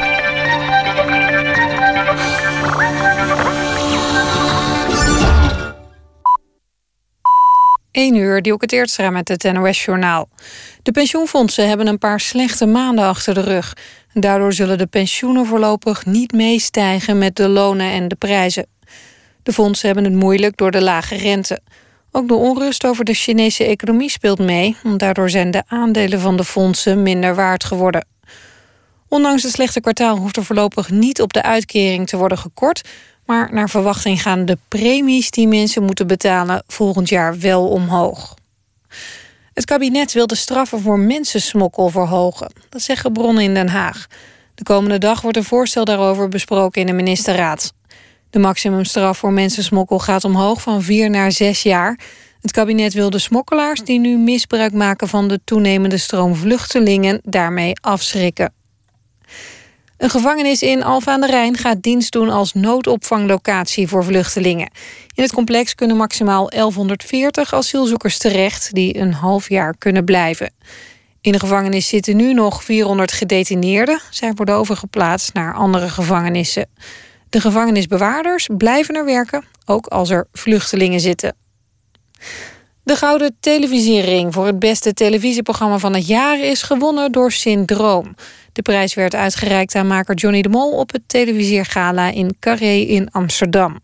1 7.91 8.15
uur, 8.15 8.41
die 8.41 8.53
ook 8.53 8.61
het 8.61 8.71
eerst 8.71 9.09
met 9.09 9.28
het 9.28 9.43
NOS-journaal. 9.43 10.30
De 10.84 10.91
pensioenfondsen 10.91 11.67
hebben 11.67 11.88
een 11.88 11.97
paar 11.97 12.19
slechte 12.19 12.65
maanden 12.65 13.05
achter 13.05 13.34
de 13.34 13.41
rug. 13.41 13.73
Daardoor 14.13 14.53
zullen 14.53 14.78
de 14.78 14.88
pensioenen 14.88 15.45
voorlopig 15.45 16.05
niet 16.05 16.32
meestijgen 16.32 17.17
met 17.17 17.36
de 17.36 17.47
lonen 17.47 17.91
en 17.91 18.07
de 18.07 18.15
prijzen. 18.15 18.67
De 19.43 19.53
fondsen 19.53 19.86
hebben 19.86 20.05
het 20.05 20.13
moeilijk 20.13 20.57
door 20.57 20.71
de 20.71 20.82
lage 20.82 21.15
rente. 21.15 21.59
Ook 22.18 22.28
de 22.28 22.34
onrust 22.34 22.86
over 22.86 23.05
de 23.05 23.13
Chinese 23.13 23.63
economie 23.63 24.09
speelt 24.09 24.39
mee. 24.39 24.76
Daardoor 24.97 25.30
zijn 25.30 25.51
de 25.51 25.63
aandelen 25.68 26.20
van 26.20 26.38
de 26.38 26.43
fondsen 26.43 27.03
minder 27.03 27.36
waard 27.36 27.63
geworden. 27.63 28.05
Ondanks 29.07 29.43
het 29.43 29.51
slechte 29.51 29.82
kwartaal 29.82 30.18
hoeft 30.18 30.38
er 30.38 30.45
voorlopig 30.45 30.89
niet 30.89 31.22
op 31.22 31.34
de 31.34 31.41
uitkering 31.41 32.07
te 32.07 32.18
worden 32.18 32.38
gekort. 32.38 32.88
Maar 33.26 33.53
naar 33.53 33.70
verwachting 33.70 34.22
gaan 34.22 34.45
de 34.45 34.57
premies 34.68 35.32
die 35.32 35.47
mensen 35.47 35.84
moeten 35.84 36.07
betalen 36.07 36.63
volgend 36.68 37.09
jaar 37.09 37.39
wel 37.39 37.68
omhoog. 37.68 38.36
Het 39.53 39.65
kabinet 39.65 40.13
wil 40.13 40.28
de 40.28 40.36
straffen 40.36 40.82
voor 40.82 40.99
mensensmokkel 40.99 41.89
verhogen. 41.89 42.51
Dat 42.70 42.82
zeggen 42.82 43.13
bronnen 43.13 43.43
in 43.43 43.53
Den 43.53 43.70
Haag. 43.70 44.07
De 44.55 44.63
komende 44.63 44.97
dag 44.97 45.22
wordt 45.22 45.38
een 45.38 45.43
voorstel 45.43 45.86
daarover 45.86 46.30
besproken 46.30 46.82
in 46.82 46.88
de 46.88 46.93
ministerraad. 46.93 47.74
De 48.30 48.39
maximumstraf 48.39 49.17
voor 49.17 49.32
mensensmokkel 49.32 49.99
gaat 49.99 50.23
omhoog 50.23 50.61
van 50.61 50.82
vier 50.82 51.09
naar 51.09 51.32
zes 51.32 51.63
jaar. 51.63 51.99
Het 52.41 52.51
kabinet 52.51 52.93
wil 52.93 53.09
de 53.09 53.19
smokkelaars 53.19 53.82
die 53.82 53.99
nu 53.99 54.17
misbruik 54.17 54.73
maken 54.73 55.07
van 55.07 55.28
de 55.28 55.39
toenemende 55.43 55.97
stroom 55.97 56.36
vluchtelingen 56.36 57.19
daarmee 57.23 57.73
afschrikken. 57.82 58.53
Een 59.97 60.09
gevangenis 60.09 60.61
in 60.61 60.84
Alphen 60.84 61.13
aan 61.13 61.21
de 61.21 61.28
Rijn 61.28 61.57
gaat 61.57 61.82
dienst 61.82 62.11
doen 62.11 62.30
als 62.30 62.53
noodopvanglocatie 62.53 63.88
voor 63.88 64.03
vluchtelingen. 64.03 64.71
In 65.15 65.23
het 65.23 65.34
complex 65.34 65.75
kunnen 65.75 65.97
maximaal 65.97 66.49
1140 66.49 67.53
asielzoekers 67.53 68.17
terecht 68.17 68.73
die 68.73 68.97
een 68.97 69.13
half 69.13 69.49
jaar 69.49 69.78
kunnen 69.78 70.05
blijven. 70.05 70.53
In 71.21 71.32
de 71.32 71.39
gevangenis 71.39 71.88
zitten 71.88 72.15
nu 72.15 72.34
nog 72.34 72.63
400 72.63 73.11
gedetineerden. 73.11 74.01
Zij 74.09 74.34
worden 74.34 74.55
overgeplaatst 74.55 75.34
naar 75.34 75.53
andere 75.53 75.89
gevangenissen. 75.89 76.69
De 77.30 77.41
gevangenisbewaarders 77.41 78.49
blijven 78.57 78.95
er 78.95 79.05
werken, 79.05 79.43
ook 79.65 79.86
als 79.86 80.09
er 80.09 80.28
vluchtelingen 80.32 80.99
zitten. 80.99 81.36
De 82.84 82.95
Gouden 82.95 83.36
Televisiering 83.39 84.34
voor 84.34 84.45
het 84.45 84.59
beste 84.59 84.93
televisieprogramma 84.93 85.78
van 85.78 85.93
het 85.93 86.07
jaar 86.07 86.39
is 86.39 86.61
gewonnen 86.61 87.11
door 87.11 87.32
Syndroom. 87.32 88.15
De 88.53 88.61
prijs 88.61 88.93
werd 88.93 89.15
uitgereikt 89.15 89.75
aan 89.75 89.88
maker 89.88 90.15
Johnny 90.15 90.41
de 90.41 90.49
Mol 90.49 90.71
op 90.71 90.91
het 90.91 91.01
televisiergala 91.07 92.09
in 92.09 92.36
Carré 92.39 92.73
in 92.73 93.11
Amsterdam. 93.11 93.82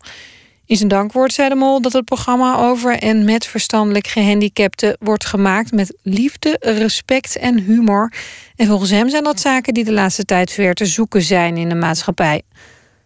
In 0.66 0.76
zijn 0.76 0.90
dankwoord 0.90 1.34
zei 1.34 1.50
de 1.50 1.56
Mol 1.56 1.82
dat 1.82 1.94
het 1.94 2.06
programma 2.06 2.58
over 2.58 2.98
en 2.98 3.26
met 3.26 3.46
verstandelijk 3.46 4.08
gehandicapten 4.08 4.98
wordt 5.00 5.26
gemaakt 5.26 5.72
met 5.72 5.98
liefde, 6.02 6.58
respect 6.60 7.38
en 7.38 7.60
humor. 7.60 8.14
En 8.56 8.68
volgens 8.68 8.90
hem 8.90 9.10
zijn 9.10 9.24
dat 9.24 9.40
zaken 9.40 9.74
die 9.74 9.84
de 9.84 9.94
laatste 9.94 10.26
tijd 10.26 10.52
ver 10.52 10.74
te 10.74 10.86
zoeken 10.86 11.22
zijn 11.22 11.58
in 11.58 11.70
de 11.70 11.76
maatschappij. 11.76 12.42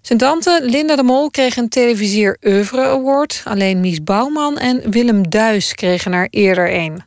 Zijn 0.08 0.20
tante 0.20 0.60
Linda 0.64 0.96
de 0.96 1.04
Mol 1.04 1.30
kreeg 1.30 1.58
een 1.58 1.70
Televisier 1.70 2.38
Oeuvre 2.46 2.82
Award. 2.82 3.42
Alleen 3.46 3.80
Mies 3.80 4.04
Bouwman 4.04 4.58
en 4.58 4.92
Willem 4.92 5.30
Duis 5.30 5.74
kregen 5.74 6.14
er 6.14 6.28
eerder 6.30 6.74
een. 6.74 7.02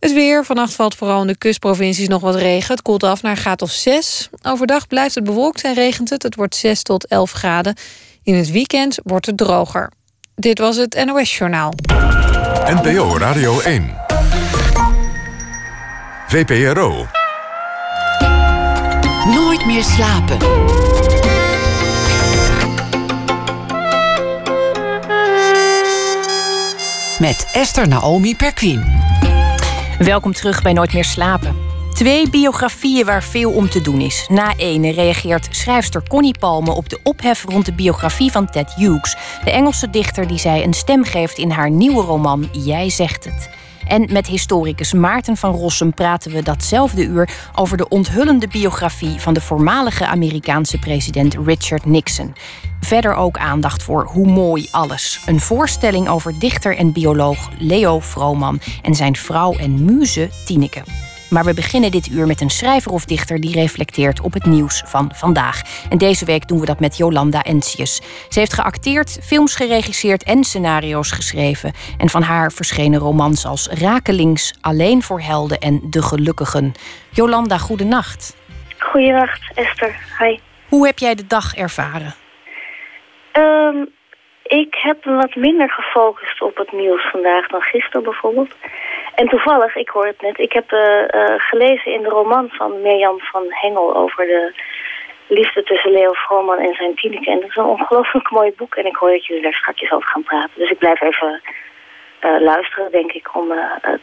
Het 0.00 0.12
weer. 0.12 0.44
Vannacht 0.44 0.74
valt 0.74 0.94
vooral 0.94 1.20
in 1.20 1.26
de 1.26 1.38
kustprovincies 1.38 2.08
nog 2.08 2.20
wat 2.20 2.34
regen. 2.34 2.74
Het 2.74 2.82
koelt 2.82 3.02
af 3.02 3.22
naar 3.22 3.36
graad 3.36 3.62
of 3.62 3.70
6. 3.70 4.28
Overdag 4.42 4.86
blijft 4.86 5.14
het 5.14 5.24
bewolkt 5.24 5.62
en 5.62 5.74
regent 5.74 6.10
het. 6.10 6.22
Het 6.22 6.34
wordt 6.34 6.54
6 6.54 6.82
tot 6.82 7.06
11 7.06 7.30
graden. 7.30 7.74
In 8.22 8.34
het 8.34 8.50
weekend 8.50 8.98
wordt 9.02 9.26
het 9.26 9.36
droger. 9.36 9.92
Dit 10.34 10.58
was 10.58 10.76
het 10.76 11.04
NOS 11.04 11.38
Journaal. 11.38 11.72
NPO 12.82 13.18
Radio 13.18 13.60
1. 13.60 13.94
VPRO. 16.26 17.06
Nooit 19.34 19.66
meer 19.66 19.84
slapen. 19.84 20.38
Met 27.18 27.50
Esther 27.52 27.88
Naomi 27.88 28.36
Perquin. 28.36 28.84
Welkom 29.98 30.32
terug 30.32 30.62
bij 30.62 30.72
Nooit 30.72 30.92
meer 30.92 31.04
slapen. 31.04 31.56
Twee 31.92 32.30
biografieën 32.30 33.04
waar 33.06 33.22
veel 33.22 33.52
om 33.52 33.68
te 33.68 33.80
doen 33.80 34.00
is. 34.00 34.26
Na 34.28 34.56
ene 34.56 34.92
reageert 34.92 35.48
schrijfster 35.50 36.02
Connie 36.08 36.38
Palme 36.38 36.70
op 36.70 36.88
de 36.88 36.98
ophef 37.02 37.44
rond 37.44 37.64
de 37.64 37.72
biografie 37.72 38.30
van 38.30 38.50
Ted 38.50 38.74
Hughes, 38.74 39.16
de 39.44 39.50
Engelse 39.50 39.90
dichter 39.90 40.26
die 40.26 40.38
zij 40.38 40.64
een 40.64 40.74
stem 40.74 41.04
geeft 41.04 41.38
in 41.38 41.50
haar 41.50 41.70
nieuwe 41.70 42.02
roman 42.02 42.48
Jij 42.52 42.90
zegt 42.90 43.24
het. 43.24 43.48
En 43.86 44.12
met 44.12 44.26
historicus 44.26 44.92
Maarten 44.92 45.36
van 45.36 45.54
Rossum 45.54 45.94
praten 45.94 46.32
we 46.32 46.42
datzelfde 46.42 47.04
uur 47.04 47.28
over 47.54 47.76
de 47.76 47.88
onthullende 47.88 48.48
biografie 48.48 49.20
van 49.20 49.34
de 49.34 49.40
voormalige 49.40 50.06
Amerikaanse 50.06 50.78
president 50.78 51.36
Richard 51.44 51.84
Nixon. 51.84 52.34
Verder 52.80 53.14
ook 53.14 53.38
aandacht 53.38 53.82
voor 53.82 54.04
Hoe 54.04 54.26
mooi 54.26 54.68
alles. 54.70 55.20
Een 55.26 55.40
voorstelling 55.40 56.08
over 56.08 56.38
dichter 56.38 56.76
en 56.76 56.92
bioloog 56.92 57.50
Leo 57.58 58.00
Vrooman 58.00 58.60
en 58.82 58.94
zijn 58.94 59.16
vrouw 59.16 59.52
en 59.52 59.84
muze 59.84 60.30
Tineke. 60.44 60.82
Maar 61.30 61.44
we 61.44 61.54
beginnen 61.54 61.90
dit 61.90 62.08
uur 62.10 62.26
met 62.26 62.40
een 62.40 62.50
schrijver 62.50 62.92
of 62.92 63.04
dichter 63.04 63.40
die 63.40 63.54
reflecteert 63.54 64.20
op 64.20 64.32
het 64.32 64.44
nieuws 64.44 64.82
van 64.86 65.10
vandaag. 65.14 65.60
En 65.90 65.98
deze 65.98 66.24
week 66.24 66.48
doen 66.48 66.60
we 66.60 66.66
dat 66.66 66.80
met 66.80 66.96
Jolanda 66.96 67.42
Entius. 67.42 67.96
Ze 68.28 68.38
heeft 68.38 68.52
geacteerd, 68.52 69.18
films 69.22 69.56
geregisseerd 69.56 70.24
en 70.24 70.44
scenario's 70.44 71.10
geschreven. 71.10 71.72
En 71.98 72.08
van 72.08 72.22
haar 72.22 72.52
verschenen 72.52 73.00
romans 73.00 73.46
als 73.46 73.68
Rakelings, 73.68 74.58
Alleen 74.60 75.02
voor 75.02 75.20
Helden 75.20 75.58
en 75.58 75.80
De 75.90 76.02
Gelukkigen. 76.02 76.72
Jolanda, 77.10 77.58
goedenacht. 77.58 78.36
Goedenacht, 78.78 79.40
Esther. 79.54 79.96
Hi. 80.18 80.38
Hoe 80.68 80.86
heb 80.86 80.98
jij 80.98 81.14
de 81.14 81.26
dag 81.26 81.54
ervaren? 81.54 82.14
Ehm, 83.32 83.84
ik 84.42 84.74
heb 84.74 85.04
me 85.04 85.14
wat 85.14 85.34
minder 85.34 85.70
gefocust 85.70 86.42
op 86.42 86.56
het 86.56 86.72
nieuws 86.72 87.10
vandaag 87.10 87.46
dan 87.46 87.60
gisteren 87.60 88.02
bijvoorbeeld. 88.02 88.54
En 89.16 89.28
toevallig, 89.28 89.76
ik 89.76 89.88
hoor 89.88 90.06
het 90.06 90.20
net, 90.20 90.38
ik 90.38 90.52
heb 90.52 90.72
eh, 90.72 91.02
eh, 91.02 91.40
gelezen 91.40 91.92
in 91.92 92.02
de 92.02 92.08
roman 92.08 92.48
van 92.48 92.82
Mirjam 92.82 93.20
van 93.20 93.44
Hengel 93.48 93.96
over 93.96 94.26
de 94.26 94.52
liefde 95.26 95.62
tussen 95.62 95.90
Leo 95.90 96.12
Vrooman 96.12 96.58
en 96.58 96.74
zijn 96.74 96.94
Tineke. 96.94 97.30
En 97.30 97.40
dat 97.40 97.48
is 97.48 97.56
een 97.56 97.64
ongelooflijk 97.64 98.30
mooi 98.30 98.52
boek 98.56 98.74
en 98.74 98.86
ik 98.86 98.96
hoor 98.96 99.10
dat 99.10 99.26
jullie 99.26 99.42
daar 99.42 99.52
straks 99.52 99.90
over 99.90 100.08
gaan 100.08 100.22
praten. 100.22 100.50
Dus 100.54 100.70
ik 100.70 100.78
blijf 100.78 101.00
even 101.00 101.40
eh, 102.18 102.40
luisteren, 102.40 102.90
denk 102.92 103.12
ik, 103.12 103.36
om 103.36 103.48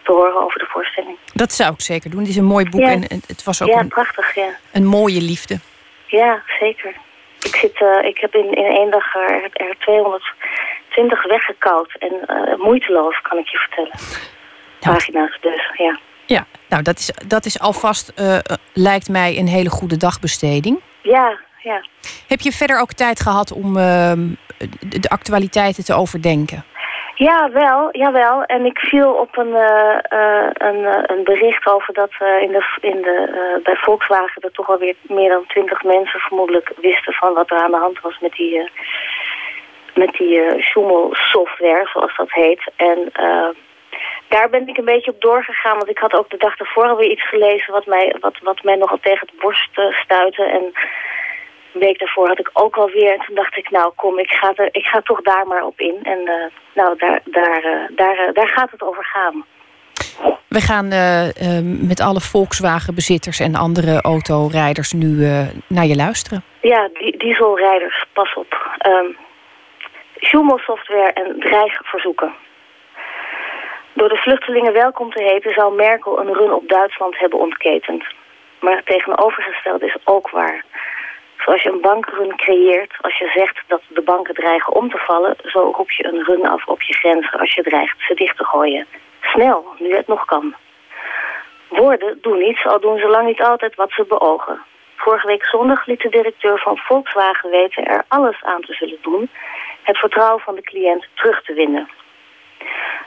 te 0.04 0.12
horen 0.12 0.42
over 0.44 0.60
de 0.60 0.66
voorstelling. 0.66 1.18
Dat 1.34 1.52
zou 1.54 1.74
ik 1.74 1.82
zeker 1.82 2.10
doen. 2.10 2.20
Het 2.20 2.30
is 2.30 2.36
een 2.36 2.54
mooi 2.56 2.70
boek 2.70 2.82
Ja. 2.82 2.92
en 2.92 3.22
het 3.28 3.44
was 3.44 3.62
ook 3.62 3.70
ja, 3.70 3.80
een, 3.80 3.88
prachtig, 3.88 4.36
ja. 4.36 4.50
een 4.72 4.86
mooie 4.86 5.22
liefde. 5.22 5.60
Ja, 6.08 6.44
zeker. 6.60 6.94
Ik, 7.40 7.56
zit, 7.56 7.86
ik 8.04 8.18
heb 8.18 8.36
in, 8.36 8.52
in 8.52 8.76
één 8.76 8.92
dag 8.92 9.16
er, 9.16 9.50
er 9.54 9.76
220 9.80 11.24
weggekauwd. 11.24 11.96
En 12.00 12.14
moeiteloos, 12.58 13.22
kan 13.22 13.38
ik 13.38 13.48
je 13.48 13.58
vertellen. 13.58 13.92
Pagina's 14.92 15.38
dus, 15.42 15.72
ja. 15.78 16.00
Ja, 16.26 16.46
nou 16.70 16.82
dat 16.82 16.98
is, 16.98 17.12
dat 17.28 17.46
is 17.46 17.60
alvast, 17.60 18.12
eh, 18.16 18.36
eh, 18.36 18.42
lijkt 18.74 19.10
mij, 19.10 19.38
een 19.38 19.48
hele 19.48 19.70
goede 19.70 19.98
dagbesteding. 19.98 20.82
Ja, 21.02 21.40
ja. 21.58 21.86
Heb 22.28 22.40
je 22.40 22.52
verder 22.52 22.80
ook 22.80 22.94
tijd 22.94 23.20
gehad 23.20 23.52
om 23.52 23.78
ehm, 23.78 24.28
de, 24.80 25.10
actualiteiten 25.10 25.86
te 25.86 25.94
overdenken? 25.94 26.66
Ja, 27.16 27.50
wel, 27.52 27.90
jawel. 27.92 28.44
En 28.44 28.66
ik 28.66 28.78
viel 28.80 29.12
op 29.14 29.38
een, 29.38 29.54
eh, 29.56 30.50
een, 30.54 31.12
een 31.12 31.24
bericht 31.24 31.68
over 31.68 31.94
dat 31.94 32.12
in 32.42 32.52
de, 32.52 32.78
in 32.82 33.02
de, 33.02 33.60
bij 33.64 33.76
Volkswagen 33.76 34.42
er 34.42 34.52
toch 34.52 34.70
alweer 34.70 34.96
meer 35.02 35.30
dan 35.30 35.46
twintig 35.48 35.84
mensen 35.84 36.20
vermoedelijk 36.20 36.74
wisten 36.82 37.14
van 37.14 37.34
wat 37.34 37.52
er 37.52 37.58
aan 37.58 37.72
de 37.72 37.78
hand 37.78 38.02
was 38.02 38.20
met 38.20 38.32
die, 38.32 38.70
met 39.94 40.12
die 40.12 40.42
software, 41.12 41.90
zoals 41.94 42.16
dat 42.18 42.32
heet. 42.32 42.72
En 42.76 43.10
eh, 43.14 43.50
daar 44.36 44.50
ben 44.50 44.68
ik 44.68 44.78
een 44.78 44.92
beetje 44.94 45.12
op 45.12 45.22
doorgegaan. 45.22 45.78
Want 45.78 45.90
ik 45.90 45.98
had 45.98 46.14
ook 46.14 46.30
de 46.30 46.38
dag 46.38 46.58
ervoor 46.58 46.88
alweer 46.88 47.12
iets 47.12 47.30
gelezen... 47.30 47.74
wat 47.74 47.86
mij, 47.86 48.16
wat, 48.20 48.38
wat 48.42 48.64
mij 48.64 48.76
nogal 48.76 49.00
tegen 49.02 49.28
het 49.28 49.40
borst 49.40 49.78
uh, 49.78 49.94
stuitte. 50.04 50.44
En 50.44 50.64
een 51.74 51.80
week 51.80 52.00
daarvoor 52.00 52.28
had 52.28 52.40
ik 52.40 52.50
ook 52.54 52.76
alweer. 52.76 53.12
En 53.14 53.26
toen 53.26 53.36
dacht 53.36 53.58
ik, 53.58 53.70
nou 53.70 53.94
kom, 53.96 54.20
ik 54.20 54.32
ga, 54.32 54.54
er, 54.56 54.70
ik 54.72 54.86
ga 54.86 55.02
toch 55.02 55.22
daar 55.22 55.48
maar 55.48 55.66
op 55.66 55.80
in. 55.80 56.00
En 56.04 56.20
uh, 56.20 56.34
nou, 56.74 56.98
daar, 56.98 57.20
daar, 57.26 57.64
uh, 57.66 57.96
daar, 57.96 58.34
daar 58.34 58.48
gaat 58.48 58.72
het 58.72 58.82
over 58.82 59.06
gaan. 59.06 59.46
We 60.48 60.62
gaan 60.62 60.88
met 61.88 62.00
alle 62.00 62.20
Volkswagen-bezitters 62.20 63.40
en 63.40 63.56
andere 63.56 64.02
autorijders 64.02 64.92
nu 64.92 65.08
naar 65.68 65.86
je 65.86 65.96
luisteren. 65.96 66.44
Ja, 66.62 66.90
dieselrijders, 67.18 68.06
pas 68.14 68.34
op. 68.34 68.78
Um, 68.88 69.18
software 70.58 71.12
en 71.14 71.40
dreigverzoeken. 71.40 72.34
Door 73.96 74.10
de 74.10 74.18
vluchtelingen 74.18 74.74
welkom 74.74 75.12
te 75.12 75.24
heten 75.24 75.54
zou 75.54 75.76
Merkel 75.76 76.20
een 76.20 76.34
run 76.34 76.54
op 76.54 76.70
Duitsland 76.70 77.20
hebben 77.20 77.40
ontketend. 77.40 78.04
Maar 78.60 78.76
het 78.76 78.86
tegenovergestelde 78.86 79.86
is 79.86 79.98
ook 80.04 80.30
waar. 80.30 80.64
Zoals 81.38 81.62
je 81.64 81.70
een 81.70 81.82
bankrun 81.82 82.36
creëert, 82.36 82.94
als 83.02 83.18
je 83.18 83.32
zegt 83.34 83.64
dat 83.68 83.82
de 83.88 84.02
banken 84.02 84.34
dreigen 84.34 84.74
om 84.74 84.90
te 84.90 84.98
vallen... 84.98 85.36
zo 85.44 85.72
roep 85.76 85.92
je 85.92 86.06
een 86.06 86.24
run 86.24 86.46
af 86.46 86.68
op 86.68 86.82
je 86.82 86.94
grenzen 86.94 87.40
als 87.40 87.54
je 87.54 87.64
dreigt 87.64 87.96
ze 88.00 88.14
dicht 88.14 88.38
te 88.38 88.46
gooien. 88.46 88.86
Snel, 89.22 89.66
nu 89.78 89.96
het 89.96 90.08
nog 90.08 90.26
kan. 90.26 90.56
Woorden 91.68 92.18
doen 92.22 92.38
niets, 92.38 92.66
al 92.66 92.80
doen 92.80 92.98
ze 92.98 93.08
lang 93.08 93.26
niet 93.26 93.42
altijd 93.42 93.76
wat 93.76 93.92
ze 93.92 94.06
beogen. 94.08 94.62
Vorige 94.96 95.28
week 95.28 95.46
zondag 95.46 95.86
liet 95.86 96.02
de 96.02 96.10
directeur 96.10 96.60
van 96.60 96.78
Volkswagen 96.78 97.50
weten 97.50 97.86
er 97.86 98.04
alles 98.08 98.44
aan 98.44 98.62
te 98.62 98.74
zullen 98.74 99.00
doen... 99.02 99.30
het 99.84 99.98
vertrouwen 99.98 100.42
van 100.42 100.56
de 100.56 100.62
cliënt 100.62 101.08
terug 101.14 101.44
te 101.44 101.54
winnen. 101.54 101.90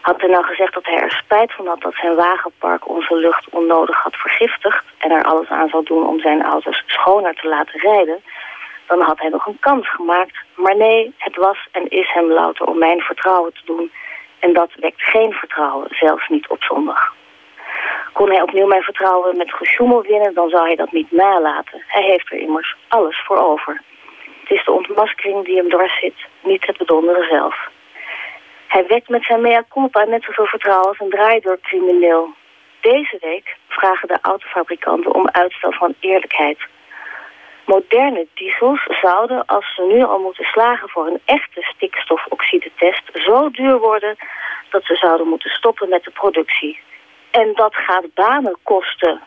Had 0.00 0.20
hij 0.20 0.30
nou 0.30 0.44
gezegd 0.44 0.74
dat 0.74 0.86
hij 0.86 1.00
er 1.00 1.10
spijt 1.10 1.52
van 1.52 1.66
had 1.66 1.80
dat 1.80 1.94
zijn 1.94 2.14
wagenpark 2.14 2.88
onze 2.88 3.14
lucht 3.16 3.48
onnodig 3.50 4.02
had 4.02 4.14
vergiftigd... 4.14 4.84
en 4.98 5.10
er 5.10 5.24
alles 5.24 5.48
aan 5.48 5.68
zou 5.68 5.84
doen 5.84 6.06
om 6.06 6.20
zijn 6.20 6.42
auto's 6.42 6.82
schoner 6.86 7.34
te 7.34 7.48
laten 7.48 7.80
rijden... 7.80 8.22
dan 8.86 9.00
had 9.00 9.18
hij 9.18 9.28
nog 9.28 9.46
een 9.46 9.58
kans 9.60 9.90
gemaakt. 9.90 10.36
Maar 10.54 10.76
nee, 10.76 11.14
het 11.18 11.36
was 11.36 11.68
en 11.72 11.88
is 11.88 12.12
hem 12.12 12.32
louter 12.32 12.66
om 12.66 12.78
mijn 12.78 13.00
vertrouwen 13.00 13.52
te 13.52 13.62
doen... 13.64 13.92
en 14.38 14.52
dat 14.52 14.70
wekt 14.74 15.02
geen 15.02 15.32
vertrouwen, 15.32 15.88
zelfs 15.90 16.28
niet 16.28 16.48
op 16.48 16.62
zondag. 16.62 17.14
Kon 18.12 18.30
hij 18.30 18.42
opnieuw 18.42 18.66
mijn 18.66 18.82
vertrouwen 18.82 19.36
met 19.36 19.52
gesjoemel 19.52 20.02
winnen, 20.02 20.34
dan 20.34 20.48
zou 20.48 20.66
hij 20.66 20.76
dat 20.76 20.92
niet 20.92 21.10
nalaten. 21.10 21.82
Hij 21.86 22.02
heeft 22.02 22.32
er 22.32 22.38
immers 22.38 22.76
alles 22.88 23.22
voor 23.26 23.38
over. 23.38 23.82
Het 24.40 24.50
is 24.50 24.64
de 24.64 24.72
ontmaskering 24.72 25.44
die 25.44 25.56
hem 25.56 25.68
dwars 25.68 25.98
zit, 26.00 26.26
niet 26.42 26.66
het 26.66 26.76
bedonderen 26.76 27.26
zelf. 27.28 27.68
Hij 28.66 28.86
wekt 28.86 29.08
met 29.08 29.24
zijn 29.24 29.40
mea 29.40 29.64
culpa 29.68 30.04
net 30.04 30.24
zoveel 30.24 30.46
vertrouwen 30.46 30.88
als 30.88 31.00
een 31.00 31.10
draaideurcrimineel. 31.10 32.34
Deze 32.80 33.16
week 33.20 33.56
vragen 33.68 34.08
de 34.08 34.18
autofabrikanten 34.22 35.14
om 35.14 35.28
uitstel 35.28 35.72
van 35.72 35.94
eerlijkheid. 36.00 36.58
Moderne 37.64 38.26
diesels 38.34 38.86
zouden, 39.00 39.46
als 39.46 39.74
ze 39.74 39.82
nu 39.82 40.04
al 40.04 40.18
moeten 40.18 40.44
slagen 40.44 40.88
voor 40.88 41.06
een 41.06 41.20
echte 41.24 41.62
stikstofoxidetest, 41.62 43.02
zo 43.12 43.50
duur 43.50 43.78
worden 43.78 44.16
dat 44.70 44.84
ze 44.84 44.94
zouden 44.94 45.28
moeten 45.28 45.50
stoppen 45.50 45.88
met 45.88 46.04
de 46.04 46.10
productie. 46.10 46.80
En 47.30 47.52
dat 47.54 47.74
gaat 47.74 48.14
banen 48.14 48.56
kosten. 48.62 49.20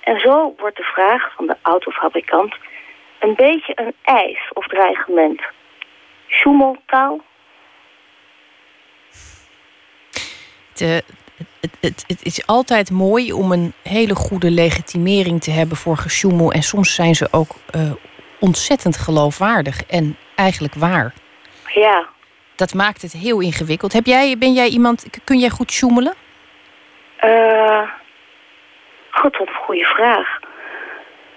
En 0.00 0.20
zo 0.20 0.54
wordt 0.56 0.76
de 0.76 0.82
vraag 0.82 1.32
van 1.36 1.46
de 1.46 1.56
autofabrikant 1.62 2.54
een 3.18 3.34
beetje 3.34 3.72
een 3.74 3.94
eis 4.02 4.50
of 4.52 4.66
dreigement. 4.66 5.42
Schummeltaal 10.74 11.22
het, 11.60 11.76
het, 11.80 12.04
het, 12.06 12.24
is 12.24 12.46
altijd 12.46 12.90
mooi 12.90 13.32
om 13.32 13.52
een 13.52 13.72
hele 13.82 14.14
goede 14.14 14.50
legitimering 14.50 15.42
te 15.42 15.50
hebben 15.50 15.76
voor 15.76 15.96
gesjoemel. 15.96 16.52
En 16.52 16.62
soms 16.62 16.94
zijn 16.94 17.14
ze 17.14 17.28
ook 17.30 17.50
uh, 17.76 17.92
ontzettend 18.40 18.96
geloofwaardig 18.96 19.86
en 19.86 20.16
eigenlijk 20.34 20.74
waar. 20.74 21.14
Ja. 21.74 22.06
Dat 22.56 22.74
maakt 22.74 23.02
het 23.02 23.12
heel 23.12 23.40
ingewikkeld. 23.40 23.92
Heb 23.92 24.06
jij, 24.06 24.38
ben 24.38 24.52
jij 24.52 24.68
iemand, 24.68 25.06
kun 25.24 25.38
jij 25.38 25.48
goed 25.48 25.72
sjoemelen? 25.72 26.14
Uh, 27.24 27.90
goed, 29.10 29.36
wat 29.36 29.46
een 29.48 29.54
goede 29.54 29.84
vraag. 29.84 30.38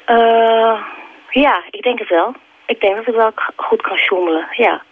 Uh, 0.08 0.82
ja, 1.30 1.64
ik 1.70 1.84
denk 1.84 2.00
het 2.00 2.10
wel. 2.10 2.36
Ik 2.66 2.82
denk 2.82 2.96
dat 2.96 3.08
ik 3.08 3.14
wel 3.14 3.32
goed 3.56 3.82
kan 3.82 3.98
sjoemelen, 3.98 4.48
ja. 4.52 4.84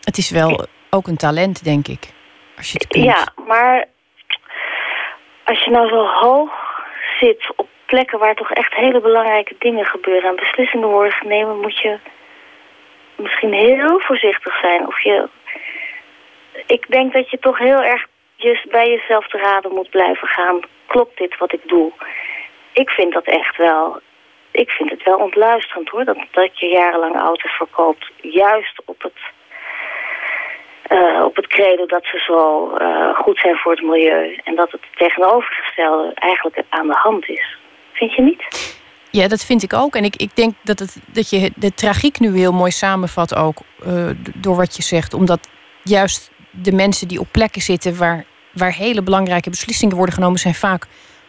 Het 0.00 0.18
is 0.18 0.30
wel 0.30 0.66
ook 0.90 1.06
een 1.06 1.16
talent, 1.16 1.64
denk 1.64 1.88
ik. 1.88 2.13
Als 2.56 2.72
je 2.72 2.78
het 2.88 2.94
Ja, 2.94 3.26
maar 3.46 3.84
als 5.44 5.64
je 5.64 5.70
nou 5.70 5.88
zo 5.88 6.06
hoog 6.06 6.52
zit 7.20 7.52
op 7.56 7.68
plekken 7.86 8.18
waar 8.18 8.34
toch 8.34 8.50
echt 8.50 8.74
hele 8.74 9.00
belangrijke 9.00 9.54
dingen 9.58 9.84
gebeuren 9.84 10.28
en 10.28 10.36
beslissingen 10.36 10.88
worden 10.88 11.12
genomen, 11.12 11.60
moet 11.60 11.78
je 11.78 11.98
misschien 13.16 13.52
heel 13.52 14.00
voorzichtig 14.00 14.58
zijn. 14.60 14.86
Of 14.86 15.02
je, 15.02 15.28
ik 16.66 16.90
denk 16.90 17.12
dat 17.12 17.30
je 17.30 17.38
toch 17.38 17.58
heel 17.58 17.82
erg 17.82 18.06
just 18.36 18.70
bij 18.70 18.88
jezelf 18.88 19.28
te 19.28 19.38
raden 19.38 19.72
moet 19.72 19.90
blijven 19.90 20.28
gaan. 20.28 20.60
Klopt 20.86 21.18
dit 21.18 21.38
wat 21.38 21.52
ik 21.52 21.68
doe? 21.68 21.92
Ik 22.72 22.90
vind 22.90 23.12
dat 23.12 23.24
echt 23.24 23.56
wel. 23.56 24.00
Ik 24.50 24.70
vind 24.70 24.90
het 24.90 25.02
wel 25.02 25.18
ontluisterend 25.18 25.88
hoor, 25.88 26.04
dat, 26.04 26.18
dat 26.30 26.58
je 26.58 26.68
jarenlang 26.68 27.16
auto's 27.16 27.56
verkoopt. 27.56 28.10
Juist 28.20 28.82
op 28.84 29.02
het 29.02 29.18
uh, 30.88 31.24
op 31.24 31.36
het 31.36 31.46
credo 31.46 31.86
dat 31.86 32.04
ze 32.04 32.18
zo 32.18 32.72
uh, 32.78 33.14
goed 33.14 33.38
zijn 33.38 33.56
voor 33.56 33.72
het 33.72 33.82
milieu. 33.82 34.40
En 34.44 34.54
dat 34.54 34.70
het 34.70 34.80
tegenovergestelde 34.96 36.12
eigenlijk 36.14 36.62
aan 36.68 36.86
de 36.86 36.96
hand 36.96 37.28
is. 37.28 37.56
Vind 37.92 38.14
je 38.14 38.22
niet? 38.22 38.72
Ja, 39.10 39.28
dat 39.28 39.44
vind 39.44 39.62
ik 39.62 39.72
ook. 39.72 39.96
En 39.96 40.04
ik, 40.04 40.16
ik 40.16 40.36
denk 40.36 40.54
dat, 40.62 40.78
het, 40.78 40.96
dat 41.06 41.30
je 41.30 41.52
de 41.56 41.74
tragiek 41.74 42.20
nu 42.20 42.36
heel 42.36 42.52
mooi 42.52 42.70
samenvat 42.70 43.36
ook 43.36 43.56
uh, 43.86 44.10
door 44.34 44.56
wat 44.56 44.76
je 44.76 44.82
zegt. 44.82 45.14
Omdat 45.14 45.48
juist 45.82 46.30
de 46.50 46.72
mensen 46.72 47.08
die 47.08 47.20
op 47.20 47.28
plekken 47.30 47.62
zitten 47.62 47.98
waar, 47.98 48.24
waar 48.52 48.72
hele 48.72 49.02
belangrijke 49.02 49.50
beslissingen 49.50 49.96
worden 49.96 50.14
genomen, 50.14 50.38
zijn 50.38 50.54
vaak 50.54 50.86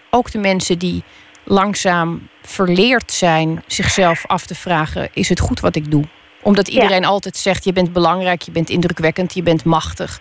ook 0.09 0.31
de 0.31 0.39
mensen 0.39 0.79
die 0.79 1.03
langzaam 1.43 2.27
verleerd 2.41 3.11
zijn 3.11 3.63
zichzelf 3.67 4.27
af 4.27 4.45
te 4.45 4.55
vragen: 4.55 5.09
is 5.13 5.29
het 5.29 5.39
goed 5.39 5.59
wat 5.59 5.75
ik 5.75 5.91
doe? 5.91 6.03
Omdat 6.49 6.67
iedereen 6.67 7.05
altijd 7.05 7.35
zegt, 7.35 7.63
je 7.63 7.73
bent 7.73 7.93
belangrijk, 7.93 8.41
je 8.41 8.51
bent 8.51 8.69
indrukwekkend, 8.69 9.33
je 9.33 9.43
bent 9.43 9.65
machtig. 9.65 10.19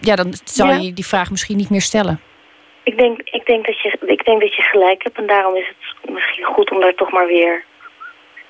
Ja, 0.00 0.14
dan 0.16 0.32
zou 0.44 0.72
je 0.72 0.92
die 0.92 1.06
vraag 1.06 1.30
misschien 1.30 1.56
niet 1.56 1.70
meer 1.70 1.80
stellen. 1.80 2.20
Ik 2.82 2.98
denk, 2.98 3.20
ik, 3.24 3.46
denk 3.46 3.66
dat 3.66 3.80
je, 3.80 3.98
ik 4.06 4.24
denk 4.24 4.40
dat 4.40 4.54
je 4.54 4.62
gelijk 4.62 5.02
hebt 5.02 5.18
en 5.18 5.26
daarom 5.26 5.56
is 5.56 5.66
het 5.68 6.10
misschien 6.10 6.44
goed 6.44 6.70
om 6.70 6.80
daar 6.80 6.94
toch 6.94 7.10
maar 7.10 7.26
weer... 7.26 7.64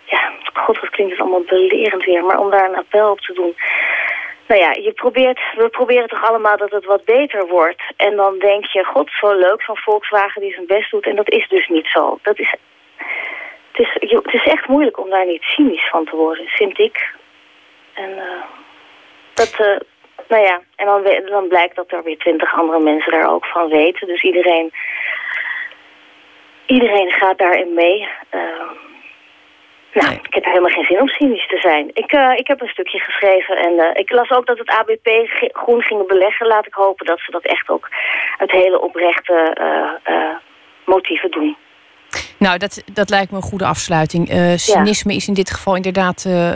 Ja, 0.04 0.32
god, 0.52 0.80
wat 0.80 0.90
klinkt 0.90 1.12
het 1.12 1.20
allemaal 1.20 1.44
belerend 1.46 2.04
weer, 2.04 2.24
maar 2.24 2.38
om 2.38 2.50
daar 2.50 2.68
een 2.68 2.76
appel 2.76 3.10
op 3.10 3.20
te 3.20 3.32
doen. 3.32 3.54
Nou 4.48 4.60
ja, 4.60 4.70
je 4.70 4.92
probeert, 4.92 5.40
we 5.56 5.68
proberen 5.68 6.08
toch 6.08 6.24
allemaal 6.28 6.56
dat 6.56 6.70
het 6.70 6.84
wat 6.84 7.04
beter 7.04 7.46
wordt. 7.46 7.82
En 7.96 8.16
dan 8.16 8.38
denk 8.38 8.64
je, 8.64 8.84
god, 8.84 9.10
zo 9.20 9.34
leuk, 9.34 9.62
zo'n 9.62 9.76
Volkswagen 9.76 10.40
die 10.40 10.52
zijn 10.52 10.66
best 10.66 10.90
doet. 10.90 11.06
En 11.06 11.16
dat 11.16 11.30
is 11.30 11.48
dus 11.48 11.68
niet 11.68 11.86
zo. 11.86 12.18
Dat 12.22 12.38
is 12.38 12.54
het 13.72 13.86
is, 13.86 14.10
het 14.10 14.34
is 14.34 14.44
echt 14.44 14.68
moeilijk 14.68 14.98
om 14.98 15.10
daar 15.10 15.26
niet 15.26 15.42
cynisch 15.42 15.88
van 15.88 16.04
te 16.04 16.16
worden, 16.16 16.46
vind 16.46 16.78
ik. 16.78 17.14
En 17.92 18.10
uh, 18.10 18.42
dat, 19.34 19.56
uh, 19.60 19.78
nou 20.28 20.42
ja, 20.42 20.60
en 20.76 20.86
dan, 20.86 21.02
dan 21.24 21.48
blijkt 21.48 21.76
dat 21.76 21.92
er 21.92 22.02
weer 22.02 22.18
twintig 22.18 22.58
andere 22.58 22.80
mensen 22.80 23.12
daar 23.12 23.32
ook 23.32 23.46
van 23.46 23.68
weten. 23.68 24.06
Dus 24.06 24.22
iedereen, 24.22 24.72
iedereen 26.66 27.10
gaat 27.10 27.38
daarin 27.38 27.74
mee. 27.74 28.08
Uh, 28.34 28.70
nou, 29.92 30.12
ik 30.12 30.34
heb 30.34 30.44
helemaal 30.44 30.70
geen 30.70 30.84
zin 30.84 31.00
om 31.00 31.08
cynisch 31.08 31.46
te 31.46 31.58
zijn. 31.58 31.90
Ik, 31.92 32.12
uh, 32.12 32.32
ik 32.36 32.46
heb 32.46 32.60
een 32.60 32.68
stukje 32.68 32.98
geschreven 32.98 33.56
en 33.56 33.72
uh, 33.72 33.90
ik 33.92 34.10
las 34.10 34.30
ook 34.30 34.46
dat 34.46 34.58
het 34.58 34.68
ABP 34.70 35.08
groen 35.52 35.82
gingen 35.82 36.06
beleggen. 36.06 36.46
Laat 36.46 36.66
ik 36.66 36.74
hopen 36.74 37.06
dat 37.06 37.20
ze 37.20 37.30
dat 37.30 37.44
echt 37.44 37.68
ook 37.68 37.88
uit 38.38 38.50
hele 38.50 38.80
oprechte 38.80 39.56
uh, 40.10 40.36
motieven 40.84 41.30
doen. 41.30 41.56
Nou, 42.40 42.58
dat, 42.58 42.82
dat 42.92 43.10
lijkt 43.10 43.30
me 43.30 43.36
een 43.36 43.42
goede 43.42 43.64
afsluiting. 43.64 44.32
Uh, 44.32 44.52
cynisme 44.56 45.14
is 45.14 45.28
in 45.28 45.34
dit 45.34 45.50
geval 45.50 45.76
inderdaad 45.76 46.24
uh, 46.26 46.48
uh, 46.48 46.54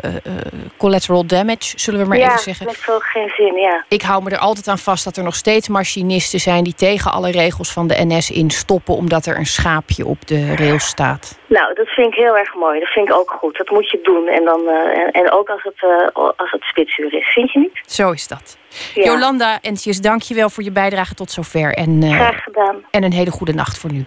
collateral 0.76 1.26
damage, 1.26 1.72
zullen 1.78 2.00
we 2.00 2.06
maar 2.06 2.18
even 2.18 2.38
zeggen. 2.38 2.66
Ja, 2.66 2.72
dat 2.72 2.74
heeft 2.74 2.90
ook 2.90 3.04
geen 3.04 3.32
zin, 3.36 3.54
ja. 3.54 3.84
Ik 3.88 4.02
hou 4.02 4.22
me 4.22 4.30
er 4.30 4.38
altijd 4.38 4.68
aan 4.68 4.78
vast 4.78 5.04
dat 5.04 5.16
er 5.16 5.22
nog 5.22 5.34
steeds 5.34 5.68
machinisten 5.68 6.40
zijn... 6.40 6.64
die 6.64 6.74
tegen 6.74 7.12
alle 7.12 7.30
regels 7.30 7.72
van 7.72 7.86
de 7.86 8.04
NS 8.04 8.30
instoppen... 8.30 8.94
omdat 8.94 9.26
er 9.26 9.38
een 9.38 9.46
schaapje 9.46 10.06
op 10.06 10.26
de 10.26 10.54
rails 10.56 10.86
staat. 10.86 11.38
Nou, 11.46 11.74
dat 11.74 11.88
vind 11.88 12.06
ik 12.06 12.14
heel 12.14 12.36
erg 12.36 12.54
mooi. 12.54 12.80
Dat 12.80 12.88
vind 12.88 13.08
ik 13.08 13.14
ook 13.14 13.30
goed. 13.30 13.56
Dat 13.56 13.70
moet 13.70 13.90
je 13.90 14.00
doen. 14.02 14.28
En, 14.28 14.44
dan, 14.44 14.68
en, 14.68 15.10
en, 15.10 15.32
ook 15.32 15.48
als 15.48 15.62
het, 15.62 16.12
als 16.36 16.50
het 16.50 16.62
spitsuur 16.62 17.14
is. 17.14 17.28
Vind 17.28 17.52
je 17.52 17.58
niet? 17.58 17.80
Zo 17.86 18.10
is 18.10 18.28
dat. 18.28 18.58
Ja. 18.94 19.04
Jolanda 19.04 19.58
Entius, 19.60 20.00
dank 20.00 20.22
je 20.22 20.34
wel 20.34 20.50
voor 20.50 20.62
je 20.62 20.72
bijdrage 20.72 21.14
tot 21.14 21.30
zover. 21.30 21.74
En, 21.74 22.02
Graag 22.02 22.42
gedaan. 22.42 22.84
En 22.90 23.02
een 23.02 23.12
hele 23.12 23.30
goede 23.30 23.52
nacht 23.52 23.78
voor 23.78 23.92
nu. 23.92 24.06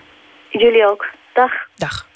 Jullie 0.49 0.89
ook. 0.89 1.05
Dag. 1.33 1.51
Dag. 1.75 2.07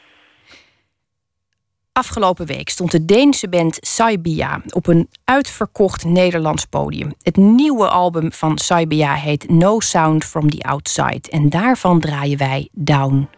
Afgelopen 1.93 2.45
week 2.45 2.69
stond 2.69 2.91
de 2.91 3.05
Deense 3.05 3.49
band 3.49 3.77
Saibia 3.79 4.61
op 4.69 4.87
een 4.87 5.09
uitverkocht 5.23 6.05
Nederlands 6.05 6.65
podium. 6.65 7.13
Het 7.21 7.37
nieuwe 7.37 7.89
album 7.89 8.31
van 8.31 8.57
Saibia 8.57 9.13
heet 9.13 9.49
No 9.49 9.79
Sound 9.79 10.25
from 10.25 10.49
the 10.49 10.63
Outside. 10.63 11.21
En 11.29 11.49
daarvan 11.49 11.99
draaien 11.99 12.37
wij 12.37 12.69
Down. 12.71 13.29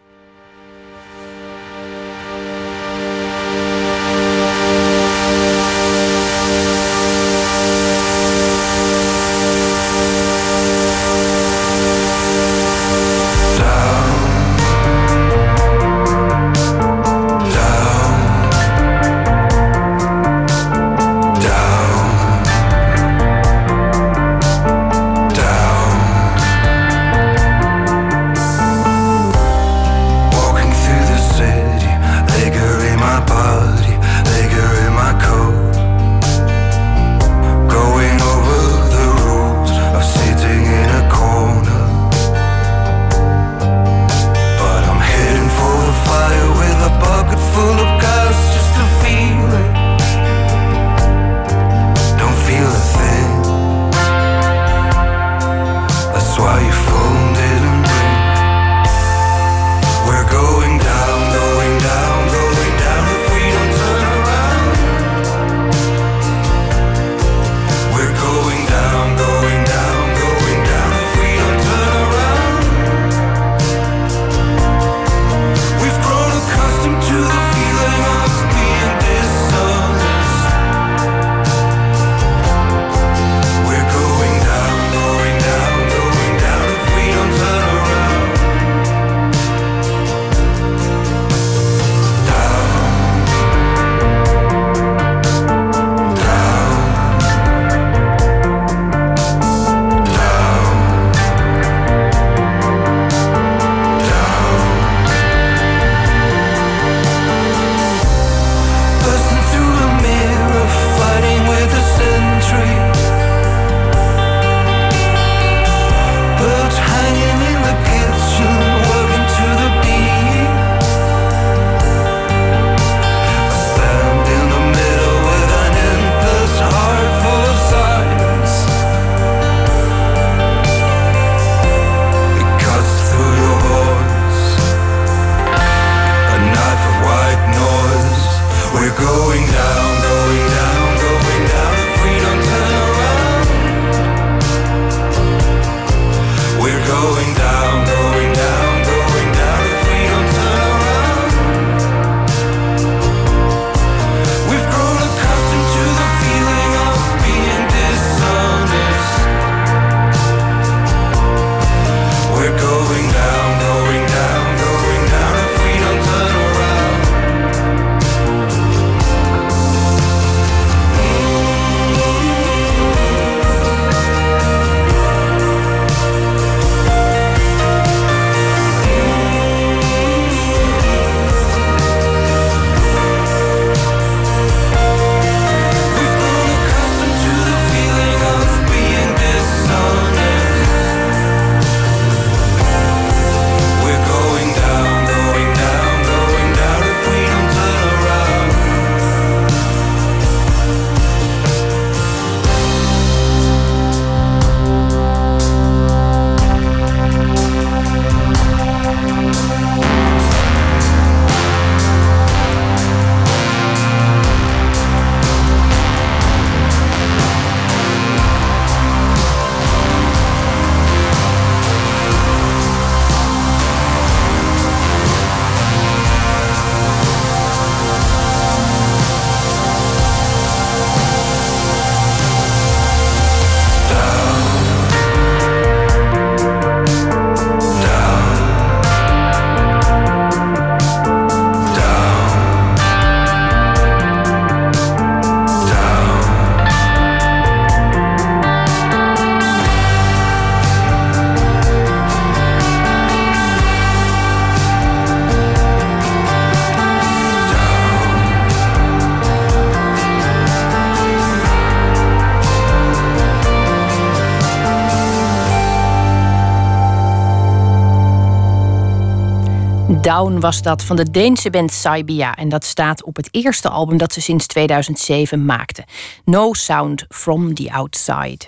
Down 270.14 270.40
was 270.40 270.62
dat 270.62 270.82
van 270.82 270.96
de 270.96 271.10
Deense 271.10 271.50
band 271.50 271.72
Saibia. 271.72 272.34
En 272.34 272.48
dat 272.48 272.64
staat 272.64 273.04
op 273.04 273.16
het 273.16 273.28
eerste 273.30 273.68
album 273.68 273.96
dat 273.96 274.12
ze 274.12 274.20
sinds 274.20 274.46
2007 274.46 275.44
maakte. 275.44 275.84
No 276.24 276.52
Sound 276.52 277.04
from 277.08 277.54
the 277.54 277.72
Outside. 277.72 278.38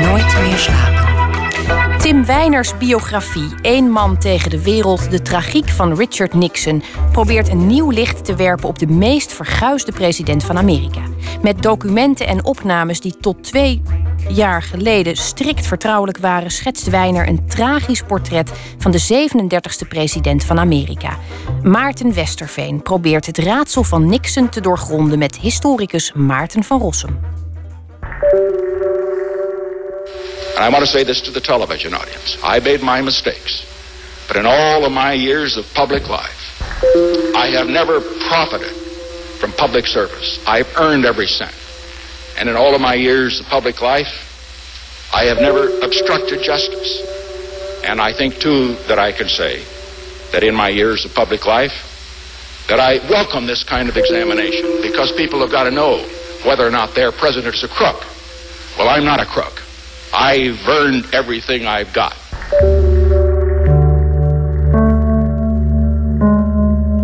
Nooit 0.00 0.40
meer 0.40 0.58
slapen. 0.58 1.02
Tim 1.98 2.24
Weiners 2.24 2.78
biografie 2.78 3.48
Eén 3.62 3.90
man 3.90 4.18
tegen 4.18 4.50
de 4.50 4.62
wereld, 4.62 5.10
de 5.10 5.22
tragiek 5.22 5.68
van 5.68 5.94
Richard 5.94 6.34
Nixon... 6.34 6.82
probeert 7.12 7.48
een 7.48 7.66
nieuw 7.66 7.90
licht 7.90 8.24
te 8.24 8.34
werpen 8.34 8.68
op 8.68 8.78
de 8.78 8.86
meest 8.86 9.32
verguisde 9.32 9.92
president 9.92 10.44
van 10.44 10.58
Amerika. 10.58 11.02
Met 11.42 11.62
documenten 11.62 12.26
en 12.26 12.44
opnames 12.44 13.00
die 13.00 13.16
tot 13.20 13.42
twee 13.42 13.82
jaar 14.34 14.62
geleden 14.62 15.16
strikt 15.16 15.66
vertrouwelijk 15.66 16.18
waren... 16.18 16.50
schetst 16.50 16.90
Weiner 16.90 17.28
een 17.28 17.46
tragisch 17.46 18.02
portret 18.02 18.50
van 18.78 18.90
de 18.90 19.28
37e 19.28 19.88
president 19.88 20.44
van 20.44 20.58
Amerika. 20.58 21.18
Maarten 21.62 22.14
Westerveen 22.14 22.82
probeert 22.82 23.26
het 23.26 23.38
raadsel 23.38 23.82
van 23.82 24.06
Nixon 24.06 24.48
te 24.48 24.60
doorgronden... 24.60 25.18
met 25.18 25.38
historicus 25.38 26.12
Maarten 26.12 26.64
van 26.64 26.80
Rossum. 26.80 27.20
And 30.56 30.66
I 30.66 30.70
want 30.70 30.84
to 30.84 30.90
say 30.90 31.04
this 31.04 31.20
to 31.22 31.32
the 31.32 31.40
television 31.40 31.94
audience. 31.94 32.38
I 32.38 32.60
made 32.60 32.84
my 32.84 33.02
mistakes. 33.02 33.66
But 34.26 34.36
in 34.36 34.46
all 34.46 34.84
of 34.84 34.92
my 34.92 35.12
years 35.12 35.56
of 35.56 35.72
public 35.72 36.08
life, 36.08 36.40
I 37.34 37.50
have 37.56 37.68
never 37.68 38.00
profited 38.28 38.72
from 39.38 39.52
public 39.52 39.86
service. 39.86 40.38
I've 40.46 40.68
earned 40.76 41.04
every 41.04 41.26
cent. 41.26 41.54
And 42.38 42.48
in 42.48 42.56
all 42.56 42.74
of 42.74 42.80
my 42.80 42.94
years 42.94 43.40
of 43.40 43.46
public 43.46 43.80
life, 43.80 44.21
I 45.22 45.26
have 45.26 45.40
never 45.40 45.68
obstructed 45.82 46.42
justice. 46.42 47.00
And 47.84 48.00
I 48.00 48.12
think, 48.12 48.40
too, 48.40 48.74
that 48.88 48.98
I 48.98 49.12
can 49.12 49.28
say 49.28 49.62
that 50.32 50.42
in 50.42 50.52
my 50.52 50.68
years 50.68 51.04
of 51.04 51.14
public 51.14 51.46
life, 51.46 51.76
that 52.68 52.80
I 52.80 52.98
welcome 53.08 53.46
this 53.46 53.62
kind 53.62 53.88
of 53.88 53.96
examination 53.96 54.82
because 54.82 55.12
people 55.12 55.38
have 55.38 55.52
got 55.52 55.62
to 55.62 55.70
know 55.70 56.02
whether 56.42 56.66
or 56.66 56.72
not 56.72 56.96
their 56.96 57.12
president 57.12 57.54
is 57.54 57.62
a 57.62 57.68
crook. 57.68 58.04
Well, 58.76 58.88
I'm 58.88 59.04
not 59.04 59.20
a 59.20 59.24
crook. 59.24 59.62
I've 60.12 60.58
earned 60.68 61.04
everything 61.14 61.68
I've 61.68 61.92
got. 61.92 62.16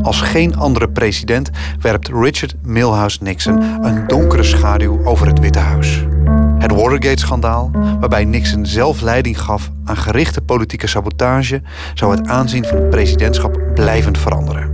Als 0.02 0.20
geen 0.20 0.56
andere 0.56 0.88
president 0.88 1.50
werpt 1.80 2.08
Richard 2.08 2.54
Milhouse 2.62 3.18
Nixon 3.22 3.62
een 3.84 4.06
donkere 4.06 4.42
schaduw 4.42 5.04
over 5.04 5.26
het 5.26 5.38
Witte 5.38 5.58
Huis. 5.58 6.17
Het 6.58 6.72
Watergate-schandaal, 6.72 7.70
waarbij 8.00 8.24
Nixon 8.24 8.66
zelf 8.66 9.00
leiding 9.00 9.40
gaf 9.40 9.70
aan 9.84 9.96
gerichte 9.96 10.40
politieke 10.40 10.86
sabotage, 10.86 11.62
zou 11.94 12.16
het 12.16 12.28
aanzien 12.28 12.64
van 12.64 12.76
het 12.76 12.90
presidentschap 12.90 13.60
blijvend 13.74 14.18
veranderen. 14.18 14.70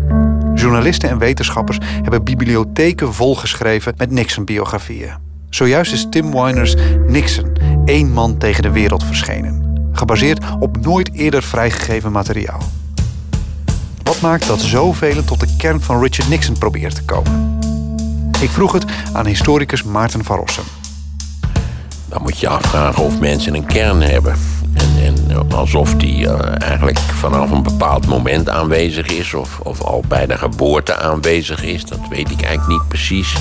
Journalisten 0.54 1.08
en 1.08 1.18
wetenschappers 1.18 1.78
hebben 2.02 2.24
bibliotheken 2.24 3.14
volgeschreven 3.14 3.94
met 3.96 4.10
Nixon-biografieën. 4.10 5.12
Zojuist 5.50 5.92
is 5.92 6.06
Tim 6.10 6.32
Weiners 6.32 6.74
Nixon, 7.06 7.52
één 7.84 8.12
man 8.12 8.38
tegen 8.38 8.62
de 8.62 8.70
wereld 8.70 9.04
verschenen. 9.04 9.88
Gebaseerd 9.92 10.44
op 10.58 10.80
nooit 10.80 11.12
eerder 11.12 11.42
vrijgegeven 11.42 12.12
materiaal. 12.12 12.62
Wat 14.02 14.20
maakt 14.20 14.46
dat 14.46 14.60
zoveel 14.60 15.24
tot 15.24 15.40
de 15.40 15.54
kern 15.56 15.80
van 15.80 16.02
Richard 16.02 16.28
Nixon 16.28 16.58
probeert 16.58 16.94
te 16.94 17.04
komen? 17.04 17.58
Ik 18.40 18.50
vroeg 18.50 18.72
het 18.72 18.84
aan 19.12 19.26
historicus 19.26 19.82
Maarten 19.82 20.24
van 20.24 20.36
Rossum. 20.36 20.64
Dan 22.14 22.22
moet 22.22 22.38
je 22.38 22.48
afvragen 22.48 23.04
of 23.04 23.20
mensen 23.20 23.54
een 23.54 23.66
kern 23.66 24.02
hebben. 24.02 24.34
En, 24.74 25.04
en 25.04 25.52
alsof 25.52 25.94
die 25.94 26.28
eh, 26.28 26.68
eigenlijk 26.68 26.98
vanaf 26.98 27.50
een 27.50 27.62
bepaald 27.62 28.06
moment 28.06 28.48
aanwezig 28.48 29.06
is... 29.06 29.34
Of, 29.34 29.60
of 29.60 29.82
al 29.82 30.04
bij 30.08 30.26
de 30.26 30.38
geboorte 30.38 30.96
aanwezig 30.96 31.64
is, 31.64 31.84
dat 31.84 31.98
weet 32.10 32.30
ik 32.30 32.42
eigenlijk 32.42 32.68
niet 32.68 32.88
precies. 32.88 33.34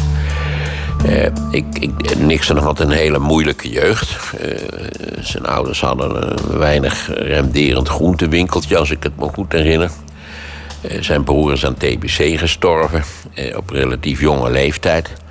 Eh, 1.06 1.26
ik, 1.52 1.66
ik, 1.80 2.18
Nixon 2.18 2.58
had 2.58 2.80
een 2.80 2.92
hele 2.92 3.20
moeilijke 3.20 3.70
jeugd. 3.70 4.34
Eh, 4.40 4.58
zijn 5.20 5.46
ouders 5.46 5.82
hadden 5.82 6.30
een 6.30 6.58
weinig 6.58 7.10
renderend 7.14 7.90
groentewinkeltje, 7.90 8.78
als 8.78 8.92
ik 8.92 9.04
het 9.04 9.18
me 9.20 9.28
goed 9.34 9.52
herinner. 9.52 9.92
Zijn 11.00 11.24
broer 11.24 11.52
is 11.52 11.66
aan 11.66 11.74
TBC 11.74 12.40
gestorven 12.40 13.04
op 13.56 13.70
relatief 13.70 14.20
jonge 14.20 14.52
leeftijd. 14.52 15.23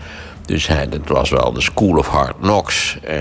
Dus 0.52 0.66
hij, 0.66 0.88
dat 0.88 1.08
was 1.08 1.30
wel 1.30 1.52
de 1.52 1.60
school 1.60 1.96
of 1.96 2.08
hard 2.08 2.34
knocks. 2.40 2.98
Eh, 3.02 3.16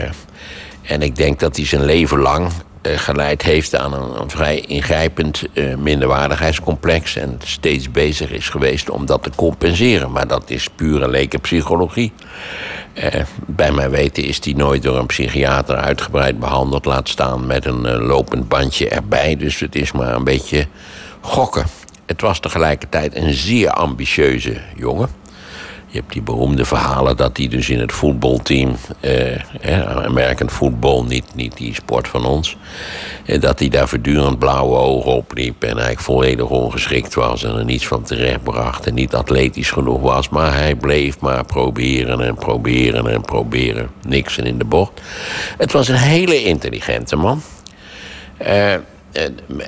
en 0.81 1.01
ik 1.01 1.15
denk 1.15 1.39
dat 1.39 1.55
hij 1.55 1.65
zijn 1.65 1.85
leven 1.85 2.19
lang 2.19 2.51
eh, 2.81 2.97
geleid 2.97 3.41
heeft 3.41 3.75
aan 3.75 3.93
een, 3.93 4.29
vrij 4.29 4.59
ingrijpend 4.59 5.43
eh, 5.53 5.75
minderwaardigheidscomplex. 5.75 7.15
En 7.15 7.39
steeds 7.43 7.91
bezig 7.91 8.31
is 8.31 8.49
geweest 8.49 8.89
om 8.89 9.05
dat 9.05 9.23
te 9.23 9.29
compenseren. 9.35 10.11
Maar 10.11 10.27
dat 10.27 10.49
is 10.49 10.67
pure 10.75 11.09
lekenpsychologie. 11.09 12.13
Bij 13.45 13.71
mijn 13.71 13.89
weten 13.89 14.23
is 14.23 14.39
hij 14.43 14.53
nooit 14.53 14.83
door 14.83 14.97
een 14.97 15.05
psychiater 15.05 15.75
uitgebreid 15.75 16.39
behandeld. 16.39 16.85
Laat 16.85 17.09
staan 17.09 17.47
met 17.47 17.65
een 17.65 18.01
lopend 18.01 18.47
bandje 18.47 18.89
erbij. 18.89 19.35
Dus 19.35 19.59
het 19.59 19.75
is 19.75 19.91
maar 19.91 20.13
een 20.13 20.23
beetje 20.23 20.67
gokken. 21.21 21.65
Het 22.05 22.21
was 22.21 22.39
tegelijkertijd 22.39 23.15
een 23.15 23.33
zeer 23.33 23.69
ambitieuze 23.69 24.57
jongen. 24.75 25.20
Je 25.91 25.97
hebt 25.97 26.13
die 26.13 26.21
beroemde 26.21 26.65
verhalen 26.65 27.17
dat 27.17 27.37
hij 27.37 27.47
dus 27.47 27.69
in 27.69 27.79
het 27.79 27.91
voetbalteam, 27.91 28.75
eh, 28.99 30.47
football, 30.47 31.03
niet, 31.07 31.25
niet 31.35 31.57
die 31.57 31.73
sport 31.73 32.07
van 32.07 32.25
ons, 32.25 32.57
eh, 33.25 33.41
dat 33.41 33.59
hij 33.59 33.69
daar 33.69 33.87
voortdurend 33.87 34.39
blauwe 34.39 34.77
ogen 34.77 35.11
opliep 35.11 35.63
en 35.63 35.69
eigenlijk 35.69 35.99
volledig 35.99 36.49
ongeschikt 36.49 37.13
was 37.13 37.43
en 37.43 37.57
er 37.57 37.65
niets 37.65 37.87
van 37.87 38.03
terechtbracht 38.03 38.87
en 38.87 38.93
niet 38.93 39.13
atletisch 39.13 39.71
genoeg 39.71 40.01
was. 40.01 40.29
Maar 40.29 40.53
hij 40.53 40.75
bleef 40.75 41.19
maar 41.19 41.45
proberen 41.45 42.21
en 42.21 42.35
proberen 42.35 43.07
en 43.07 43.21
proberen. 43.21 43.89
Niks 44.07 44.37
in 44.37 44.57
de 44.57 44.65
bocht. 44.65 45.01
Het 45.57 45.71
was 45.71 45.87
een 45.87 45.95
hele 45.95 46.43
intelligente 46.43 47.15
man. 47.15 47.41
Eh, 48.37 48.75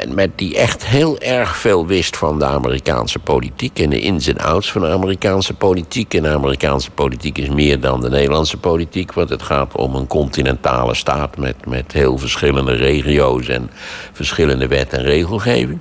met 0.07 0.29
die 0.35 0.57
echt 0.57 0.85
heel 0.85 1.19
erg 1.19 1.57
veel 1.57 1.87
wist 1.87 2.17
van 2.17 2.39
de 2.39 2.45
Amerikaanse 2.45 3.19
politiek 3.19 3.79
en 3.79 3.89
de 3.89 3.99
ins 3.99 4.27
en 4.27 4.37
outs 4.37 4.71
van 4.71 4.81
de 4.81 4.87
Amerikaanse 4.87 5.53
politiek. 5.53 6.13
En 6.13 6.23
de 6.23 6.29
Amerikaanse 6.29 6.91
politiek 6.91 7.37
is 7.37 7.49
meer 7.49 7.79
dan 7.79 8.01
de 8.01 8.09
Nederlandse 8.09 8.57
politiek, 8.57 9.13
want 9.13 9.29
het 9.29 9.41
gaat 9.41 9.75
om 9.75 9.95
een 9.95 10.07
continentale 10.07 10.95
staat 10.95 11.37
met, 11.37 11.65
met 11.65 11.91
heel 11.91 12.17
verschillende 12.17 12.73
regio's 12.73 13.47
en 13.47 13.69
verschillende 14.11 14.67
wet 14.67 14.93
en 14.93 15.03
regelgeving. 15.03 15.79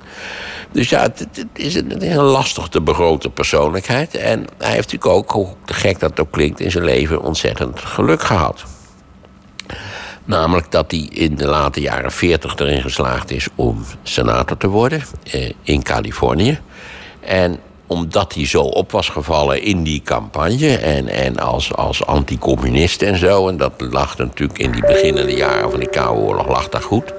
Dus 0.73 0.89
ja, 0.89 1.03
het, 1.03 1.19
het 1.19 1.47
is 1.53 1.75
een 1.75 2.03
heel 2.03 2.23
lastig 2.23 2.69
te 2.69 2.81
begroten 2.81 3.33
persoonlijkheid. 3.33 4.15
En 4.15 4.47
hij 4.59 4.73
heeft 4.73 4.93
natuurlijk 4.93 5.07
ook, 5.07 5.31
hoe 5.31 5.49
gek 5.67 6.01
dat 6.01 6.21
ook 6.21 6.31
klinkt, 6.31 6.61
in 6.61 6.71
zijn 6.71 6.85
leven 6.85 7.23
ontzettend 7.23 7.81
geluk 7.81 8.23
gehad. 8.23 8.65
Namelijk 10.25 10.71
dat 10.71 10.91
hij 10.91 11.09
in 11.11 11.35
de 11.35 11.47
late 11.47 11.81
jaren 11.81 12.13
40 12.13 12.57
erin 12.57 12.83
geslaagd 12.83 13.31
is 13.31 13.49
om 13.55 13.85
senator 14.03 14.57
te 14.57 14.69
worden 14.69 15.03
eh, 15.31 15.51
in 15.63 15.83
Californië. 15.83 16.59
En 17.21 17.59
omdat 17.87 18.35
hij 18.35 18.47
zo 18.47 18.61
op 18.61 18.93
was 18.93 19.09
gevallen 19.09 19.63
in 19.63 19.83
die 19.83 20.03
campagne 20.05 20.77
en, 20.77 21.09
en 21.09 21.39
als, 21.39 21.75
als 21.75 22.07
anticommunist 22.07 23.03
en 23.03 23.17
zo... 23.17 23.49
en 23.49 23.57
dat 23.57 23.73
lag 23.79 24.19
natuurlijk 24.19 24.59
in 24.59 24.73
die 24.73 24.87
beginnende 24.87 25.35
jaren 25.35 25.71
van 25.71 25.81
die 25.81 25.89
Koude 25.89 26.21
Oorlog 26.21 26.49
lag 26.49 26.69
daar 26.69 26.83
goed... 26.83 27.13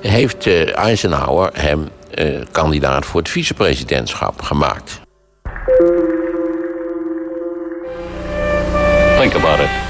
heeft 0.00 0.46
eh, 0.46 0.76
Eisenhower 0.76 1.50
hem 1.52 1.88
eh, 2.14 2.26
kandidaat 2.50 3.06
voor 3.06 3.20
het 3.20 3.30
vicepresidentschap 3.30 4.42
gemaakt. 4.42 5.00
Think 9.18 9.34
about 9.34 9.58
it. 9.60 9.85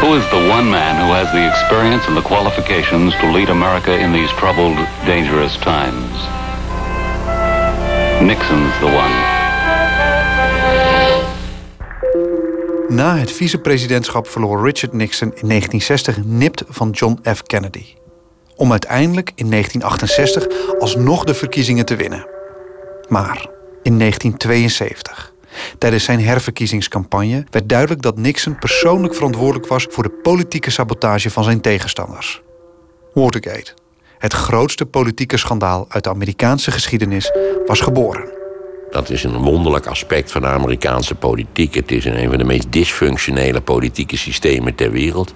Who 0.00 0.14
is 0.14 0.28
the 0.28 0.48
one 0.56 0.70
man 0.70 0.94
who 1.00 1.12
has 1.12 1.30
the 1.32 1.46
experience 1.48 2.06
and 2.06 2.16
the 2.16 2.22
qualifications 2.22 3.14
to 3.20 3.32
lead 3.32 3.48
America 3.48 3.98
in 3.98 4.12
these 4.12 4.30
troubled, 4.32 4.76
dangerous 5.04 5.56
times? 5.56 6.14
Nixon's 8.20 8.78
the 8.78 8.86
one. 8.86 9.14
Na 12.88 13.16
het 13.16 13.32
vicepresidentschap 13.32 14.26
verloor 14.26 14.64
Richard 14.64 14.92
Nixon 14.92 15.32
in 15.34 15.48
1960 15.48 16.24
nipt 16.24 16.62
van 16.68 16.90
John 16.90 17.18
F. 17.34 17.42
Kennedy. 17.42 17.84
Om 18.56 18.70
uiteindelijk 18.70 19.32
in 19.34 19.50
1968 19.50 20.78
alsnog 20.78 21.24
de 21.24 21.34
verkiezingen 21.34 21.84
te 21.84 21.96
winnen. 21.96 22.26
Maar 23.08 23.46
in 23.82 23.98
1972, 23.98 25.32
tijdens 25.78 26.04
zijn 26.04 26.24
herverkiezingscampagne, 26.24 27.44
werd 27.50 27.68
duidelijk 27.68 28.02
dat 28.02 28.18
Nixon 28.18 28.58
persoonlijk 28.58 29.14
verantwoordelijk 29.14 29.66
was 29.66 29.86
voor 29.90 30.02
de 30.02 30.20
politieke 30.22 30.70
sabotage 30.70 31.30
van 31.30 31.44
zijn 31.44 31.60
tegenstanders. 31.60 32.40
Watergate, 33.14 33.74
het 34.18 34.32
grootste 34.32 34.86
politieke 34.86 35.36
schandaal 35.36 35.86
uit 35.88 36.04
de 36.04 36.10
Amerikaanse 36.10 36.70
geschiedenis, 36.70 37.32
was 37.66 37.80
geboren. 37.80 38.36
Dat 38.90 39.10
is 39.10 39.24
een 39.24 39.36
wonderlijk 39.36 39.86
aspect 39.86 40.32
van 40.32 40.40
de 40.40 40.46
Amerikaanse 40.46 41.14
politiek. 41.14 41.74
Het 41.74 41.92
is 41.92 42.04
een 42.04 42.28
van 42.28 42.38
de 42.38 42.44
meest 42.44 42.72
dysfunctionele 42.72 43.60
politieke 43.60 44.16
systemen 44.16 44.74
ter 44.74 44.90
wereld. 44.90 45.34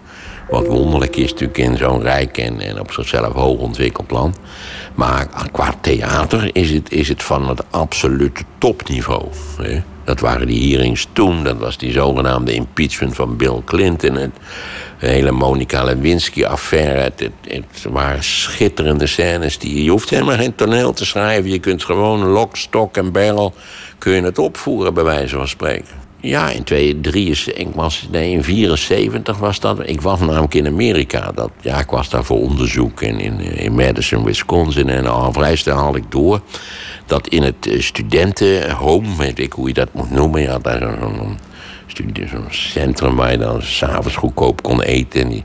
Wat 0.51 0.67
wonderlijk 0.67 1.17
is 1.17 1.31
natuurlijk 1.31 1.59
in 1.59 1.77
zo'n 1.77 2.03
rijk 2.03 2.39
en, 2.39 2.61
en 2.61 2.81
op 2.81 2.93
zichzelf 2.93 3.33
hoog 3.33 3.59
ontwikkeld 3.59 4.11
land. 4.11 4.37
Maar 4.95 5.29
qua 5.53 5.75
theater 5.81 6.51
is 6.53 6.71
het, 6.71 6.93
is 6.93 7.09
het 7.09 7.23
van 7.23 7.49
het 7.49 7.63
absolute 7.71 8.43
topniveau. 8.59 9.29
Dat 10.11 10.21
waren 10.21 10.47
die 10.47 10.71
hearings 10.75 11.07
toen, 11.13 11.45
dat 11.45 11.59
was 11.59 11.79
die 11.79 11.93
zogenaamde 11.93 12.55
impeachment 12.55 13.15
van 13.15 13.37
Bill 13.37 13.63
Clinton. 13.65 14.15
Het, 14.15 14.31
De 14.99 15.07
hele 15.07 15.31
Monica 15.31 15.85
Lewinsky-affaire. 15.85 16.99
Het, 17.01 17.31
het, 17.47 17.85
waren 17.91 18.25
schitterende 18.25 19.07
scènes. 19.07 19.59
Die, 19.59 19.83
je 19.83 19.91
hoeft 19.91 20.11
helemaal 20.11 20.37
geen 20.37 20.55
toneel 20.55 20.93
te 20.93 21.05
schrijven. 21.05 21.51
Je 21.51 21.59
kunt 21.59 21.85
gewoon 21.85 22.27
lok, 22.27 22.57
stok 22.57 22.97
en 22.97 23.13
barrel... 23.13 23.55
kun 23.99 24.13
je 24.13 24.23
het 24.23 24.39
opvoeren, 24.39 24.95
bij 24.95 25.05
wijze 25.05 25.37
van 25.37 25.49
spreken. 25.49 25.95
Ja, 26.21 26.49
in 26.49 26.63
1973, 26.65 27.55
ik 27.55 27.75
was, 27.75 28.09
nee, 28.11 28.33
in 28.33 28.45
74 28.45 29.39
was 29.39 29.61
dat. 29.61 29.89
Ik 29.89 30.01
was 30.01 30.21
namelijk 30.21 30.55
in 30.55 30.67
Amerika. 30.67 31.33
Dat, 31.35 31.51
ja, 31.61 31.79
ik 31.79 31.91
was 31.91 32.09
daar 32.09 32.25
voor 32.25 32.41
onderzoek 32.41 33.03
in, 33.03 33.21
in, 33.21 33.41
in 33.41 33.75
Madison, 33.75 34.25
Wisconsin. 34.25 34.89
En 34.89 35.07
al 35.07 35.33
vrij 35.33 35.57
snel 35.57 35.77
had 35.77 35.97
ik 35.97 36.11
door 36.11 36.41
dat 37.11 37.29
in 37.29 37.43
het 37.43 37.67
eh, 37.67 37.81
studentenhome, 37.81 39.17
weet 39.17 39.39
ik 39.39 39.53
hoe 39.53 39.69
je 39.69 39.75
dat 39.75 39.93
moet 39.93 40.11
noemen... 40.11 40.43
ja, 40.43 40.59
daar 40.59 40.97
zo'n 41.01 41.39
zo'n 41.97 42.09
studie- 42.09 42.29
zo'n 42.29 42.45
centrum 42.51 43.17
waar 43.17 43.31
je 43.31 43.39
dan 43.39 43.63
s'avonds 43.63 44.17
goedkoop 44.17 44.63
kon 44.63 44.83
eten. 44.83 45.21
En 45.21 45.45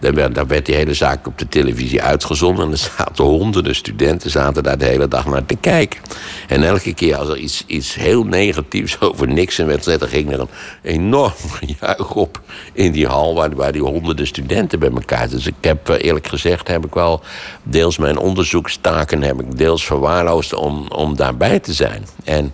daar, 0.00 0.14
werd, 0.14 0.34
daar 0.34 0.46
werd 0.46 0.66
die 0.66 0.74
hele 0.74 0.94
zaak 0.94 1.26
op 1.26 1.38
de 1.38 1.48
televisie 1.48 2.02
uitgezonden. 2.02 2.64
En 2.64 2.70
er 2.70 2.90
zaten 2.96 3.24
honderden 3.24 3.74
studenten 3.74 4.30
zaten 4.30 4.62
daar 4.62 4.78
de 4.78 4.84
hele 4.84 5.08
dag 5.08 5.26
naar 5.26 5.46
te 5.46 5.56
kijken. 5.56 6.00
En 6.48 6.62
elke 6.62 6.94
keer 6.94 7.16
als 7.16 7.28
er 7.28 7.36
iets, 7.36 7.64
iets 7.66 7.94
heel 7.94 8.24
negatiefs 8.24 9.00
over 9.00 9.28
Nixon 9.28 9.66
werd 9.66 9.82
gezegd... 9.82 10.00
dan 10.00 10.08
ging 10.08 10.32
er 10.32 10.40
een 10.40 10.48
enorm 10.82 11.32
gejuich 11.50 12.14
op 12.14 12.40
in 12.72 12.92
die 12.92 13.06
hal... 13.06 13.34
Waar, 13.34 13.54
waar 13.54 13.72
die 13.72 13.82
honderden 13.82 14.26
studenten 14.26 14.78
bij 14.78 14.90
elkaar 14.90 15.28
Dus 15.28 15.46
ik 15.46 15.54
heb 15.60 15.88
eh, 15.88 16.04
eerlijk 16.04 16.26
gezegd 16.26 16.68
heb 16.68 16.84
ik 16.84 16.94
wel 16.94 17.22
deels 17.62 17.98
mijn 17.98 18.18
onderzoekstaken... 18.18 19.22
heb 19.22 19.40
ik 19.40 19.58
deels 19.58 19.84
verwaarloosd 19.84 20.54
om, 20.54 20.88
om 20.88 21.16
daarbij 21.16 21.60
te 21.60 21.72
zijn. 21.72 22.06
En... 22.24 22.52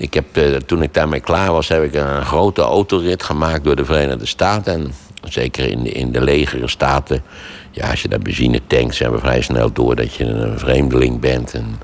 Ik 0.00 0.14
heb, 0.14 0.36
eh, 0.36 0.44
toen 0.66 0.82
ik 0.82 0.94
daarmee 0.94 1.20
klaar 1.20 1.52
was, 1.52 1.68
heb 1.68 1.82
ik 1.82 1.94
een 1.94 2.24
grote 2.24 2.62
autorit 2.62 3.22
gemaakt 3.22 3.64
door 3.64 3.76
de 3.76 3.84
Verenigde 3.84 4.26
Staten. 4.26 4.72
En 4.74 4.92
zeker 5.30 5.70
in 5.70 5.82
de, 5.82 5.90
in 5.90 6.12
de 6.12 6.20
legere 6.20 6.68
staten. 6.68 7.22
Ja, 7.70 7.90
als 7.90 8.02
je 8.02 8.08
daar 8.08 8.18
benzine 8.18 8.60
tankt, 8.66 8.94
zijn 8.94 9.10
we 9.12 9.18
vrij 9.18 9.40
snel 9.42 9.72
door 9.72 9.96
dat 9.96 10.14
je 10.14 10.24
een 10.24 10.58
vreemdeling 10.58 11.20
bent. 11.20 11.54
En 11.54 11.78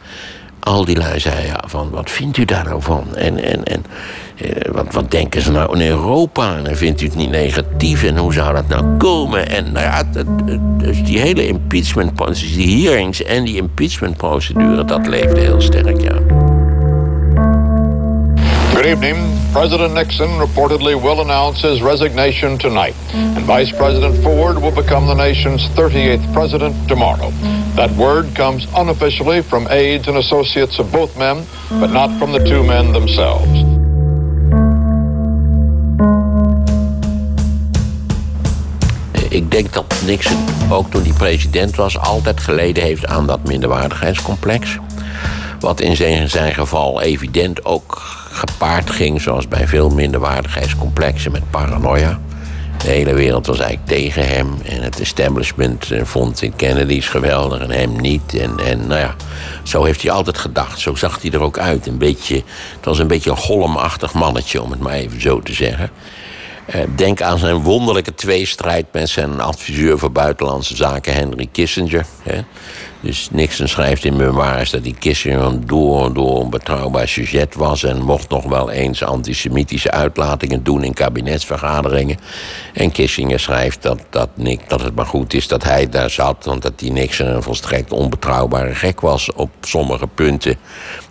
al 0.61 0.85
die 0.85 0.97
lui 0.97 1.21
zeiden 1.21 1.47
ja, 1.47 1.65
van, 1.67 1.91
wat 1.91 2.11
vindt 2.11 2.37
u 2.37 2.45
daar 2.45 2.65
nou 2.65 2.83
van? 2.83 3.15
En, 3.17 3.43
en, 3.45 3.65
en 3.65 3.85
eh, 4.37 4.73
wat, 4.73 4.93
wat 4.93 5.11
denken 5.11 5.43
ze 5.43 5.51
nou 5.51 5.79
in 5.79 5.87
Europa? 5.89 6.57
En 6.65 6.77
vindt 6.77 7.01
u 7.01 7.05
het 7.05 7.17
niet 7.17 7.31
negatief? 7.31 8.03
En 8.03 8.17
hoe 8.17 8.33
zou 8.33 8.55
dat 8.55 8.69
nou 8.69 8.97
komen? 8.97 9.49
En 9.49 9.73
nou 9.73 9.85
ja, 9.85 10.03
het- 10.13 10.27
dus 10.79 11.05
die 11.05 11.19
hele 11.21 11.47
impeachment, 11.47 12.35
die 12.41 12.87
hearings 12.89 13.23
en 13.23 13.45
die 13.45 13.57
impeachment 13.57 14.17
procedure, 14.17 14.85
dat 14.85 15.07
leefde 15.07 15.41
heel 15.41 15.61
sterk, 15.61 16.01
ja. 16.01 16.44
Good 18.85 18.99
evening. 18.99 19.39
President 19.51 19.95
Nixon 19.95 20.29
reportedly 20.39 20.95
will 20.95 21.23
announce 21.23 21.63
his 21.63 21.81
resignation 21.81 22.59
tonight, 22.59 22.95
and 23.15 23.43
Vice 23.47 23.73
President 23.73 24.23
Ford 24.23 24.61
will 24.61 24.75
become 24.75 25.07
the 25.07 25.15
nation's 25.15 25.69
38th 25.69 26.31
president 26.35 26.77
tomorrow. 26.87 27.31
That 27.77 27.91
word 27.93 28.35
comes 28.35 28.67
unofficially 28.77 29.41
from 29.41 29.67
aides 29.71 30.07
and 30.07 30.19
associates 30.19 30.79
of 30.79 30.93
both 30.93 31.17
men, 31.17 31.47
but 31.81 31.93
not 31.93 32.19
from 32.19 32.33
the 32.33 32.45
two 32.45 32.63
men 32.63 32.93
themselves. 32.93 33.65
Ik 39.29 39.51
denk 39.51 39.73
dat 39.73 39.95
Nixon, 40.07 40.45
ook 40.71 40.91
toen 40.91 41.03
hij 41.03 41.13
president 41.13 41.77
was, 41.77 41.99
altijd 41.99 42.41
geleden 42.41 42.83
heeft 42.83 43.07
aan 43.07 43.27
dat 43.27 43.45
minderwaardigheidscomplex. 43.45 44.79
Wat 45.61 45.81
in 45.81 45.97
zijn, 45.97 46.31
zijn 46.31 46.55
geval 46.55 47.03
evident 47.03 47.65
ook 47.65 48.23
gepaard 48.35 48.91
ging, 48.91 49.21
zoals 49.21 49.49
bij 49.49 49.69
veel 49.69 49.91
minderwaardigheidscomplexen, 49.91 51.33
met 51.33 51.51
paranoia. 51.51 52.21
De 52.79 52.91
hele 52.91 53.15
wereld 53.15 53.47
was 53.47 53.59
eigenlijk 53.59 53.89
tegen 53.89 54.29
hem. 54.29 54.59
En 54.65 54.83
het 54.83 55.01
establishment 55.01 55.91
eh, 55.91 56.05
vond 56.05 56.43
in 56.43 56.57
Kennedy's 56.57 57.09
geweldig 57.09 57.61
en 57.61 57.71
hem 57.71 58.01
niet. 58.01 58.39
En, 58.39 58.59
en 58.59 58.87
nou 58.87 59.01
ja, 59.01 59.15
zo 59.63 59.85
heeft 59.85 60.03
hij 60.03 60.11
altijd 60.11 60.39
gedacht. 60.39 60.81
Zo 60.81 60.95
zag 60.95 61.23
hij 61.23 61.31
er 61.31 61.41
ook 61.41 61.59
uit. 61.59 61.87
Een 61.87 61.99
beetje, 61.99 62.35
het 62.77 62.85
was 62.85 62.99
een 62.99 63.07
beetje 63.07 63.31
een 63.31 63.37
golmachtig 63.37 64.13
mannetje, 64.13 64.63
om 64.63 64.71
het 64.71 64.81
maar 64.81 64.93
even 64.93 65.21
zo 65.21 65.41
te 65.41 65.53
zeggen. 65.53 65.91
Eh, 66.67 66.81
Denk 66.97 67.23
aan 67.23 67.39
zijn 67.39 67.57
wonderlijke 67.57 68.15
tweestrijd 68.15 68.87
met 68.93 69.09
zijn 69.09 69.41
adviseur 69.41 69.99
voor 69.99 70.13
buitenlandse 70.13 70.77
zaken, 70.77 71.15
Henry 71.15 71.49
Kissinger. 71.53 72.07
Dus 73.05 73.29
Nixon 73.31 73.69
schrijft 73.69 74.05
in 74.05 74.17
memoires 74.17 74.71
dat 74.71 74.83
die 74.83 74.95
Kissinger 74.99 75.41
een 75.41 75.67
door 75.67 76.05
en 76.07 76.13
door 76.13 76.39
onbetrouwbaar 76.39 77.09
sujet 77.09 77.55
was... 77.55 77.83
en 77.83 78.03
mocht 78.03 78.29
nog 78.29 78.45
wel 78.45 78.71
eens 78.71 79.03
antisemitische 79.03 79.91
uitlatingen 79.91 80.63
doen 80.63 80.85
in 80.85 80.95
kabinetsvergaderingen. 80.95 82.19
En 82.73 82.93
Kissinger 82.93 83.41
schrijft 83.41 83.83
dat, 83.83 84.01
dat, 84.11 84.29
Nick, 84.35 84.69
dat 84.69 84.81
het 84.81 84.95
maar 84.95 85.07
goed 85.07 85.35
is 85.35 85.49
dat 85.49 85.63
hij 85.65 85.89
daar 85.89 86.11
zat... 86.11 86.45
want 86.45 86.63
dat 86.63 86.79
die 86.79 86.93
Nixon 86.93 87.27
een 87.27 87.43
volstrekt 87.43 87.93
onbetrouwbare 87.93 88.75
gek 88.75 89.01
was 89.01 89.33
op 89.33 89.51
sommige 89.61 90.07
punten... 90.07 90.57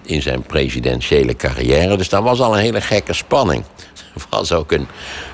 in 0.05 0.21
zijn 0.21 0.41
presidentiële 0.41 1.35
carrière. 1.35 1.97
Dus 1.97 2.09
daar 2.09 2.23
was 2.23 2.39
al 2.39 2.53
een 2.53 2.61
hele 2.61 2.81
gekke 2.81 3.13
spanning. 3.13 3.63
Was 4.29 4.51
ook 4.51 4.71
een... 4.71 4.87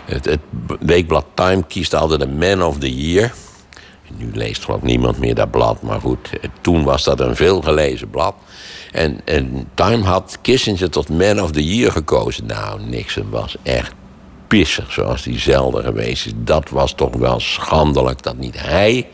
Het, 0.05 0.37
weekblad 0.79 1.25
Time 1.33 1.63
kiest 1.67 1.95
altijd 1.95 2.21
een 2.21 2.37
Man 2.37 2.63
of 2.63 2.77
the 2.77 2.95
Year... 2.95 3.31
Nu 4.17 4.29
leest 4.33 4.63
geloof 4.63 4.81
niemand 4.81 5.19
meer 5.19 5.35
dat 5.35 5.51
blad, 5.51 5.81
maar 5.81 5.99
goed, 5.99 6.29
eh, 6.29 6.49
toen 6.61 6.83
was 6.83 7.03
dat 7.03 7.19
een 7.19 7.35
veelgelezen 7.35 8.09
blad. 8.09 8.35
En, 8.91 9.21
en 9.25 9.69
Time 9.73 10.03
had 10.03 10.37
Kissinger 10.41 10.89
tot 10.89 11.09
Man 11.09 11.41
of 11.41 11.51
the 11.51 11.75
Year 11.75 11.91
gekozen. 11.91 12.45
Nou, 12.45 12.81
Nixon 12.81 13.29
was 13.29 13.55
echt 13.63 13.93
pissig 14.47 14.91
zoals 14.91 15.25
hij 15.25 15.39
zelden 15.39 15.83
geweest 15.83 16.25
is. 16.25 16.31
Dat 16.35 16.69
was 16.69 16.93
toch 16.93 17.15
wel 17.15 17.39
schandelijk 17.39 18.23
dat 18.23 18.37
niet 18.37 18.61
hij, 18.61 19.07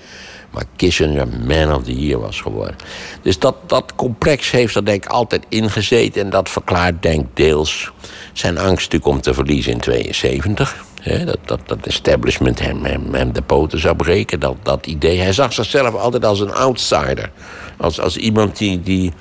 maar 0.51 0.65
Kissinger 0.75 1.27
Man 1.27 1.75
of 1.75 1.83
the 1.83 2.05
Year 2.05 2.19
was 2.19 2.41
geworden. 2.41 2.75
Dus 3.21 3.39
dat, 3.39 3.55
dat 3.65 3.95
complex 3.95 4.51
heeft 4.51 4.75
er 4.75 4.85
denk 4.85 5.03
ik 5.05 5.11
altijd 5.11 5.45
ingezeten. 5.49 6.21
En 6.21 6.29
dat 6.29 6.49
verklaart 6.49 7.01
denk 7.01 7.21
ik 7.21 7.27
deels 7.33 7.91
zijn 8.33 8.57
angst 8.57 8.91
natuurlijk 8.91 9.05
om 9.05 9.21
te 9.21 9.33
verliezen 9.33 9.71
in 9.71 9.79
72. 9.79 10.85
Dat, 11.45 11.59
dat, 11.65 11.85
establishment 11.87 12.59
hem, 12.59 12.85
hem, 12.85 13.33
de 13.33 13.41
poten 13.41 13.79
zou 13.79 13.95
breken. 13.95 14.39
Dat, 14.39 14.55
dat 14.63 14.87
idee. 14.87 15.19
Hij 15.19 15.33
zag 15.33 15.53
zichzelf 15.53 15.95
altijd 15.95 16.25
als 16.25 16.39
een 16.39 16.53
outsider. 16.53 17.31
Als, 17.77 17.99
als 17.99 18.17
iemand 18.17 18.57
die, 18.57 18.81
die, 18.81 19.13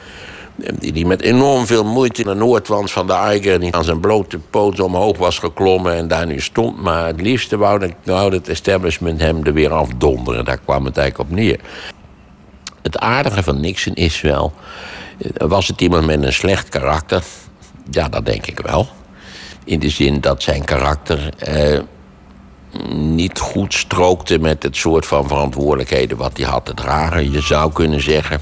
die, 0.78 1.06
met 1.06 1.22
enorm 1.22 1.66
veel 1.66 1.84
moeite 1.84 2.20
in 2.22 2.28
de 2.28 2.34
noordwand 2.34 2.90
van 2.90 3.06
de 3.06 3.12
Eiger... 3.12 3.60
die 3.60 3.74
aan 3.74 3.84
zijn 3.84 4.00
blote 4.00 4.38
poten 4.38 4.84
omhoog 4.84 5.18
was 5.18 5.38
geklommen 5.38 5.94
en 5.94 6.08
daar 6.08 6.26
nu 6.26 6.40
stond. 6.40 6.82
Maar 6.82 7.06
het 7.06 7.20
liefste 7.20 7.56
wou, 7.56 7.90
wou 8.04 8.34
het 8.34 8.48
establishment 8.48 9.20
hem 9.20 9.44
er 9.44 9.52
weer 9.52 9.72
afdonderen. 9.72 10.44
Daar 10.44 10.60
kwam 10.64 10.84
het 10.84 10.96
eigenlijk 10.96 11.30
op 11.30 11.36
neer. 11.36 11.60
Het 12.82 12.98
aardige 12.98 13.42
van 13.42 13.60
Nixon 13.60 13.94
is 13.94 14.20
wel... 14.20 14.52
eh, 15.18 15.48
Was 15.48 15.68
het 15.68 15.80
iemand 15.80 16.06
met 16.06 16.22
een 16.22 16.32
slecht 16.32 16.68
karakter? 16.68 17.22
Ja, 17.90 18.08
dat 18.08 18.26
denk 18.26 18.46
ik 18.46 18.60
wel. 18.60 18.88
In 19.64 19.78
de 19.78 19.88
zin 19.88 20.20
dat 20.20 20.42
zijn 20.42 20.64
karakter 20.64 21.28
eh, 21.38 21.78
niet 22.92 23.38
goed 23.38 23.74
strookte 23.74 24.38
met 24.38 24.62
het 24.62 24.76
soort 24.76 25.06
van 25.06 25.28
verantwoordelijkheden 25.28 26.16
wat 26.16 26.36
hij 26.36 26.46
had 26.46 26.64
te 26.64 26.74
dragen. 26.74 27.32
Je 27.32 27.40
zou 27.40 27.72
kunnen 27.72 28.02
zeggen, 28.02 28.40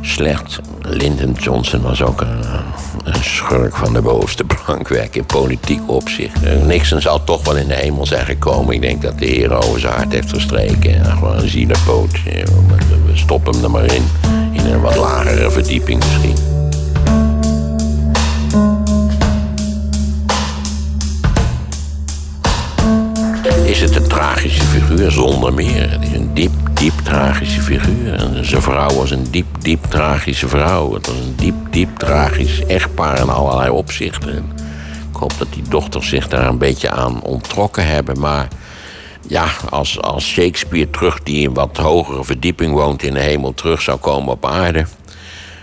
slecht. 0.00 0.60
Lyndon 0.80 1.32
Johnson 1.32 1.82
was 1.82 2.02
ook 2.02 2.20
een, 2.20 2.44
een 3.04 3.24
schurk 3.24 3.76
van 3.76 3.92
de 3.92 4.02
bovenste 4.02 4.44
plankwerk 4.44 5.16
in 5.16 5.26
politiek 5.26 5.80
opzicht. 5.86 6.42
Eh, 6.42 6.62
Nixon 6.62 7.00
zal 7.00 7.24
toch 7.24 7.44
wel 7.44 7.56
in 7.56 7.68
de 7.68 7.74
hemel 7.74 8.06
zijn 8.06 8.26
gekomen. 8.26 8.74
Ik 8.74 8.80
denk 8.80 9.02
dat 9.02 9.18
de 9.18 9.26
Heer 9.26 9.52
over 9.52 9.80
zijn 9.80 9.94
hart 9.94 10.12
heeft 10.12 10.30
gestreken. 10.30 10.94
En 10.94 11.04
gewoon 11.04 11.36
een 11.36 11.48
zielenpoot. 11.48 12.22
We 12.22 13.12
stoppen 13.14 13.54
hem 13.54 13.64
er 13.64 13.70
maar 13.70 13.94
in. 13.94 14.04
In 14.52 14.66
een 14.66 14.80
wat 14.80 14.96
lagere 14.96 15.50
verdieping 15.50 15.98
misschien. 15.98 16.51
Is 23.72 23.80
het 23.80 23.96
een 23.96 24.08
tragische 24.08 24.62
figuur 24.62 25.10
zonder 25.10 25.54
meer. 25.54 25.90
Het 25.90 26.02
is 26.02 26.12
een 26.12 26.34
diep, 26.34 26.52
diep 26.72 26.98
tragische 27.02 27.60
figuur. 27.60 28.14
En 28.14 28.44
zijn 28.44 28.62
vrouw 28.62 28.94
was 28.94 29.10
een 29.10 29.26
diep, 29.30 29.46
diep 29.58 29.84
tragische 29.84 30.48
vrouw. 30.48 30.94
Het 30.94 31.06
was 31.06 31.16
een 31.16 31.34
diep, 31.36 31.54
diep 31.70 31.96
tragisch 31.96 32.64
echtpaar 32.66 33.18
in 33.18 33.28
allerlei 33.28 33.70
opzichten. 33.70 34.34
En 34.34 34.52
ik 35.10 35.16
hoop 35.16 35.32
dat 35.38 35.52
die 35.52 35.62
dochters 35.68 36.08
zich 36.08 36.28
daar 36.28 36.46
een 36.46 36.58
beetje 36.58 36.90
aan 36.90 37.22
onttrokken 37.22 37.86
hebben. 37.86 38.20
Maar 38.20 38.48
ja, 39.28 39.46
als, 39.70 40.00
als 40.00 40.26
Shakespeare 40.26 40.90
terug, 40.90 41.22
die 41.22 41.42
in 41.42 41.54
wat 41.54 41.76
hogere 41.76 42.24
verdieping 42.24 42.72
woont 42.72 43.02
in 43.02 43.14
de 43.14 43.20
hemel, 43.20 43.54
terug 43.54 43.82
zou 43.82 43.98
komen 43.98 44.32
op 44.32 44.46
aarde. 44.46 44.86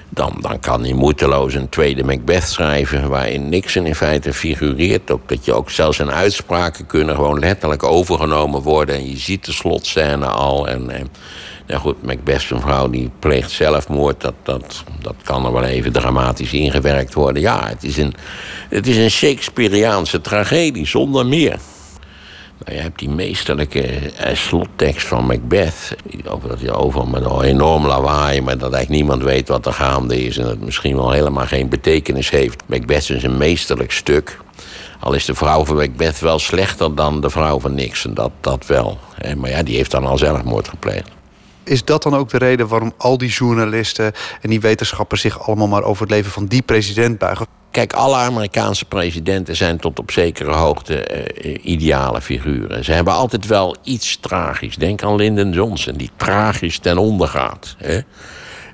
Dan, 0.09 0.37
dan 0.41 0.59
kan 0.59 0.83
hij 0.83 0.93
moeiteloos 0.93 1.53
een 1.53 1.69
tweede 1.69 2.03
Macbeth 2.03 2.43
schrijven... 2.43 3.09
waarin 3.09 3.49
Nixon 3.49 3.85
in 3.85 3.95
feite 3.95 4.33
figureert. 4.33 5.11
Ook 5.11 5.29
dat 5.29 5.45
je 5.45 5.53
ook 5.53 5.69
zelfs 5.69 5.97
zijn 5.97 6.11
uitspraken 6.11 6.85
kunnen 6.85 7.15
gewoon 7.15 7.39
letterlijk 7.39 7.83
overgenomen 7.83 8.61
worden. 8.61 8.95
En 8.95 9.09
je 9.09 9.17
ziet 9.17 9.45
de 9.45 9.51
slotscène 9.51 10.25
al. 10.25 10.67
En, 10.67 11.09
goed, 11.73 12.03
Macbeth, 12.03 12.41
zijn 12.41 12.61
vrouw, 12.61 12.89
die 12.89 13.11
pleegt 13.19 13.51
zelfmoord. 13.51 14.21
Dat, 14.21 14.33
dat, 14.43 14.83
dat 15.01 15.15
kan 15.23 15.45
er 15.45 15.53
wel 15.53 15.63
even 15.63 15.91
dramatisch 15.91 16.53
ingewerkt 16.53 17.13
worden. 17.13 17.41
Ja, 17.41 17.67
het 17.67 17.83
is 17.83 17.97
een, 17.97 18.13
het 18.69 18.87
is 18.87 18.97
een 18.97 19.11
Shakespeareaanse 19.11 20.21
tragedie, 20.21 20.87
zonder 20.87 21.25
meer. 21.25 21.59
Nou, 22.65 22.77
je 22.77 22.83
hebt 22.83 22.99
die 22.99 23.09
meesterlijke 23.09 23.81
eh, 23.81 24.35
slottekst 24.35 25.07
van 25.07 25.25
Macbeth. 25.25 25.95
Over 26.27 26.49
dat 26.49 26.59
je 26.59 26.71
overal 26.71 27.05
met 27.05 27.25
een 27.25 27.41
enorm 27.41 27.85
lawaai, 27.85 28.41
maar 28.41 28.57
dat 28.57 28.73
eigenlijk 28.73 29.01
niemand 29.01 29.23
weet 29.23 29.47
wat 29.47 29.65
er 29.65 29.73
gaande 29.73 30.23
is. 30.23 30.37
En 30.37 30.43
dat 30.43 30.51
het 30.51 30.61
misschien 30.61 30.95
wel 30.95 31.11
helemaal 31.11 31.45
geen 31.45 31.69
betekenis 31.69 32.29
heeft. 32.29 32.63
Macbeth 32.65 33.09
is 33.09 33.23
een 33.23 33.37
meesterlijk 33.37 33.91
stuk. 33.91 34.39
Al 34.99 35.13
is 35.13 35.25
de 35.25 35.35
vrouw 35.35 35.65
van 35.65 35.75
Macbeth 35.75 36.19
wel 36.19 36.39
slechter 36.39 36.95
dan 36.95 37.21
de 37.21 37.29
vrouw 37.29 37.59
van 37.59 37.73
Nixon, 37.73 38.13
dat, 38.13 38.31
dat 38.41 38.65
wel. 38.65 38.97
Maar 39.37 39.49
ja, 39.49 39.63
die 39.63 39.75
heeft 39.75 39.91
dan 39.91 40.05
al 40.05 40.17
zelfmoord 40.17 40.67
gepleegd. 40.67 41.09
Is 41.69 41.85
dat 41.85 42.03
dan 42.03 42.15
ook 42.15 42.29
de 42.29 42.37
reden 42.37 42.67
waarom 42.67 42.93
al 42.97 43.17
die 43.17 43.29
journalisten 43.29 44.13
en 44.41 44.49
die 44.49 44.59
wetenschappers 44.59 45.21
zich 45.21 45.47
allemaal 45.47 45.67
maar 45.67 45.83
over 45.83 46.01
het 46.01 46.11
leven 46.11 46.31
van 46.31 46.45
die 46.45 46.61
president 46.61 47.17
buigen? 47.17 47.47
Kijk, 47.71 47.93
alle 47.93 48.15
Amerikaanse 48.15 48.85
presidenten 48.85 49.55
zijn 49.55 49.77
tot 49.77 49.99
op 49.99 50.11
zekere 50.11 50.51
hoogte 50.51 51.03
eh, 51.03 51.65
ideale 51.65 52.21
figuren. 52.21 52.83
Ze 52.83 52.91
hebben 52.91 53.13
altijd 53.13 53.47
wel 53.47 53.75
iets 53.83 54.17
tragisch. 54.19 54.75
Denk 54.75 55.03
aan 55.03 55.15
Lyndon 55.15 55.51
Johnson, 55.51 55.93
die 55.93 56.09
tragisch 56.15 56.79
ten 56.79 56.97
onder 56.97 57.27
gaat. 57.27 57.75
Hè? 57.77 57.99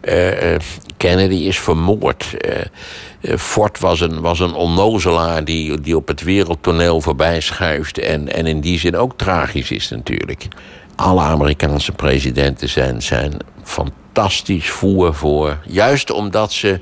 Eh, 0.06 0.54
eh, 0.54 0.60
Kennedy 0.98 1.36
is 1.36 1.60
vermoord. 1.60 2.38
Eh, 2.38 3.38
Ford 3.38 3.80
was 3.80 4.00
een, 4.00 4.22
was 4.22 4.40
een 4.40 4.54
onnozelaar 4.54 5.44
die, 5.44 5.82
die 5.82 5.96
op 5.96 6.08
het 6.08 6.24
wereldtoneel 6.24 7.02
voorbij 7.02 7.42
schuift. 7.42 7.98
En, 7.98 8.34
en 8.34 8.46
in 8.46 8.60
die 8.60 8.80
zin 8.80 8.96
ook 8.96 9.18
tragisch 9.18 9.72
is 9.72 9.90
natuurlijk. 9.90 10.48
Alle 10.96 11.22
Amerikaanse 11.22 11.92
presidenten 11.92 12.70
zijn, 12.70 13.02
zijn 13.02 13.38
fantastisch 13.64 14.70
voer 14.70 15.14
voor. 15.14 15.58
Juist 15.66 16.12
omdat 16.12 16.54
ze 16.54 16.80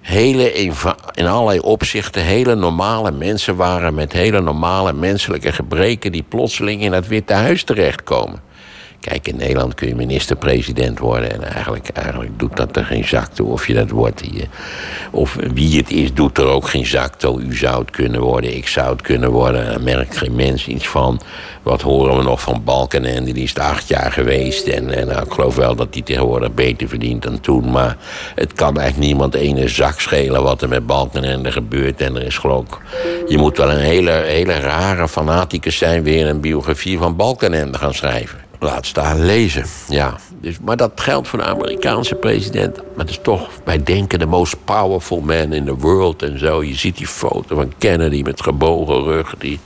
hele 0.00 0.52
in 1.14 1.26
allerlei 1.26 1.58
opzichten 1.58 2.22
hele 2.22 2.54
normale 2.54 3.10
mensen 3.10 3.56
waren 3.56 3.94
met 3.94 4.12
hele 4.12 4.40
normale 4.40 4.92
menselijke 4.92 5.52
gebreken 5.52 6.12
die 6.12 6.24
plotseling 6.28 6.82
in 6.82 6.92
het 6.92 7.08
Witte 7.08 7.32
Huis 7.32 7.64
terechtkomen. 7.64 8.40
Kijk, 9.08 9.28
in 9.28 9.36
Nederland 9.36 9.74
kun 9.74 9.88
je 9.88 9.94
minister-president 9.94 10.98
worden 10.98 11.32
en 11.32 11.42
eigenlijk, 11.52 11.88
eigenlijk 11.88 12.38
doet 12.38 12.56
dat 12.56 12.76
er 12.76 12.84
geen 12.84 13.04
zak 13.04 13.26
toe 13.26 13.48
of 13.50 13.66
je 13.66 13.74
dat 13.74 13.90
wordt. 13.90 14.20
Je- 14.32 14.46
Of 15.10 15.36
wie 15.54 15.76
het 15.76 15.90
is, 15.90 16.14
doet 16.14 16.38
er 16.38 16.46
ook 16.46 16.68
geen 16.68 16.86
zak 16.86 17.14
toe. 17.14 17.42
U 17.42 17.56
zou 17.56 17.80
het 17.80 17.90
kunnen 17.90 18.20
worden, 18.20 18.56
ik 18.56 18.68
zou 18.68 18.92
het 18.92 19.02
kunnen 19.02 19.30
worden. 19.30 19.64
Daar 19.66 19.80
merkt 19.80 20.16
geen 20.16 20.34
mens 20.34 20.66
iets 20.66 20.88
van. 20.88 21.20
Wat 21.62 21.82
horen 21.82 22.16
we 22.16 22.22
nog 22.22 22.40
van 22.40 22.64
Balkenende? 22.64 23.32
Die 23.32 23.42
is 23.42 23.54
acht 23.58 23.88
jaar 23.88 24.12
geweest. 24.12 24.66
En, 24.66 24.90
en 24.94 25.06
nou, 25.06 25.24
ik 25.26 25.32
geloof 25.32 25.56
wel 25.56 25.74
dat 25.74 25.88
hij 25.92 26.02
tegenwoordig 26.02 26.54
beter 26.54 26.88
verdient 26.88 27.22
dan 27.22 27.40
toen. 27.40 27.70
Maar 27.70 27.96
het 28.34 28.52
kan 28.52 28.78
eigenlijk 28.78 29.08
niemand 29.08 29.34
ene 29.34 29.68
zak 29.68 30.00
schelen 30.00 30.42
wat 30.42 30.62
er 30.62 30.68
met 30.68 30.86
Balkenende 30.86 31.52
gebeurt. 31.52 32.00
En 32.00 32.16
er 32.16 32.22
is 32.22 32.38
geloof 32.38 32.64
ik... 32.64 32.78
Je 33.28 33.38
moet 33.38 33.56
wel 33.56 33.70
een 33.70 33.78
hele, 33.78 34.10
hele 34.10 34.58
rare 34.58 35.08
fanaticus 35.08 35.76
zijn... 35.78 36.02
weer 36.02 36.26
een 36.26 36.40
biografie 36.40 36.98
van 36.98 37.16
Balkenende 37.16 37.78
gaan 37.78 37.94
schrijven. 37.94 38.38
Laat 38.62 38.86
staan 38.86 39.24
lezen, 39.24 39.64
ja. 39.88 40.16
Dus, 40.40 40.56
maar 40.64 40.76
dat 40.76 40.92
geldt 40.94 41.28
voor 41.28 41.38
de 41.38 41.44
Amerikaanse 41.44 42.14
president. 42.14 42.76
Maar 42.76 42.84
het 43.04 43.10
is 43.10 43.18
toch, 43.22 43.48
wij 43.64 43.82
denken, 43.82 44.18
de 44.18 44.26
most 44.26 44.56
powerful 44.64 45.20
man 45.20 45.52
in 45.52 45.64
the 45.64 45.76
world 45.76 46.22
en 46.22 46.38
zo. 46.38 46.62
Je 46.64 46.74
ziet 46.74 46.96
die 46.96 47.06
foto 47.06 47.54
van 47.54 47.72
Kennedy 47.78 48.22
met 48.22 48.42
gebogen 48.42 49.02
rug... 49.02 49.34
die 49.38 49.58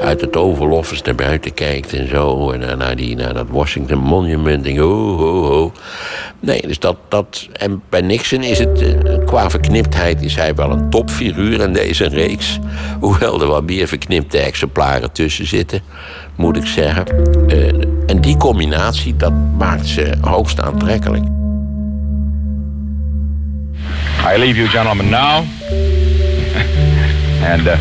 uit 0.00 0.20
het 0.20 0.36
Oval 0.36 0.70
Office 0.70 1.02
naar 1.04 1.14
buiten 1.14 1.54
kijkt 1.54 1.92
en 1.92 2.08
zo. 2.08 2.50
En 2.50 2.78
naar, 2.78 2.96
die, 2.96 3.16
naar 3.16 3.34
dat 3.34 3.46
Washington 3.50 3.98
Monument. 3.98 4.66
En 4.66 4.76
ho, 4.76 5.16
ho, 5.16 5.44
ho. 5.44 5.72
Nee, 6.40 6.60
dus 6.60 6.78
dat... 6.78 6.96
dat 7.08 7.48
en 7.52 7.82
bij 7.88 8.00
Nixon 8.00 8.42
is 8.42 8.58
het, 8.58 8.82
eh, 8.82 9.24
qua 9.24 9.50
verkniptheid... 9.50 10.22
is 10.22 10.34
hij 10.34 10.54
wel 10.54 10.70
een 10.70 10.90
topfiguur 10.90 11.60
in 11.60 11.72
deze 11.72 12.08
reeks. 12.08 12.58
Hoewel 13.00 13.40
er 13.40 13.46
wat 13.46 13.64
meer 13.64 13.88
verknipte 13.88 14.38
exemplaren 14.38 15.12
tussen 15.12 15.46
zitten... 15.46 15.82
moet 16.36 16.56
ik 16.56 16.66
zeggen. 16.66 17.04
Eh, 17.48 17.66
en 18.06 18.20
die 18.20 18.36
combinatie, 18.36 19.16
dat 19.16 19.32
maakt 19.58 19.86
ze 19.86 20.14
hoogst 20.20 20.60
aantrekkelijk. 20.60 21.24
I 24.34 24.38
leave 24.38 24.56
you, 24.56 24.68
gentlemen, 24.68 25.08
now. 25.08 25.44
and 27.52 27.66
uh, 27.66 27.76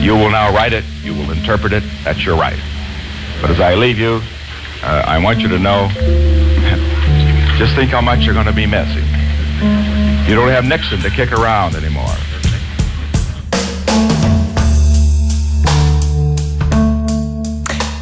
you 0.00 0.16
will 0.16 0.30
now 0.30 0.54
write 0.54 0.76
it, 0.76 0.84
you 1.02 1.14
will 1.14 1.30
interpret 1.30 1.72
it, 1.72 1.82
that's 2.04 2.22
your 2.22 2.40
right. 2.40 2.58
But 3.40 3.50
as 3.50 3.58
I 3.58 3.76
leave 3.76 3.98
you, 3.98 4.20
uh, 4.82 5.04
I 5.06 5.22
want 5.22 5.40
you 5.40 5.48
to 5.48 5.58
know 5.58 5.88
just 7.58 7.74
think 7.74 7.90
how 7.90 8.00
much 8.00 8.20
you're 8.20 8.34
going 8.34 8.46
to 8.46 8.52
be 8.52 8.66
missing. 8.66 9.04
You 10.26 10.34
don't 10.34 10.48
have 10.48 10.64
Nixon 10.64 11.00
to 11.00 11.10
kick 11.10 11.32
around 11.32 11.74
anymore. 11.74 11.99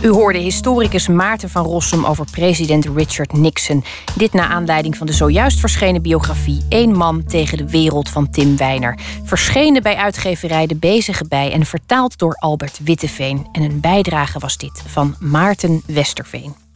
U 0.02 0.08
hoorde 0.08 0.38
historicus 0.38 1.08
Maarten 1.08 1.50
van 1.50 1.64
Rossum 1.64 2.04
over 2.04 2.24
president 2.30 2.86
Richard 2.94 3.32
Nixon. 3.32 3.84
Dit 4.16 4.32
na 4.32 4.48
aanleiding 4.48 4.96
van 4.96 5.06
de 5.06 5.12
zojuist 5.12 5.60
verschenen 5.60 6.02
biografie 6.02 6.64
Eén 6.68 6.92
man 6.92 7.24
tegen 7.24 7.58
de 7.58 7.70
wereld 7.70 8.08
van 8.08 8.30
Tim 8.30 8.56
Weiner. 8.56 8.98
Verschenen 9.24 9.82
bij 9.82 9.96
uitgeverij 9.96 10.66
De 10.66 10.76
Bezige 10.76 11.24
Bij 11.28 11.52
en 11.52 11.66
vertaald 11.66 12.18
door 12.18 12.34
Albert 12.34 12.78
Witteveen. 12.84 13.46
En 13.52 13.62
een 13.62 13.80
bijdrage 13.80 14.38
was 14.38 14.56
dit 14.56 14.82
van 14.86 15.14
Maarten 15.18 15.82
Westerveen. 15.86 16.67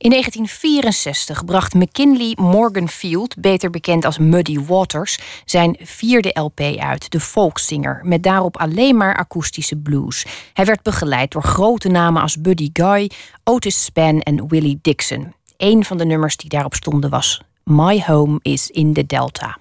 In 0.00 0.10
1964 0.10 1.44
bracht 1.44 1.74
McKinley 1.74 2.32
Morganfield, 2.36 3.40
beter 3.40 3.70
bekend 3.70 4.04
als 4.04 4.18
Muddy 4.18 4.58
Waters, 4.60 5.18
zijn 5.44 5.76
vierde 5.80 6.30
LP 6.40 6.60
uit, 6.60 7.10
De 7.10 7.20
Folksinger, 7.20 8.00
met 8.02 8.22
daarop 8.22 8.56
alleen 8.56 8.96
maar 8.96 9.16
akoestische 9.16 9.76
blues. 9.76 10.26
Hij 10.52 10.64
werd 10.64 10.82
begeleid 10.82 11.30
door 11.30 11.42
grote 11.42 11.88
namen 11.88 12.22
als 12.22 12.40
Buddy 12.40 12.70
Guy, 12.72 13.10
Otis 13.44 13.84
Spann 13.84 14.20
en 14.20 14.48
Willie 14.48 14.78
Dixon. 14.82 15.34
Een 15.56 15.84
van 15.84 15.98
de 15.98 16.04
nummers 16.04 16.36
die 16.36 16.50
daarop 16.50 16.74
stonden 16.74 17.10
was 17.10 17.42
My 17.64 18.02
Home 18.06 18.38
is 18.42 18.70
in 18.70 18.92
the 18.92 19.06
Delta. 19.06 19.58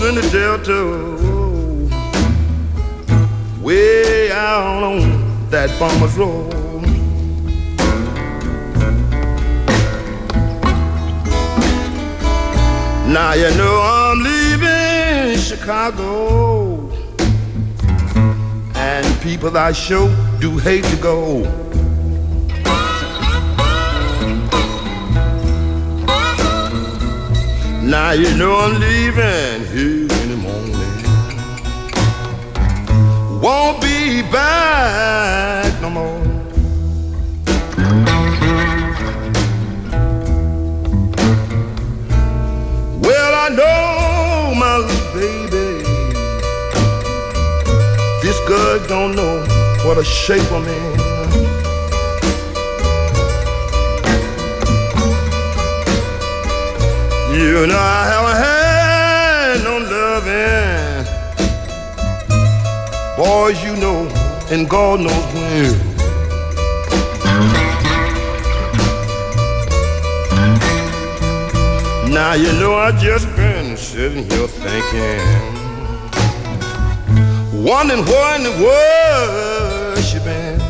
In 0.00 0.14
the 0.14 0.22
Delta, 0.32 0.80
way 3.60 4.32
out 4.32 4.82
on 4.82 5.50
that 5.50 5.68
farmer's 5.78 6.16
road. 6.16 6.50
Now 13.06 13.34
you 13.34 13.50
know 13.58 13.80
I'm 13.82 14.18
leaving 14.22 15.38
Chicago, 15.38 16.90
and 18.74 19.20
people 19.20 19.54
I 19.58 19.72
sure 19.72 20.08
do 20.40 20.56
hate 20.56 20.84
to 20.84 20.96
go. 20.96 21.71
Now 27.82 28.12
you 28.12 28.32
know 28.36 28.56
I'm 28.58 28.78
leaving 28.78 29.66
here 29.66 30.06
in 30.22 30.28
the 30.30 30.36
morning. 30.36 30.72
Won't 33.40 33.82
be 33.82 34.22
back 34.30 35.80
no 35.82 35.90
more. 35.90 36.22
Well, 43.00 43.34
I 43.34 43.48
know 43.50 44.54
my 44.54 44.76
little 44.78 45.12
baby. 45.12 45.82
This 48.22 48.38
girl 48.46 48.78
don't 48.86 49.16
know 49.16 49.44
what 49.84 49.98
a 49.98 50.04
shape 50.04 50.52
I'm 50.52 50.68
in. 50.68 51.11
You 57.32 57.66
know 57.66 57.78
I 57.78 58.04
haven't 58.12 58.36
had 58.44 59.64
no 59.64 59.78
loving. 59.94 61.06
Boys, 63.16 63.58
you 63.64 63.74
know, 63.76 64.06
and 64.50 64.68
God 64.68 65.00
knows 65.00 65.24
when. 65.32 65.92
Now 72.12 72.34
you 72.34 72.52
know 72.60 72.74
I 72.74 72.92
just 73.00 73.26
been 73.34 73.78
sitting 73.78 74.28
here 74.30 74.46
thinking, 74.46 75.20
wondering 77.64 78.04
where 78.04 78.36
in 78.36 78.42
the 78.42 78.52
world 78.62 80.04
she 80.04 80.18
been. 80.18 80.60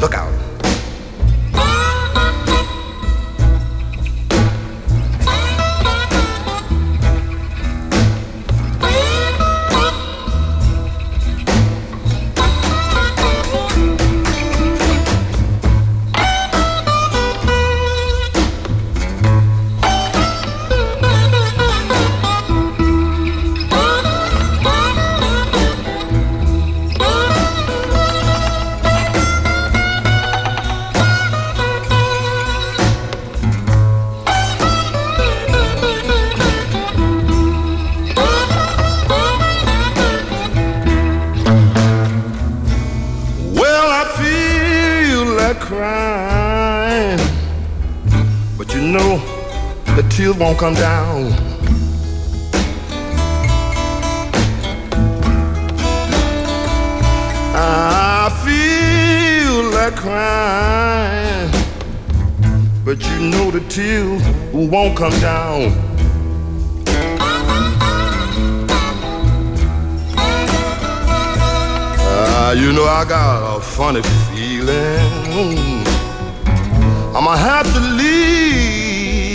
Look 0.00 0.14
out. 0.14 0.41
Won't 50.30 50.58
come 50.58 50.74
down. 50.74 51.32
I 57.54 58.30
feel 58.44 59.64
like 59.74 59.96
crying, 59.96 61.50
but 62.84 62.98
you 63.08 63.18
know 63.30 63.50
the 63.50 63.60
tears 63.68 64.22
won't 64.52 64.96
come 64.96 65.18
down. 65.20 65.72
Ah, 71.98 72.52
you 72.52 72.72
know 72.72 72.84
I 72.84 73.04
got 73.08 73.56
a 73.56 73.60
funny 73.60 74.02
feeling. 74.02 75.82
I'ma 77.14 77.36
have 77.36 77.66
to 77.74 77.80
leave 77.80 78.91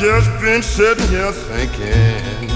just 0.00 0.30
been 0.40 0.62
sitting 0.62 1.08
here 1.08 1.32
thinking, 1.32 2.48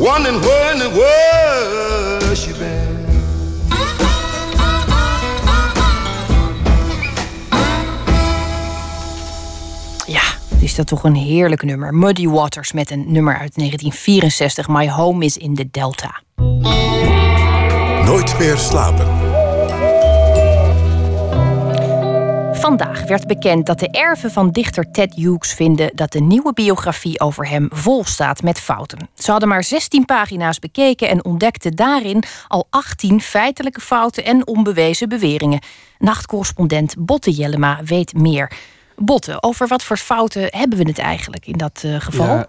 wondering 0.00 0.40
where 0.40 0.72
in 0.72 0.78
the 0.80 0.90
world 0.90 2.36
she 2.36 2.52
been. 2.52 2.96
Ja, 10.06 10.22
is 10.60 10.74
dat 10.74 10.86
toch 10.86 11.04
een 11.04 11.14
heerlijk 11.14 11.62
nummer. 11.62 11.94
Muddy 11.94 12.28
Waters 12.28 12.72
met 12.72 12.90
een 12.90 13.04
nummer 13.12 13.38
uit 13.38 13.54
1964. 13.54 14.68
My 14.68 14.88
Home 14.88 15.24
is 15.24 15.36
in 15.36 15.54
the 15.54 15.68
Delta. 15.70 16.20
Nooit 18.04 18.38
meer 18.38 18.56
slapen. 18.56 19.17
Vandaag 22.58 23.06
werd 23.06 23.26
bekend 23.26 23.66
dat 23.66 23.78
de 23.78 23.88
erven 23.90 24.30
van 24.30 24.50
dichter 24.50 24.90
Ted 24.90 25.14
Hughes 25.14 25.52
vinden 25.52 25.90
dat 25.94 26.12
de 26.12 26.20
nieuwe 26.20 26.52
biografie 26.52 27.20
over 27.20 27.48
hem 27.48 27.68
vol 27.72 28.04
staat 28.04 28.42
met 28.42 28.60
fouten. 28.60 29.08
Ze 29.14 29.30
hadden 29.30 29.48
maar 29.48 29.64
16 29.64 30.04
pagina's 30.04 30.58
bekeken 30.58 31.08
en 31.08 31.24
ontdekten 31.24 31.76
daarin 31.76 32.22
al 32.48 32.66
18 32.70 33.20
feitelijke 33.20 33.80
fouten 33.80 34.24
en 34.24 34.46
onbewezen 34.46 35.08
beweringen. 35.08 35.60
Nachtcorrespondent 35.98 36.94
Botte 36.98 37.30
Jellema 37.30 37.80
weet 37.84 38.14
meer. 38.14 38.52
Botte, 38.96 39.42
over 39.42 39.68
wat 39.68 39.82
voor 39.82 39.96
fouten 39.96 40.46
hebben 40.50 40.78
we 40.78 40.84
het 40.84 40.98
eigenlijk 40.98 41.46
in 41.46 41.56
dat 41.56 41.82
eh, 41.84 42.00
geval? 42.00 42.44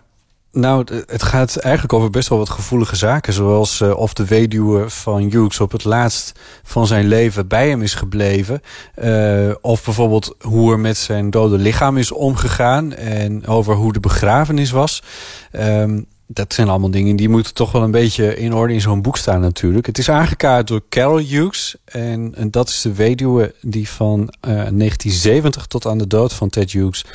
Nou, 0.51 0.85
het 1.05 1.23
gaat 1.23 1.55
eigenlijk 1.55 1.93
over 1.93 2.09
best 2.09 2.29
wel 2.29 2.37
wat 2.37 2.49
gevoelige 2.49 2.95
zaken. 2.95 3.33
Zoals 3.33 3.81
eh, 3.81 3.97
of 3.97 4.13
de 4.13 4.25
weduwe 4.25 4.89
van 4.89 5.21
Hughes 5.21 5.59
op 5.59 5.71
het 5.71 5.83
laatst 5.83 6.39
van 6.63 6.87
zijn 6.87 7.07
leven 7.07 7.47
bij 7.47 7.69
hem 7.69 7.81
is 7.81 7.93
gebleven. 7.93 8.61
Eh, 8.95 9.51
of 9.61 9.83
bijvoorbeeld 9.83 10.35
hoe 10.39 10.71
er 10.71 10.79
met 10.79 10.97
zijn 10.97 11.29
dode 11.29 11.57
lichaam 11.57 11.97
is 11.97 12.11
omgegaan. 12.11 12.93
En 12.93 13.47
over 13.47 13.75
hoe 13.75 13.93
de 13.93 13.99
begrafenis 13.99 14.71
was. 14.71 15.03
Ehm, 15.51 16.01
dat 16.31 16.53
zijn 16.53 16.69
allemaal 16.69 16.91
dingen 16.91 17.15
die 17.15 17.29
moeten 17.29 17.53
toch 17.53 17.71
wel 17.71 17.83
een 17.83 17.91
beetje 17.91 18.35
in 18.35 18.53
orde 18.53 18.73
in 18.73 18.81
zo'n 18.81 19.01
boek 19.01 19.17
staan 19.17 19.41
natuurlijk. 19.41 19.85
Het 19.85 19.97
is 19.97 20.09
aangekaart 20.09 20.67
door 20.67 20.81
Carol 20.89 21.17
Hughes. 21.17 21.75
En, 21.85 22.33
en 22.35 22.51
dat 22.51 22.69
is 22.69 22.81
de 22.81 22.93
weduwe 22.93 23.55
die 23.61 23.89
van 23.89 24.19
eh, 24.19 24.51
1970 24.51 25.65
tot 25.65 25.85
aan 25.85 25.97
de 25.97 26.07
dood 26.07 26.33
van 26.33 26.49
Ted 26.49 26.71
Hughes 26.71 27.05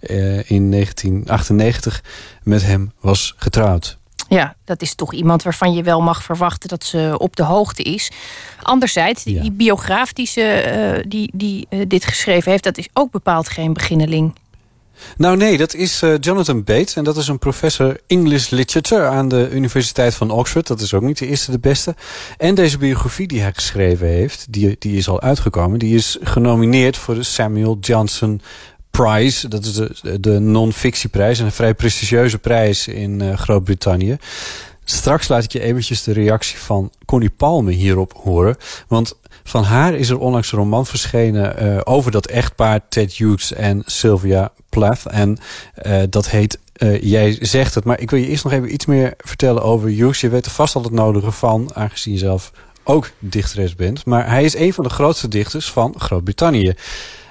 eh, 0.00 0.50
in 0.50 0.70
1998 0.70 2.02
met 2.42 2.62
hem 2.62 2.92
was 3.00 3.34
getrouwd. 3.36 3.98
Ja, 4.28 4.54
dat 4.64 4.82
is 4.82 4.94
toch 4.94 5.12
iemand 5.12 5.42
waarvan 5.42 5.72
je 5.72 5.82
wel 5.82 6.00
mag 6.00 6.22
verwachten 6.22 6.68
dat 6.68 6.84
ze 6.84 7.14
op 7.18 7.36
de 7.36 7.42
hoogte 7.42 7.82
is. 7.82 8.10
Anderzijds, 8.62 9.24
die, 9.24 9.40
die 9.40 9.52
biograaf 9.52 10.12
die, 10.12 10.26
ze, 10.26 10.42
eh, 10.42 11.04
die, 11.08 11.30
die 11.34 11.66
eh, 11.68 11.80
dit 11.88 12.04
geschreven 12.04 12.50
heeft, 12.50 12.64
dat 12.64 12.78
is 12.78 12.88
ook 12.92 13.10
bepaald 13.10 13.48
geen 13.48 13.72
beginneling. 13.72 14.34
Nou 15.16 15.36
nee, 15.36 15.56
dat 15.56 15.74
is 15.74 16.02
eh, 16.02 16.14
Jonathan 16.20 16.64
Bates. 16.64 16.96
En 16.96 17.04
dat 17.04 17.16
is 17.16 17.28
een 17.28 17.38
professor 17.38 18.00
English 18.06 18.50
Literature 18.50 19.04
aan 19.04 19.28
de 19.28 19.48
Universiteit 19.52 20.14
van 20.14 20.30
Oxford. 20.30 20.66
Dat 20.66 20.80
is 20.80 20.94
ook 20.94 21.02
niet 21.02 21.18
de 21.18 21.26
eerste 21.26 21.50
de 21.50 21.58
beste. 21.58 21.94
En 22.38 22.54
deze 22.54 22.78
biografie 22.78 23.26
die 23.26 23.40
hij 23.40 23.52
geschreven 23.52 24.06
heeft, 24.06 24.46
die, 24.50 24.76
die 24.78 24.96
is 24.96 25.08
al 25.08 25.20
uitgekomen. 25.20 25.78
Die 25.78 25.94
is 25.94 26.18
genomineerd 26.22 26.96
voor 26.96 27.14
de 27.14 27.22
Samuel 27.22 27.78
Johnson 27.80 28.40
Prize. 28.90 29.48
Dat 29.48 29.64
is 29.64 29.72
de, 29.74 30.20
de 30.20 30.38
non-fictieprijs. 30.38 31.38
Een 31.38 31.52
vrij 31.52 31.74
prestigieuze 31.74 32.38
prijs 32.38 32.88
in 32.88 33.20
eh, 33.20 33.36
Groot-Brittannië. 33.36 34.18
Straks 34.84 35.28
laat 35.28 35.44
ik 35.44 35.52
je 35.52 35.60
eventjes 35.60 36.02
de 36.02 36.12
reactie 36.12 36.58
van 36.58 36.92
Connie 37.04 37.30
Palme 37.30 37.72
hierop 37.72 38.12
horen. 38.22 38.56
Want 38.88 39.18
van 39.50 39.64
haar 39.64 39.94
is 39.94 40.08
er 40.08 40.18
onlangs 40.18 40.52
een 40.52 40.58
roman 40.58 40.86
verschenen 40.86 41.56
eh, 41.56 41.80
over 41.84 42.10
dat 42.10 42.26
echtpaar 42.26 42.80
Ted 42.88 43.12
Hughes 43.12 43.52
en 43.52 43.82
Sylvia 43.86 44.52
Plath. 44.68 45.06
En 45.06 45.38
eh, 45.74 46.02
dat 46.10 46.30
heet 46.30 46.58
eh, 46.72 47.02
Jij 47.02 47.38
zegt 47.40 47.74
het. 47.74 47.84
Maar 47.84 48.00
ik 48.00 48.10
wil 48.10 48.20
je 48.20 48.26
eerst 48.26 48.44
nog 48.44 48.52
even 48.52 48.72
iets 48.72 48.86
meer 48.86 49.14
vertellen 49.18 49.62
over 49.62 49.88
Hughes. 49.88 50.20
Je 50.20 50.28
weet 50.28 50.46
er 50.46 50.50
vast 50.50 50.74
al 50.74 50.82
het 50.82 50.92
nodige 50.92 51.30
van, 51.30 51.70
aangezien 51.74 52.12
je 52.12 52.18
zelf 52.18 52.52
ook 52.84 53.10
dichteres 53.18 53.74
bent. 53.74 54.04
Maar 54.04 54.28
hij 54.28 54.44
is 54.44 54.54
een 54.54 54.72
van 54.72 54.84
de 54.84 54.90
grootste 54.90 55.28
dichters 55.28 55.70
van 55.70 55.94
Groot-Brittannië. 55.98 56.74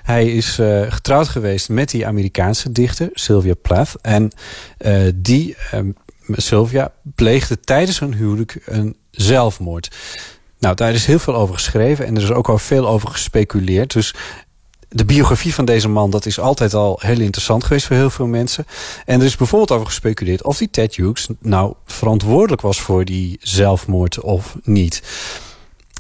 Hij 0.03 0.25
is 0.25 0.59
getrouwd 0.89 1.27
geweest 1.27 1.69
met 1.69 1.89
die 1.89 2.07
Amerikaanse 2.07 2.71
dichter, 2.71 3.09
Sylvia 3.13 3.53
Plath. 3.61 3.95
En 4.01 4.31
die, 5.15 5.55
eh, 6.29 6.37
Sylvia, 6.37 6.91
pleegde 7.15 7.59
tijdens 7.59 7.99
hun 7.99 8.13
huwelijk 8.13 8.61
een 8.65 8.95
zelfmoord. 9.11 9.95
Nou, 10.59 10.75
daar 10.75 10.93
is 10.93 11.05
heel 11.05 11.19
veel 11.19 11.35
over 11.35 11.53
geschreven 11.53 12.05
en 12.05 12.15
er 12.15 12.23
is 12.23 12.31
ook 12.31 12.49
al 12.49 12.57
veel 12.57 12.87
over 12.87 13.09
gespeculeerd. 13.09 13.93
Dus 13.93 14.13
de 14.89 15.05
biografie 15.05 15.53
van 15.53 15.65
deze 15.65 15.89
man, 15.89 16.09
dat 16.09 16.25
is 16.25 16.39
altijd 16.39 16.73
al 16.73 16.99
heel 17.01 17.19
interessant 17.19 17.63
geweest 17.63 17.85
voor 17.85 17.95
heel 17.95 18.09
veel 18.09 18.27
mensen. 18.27 18.65
En 19.05 19.19
er 19.19 19.25
is 19.25 19.35
bijvoorbeeld 19.35 19.71
over 19.71 19.85
gespeculeerd 19.85 20.43
of 20.43 20.57
die 20.57 20.69
Ted 20.69 20.95
Hughes 20.95 21.27
nou 21.39 21.73
verantwoordelijk 21.85 22.61
was 22.61 22.81
voor 22.81 23.05
die 23.05 23.37
zelfmoord 23.41 24.19
of 24.19 24.55
niet. 24.63 25.01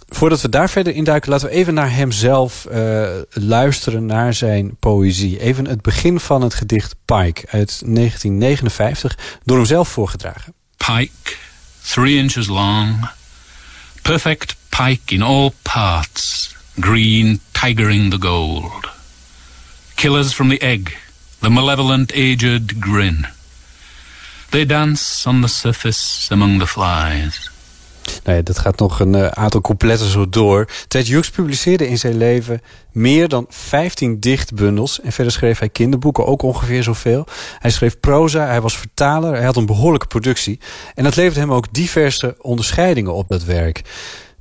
Voordat 0.09 0.41
we 0.41 0.49
daar 0.49 0.69
verder 0.69 0.93
induiken, 0.93 1.29
laten 1.29 1.47
we 1.47 1.53
even 1.53 1.73
naar 1.73 1.93
hemzelf 1.93 2.67
uh, 2.71 3.09
luisteren, 3.29 4.05
naar 4.05 4.33
zijn 4.33 4.75
poëzie. 4.79 5.39
Even 5.39 5.67
het 5.67 5.81
begin 5.81 6.19
van 6.19 6.41
het 6.41 6.53
gedicht 6.53 6.95
Pike 7.05 7.41
uit 7.49 7.81
1959, 7.85 9.17
door 9.43 9.57
hem 9.57 9.65
zelf 9.65 9.89
voorgedragen. 9.89 10.53
Pike, 10.77 11.35
three 11.81 12.15
inches 12.15 12.47
long, 12.47 13.09
perfect 14.09 14.55
pike 14.71 15.13
in 15.13 15.21
all 15.21 15.51
parts, 15.63 16.51
green 16.79 17.37
tigering 17.53 18.09
the 18.09 18.17
gold. 18.17 18.87
Killers 19.97 20.33
from 20.33 20.49
the 20.49 20.59
egg, 20.63 20.95
the 21.41 21.49
malevolent 21.51 22.11
aged 22.15 22.81
grin. 22.81 23.27
They 24.49 24.65
dance 24.65 25.27
on 25.27 25.41
the 25.41 25.47
surface 25.47 26.31
among 26.31 26.57
the 26.57 26.65
flies. 26.65 27.51
Nee, 28.23 28.43
dat 28.43 28.59
gaat 28.59 28.79
nog 28.79 28.99
een 28.99 29.13
uh, 29.13 29.27
aantal 29.27 29.61
coupletten 29.61 30.07
zo 30.07 30.29
door. 30.29 30.67
Ted 30.87 31.07
Hughes 31.07 31.29
publiceerde 31.29 31.87
in 31.87 31.97
zijn 31.97 32.17
leven 32.17 32.61
meer 32.91 33.27
dan 33.27 33.45
15 33.49 34.19
dichtbundels. 34.19 35.01
En 35.01 35.11
verder 35.11 35.33
schreef 35.33 35.59
hij 35.59 35.69
kinderboeken, 35.69 36.25
ook 36.25 36.41
ongeveer 36.41 36.83
zoveel. 36.83 37.25
Hij 37.59 37.71
schreef 37.71 37.99
proza, 37.99 38.45
hij 38.45 38.61
was 38.61 38.77
vertaler, 38.77 39.35
hij 39.35 39.45
had 39.45 39.55
een 39.55 39.65
behoorlijke 39.65 40.07
productie. 40.07 40.59
En 40.95 41.03
dat 41.03 41.15
leverde 41.15 41.39
hem 41.39 41.53
ook 41.53 41.73
diverse 41.73 42.35
onderscheidingen 42.41 43.13
op 43.13 43.27
dat 43.27 43.43
werk. 43.43 43.81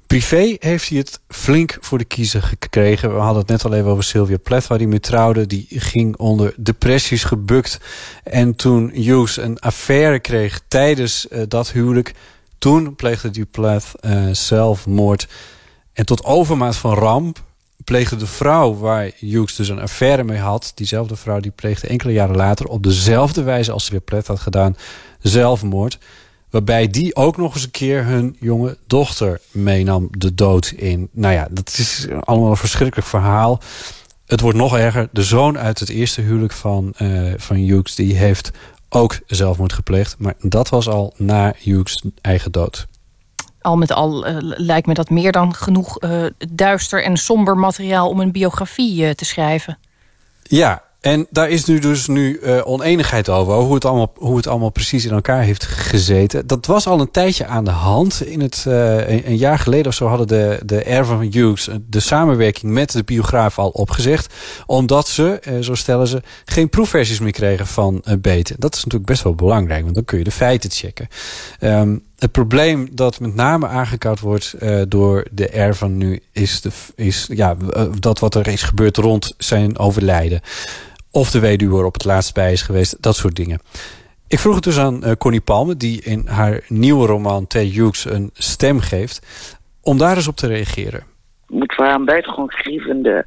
Privé 0.09 0.57
heeft 0.59 0.89
hij 0.89 0.99
het 0.99 1.21
flink 1.29 1.77
voor 1.81 1.99
de 1.99 2.05
kiezer 2.05 2.43
gekregen. 2.43 3.15
We 3.15 3.21
hadden 3.21 3.41
het 3.41 3.51
net 3.51 3.65
al 3.65 3.73
even 3.73 3.91
over 3.91 4.05
Sylvia 4.05 4.37
Plath, 4.37 4.67
waar 4.67 4.79
hij 4.79 4.87
mee 4.87 5.01
trouwde. 5.01 5.47
Die 5.47 5.67
ging 5.69 6.17
onder 6.17 6.55
depressies 6.57 7.25
gebukt. 7.25 7.81
En 8.25 8.57
toen 8.57 8.91
Hughes 8.91 9.37
een 9.37 9.59
affaire 9.59 10.19
kreeg 10.19 10.61
tijdens 10.69 11.27
uh, 11.31 11.43
dat 11.49 11.71
huwelijk... 11.71 12.15
Toen 12.59 12.97
pleegde 12.97 13.31
Duplath 13.31 13.93
uh, 14.01 14.29
zelfmoord. 14.33 15.29
En 15.93 16.07
tot 16.07 16.25
overmaat 16.25 16.77
van 16.77 16.95
ramp 16.95 17.47
pleegde 17.85 18.17
de 18.17 18.27
vrouw 18.27 18.75
waar 18.75 19.11
Hughes 19.19 19.57
dus 19.57 19.69
een 19.69 19.81
affaire 19.81 20.25
mee 20.25 20.39
had... 20.39 20.73
diezelfde 20.75 21.17
vrouw 21.17 21.41
die 21.41 21.51
pleegde 21.51 21.87
enkele 21.87 22.13
jaren 22.13 22.37
later... 22.37 22.67
op 22.67 22.83
dezelfde 22.83 23.43
wijze 23.43 23.73
als 23.73 23.91
Duplath 23.91 24.27
had 24.27 24.41
gedaan, 24.41 24.77
zelfmoord. 25.19 25.99
Waarbij 26.51 26.89
die 26.89 27.17
ook 27.17 27.37
nog 27.37 27.55
eens 27.55 27.65
een 27.65 27.71
keer 27.71 28.05
hun 28.05 28.37
jonge 28.41 28.77
dochter 28.87 29.41
meenam 29.51 30.09
de 30.11 30.35
dood 30.35 30.73
in. 30.77 31.09
Nou 31.13 31.35
ja, 31.35 31.49
dat 31.51 31.75
is 31.79 32.07
allemaal 32.21 32.51
een 32.51 32.57
verschrikkelijk 32.57 33.09
verhaal. 33.09 33.61
Het 34.27 34.41
wordt 34.41 34.59
nog 34.59 34.77
erger. 34.77 35.09
De 35.13 35.23
zoon 35.23 35.59
uit 35.59 35.79
het 35.79 35.89
eerste 35.89 36.21
huwelijk 36.21 36.53
van, 36.53 36.93
eh, 36.97 37.33
van 37.37 37.57
Hughes... 37.57 37.95
die 37.95 38.17
heeft 38.17 38.51
ook 38.89 39.19
zelfmoord 39.27 39.73
gepleegd. 39.73 40.17
Maar 40.19 40.35
dat 40.39 40.69
was 40.69 40.89
al 40.89 41.15
na 41.17 41.53
Hughes' 41.59 42.05
eigen 42.21 42.53
dood. 42.53 42.87
Al 43.61 43.77
met 43.77 43.93
al 43.93 44.27
eh, 44.27 44.37
lijkt 44.41 44.87
me 44.87 44.95
dat 44.95 45.11
meer 45.11 45.33
dan 45.33 45.55
genoeg 45.55 45.99
eh, 45.99 46.25
duister 46.49 47.05
en 47.05 47.17
somber 47.17 47.57
materiaal... 47.57 48.09
om 48.09 48.21
een 48.21 48.33
biografie 48.33 49.07
eh, 49.07 49.15
te 49.15 49.25
schrijven. 49.25 49.79
Ja, 50.43 50.83
en 51.01 51.27
daar 51.31 51.51
is 51.51 51.65
nu 51.65 51.79
dus 51.79 52.07
nu 52.07 52.39
eh, 52.39 52.61
oneenigheid 52.65 53.29
over, 53.29 53.55
hoe 53.55 53.75
het, 53.75 53.85
allemaal, 53.85 54.13
hoe 54.17 54.37
het 54.37 54.47
allemaal 54.47 54.71
precies 54.71 55.05
in 55.05 55.13
elkaar 55.13 55.43
heeft 55.43 55.65
gezeten. 55.65 56.47
Dat 56.47 56.67
was 56.67 56.87
al 56.87 57.01
een 57.01 57.11
tijdje 57.11 57.47
aan 57.47 57.65
de 57.65 57.71
hand. 57.71 58.27
In 58.27 58.41
het, 58.41 58.65
eh, 58.69 59.25
een, 59.27 59.37
jaar 59.37 59.59
geleden 59.59 59.87
of 59.87 59.95
zo 59.95 60.07
hadden 60.07 60.27
de, 60.27 60.61
de 60.65 60.83
Erven 60.83 61.17
van 61.17 61.33
Hughes 61.33 61.69
de 61.87 62.01
samenwerking 62.01 62.73
met 62.73 62.93
de 62.93 63.05
biograaf 63.05 63.59
al 63.59 63.69
opgezegd. 63.69 64.35
Omdat 64.67 65.09
ze, 65.09 65.39
eh, 65.43 65.59
zo 65.61 65.75
stellen 65.75 66.07
ze, 66.07 66.23
geen 66.45 66.69
proefversies 66.69 67.21
meer 67.21 67.33
kregen 67.33 67.67
van 67.67 68.03
uh, 68.05 68.15
Beten. 68.19 68.57
Dat 68.59 68.75
is 68.75 68.85
natuurlijk 68.85 69.11
best 69.11 69.23
wel 69.23 69.35
belangrijk, 69.35 69.83
want 69.83 69.95
dan 69.95 70.05
kun 70.05 70.19
je 70.19 70.25
de 70.25 70.31
feiten 70.31 70.71
checken. 70.71 71.09
Ehm, 71.59 71.97
het 72.19 72.33
probleem 72.33 72.89
dat 72.93 73.21
met 73.21 73.35
name 73.35 73.67
aangekaart 73.67 74.21
wordt 74.21 74.55
uh, 74.61 74.83
door 74.89 75.27
de 75.31 75.49
erven 75.49 75.97
nu... 75.97 76.23
is, 76.33 76.61
de, 76.61 76.71
is 76.95 77.29
ja, 77.33 77.57
uh, 77.77 77.83
dat 77.99 78.19
wat 78.19 78.35
er 78.35 78.49
is 78.49 78.63
gebeurd 78.63 78.97
rond 78.97 79.35
zijn 79.37 79.79
overlijden. 79.79 80.41
Of 81.11 81.31
de 81.31 81.41
weduwe 81.41 81.79
er 81.79 81.85
op 81.85 81.93
het 81.93 82.05
laatst 82.05 82.35
bij 82.35 82.53
is 82.53 82.63
geweest. 82.63 83.03
Dat 83.03 83.17
soort 83.17 83.37
dingen. 83.37 83.61
Ik 84.29 84.39
vroeg 84.39 84.55
het 84.55 84.65
dus 84.65 84.79
aan 84.79 85.05
uh, 85.05 85.13
Connie 85.13 85.41
Palme... 85.41 85.77
die 85.77 86.03
in 86.03 86.27
haar 86.27 86.61
nieuwe 86.69 87.07
roman 87.07 87.47
Ted 87.47 87.73
Hughes 87.73 88.05
een 88.05 88.31
stem 88.33 88.81
geeft... 88.81 89.27
om 89.83 89.99
daar 89.99 90.17
eens 90.17 90.29
op 90.29 90.37
te 90.37 90.47
reageren. 90.47 91.03
Het 91.59 91.75
waren 91.77 92.05
buitengewoon 92.05 92.51
grievende 92.51 93.27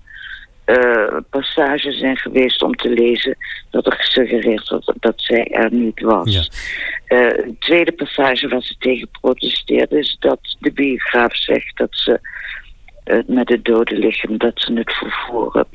uh, 0.65 1.17
passages 1.29 1.97
zijn 1.97 2.17
geweest 2.17 2.61
om 2.61 2.75
te 2.75 2.89
lezen... 2.89 3.37
dat 3.69 3.85
er 3.85 3.93
gesuggereerd 3.93 4.69
wordt 4.69 4.93
dat 4.99 5.13
zij 5.15 5.47
er 5.47 5.73
niet 5.73 5.99
was. 6.01 6.33
Ja. 6.33 7.17
Uh, 7.17 7.45
een 7.45 7.55
tweede 7.59 7.91
passage 7.91 8.47
waar 8.47 8.61
ze 8.61 8.75
tegen 8.79 9.09
protesteerde... 9.21 9.99
is 9.99 10.17
dat 10.19 10.39
de 10.59 10.71
biograaf 10.71 11.35
zegt 11.35 11.77
dat 11.77 11.89
ze 11.91 12.19
met 13.27 13.49
het 13.49 13.65
dode 13.65 13.97
lichaam... 13.97 14.37
dat 14.37 14.53
ze 14.55 14.73
het 14.73 14.93
vervoeren 14.93 15.67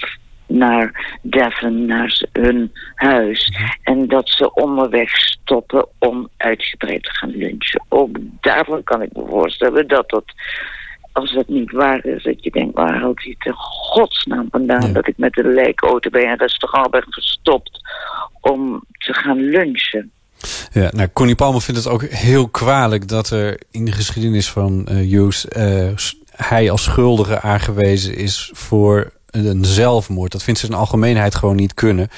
naar 0.47 1.19
Devon, 1.23 1.87
naar 1.87 2.23
hun 2.33 2.73
huis. 2.95 3.53
En 3.83 4.09
dat 4.09 4.29
ze 4.29 4.55
onderweg 4.55 5.17
stoppen 5.17 5.87
om 5.99 6.29
uitgebreid 6.37 7.03
te 7.03 7.11
gaan 7.11 7.37
lunchen. 7.37 7.85
Ook 7.89 8.19
daarvan 8.41 8.83
kan 8.83 9.03
ik 9.03 9.13
me 9.13 9.25
voorstellen 9.29 9.89
dat 9.89 10.09
dat 10.09 10.25
als 11.13 11.33
dat 11.33 11.49
niet 11.49 11.73
waar 11.73 12.05
is, 12.05 12.23
dat 12.23 12.45
je 12.45 12.51
denkt, 12.51 12.75
waar 12.75 12.99
houdt 12.99 13.23
hij 13.23 13.35
het 13.39 13.47
in 13.47 13.55
godsnaam 13.57 14.49
vandaan 14.51 14.93
dat 14.93 15.09
ik 15.09 15.19
met 15.19 15.33
de 15.33 15.45
lijkauto 15.45 16.11
ben 16.11 16.31
en 16.31 16.39
dat 16.39 16.49
is 16.49 16.59
toch 16.59 16.73
al 16.73 16.89
ben 16.89 17.05
gestopt 17.09 17.81
om 18.41 18.85
te 18.99 19.15
gaan 19.15 19.41
lunchen. 19.41 20.11
Ja, 20.73 20.91
nou, 20.93 21.09
Connie 21.13 21.35
Palmer 21.35 21.63
vindt 21.63 21.85
het 21.85 21.93
ook 21.93 22.03
heel 22.03 22.49
kwalijk 22.49 23.09
dat 23.09 23.31
er 23.31 23.61
in 23.71 23.85
de 23.85 23.93
geschiedenis 23.93 24.51
van 24.51 24.87
uh, 24.91 24.97
Hughes 24.97 25.47
uh, 25.57 25.93
hij 26.37 26.71
als 26.71 26.83
schuldige 26.83 27.41
aangewezen 27.41 28.17
is 28.17 28.51
voor 28.55 29.13
een 29.45 29.65
zelfmoord. 29.65 30.33
Dat 30.33 30.43
vindt 30.43 30.61
ze 30.61 30.67
in 30.67 30.75
algemeenheid 30.75 31.35
gewoon 31.35 31.57
niet 31.57 31.75
kunnen. 31.75 32.09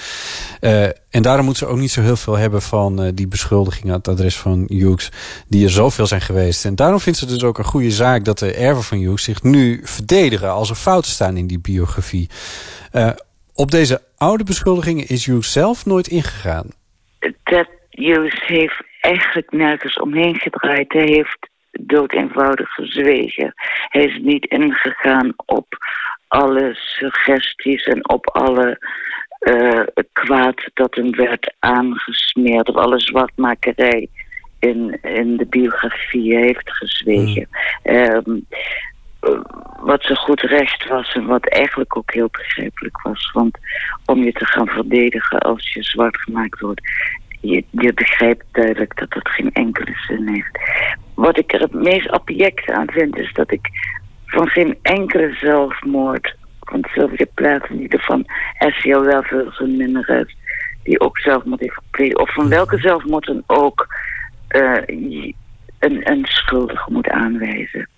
Uh, 0.61 0.85
en 0.85 1.23
daarom 1.23 1.45
moet 1.45 1.57
ze 1.57 1.67
ook 1.67 1.79
niet 1.79 1.91
zo 1.91 2.01
heel 2.01 2.17
veel 2.17 2.37
hebben 2.37 2.63
van 2.63 3.03
uh, 3.05 3.09
die 3.15 3.29
beschuldigingen 3.29 3.93
aan 3.93 3.99
het 3.99 4.09
adres 4.09 4.37
van 4.37 4.65
Hughes, 4.69 5.11
die 5.49 5.65
er 5.65 5.71
zoveel 5.71 6.07
zijn 6.07 6.21
geweest. 6.21 6.65
En 6.65 6.75
daarom 6.75 7.01
vindt 7.01 7.19
ze 7.19 7.27
dus 7.27 7.45
ook 7.45 7.59
een 7.59 7.65
goede 7.65 7.91
zaak 7.91 8.25
dat 8.25 8.39
de 8.39 8.55
erven 8.55 8.83
van 8.83 8.99
Hughes 8.99 9.23
zich 9.23 9.43
nu 9.43 9.81
verdedigen 9.85 10.51
als 10.51 10.71
er 10.71 10.77
fouten 10.77 11.11
staan 11.11 11.37
in 11.37 11.47
die 11.47 11.61
biografie. 11.61 12.29
Uh, 12.93 13.11
op 13.55 13.71
deze 13.71 14.03
oude 14.17 14.45
beschuldigingen 14.45 15.09
is 15.09 15.27
Hughes 15.27 15.53
zelf 15.53 15.87
nooit 15.87 16.09
ingegaan. 16.09 16.67
Ted 17.43 17.69
Hughes 17.91 18.43
heeft 18.47 18.83
eigenlijk 19.01 19.53
nergens 19.53 19.97
omheen 19.99 20.35
gedraaid. 20.35 20.93
Hij 20.93 21.07
heeft 21.07 21.49
dood 21.71 22.13
eenvoudig 22.13 22.69
gezwegen. 22.69 23.53
Hij 23.89 24.05
is 24.05 24.19
niet 24.23 24.47
ingegaan 24.47 25.33
op 25.47 25.67
alle 26.29 26.71
suggesties 26.75 27.85
en 27.85 28.09
op 28.09 28.31
alle 28.31 28.79
uh, 29.41 29.83
kwaad 30.13 30.71
dat 30.75 30.95
hem 30.95 31.17
werd 31.17 31.55
aangesmeerd, 31.59 32.69
of 32.69 32.77
alle 32.77 33.01
zwartmakerij 33.01 34.09
in, 34.59 34.99
in 35.03 35.37
de 35.37 35.47
biografie 35.47 36.37
heeft 36.37 36.71
gezwegen. 36.71 37.49
Mm. 37.83 37.95
Um, 37.95 38.47
wat 39.81 40.03
zo 40.03 40.15
goed 40.15 40.41
recht 40.41 40.89
was 40.89 41.15
en 41.15 41.27
wat 41.27 41.49
eigenlijk 41.49 41.97
ook 41.97 42.13
heel 42.13 42.29
begrijpelijk 42.31 43.03
was. 43.03 43.31
Want 43.33 43.59
om 44.05 44.25
je 44.25 44.33
te 44.33 44.47
gaan 44.47 44.67
verdedigen 44.67 45.39
als 45.39 45.73
je 45.73 45.83
zwart 45.83 46.17
gemaakt 46.17 46.61
wordt, 46.61 46.81
je, 47.41 47.65
je 47.71 47.93
begrijpt 47.93 48.45
duidelijk 48.53 48.99
dat 48.99 49.11
dat 49.11 49.29
geen 49.29 49.53
enkele 49.53 49.95
zin 50.07 50.29
heeft. 50.29 50.59
Wat 51.15 51.39
ik 51.39 51.53
er 51.53 51.61
het 51.61 51.73
meest 51.75 52.11
abject 52.11 52.71
aan 52.71 52.91
vind, 52.91 53.17
is 53.17 53.33
dat 53.33 53.53
ik 53.53 53.69
van 54.29 54.49
geen 54.49 54.79
enkele 54.83 55.35
zelfmoord 55.35 56.37
van 56.61 56.85
Sylvia 56.93 57.27
Plath 57.35 57.67
en 57.69 57.77
die 57.77 58.01
van 58.01 58.25
SCL 58.59 59.01
Welfare 59.01 59.67
minderheid 59.67 60.35
die 60.83 61.01
ook 61.01 61.19
zelfmoord 61.19 61.61
heeft 61.61 61.75
gepleegd. 61.75 62.19
Of 62.19 62.33
van 62.33 62.49
welke 62.49 62.79
zelfmoord 62.79 63.27
dan 63.27 63.43
ook 63.47 63.87
uh, 64.49 64.77
een, 64.87 66.11
een 66.11 66.25
schuldige 66.25 66.93
moet 66.93 67.09
aanwijzen. 67.09 67.89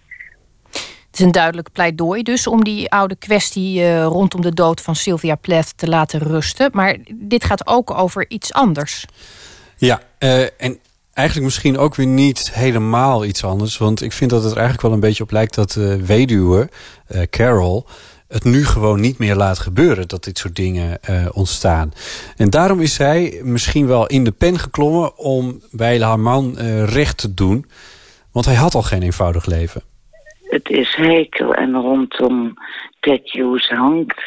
Het 0.71 1.19
is 1.19 1.25
een 1.25 1.33
duidelijk 1.33 1.73
pleidooi 1.73 2.23
dus 2.23 2.47
om 2.47 2.65
die 2.65 2.91
oude 2.91 3.17
kwestie 3.17 3.81
uh, 3.81 4.05
rondom 4.05 4.41
de 4.41 4.55
dood 4.55 4.81
van 4.81 4.95
Sylvia 4.95 5.35
Plath 5.35 5.79
te 5.79 5.89
laten 5.89 6.21
rusten. 6.21 6.71
Maar 6.73 6.97
dit 7.15 7.45
gaat 7.45 7.67
ook 7.67 7.91
over 7.91 8.25
iets 8.29 8.53
anders. 8.53 9.07
Ja, 9.77 10.01
uh, 10.19 10.43
en 10.43 10.79
eigenlijk 11.15 11.47
misschien 11.47 11.79
ook 11.79 11.95
weer 11.95 12.07
niet 12.07 12.55
helemaal 12.55 13.25
iets 13.25 13.45
anders. 13.45 13.79
Want 13.79 14.03
ik 14.03 14.13
vind 14.13 14.31
dat 14.31 14.43
het 14.43 14.53
eigenlijk 14.53 14.83
wel 14.83 14.93
een 14.93 15.01
beetje 15.01 15.23
op 15.23 15.31
lijkt 15.31 15.55
dat 15.55 15.77
uh, 15.77 15.95
weduwe, 15.95 16.69
uh, 17.15 17.23
Carol, 17.31 17.87
het 18.29 18.45
nu 18.45 18.65
gewoon 18.65 19.01
niet 19.01 19.19
meer 19.19 19.35
laat 19.35 19.59
gebeuren 19.59 20.09
dat 20.09 20.25
dit 20.25 20.39
soort 20.39 20.57
dingen 20.57 20.99
uh, 21.11 21.27
ontstaan. 21.33 21.93
En 22.37 22.51
daarom 22.51 22.81
is 22.81 22.95
zij 22.95 23.41
misschien 23.43 23.87
wel 23.87 24.07
in 24.07 24.25
de 24.25 24.33
pen 24.33 24.59
geklommen 24.59 25.19
om 25.19 25.61
bij 25.71 26.01
haar 26.01 26.21
man 26.21 26.57
recht 26.85 27.19
te 27.19 27.35
doen. 27.35 27.67
Want 28.33 28.47
hij 28.47 28.55
had 28.55 28.75
al 28.75 28.83
geen 28.83 29.03
eenvoudig 29.03 29.47
leven. 29.47 29.83
Het 30.43 30.69
is 30.69 30.95
hekel 30.97 31.55
en 31.55 31.73
rondom 31.73 32.55
Ted 33.01 33.31
Hughes 33.31 33.69
hangt 33.69 34.23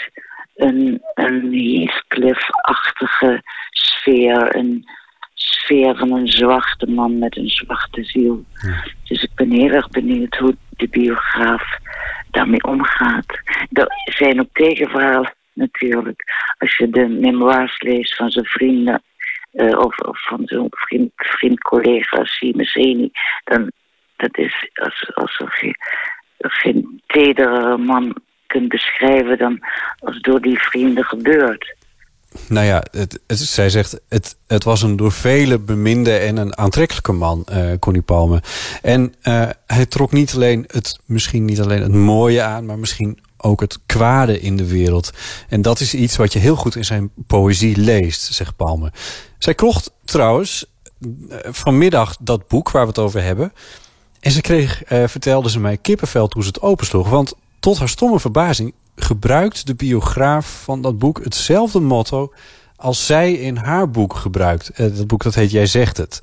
een, 0.56 1.02
een 1.14 1.54
Heathcliff-achtige 1.54 3.42
sfeer. 3.70 4.56
Een 4.56 4.86
sfeer 5.34 5.96
van 5.96 6.12
een 6.12 6.28
zwarte 6.28 6.88
man 6.88 7.20
met 7.20 7.38
een 7.38 7.50
zwarte 7.50 8.04
ziel. 8.04 8.44
Ja. 8.54 8.84
Dus 9.04 9.24
ik 9.24 9.34
ben 9.36 9.52
heel 9.52 9.70
erg 9.70 9.90
benieuwd 9.90 10.36
hoe 10.36 10.56
de 10.70 10.88
biograaf 10.88 11.80
daarmee 12.32 12.64
omgaat. 12.64 13.40
Er 13.72 13.88
zijn 14.04 14.40
ook 14.40 14.50
tegenverhalen 14.54 15.34
natuurlijk. 15.54 16.24
Als 16.58 16.78
je 16.78 16.90
de 16.90 17.08
memoirs 17.08 17.82
leest 17.82 18.16
van 18.16 18.32
zijn 18.32 18.46
vrienden... 18.46 19.02
Uh, 19.54 19.78
of, 19.78 20.00
of, 20.00 20.26
van 20.26 20.42
zijn 20.46 20.68
vriend, 20.70 21.12
vriend 21.16 21.60
collega 21.60 22.24
Siemens 22.24 22.76
Eni... 22.76 23.12
dan 23.44 23.72
dat 24.16 24.38
is 24.38 24.70
alsof 25.14 25.62
je 25.62 25.76
geen 26.38 27.02
tedere 27.06 27.78
man 27.78 28.16
kunt 28.48 28.70
beschrijven... 28.70 29.38
dan 29.38 29.60
als 30.00 30.20
door 30.20 30.42
die 30.42 30.60
vrienden 30.60 31.04
gebeurt. 31.04 31.76
Nou 32.48 32.66
ja, 32.66 32.84
zij 33.28 33.70
zegt, 33.70 34.00
het, 34.10 34.36
het 34.48 34.64
was 34.64 34.82
een 34.82 34.96
door 34.96 35.12
velen 35.12 35.66
beminde 35.66 36.18
en 36.18 36.38
een 36.38 36.58
aantrekkelijke 36.58 37.12
man, 37.12 37.46
uh, 37.52 37.72
Connie 37.80 38.02
Palme. 38.02 38.44
En 38.82 39.14
uh, 39.24 39.50
hij 39.68 39.86
trok 39.86 40.12
niet 40.12 40.34
alleen 40.34 40.64
het, 40.68 41.00
misschien 41.06 41.46
niet 41.46 41.62
alleen 41.62 41.82
het 41.82 41.94
mooie 41.94 42.42
aan, 42.42 42.66
maar 42.66 42.80
misschien 42.80 43.20
ook 43.38 43.62
het 43.62 43.80
kwade 43.86 44.40
in 44.40 44.58
de 44.58 44.68
wereld. 44.68 45.12
En 45.50 45.62
dat 45.62 45.80
is 45.80 45.94
iets 45.94 46.16
wat 46.16 46.34
je 46.34 46.40
heel 46.40 46.56
goed 46.56 46.76
in 46.76 46.86
zijn 46.86 47.12
poëzie 47.28 47.78
leest, 47.78 48.34
zegt 48.34 48.56
Palme. 48.56 48.92
Zij 49.38 49.56
kocht 49.56 49.92
trouwens 50.06 50.66
uh, 51.00 51.38
vanmiddag 51.44 52.18
dat 52.20 52.48
boek 52.48 52.72
waar 52.72 52.82
we 52.82 52.88
het 52.88 53.00
over 53.00 53.24
hebben. 53.24 53.54
En 54.20 54.32
ze 54.32 54.42
kreeg, 54.42 54.82
vertelde 54.86 55.50
ze 55.50 55.60
mij, 55.60 55.78
kippenvel 55.78 56.28
toen 56.28 56.42
ze 56.42 56.48
het 56.48 56.62
opensloeg. 56.62 57.10
Want 57.10 57.34
tot 57.60 57.78
haar 57.78 57.90
stomme 57.90 58.20
verbazing 58.20 58.74
gebruikt 58.96 59.68
de 59.68 59.76
biograaf 59.76 60.64
van 60.64 60.82
dat 60.82 61.00
boek 61.00 61.24
hetzelfde 61.24 61.80
motto 61.80 62.34
als 62.76 63.06
zij 63.06 63.34
in 63.34 63.56
haar 63.56 63.90
boek 63.90 64.14
gebruikt. 64.14 64.72
Uh, 64.72 64.78
dat 64.78 65.08
boek 65.08 65.24
dat 65.24 65.36
heet 65.36 65.52
Jij 65.52 65.66
zegt 65.66 65.98
het. 65.98 66.20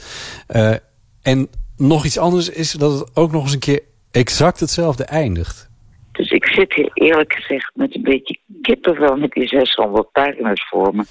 Uh, 0.48 0.74
en 1.22 1.48
nog 1.76 2.04
iets 2.04 2.18
anders 2.18 2.48
is 2.48 2.72
dat 2.72 2.98
het 2.98 3.16
ook 3.16 3.32
nog 3.32 3.42
eens 3.42 3.52
een 3.52 3.58
keer 3.58 3.80
exact 4.10 4.60
hetzelfde 4.60 5.04
eindigt. 5.04 5.68
Dus 6.12 6.30
ik 6.30 6.46
zit 6.46 6.74
hier 6.74 6.90
eerlijk 6.94 7.32
gezegd 7.32 7.70
met 7.74 7.94
een 7.94 8.02
beetje 8.02 8.38
kippenvel 8.62 9.16
met 9.16 9.32
die 9.32 9.48
600 9.48 10.12
pagina's 10.12 10.68
voor 10.68 10.94
me. 10.94 11.04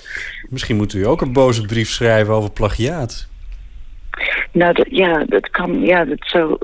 Misschien 0.49 0.75
moet 0.75 0.93
u 0.93 1.07
ook 1.07 1.21
een 1.21 1.33
boze 1.33 1.65
brief 1.65 1.89
schrijven 1.89 2.33
over 2.33 2.51
plagiaat. 2.51 3.27
Nou, 4.51 4.73
dat, 4.73 4.87
ja, 4.89 5.25
dat 5.25 5.49
kan, 5.49 5.81
ja, 5.81 6.05
dat 6.05 6.19
zou 6.19 6.57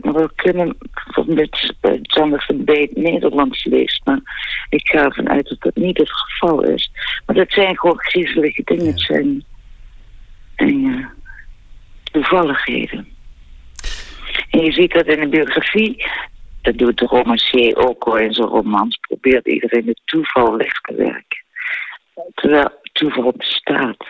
wel 0.00 0.30
kunnen, 0.34 0.76
omdat 1.14 1.72
uh, 1.82 1.98
Jonathan 2.02 2.64
Beet 2.64 2.96
Nederlands 2.96 3.64
leest. 3.64 4.00
Maar 4.04 4.20
ik 4.68 4.88
ga 4.88 5.04
ervan 5.04 5.28
uit 5.28 5.48
dat 5.48 5.60
dat 5.60 5.76
niet 5.76 5.98
het 5.98 6.10
geval 6.10 6.62
is. 6.62 6.90
Maar 7.26 7.36
dat 7.36 7.50
zijn 7.50 7.78
gewoon 7.78 8.00
griezelige 8.00 8.62
dingen. 8.64 8.86
Het 8.86 9.00
zijn 9.00 9.44
en, 10.54 10.84
uh, 10.84 11.06
toevalligheden. 12.12 13.08
En 14.50 14.64
je 14.64 14.72
ziet 14.72 14.92
dat 14.92 15.06
in 15.06 15.20
de 15.20 15.28
biografie, 15.28 16.04
dat 16.62 16.78
doet 16.78 16.98
de 16.98 17.06
romancier 17.06 17.76
ook 17.76 18.04
al 18.04 18.18
in 18.18 18.32
zijn 18.32 18.48
romans, 18.48 18.96
probeert 18.96 19.46
iedereen 19.46 19.86
het 19.86 20.00
toeval 20.04 20.56
weg 20.56 20.80
te 20.80 20.94
werken. 20.94 21.44
Terwijl 22.34 22.70
toeval 22.92 23.32
bestaat. 23.36 24.06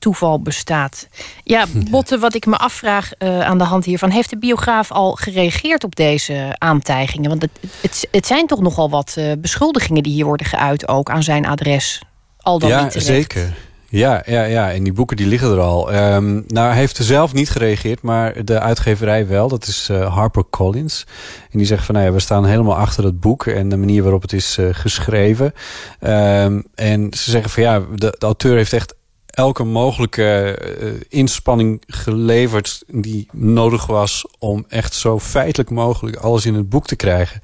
Toeval 0.00 0.42
bestaat. 0.42 1.08
Ja, 1.44 1.66
Botte, 1.90 2.18
wat 2.18 2.34
ik 2.34 2.46
me 2.46 2.56
afvraag 2.56 3.10
uh, 3.18 3.40
aan 3.40 3.58
de 3.58 3.64
hand 3.64 3.84
hiervan... 3.84 4.10
heeft 4.10 4.30
de 4.30 4.38
biograaf 4.38 4.92
al 4.92 5.12
gereageerd 5.12 5.84
op 5.84 5.96
deze 5.96 6.54
aantijgingen? 6.58 7.28
Want 7.28 7.42
het, 7.42 7.50
het, 7.80 8.08
het 8.10 8.26
zijn 8.26 8.46
toch 8.46 8.60
nogal 8.60 8.90
wat 8.90 9.14
uh, 9.18 9.32
beschuldigingen 9.38 10.02
die 10.02 10.12
hier 10.12 10.24
worden 10.24 10.46
geuit... 10.46 10.88
ook 10.88 11.10
aan 11.10 11.22
zijn 11.22 11.46
adres. 11.46 12.02
Al 12.38 12.58
dan 12.58 12.68
ja, 12.68 12.82
niet 12.82 12.90
terecht. 12.90 13.06
zeker. 13.06 13.54
Ja, 13.90 14.22
ja, 14.26 14.44
ja, 14.44 14.72
en 14.72 14.82
die 14.82 14.92
boeken 14.92 15.16
die 15.16 15.26
liggen 15.26 15.50
er 15.50 15.60
al. 15.60 15.94
Um, 15.94 16.44
nou, 16.46 16.68
hij 16.68 16.76
heeft 16.76 16.98
er 16.98 17.04
zelf 17.04 17.32
niet 17.32 17.50
gereageerd, 17.50 18.02
maar 18.02 18.44
de 18.44 18.60
uitgeverij 18.60 19.26
wel. 19.26 19.48
Dat 19.48 19.66
is 19.66 19.88
uh, 19.90 20.14
Harper 20.14 20.44
Collins. 20.50 21.06
En 21.50 21.58
die 21.58 21.66
zegt 21.66 21.84
van, 21.84 21.94
nou 21.94 22.06
ja, 22.06 22.12
we 22.12 22.20
staan 22.20 22.44
helemaal 22.44 22.76
achter 22.76 23.04
het 23.04 23.20
boek... 23.20 23.46
en 23.46 23.68
de 23.68 23.76
manier 23.76 24.02
waarop 24.02 24.22
het 24.22 24.32
is 24.32 24.58
uh, 24.58 24.68
geschreven. 24.72 25.52
Um, 26.00 26.64
en 26.74 27.06
ze 27.16 27.30
zeggen 27.30 27.50
van, 27.50 27.62
ja, 27.62 27.78
de, 27.78 28.14
de 28.18 28.26
auteur 28.26 28.56
heeft 28.56 28.72
echt 28.72 28.94
elke 29.40 29.64
mogelijke 29.64 30.58
uh, 30.80 31.00
inspanning 31.08 31.82
geleverd... 31.86 32.82
die 32.86 33.28
nodig 33.32 33.86
was 33.86 34.26
om 34.38 34.64
echt 34.68 34.94
zo 34.94 35.18
feitelijk 35.18 35.70
mogelijk 35.70 36.16
alles 36.16 36.46
in 36.46 36.54
het 36.54 36.68
boek 36.68 36.86
te 36.86 36.96
krijgen. 36.96 37.40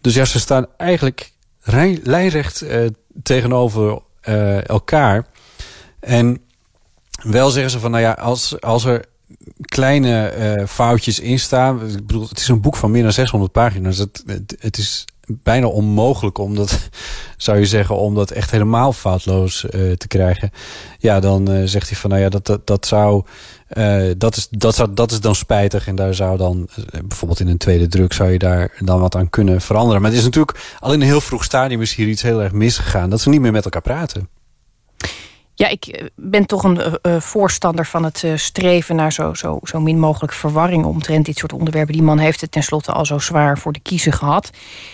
Dus 0.00 0.14
ja, 0.14 0.24
ze 0.24 0.38
staan 0.38 0.66
eigenlijk 0.76 1.32
lijnrecht 2.02 2.64
tegenover 3.22 4.02
elkaar... 4.66 5.26
En 6.00 6.40
wel 7.22 7.50
zeggen 7.50 7.70
ze 7.70 7.78
van, 7.78 7.90
nou 7.90 8.02
ja, 8.02 8.12
als, 8.12 8.60
als 8.60 8.84
er 8.84 9.04
kleine 9.60 10.34
uh, 10.38 10.66
foutjes 10.66 11.20
in 11.20 11.38
staan... 11.38 11.88
Ik 11.88 12.06
bedoel, 12.06 12.28
het 12.28 12.38
is 12.38 12.48
een 12.48 12.60
boek 12.60 12.76
van 12.76 12.90
meer 12.90 13.02
dan 13.02 13.12
600 13.12 13.52
pagina's. 13.52 13.98
Het, 13.98 14.22
het, 14.58 14.78
is 14.78 15.04
bijna 15.26 15.66
onmogelijk 15.66 16.38
om 16.38 16.54
dat, 16.54 16.88
zou 17.36 17.58
je 17.58 17.66
zeggen... 17.66 17.96
om 17.96 18.14
dat 18.14 18.30
echt 18.30 18.50
helemaal 18.50 18.92
foutloos 18.92 19.64
uh, 19.64 19.92
te 19.92 20.08
krijgen. 20.08 20.50
Ja, 20.98 21.20
dan 21.20 21.50
uh, 21.50 21.62
zegt 21.64 21.88
hij 21.88 21.98
van, 21.98 22.10
nou 22.10 22.22
ja, 22.22 22.28
dat, 22.28 22.46
dat, 22.46 22.66
dat, 22.66 24.36
is, 24.36 24.48
dat, 24.50 24.74
zou, 24.74 24.94
dat 24.94 25.10
is 25.10 25.20
dan 25.20 25.34
spijtig 25.34 25.86
en 25.86 25.94
daar 25.94 26.14
zou 26.14 26.36
dan 26.36 26.68
bijvoorbeeld 27.04 27.40
in 27.40 27.48
een 27.48 27.58
tweede 27.58 27.86
druk 27.86 28.12
zou 28.12 28.30
je 28.30 28.38
daar 28.38 28.72
dan 28.78 29.00
wat 29.00 29.16
aan 29.16 29.30
kunnen 29.30 29.60
veranderen. 29.60 30.00
Maar 30.02 30.10
het 30.10 30.18
is 30.18 30.24
natuurlijk 30.24 30.76
al 30.80 30.92
in 30.92 31.00
een 31.00 31.06
heel 31.06 31.20
vroeg 31.20 31.44
stadium 31.44 31.82
is 31.82 31.94
hier 31.94 32.08
iets 32.08 32.22
heel 32.22 32.42
erg 32.42 32.52
misgegaan. 32.52 33.10
Dat 33.10 33.20
ze 33.20 33.28
niet 33.28 33.40
meer 33.40 33.52
met 33.52 33.64
elkaar 33.64 33.82
praten. 33.82 34.28
Ja, 35.58 35.68
ik 35.68 36.10
ben 36.14 36.46
toch 36.46 36.64
een 36.64 36.80
uh, 37.02 37.20
voorstander 37.20 37.86
van 37.86 38.04
het 38.04 38.22
uh, 38.22 38.36
streven 38.36 38.96
naar 38.96 39.12
zo, 39.12 39.34
zo, 39.34 39.58
zo 39.62 39.80
min 39.80 39.98
mogelijk 39.98 40.32
verwarring 40.32 40.84
omtrent 40.84 41.26
dit 41.26 41.38
soort 41.38 41.52
onderwerpen. 41.52 41.92
Die 41.92 42.02
man 42.02 42.18
heeft 42.18 42.40
het 42.40 42.52
tenslotte 42.52 42.92
al 42.92 43.06
zo 43.06 43.18
zwaar 43.18 43.58
voor 43.58 43.72
de 43.72 43.80
kiezer 43.80 44.12
gehad. 44.12 44.50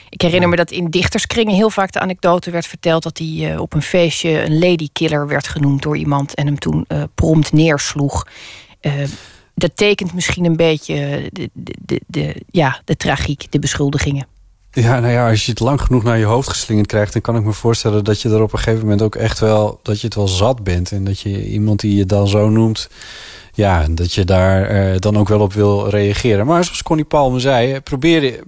Ik 0.08 0.20
herinner 0.20 0.48
me 0.48 0.56
dat 0.56 0.70
in 0.70 0.90
dichterskringen 0.90 1.54
heel 1.54 1.70
vaak 1.70 1.92
de 1.92 2.00
anekdote 2.00 2.50
werd 2.50 2.66
verteld 2.66 3.02
dat 3.02 3.18
hij 3.18 3.26
uh, 3.26 3.60
op 3.60 3.74
een 3.74 3.82
feestje 3.82 4.42
een 4.42 4.58
ladykiller 4.58 5.26
werd 5.26 5.48
genoemd 5.48 5.82
door 5.82 5.96
iemand 5.96 6.34
en 6.34 6.46
hem 6.46 6.58
toen 6.58 6.86
prompt 7.14 7.52
neersloeg. 7.52 8.26
dat 9.54 9.76
tekent 9.76 10.12
misschien 10.12 10.44
een 10.44 10.56
beetje 10.56 11.28
de, 11.32 11.50
de, 11.52 11.76
de, 11.80 12.00
de, 12.06 12.42
ja, 12.50 12.80
de 12.84 12.96
tragiek, 12.96 13.46
de 13.50 13.58
beschuldigingen. 13.58 14.26
Ja, 14.74 15.00
nou 15.00 15.12
ja, 15.12 15.28
als 15.28 15.44
je 15.44 15.50
het 15.50 15.60
lang 15.60 15.80
genoeg 15.80 16.02
naar 16.02 16.18
je 16.18 16.24
hoofd 16.24 16.48
geslingerd 16.48 16.86
krijgt... 16.86 17.12
dan 17.12 17.22
kan 17.22 17.36
ik 17.36 17.44
me 17.44 17.52
voorstellen 17.52 18.04
dat 18.04 18.20
je 18.20 18.28
er 18.28 18.42
op 18.42 18.52
een 18.52 18.58
gegeven 18.58 18.80
moment 18.80 19.02
ook 19.02 19.14
echt 19.14 19.38
wel... 19.38 19.80
dat 19.82 20.00
je 20.00 20.06
het 20.06 20.14
wel 20.14 20.28
zat 20.28 20.64
bent. 20.64 20.92
En 20.92 21.04
dat 21.04 21.20
je 21.20 21.48
iemand 21.48 21.80
die 21.80 21.96
je 21.96 22.06
dan 22.06 22.28
zo 22.28 22.48
noemt... 22.48 22.88
ja, 23.52 23.86
dat 23.90 24.12
je 24.12 24.24
daar 24.24 24.64
eh, 24.64 24.98
dan 24.98 25.18
ook 25.18 25.28
wel 25.28 25.40
op 25.40 25.52
wil 25.52 25.88
reageren. 25.88 26.46
Maar 26.46 26.64
zoals 26.64 26.82
Connie 26.82 27.04
Palme 27.04 27.40
zei... 27.40 27.80
probeer 27.80 28.40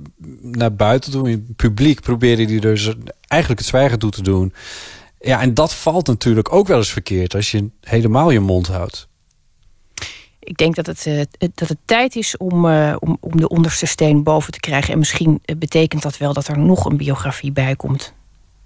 naar 0.42 0.74
buiten 0.74 1.10
toe, 1.12 1.30
in 1.30 1.55
publiek... 1.56 2.01
probeer 2.01 2.40
je 2.40 2.60
dus 2.60 2.94
eigenlijk 3.26 3.60
het 3.60 3.70
zwijgen 3.70 3.98
toe 3.98 4.10
te 4.10 4.22
doen. 4.22 4.52
Ja, 5.20 5.40
en 5.40 5.55
dat 5.55 5.74
valt 5.74 6.06
natuurlijk 6.06 6.52
ook 6.52 6.66
wel 6.66 6.78
eens 6.78 6.92
verkeerd... 6.92 7.34
als 7.34 7.51
je 7.51 7.70
helemaal 7.80 8.30
je 8.30 8.40
mond 8.40 8.66
houdt 8.66 9.09
ik 10.45 10.57
denk 10.57 10.75
dat 10.75 10.87
het, 10.87 11.07
uh, 11.07 11.23
dat 11.55 11.69
het 11.69 11.79
tijd 11.85 12.16
is 12.16 12.37
om, 12.37 12.66
uh, 12.66 12.97
om, 12.99 13.16
om 13.21 13.37
de 13.37 13.49
onderste 13.49 13.87
steen 13.87 14.23
boven 14.23 14.53
te 14.53 14.61
krijgen. 14.61 14.93
En 14.93 14.99
misschien 14.99 15.43
betekent 15.59 16.03
dat 16.03 16.16
wel 16.16 16.33
dat 16.33 16.49
er 16.49 16.59
nog 16.59 16.85
een 16.85 16.97
biografie 16.97 17.53
bij 17.53 17.77
komt. 17.77 18.12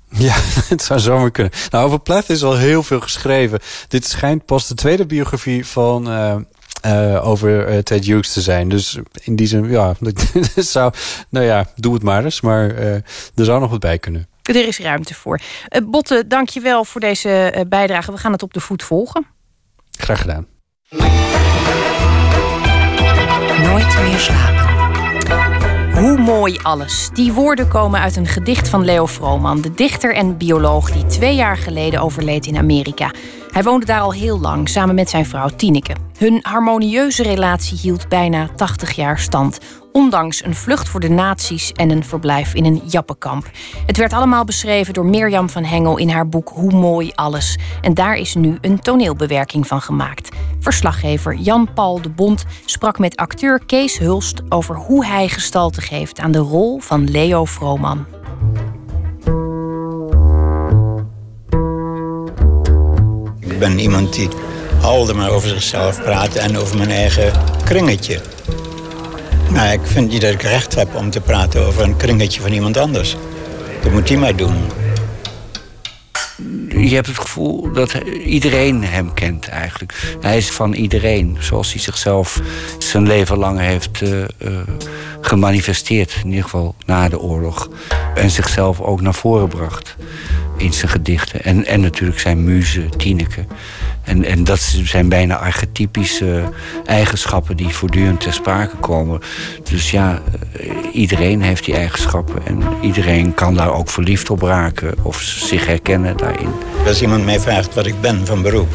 Ja, 0.08 0.34
het 0.68 0.82
zou 0.82 1.00
zomaar 1.00 1.30
kunnen. 1.30 1.52
Nou, 1.70 1.86
over 1.86 2.00
Plath 2.00 2.28
is 2.28 2.42
al 2.42 2.56
heel 2.56 2.82
veel 2.82 3.00
geschreven. 3.00 3.60
Dit 3.88 4.06
schijnt 4.06 4.44
pas 4.44 4.68
de 4.68 4.74
tweede 4.74 5.06
biografie 5.06 5.66
van... 5.66 6.10
Uh, 6.10 6.36
over 7.22 7.84
Ted 7.84 8.04
Hughes 8.04 8.32
te 8.32 8.40
zijn. 8.40 8.68
Dus 8.68 8.98
in 9.22 9.36
die 9.36 9.46
zin, 9.46 9.70
ja, 9.70 9.94
dat 10.54 10.64
zou, 10.66 10.92
nou 11.28 11.46
ja, 11.46 11.66
doe 11.76 11.94
het 11.94 12.02
maar 12.02 12.24
eens. 12.24 12.40
Maar 12.40 12.74
er 12.74 13.04
zou 13.34 13.60
nog 13.60 13.70
wat 13.70 13.80
bij 13.80 13.98
kunnen. 13.98 14.28
Er 14.42 14.66
is 14.66 14.78
ruimte 14.78 15.14
voor. 15.14 15.40
Botte, 15.84 16.24
dank 16.26 16.48
je 16.48 16.60
wel 16.60 16.84
voor 16.84 17.00
deze 17.00 17.64
bijdrage. 17.68 18.12
We 18.12 18.18
gaan 18.18 18.32
het 18.32 18.42
op 18.42 18.52
de 18.52 18.60
voet 18.60 18.82
volgen. 18.82 19.26
Graag 19.98 20.20
gedaan. 20.20 20.46
Nooit 23.68 23.98
meer 24.02 24.18
slapen. 24.18 24.66
Hoe 25.98 26.18
mooi 26.18 26.58
alles. 26.62 27.10
Die 27.12 27.32
woorden 27.32 27.68
komen 27.68 28.00
uit 28.00 28.16
een 28.16 28.26
gedicht 28.26 28.68
van 28.68 28.84
Leo 28.84 29.06
Vrooman, 29.06 29.60
de 29.60 29.74
dichter 29.74 30.14
en 30.14 30.36
bioloog 30.36 30.90
die 30.90 31.06
twee 31.06 31.34
jaar 31.34 31.56
geleden 31.56 32.00
overleed 32.00 32.46
in 32.46 32.56
Amerika. 32.56 33.10
Hij 33.50 33.62
woonde 33.62 33.86
daar 33.86 34.00
al 34.00 34.12
heel 34.12 34.40
lang, 34.40 34.68
samen 34.68 34.94
met 34.94 35.10
zijn 35.10 35.26
vrouw 35.26 35.48
Tineke. 35.56 35.94
Hun 36.18 36.38
harmonieuze 36.42 37.22
relatie 37.22 37.78
hield 37.78 38.08
bijna 38.08 38.48
80 38.56 38.92
jaar 38.92 39.18
stand. 39.18 39.58
Ondanks 39.98 40.44
een 40.44 40.54
vlucht 40.54 40.88
voor 40.88 41.00
de 41.00 41.08
nazi's 41.08 41.72
en 41.72 41.90
een 41.90 42.04
verblijf 42.04 42.54
in 42.54 42.64
een 42.64 42.82
jappenkamp. 42.84 43.50
Het 43.86 43.96
werd 43.96 44.12
allemaal 44.12 44.44
beschreven 44.44 44.94
door 44.94 45.06
Mirjam 45.06 45.50
van 45.50 45.64
Hengel 45.64 45.96
in 45.96 46.08
haar 46.08 46.28
boek 46.28 46.50
Hoe 46.54 46.72
mooi 46.72 47.12
alles. 47.14 47.58
En 47.80 47.94
daar 47.94 48.14
is 48.16 48.34
nu 48.34 48.58
een 48.60 48.80
toneelbewerking 48.80 49.66
van 49.66 49.80
gemaakt. 49.80 50.36
Verslaggever 50.60 51.34
Jan-Paul 51.34 52.00
de 52.00 52.08
Bond 52.08 52.44
sprak 52.64 52.98
met 52.98 53.16
acteur 53.16 53.64
Kees 53.66 53.98
Hulst 53.98 54.42
over 54.48 54.76
hoe 54.76 55.06
hij 55.06 55.28
gestalte 55.28 55.80
geeft 55.80 56.18
aan 56.18 56.30
de 56.30 56.38
rol 56.38 56.78
van 56.78 57.10
Leo 57.10 57.44
Vrooman. 57.44 58.06
Ik 63.40 63.58
ben 63.58 63.78
iemand 63.78 64.14
die 64.14 64.28
altijd 64.82 65.16
maar 65.16 65.30
over 65.30 65.48
zichzelf 65.48 66.02
praat 66.02 66.34
en 66.34 66.56
over 66.56 66.76
mijn 66.76 66.90
eigen 66.90 67.32
kringetje. 67.64 68.20
Nou, 69.50 69.72
ik 69.72 69.80
vind 69.82 70.10
niet 70.10 70.20
dat 70.20 70.32
ik 70.32 70.42
recht 70.42 70.74
heb 70.74 70.94
om 70.94 71.10
te 71.10 71.20
praten 71.20 71.66
over 71.66 71.82
een 71.82 71.96
kringetje 71.96 72.40
van 72.40 72.52
iemand 72.52 72.76
anders. 72.76 73.16
Dat 73.82 73.92
moet 73.92 74.08
hij 74.08 74.18
maar 74.18 74.36
doen. 74.36 74.56
Je 76.68 76.94
hebt 76.94 77.06
het 77.06 77.18
gevoel 77.18 77.72
dat 77.72 77.92
iedereen 78.24 78.84
hem 78.84 79.14
kent 79.14 79.48
eigenlijk. 79.48 80.16
Hij 80.20 80.36
is 80.36 80.50
van 80.50 80.72
iedereen, 80.72 81.36
zoals 81.40 81.72
hij 81.72 81.80
zichzelf 81.80 82.40
zijn 82.78 83.06
leven 83.06 83.38
lang 83.38 83.58
heeft 83.58 84.00
uh, 84.00 84.10
uh, 84.18 84.58
gemanifesteerd. 85.20 86.20
In 86.22 86.28
ieder 86.28 86.44
geval 86.44 86.74
na 86.86 87.08
de 87.08 87.20
oorlog. 87.20 87.68
En 88.14 88.30
zichzelf 88.30 88.80
ook 88.80 89.00
naar 89.00 89.14
voren 89.14 89.48
bracht 89.48 89.96
in 90.56 90.72
zijn 90.72 90.90
gedichten. 90.90 91.44
En, 91.44 91.66
en 91.66 91.80
natuurlijk 91.80 92.20
zijn 92.20 92.44
muze, 92.44 92.88
Tineke. 92.96 93.44
En, 94.08 94.24
en 94.24 94.44
dat 94.44 94.60
zijn 94.84 95.08
bijna 95.08 95.36
archetypische 95.36 96.42
eigenschappen 96.84 97.56
die 97.56 97.68
voortdurend 97.68 98.20
ter 98.20 98.32
sprake 98.32 98.76
komen. 98.76 99.20
Dus 99.62 99.90
ja, 99.90 100.22
iedereen 100.92 101.42
heeft 101.42 101.64
die 101.64 101.74
eigenschappen. 101.74 102.46
En 102.46 102.62
iedereen 102.80 103.34
kan 103.34 103.54
daar 103.54 103.72
ook 103.72 103.90
verliefd 103.90 104.30
op 104.30 104.42
raken 104.42 104.94
of 105.02 105.20
zich 105.20 105.66
herkennen 105.66 106.16
daarin. 106.16 106.48
Als 106.86 107.02
iemand 107.02 107.24
mij 107.24 107.40
vraagt 107.40 107.74
wat 107.74 107.86
ik 107.86 108.00
ben 108.00 108.26
van 108.26 108.42
beroep... 108.42 108.70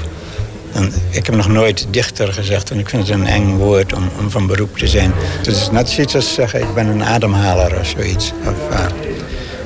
En 0.73 0.91
ik 1.09 1.25
heb 1.25 1.35
nog 1.35 1.47
nooit 1.47 1.87
dichter 1.89 2.33
gezegd 2.33 2.71
en 2.71 2.79
ik 2.79 2.89
vind 2.89 3.07
het 3.07 3.17
een 3.17 3.25
eng 3.25 3.57
woord 3.57 3.93
om, 3.93 4.09
om 4.19 4.29
van 4.29 4.47
beroep 4.47 4.77
te 4.77 4.87
zijn. 4.87 5.11
Het 5.15 5.47
is 5.47 5.69
net 5.71 5.89
zoiets 5.89 6.15
als 6.15 6.33
zeggen 6.33 6.61
ik 6.61 6.73
ben 6.73 6.87
een 6.87 7.03
ademhaler 7.03 7.79
of 7.79 7.87
zoiets. 7.87 8.31
Of 8.45 8.77
uh, 8.77 8.85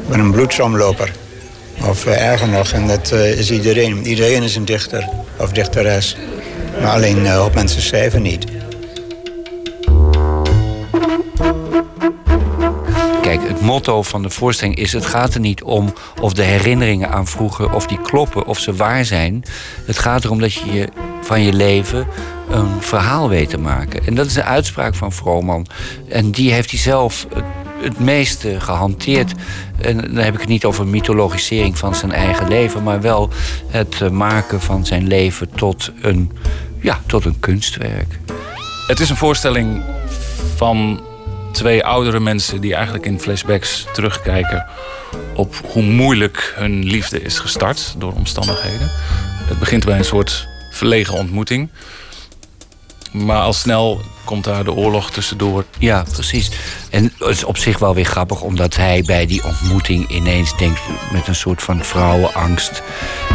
ik 0.02 0.10
ben 0.10 0.20
een 0.20 0.32
bloedsomloper. 0.32 1.12
Of 1.86 2.06
uh, 2.06 2.22
erger 2.22 2.48
nog, 2.48 2.72
en 2.72 2.88
dat 2.88 3.12
uh, 3.14 3.40
is 3.40 3.52
iedereen. 3.52 4.06
Iedereen 4.06 4.44
is 4.44 4.56
een 4.56 4.66
dichter 4.66 5.10
of 5.38 5.52
dichteres. 5.52 6.18
Maar 6.82 6.92
alleen 6.92 7.18
uh, 7.18 7.44
op 7.46 7.54
mensen 7.54 7.82
schrijven 7.82 8.22
niet. 8.22 8.46
Kijk, 13.22 13.48
het 13.48 13.62
motto 13.62 14.04
van 14.04 14.22
de 14.22 14.30
voorstelling 14.30 14.76
is... 14.76 14.94
het 14.94 15.06
gaat 15.06 15.34
er 15.34 15.40
niet 15.40 15.64
om 15.64 15.94
of 16.22 16.34
de 16.34 16.44
herinneringen 16.44 17.10
aan 17.10 17.28
vroeger... 17.28 17.74
of 17.74 17.88
die 17.88 18.02
kloppen, 18.02 18.46
of 18.46 18.60
ze 18.60 18.76
waar 18.76 19.06
zijn. 19.06 19.44
Het 19.86 20.00
gaat 20.00 20.24
erom 20.24 20.40
dat 20.40 20.54
je, 20.54 20.72
je 20.72 20.88
van 21.22 21.42
je 21.42 21.54
leven 21.54 22.08
een 22.50 22.82
verhaal 22.82 23.30
weet 23.30 23.50
te 23.50 23.58
maken. 23.58 24.06
En 24.06 24.16
dat 24.16 24.26
is 24.26 24.36
een 24.36 24.44
uitspraak 24.44 24.96
van 24.96 25.12
Vrooman. 25.12 25.68
En 26.10 26.32
die 26.32 26.54
heeft 26.54 26.72
hij 26.72 26.80
zelf 26.80 27.28
het, 27.82 28.00
meeste 28.00 28.60
gehanteerd. 28.60 29.32
En 29.82 29.98
dan 29.98 30.16
heb 30.16 30.34
ik 30.34 30.40
het 30.40 30.50
niet 30.50 30.66
over 30.66 30.88
mythologisering 30.88 31.78
van 31.78 31.96
zijn 31.96 32.12
eigen 32.12 32.48
leven, 32.48 32.84
maar 32.84 33.02
wel 33.02 33.30
het 33.68 34.02
eh, 34.02 34.10
maken 34.10 34.62
van 34.62 34.86
zijn 34.86 35.08
leven 35.08 35.50
tot 35.56 35.92
een, 36.02 36.32
ja, 36.82 37.02
tot 37.06 37.26
een 37.26 37.40
kunstwerk. 37.40 38.20
Het 38.88 39.00
is 39.00 39.10
een 39.10 39.16
voorstelling 39.16 39.82
van 40.56 41.02
twee 41.52 41.84
oudere 41.84 42.20
mensen 42.20 42.62
die 42.62 42.74
eigenlijk 42.76 43.06
in 43.06 43.20
flashbacks 43.20 43.86
terugkijken 43.94 44.66
op 45.36 45.56
hoe 45.66 45.84
moeilijk 45.84 46.54
hun 46.56 46.84
liefde 46.84 47.22
is 47.22 47.40
gestart 47.40 47.96
door 47.98 48.14
omstandigheden. 48.14 48.90
Het 49.48 49.60
begint 49.60 49.86
bij 49.86 49.98
een 49.98 50.06
soort 50.06 50.48
verlegen 50.72 51.14
ontmoeting. 51.14 51.70
Maar 53.12 53.42
al 53.42 53.54
snel 53.54 54.02
komt 54.24 54.44
daar 54.44 54.64
de 54.64 54.74
oorlog 54.74 55.12
tussendoor. 55.12 55.66
Ja, 55.80 56.04
precies. 56.12 56.52
En 56.90 57.04
het 57.18 57.30
is 57.30 57.44
op 57.44 57.58
zich 57.58 57.80
wel 57.80 57.94
weer 57.94 58.06
grappig, 58.06 58.42
omdat 58.42 58.76
hij 58.76 59.04
bij 59.06 59.26
die 59.26 59.44
ontmoeting 59.44 60.10
ineens 60.10 60.58
denkt 60.58 60.82
met 61.12 61.28
een 61.28 61.36
soort 61.36 61.64
van 61.64 61.84
vrouwenangst. 61.84 62.82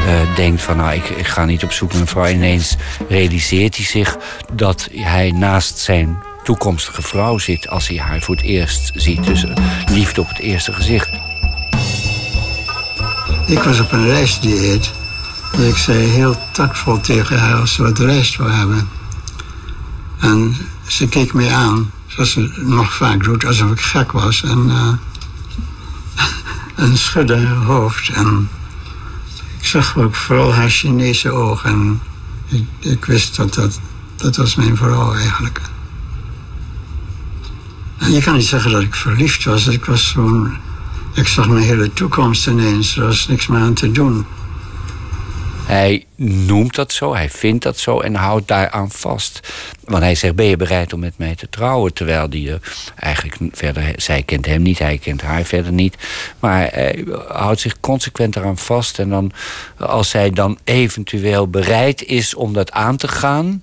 eh, 0.07 0.35
denkt 0.37 0.63
van 0.63 0.77
nou, 0.77 0.93
ik, 0.95 1.09
ik 1.09 1.27
ga 1.27 1.45
niet 1.45 1.65
op 1.65 1.73
zoek 1.73 1.93
naar 1.93 2.01
een 2.01 2.07
vrouw. 2.07 2.27
Ineens 2.27 2.77
realiseert 3.09 3.77
hij 3.77 3.85
zich 3.85 4.17
dat 4.53 4.89
hij 4.93 5.31
naast 5.31 5.79
zijn 5.79 6.23
toekomstige 6.45 7.03
vrouw 7.03 7.39
zit 7.39 7.69
als 7.69 7.89
hij 7.89 7.99
haar 7.99 8.21
voor 8.21 8.35
het 8.35 8.45
eerst 8.45 8.91
ziet. 8.95 9.25
Dus 9.25 9.45
eh, 9.45 9.55
liefde 9.91 10.21
op 10.21 10.29
het 10.29 10.39
eerste 10.39 10.73
gezicht. 10.73 11.09
Ik 13.47 13.63
was 13.63 13.81
op 13.81 13.93
een 13.93 14.07
reisdieet. 14.07 14.91
Dus 15.57 15.69
ik 15.69 15.77
zei 15.77 15.99
heel 15.99 16.37
tactvol 16.53 17.01
tegen 17.01 17.39
haar 17.39 17.61
als 17.61 17.75
ze 17.75 17.83
wat 17.83 17.99
rijst 17.99 18.37
wil 18.37 18.51
hebben. 18.51 18.89
En 20.23 20.57
ze 20.87 21.09
keek 21.09 21.33
mij 21.33 21.53
aan, 21.53 21.91
zoals 22.07 22.31
ze 22.31 22.53
nog 22.57 22.95
vaak 22.95 23.25
doet, 23.25 23.45
alsof 23.45 23.71
ik 23.71 23.81
gek 23.81 24.13
was. 24.13 24.43
En, 24.43 24.71
eh, 24.71 24.93
en 26.85 26.97
schudde 26.99 27.37
haar 27.37 27.65
hoofd. 27.65 28.09
En 28.09 28.49
ik 29.59 29.67
zag 29.67 29.97
ook 29.97 30.15
vooral 30.15 30.55
haar 30.55 30.71
Chinese 30.71 31.31
ogen. 31.31 31.71
En 31.71 32.01
ik, 32.79 33.05
wist 33.05 33.37
dat, 33.37 33.55
dat 33.55 33.81
dat 34.17 34.37
was 34.37 34.55
mijn 34.55 34.77
vrouw 34.77 35.13
eigenlijk. 35.13 35.61
En 37.99 38.13
je 38.13 38.23
kan 38.23 38.35
niet 38.35 38.47
zeggen 38.47 38.71
dat 38.71 38.83
ik 38.83 38.95
verliefd 38.95 39.45
was. 39.45 39.67
Ik 39.67 39.85
was 39.85 40.11
gewoon... 40.11 40.57
Ik 41.15 41.29
zag 41.29 41.49
mijn 41.49 41.65
hele 41.65 41.93
toekomst 41.93 42.47
ineens. 42.47 42.97
Er 42.97 43.07
was 43.07 43.27
niks 43.29 43.47
meer 43.47 43.61
aan 43.61 43.75
te 43.75 43.91
doen. 43.91 44.27
Hij 45.67 46.07
noemt 46.17 46.75
dat 46.75 46.93
zo, 46.93 47.15
hij 47.15 47.31
vindt 47.31 47.63
dat 47.63 47.79
zo 47.79 48.01
en 48.01 48.15
houdt 48.15 48.49
daaraan 48.49 48.91
vast. 48.91 49.41
Want 49.85 50.03
hij 50.03 50.15
zegt, 50.15 50.35
ben 50.35 50.47
je 50.47 50.57
bereid 50.57 50.93
om 50.93 51.01
met 51.01 51.19
mij 51.19 51.35
te 51.35 51.49
trouwen? 51.49 51.93
Terwijl 51.93 52.31
die 52.31 52.51
eh, 52.51 52.57
eigenlijk 52.97 53.37
verder, 53.53 53.93
zij 53.97 54.23
kent 54.23 54.47
hem 54.47 54.63
niet, 54.63 54.79
hij 54.79 54.99
kent 54.99 55.23
haar 55.23 55.45
verder 55.45 55.73
niet. 55.73 55.97
Maar 56.39 56.69
hij 56.73 57.05
houdt 57.29 57.61
zich 57.61 57.81
consequent 57.81 58.37
eraan 58.37 58.59
vast. 58.59 58.99
En 58.99 59.09
dan, 59.09 59.33
als 59.77 60.11
zij 60.11 60.31
dan 60.31 60.59
eventueel 60.65 61.49
bereid 61.49 62.05
is 62.05 62.35
om 62.35 62.53
dat 62.53 62.73
aan 62.73 62.97
te 62.97 63.09
gaan 63.09 63.63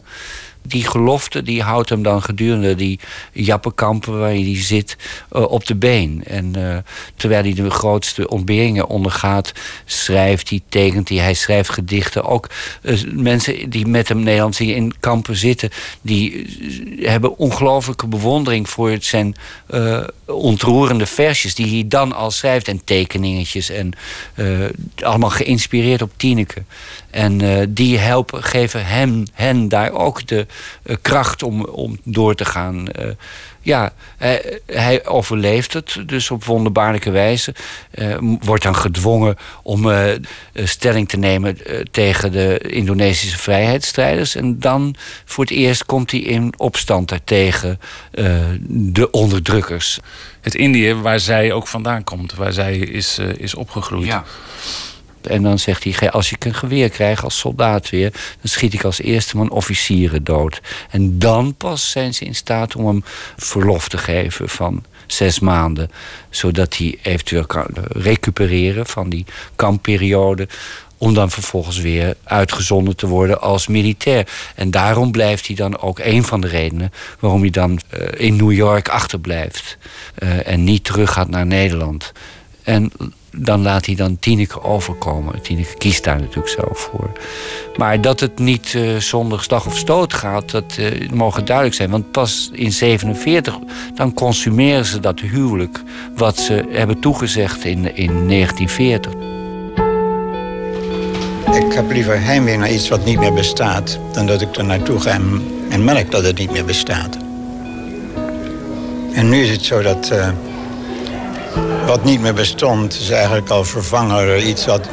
die 0.70 0.88
gelofte 0.88 1.44
die 1.44 1.62
houdt 1.62 1.90
hem 1.90 2.04
dan 2.04 2.22
gedurende 2.22 2.76
die 2.76 3.00
jappenkampen 3.32 4.20
waar 4.20 4.30
hij 4.30 4.56
zit 4.56 4.98
uh, 5.32 5.42
op 5.42 5.66
de 5.66 5.76
been. 5.76 6.24
En 6.26 6.54
uh, 6.58 6.78
terwijl 7.16 7.44
hij 7.44 7.54
de 7.54 7.70
grootste 7.70 8.30
ontberingen 8.30 8.88
ondergaat, 8.88 9.52
schrijft 9.86 10.50
hij, 10.50 10.62
tekent 10.70 11.10
hij, 11.10 11.18
hij 11.18 11.34
schrijft 11.34 11.70
gedichten. 11.70 12.24
Ook 12.24 12.50
uh, 12.82 12.98
mensen 13.12 13.70
die 13.70 13.88
met 13.88 14.08
hem 14.08 14.20
Nederlands 14.20 14.60
in 14.60 14.94
kampen 15.00 15.36
zitten, 15.36 15.70
die 16.02 16.48
hebben 17.02 17.38
ongelooflijke 17.38 18.08
bewondering 18.08 18.70
voor 18.70 18.98
zijn 19.00 19.36
ontroerende 20.26 21.06
versjes 21.06 21.56
die 21.56 21.68
hij 21.68 21.88
dan 21.88 22.14
al 22.14 22.32
schrijft 22.32 22.68
en 22.68 22.82
tekeningetjes 22.84 23.70
en 23.70 23.94
allemaal 24.96 25.30
geïnspireerd 25.30 26.02
op 26.02 26.12
Tineke. 26.18 26.64
En 27.12 27.44
uh, 27.44 27.66
die 27.70 27.98
helpen, 27.98 28.44
geven 28.44 28.86
hem, 28.86 29.24
hen 29.34 29.70
daar 29.70 29.92
ook 29.92 30.28
de 30.28 30.46
uh, 30.86 30.96
kracht 31.02 31.44
om, 31.44 31.66
om 31.66 31.98
door 32.04 32.36
te 32.36 32.46
gaan. 32.46 32.88
Uh, 33.00 33.06
ja, 33.62 33.94
hij, 34.18 34.60
hij, 34.66 35.06
overleeft 35.06 35.74
het 35.74 35.98
dus 36.06 36.32
op 36.32 36.44
wonderbaarlijke 36.44 37.12
wijze. 37.12 37.54
wordt 38.20 38.64
dan 38.64 38.76
gedwongen 38.76 39.38
om 39.64 39.92
stelling 40.54 41.10
te 41.10 41.18
nemen 41.18 41.58
tegen 41.92 42.32
de 42.32 42.58
Indonesische 42.58 43.38
vrijheidsstrijders. 43.38 44.36
En 44.36 44.60
dan 44.60 44.96
voor 45.26 45.44
het 45.44 45.54
eerst 45.54 45.86
komt 45.86 46.12
hij 46.12 46.20
in 46.20 46.54
opstand 46.58 47.10
daartegen 47.10 47.80
de 48.62 49.12
onderdrukkers. 49.12 50.00
Het 50.42 50.56
Indië 50.56 50.94
waar 50.94 51.20
zij 51.20 51.52
ook 51.52 51.68
vandaan 51.68 52.04
komt, 52.04 52.34
waar 52.34 52.54
zij 52.54 52.78
is, 52.78 53.20
is 53.38 53.56
opgegroeid. 53.56 54.06
Ja. 54.06 54.24
En 55.28 55.44
dan 55.44 55.60
zegt 55.60 55.84
hij, 55.84 56.12
als 56.12 56.32
ik 56.32 56.46
een 56.46 56.54
geweer 56.54 56.90
krijg 56.90 57.24
als 57.24 57.40
soldaat 57.40 57.90
weer... 57.90 58.12
dan 58.12 58.50
schiet 58.50 58.74
ik 58.74 58.84
als 58.84 59.02
eerste 59.02 59.38
mijn 59.38 59.52
officieren 59.52 60.24
dood. 60.24 60.62
En 60.90 61.20
dan 61.20 61.56
pas 61.56 61.92
zijn 61.92 62.14
ze 62.14 62.26
in 62.26 62.36
staat 62.36 62.76
om 62.76 62.88
hem 62.88 63.04
verlof 63.38 63.90
te 63.90 63.98
geven 63.98 64.50
van 64.50 64.84
zes 65.08 65.40
maanden. 65.40 65.92
Zodat 66.30 66.78
hij 66.78 67.00
eventueel 67.02 67.46
kan 67.46 67.68
recupereren 67.88 68.86
van 68.86 69.10
die 69.10 69.26
kampperiode 69.56 70.48
om 70.98 71.14
dan 71.14 71.32
vervolgens 71.32 71.78
weer 71.78 72.16
uitgezonden 72.24 72.96
te 72.96 73.08
worden 73.08 73.42
als 73.42 73.68
militair. 73.68 74.28
En 74.56 74.72
daarom 74.72 75.12
blijft 75.12 75.48
hij 75.48 75.56
dan 75.56 75.80
ook 75.80 76.00
een 76.00 76.24
van 76.24 76.42
de 76.42 76.48
redenen... 76.48 76.94
waarom 77.20 77.42
hij 77.42 77.50
dan 77.50 77.80
uh, 77.94 78.08
in 78.18 78.36
New 78.36 78.52
York 78.52 78.90
achterblijft... 78.90 79.78
Uh, 80.20 80.48
en 80.48 80.64
niet 80.64 80.84
terug 80.84 81.14
gaat 81.14 81.30
naar 81.30 81.46
Nederland. 81.46 82.12
En 82.64 82.92
dan 83.32 83.62
laat 83.62 83.86
hij 83.86 83.96
dan 83.96 84.20
Tineke 84.20 84.64
overkomen. 84.64 85.42
Tineke 85.42 85.78
kiest 85.78 86.04
daar 86.04 86.20
natuurlijk 86.20 86.48
zelf 86.48 86.78
voor. 86.80 87.12
Maar 87.78 88.02
dat 88.02 88.20
het 88.20 88.40
niet 88.40 88.74
uh, 88.74 88.98
zonder 88.98 89.42
slag 89.42 89.66
of 89.66 89.78
stoot 89.78 90.14
gaat, 90.14 90.52
dat 90.52 90.78
uh, 90.80 91.10
mogen 91.10 91.46
duidelijk 91.46 91.76
zijn. 91.76 91.90
Want 91.90 92.12
pas 92.12 92.50
in 92.54 92.72
47, 92.72 93.58
dan 93.96 94.14
consumeren 94.14 94.86
ze 94.86 95.00
dat 95.00 95.20
huwelijk... 95.20 95.84
wat 96.16 96.38
ze 96.38 96.66
hebben 96.70 97.00
toegezegd 97.00 97.66
in, 97.66 97.96
in 97.96 98.28
1940. 98.28 99.12
Ik 101.64 101.74
heb 101.74 101.92
liever 101.92 102.22
heimwee 102.22 102.58
naar 102.58 102.72
iets 102.72 102.90
wat 102.90 103.06
niet 103.06 103.20
meer 103.20 103.34
bestaat... 103.34 104.00
dan 104.14 104.26
dat 104.26 104.42
ik 104.42 104.56
er 104.56 104.66
naartoe 104.66 105.00
ga 105.00 105.20
en, 105.70 105.84
merk 105.84 106.12
dat 106.12 106.24
het 106.24 106.38
niet 106.38 106.52
meer 106.52 106.66
bestaat. 106.66 107.18
En 109.14 109.30
nu 109.30 109.42
is 109.42 109.50
het 109.50 109.64
zo 109.64 109.82
dat... 109.82 110.10
Uh, 110.12 110.30
wat 111.86 112.04
niet 112.04 112.22
meer 112.22 112.34
bestond 112.34 112.94
is 112.94 113.10
eigenlijk 113.10 113.50
al 113.50 113.64
vervangen 113.64 114.26
door 114.26 114.38
iets 114.38 114.66
wat 114.66 114.88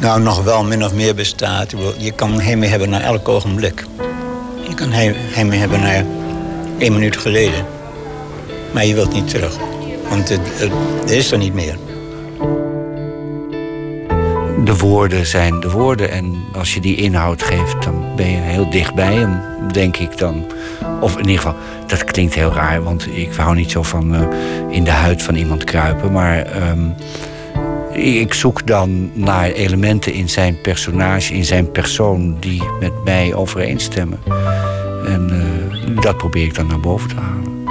nou 0.00 0.20
nog 0.20 0.42
wel 0.42 0.64
min 0.64 0.84
of 0.84 0.94
meer 0.94 1.14
bestaat. 1.14 1.74
Je 1.98 2.12
kan 2.12 2.40
heimwee 2.40 2.70
hebben 2.70 2.90
naar 2.90 3.00
elk 3.00 3.28
ogenblik. 3.28 3.84
Je 4.68 4.74
kan 4.74 4.90
heimwee 4.90 5.58
hebben 5.58 5.80
naar 5.80 6.04
één 6.78 6.92
minuut 6.92 7.16
geleden. 7.16 7.66
Maar 8.72 8.86
je 8.86 8.94
wilt 8.94 9.12
niet 9.12 9.28
terug. 9.28 9.56
Want 10.08 10.28
het, 10.28 10.40
het, 10.44 10.72
het 11.00 11.10
is 11.10 11.32
er 11.32 11.38
niet 11.38 11.54
meer. 11.54 11.76
De 14.64 14.76
woorden 14.76 15.26
zijn 15.26 15.60
de 15.60 15.70
woorden. 15.70 16.10
En 16.10 16.44
als 16.56 16.74
je 16.74 16.80
die 16.80 16.96
inhoud 16.96 17.42
geeft, 17.42 17.82
dan 17.82 18.04
ben 18.16 18.30
je 18.30 18.36
heel 18.36 18.70
dicht 18.70 18.94
bij 18.94 19.14
hem, 19.14 19.40
denk 19.72 19.96
ik 19.96 20.18
dan. 20.18 20.44
Of 21.00 21.12
in 21.12 21.28
ieder 21.28 21.36
geval, 21.36 21.56
dat 21.86 22.04
klinkt 22.04 22.34
heel 22.34 22.52
raar, 22.52 22.82
want 22.82 23.06
ik 23.16 23.34
hou 23.34 23.54
niet 23.54 23.70
zo 23.70 23.82
van 23.82 24.14
uh, 24.14 24.20
in 24.70 24.84
de 24.84 24.90
huid 24.90 25.22
van 25.22 25.34
iemand 25.34 25.64
kruipen. 25.64 26.12
Maar 26.12 26.68
um, 26.70 26.94
ik 27.92 28.34
zoek 28.34 28.66
dan 28.66 29.10
naar 29.12 29.50
elementen 29.50 30.12
in 30.12 30.28
zijn 30.28 30.60
personage, 30.60 31.34
in 31.34 31.44
zijn 31.44 31.70
persoon, 31.70 32.36
die 32.40 32.62
met 32.80 33.04
mij 33.04 33.34
overeenstemmen. 33.34 34.18
En 35.06 35.30
uh, 35.32 36.00
dat 36.00 36.16
probeer 36.16 36.44
ik 36.44 36.54
dan 36.54 36.66
naar 36.66 36.80
boven 36.80 37.08
te 37.08 37.14
halen. 37.14 37.64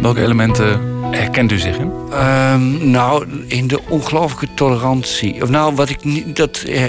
Welke 0.00 0.22
elementen 0.22 0.89
herkent 1.10 1.52
u 1.52 1.58
zich 1.58 1.78
in? 1.78 1.90
Um, 2.12 2.90
nou, 2.90 3.26
in 3.46 3.66
de 3.66 3.80
ongelooflijke 3.88 4.54
tolerantie. 4.54 5.42
Of 5.42 5.48
nou, 5.48 5.74
wat 5.74 5.88
ik 5.88 6.04
niet. 6.04 6.36
Dat, 6.36 6.64
uh, 6.66 6.84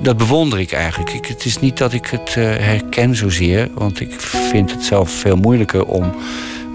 dat 0.00 0.16
bewonder 0.16 0.60
ik 0.60 0.72
eigenlijk. 0.72 1.12
Ik, 1.12 1.26
het 1.26 1.44
is 1.44 1.60
niet 1.60 1.78
dat 1.78 1.92
ik 1.92 2.06
het 2.06 2.34
uh, 2.38 2.44
herken 2.44 3.16
zozeer, 3.16 3.68
want 3.74 4.00
ik 4.00 4.20
vind 4.20 4.70
het 4.70 4.84
zelf 4.84 5.10
veel 5.10 5.36
moeilijker 5.36 5.84
om 5.84 6.14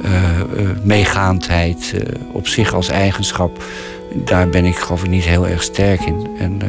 uh, 0.06 0.10
meegaandheid 0.84 1.94
op 2.32 2.48
zich 2.48 2.74
als 2.74 2.90
eigenschap. 2.90 3.64
Daar 4.14 4.50
ben 4.50 4.66
ik 4.66 4.76
geloof 4.76 5.04
ik 5.04 5.10
niet 5.10 5.24
heel 5.24 5.48
erg 5.48 5.64
sterk 5.64 6.02
in. 6.02 6.28
En, 6.38 6.60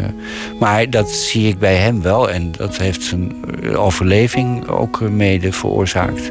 maar 0.59 0.91
dat 0.91 1.11
zie 1.11 1.49
ik 1.49 1.59
bij 1.59 1.77
hem 1.77 2.03
wel. 2.03 2.31
En 2.31 2.53
dat 2.57 2.77
heeft 2.77 3.03
zijn 3.03 3.33
overleving 3.77 4.69
ook 4.69 5.01
mede 5.01 5.53
veroorzaakt. 5.53 6.31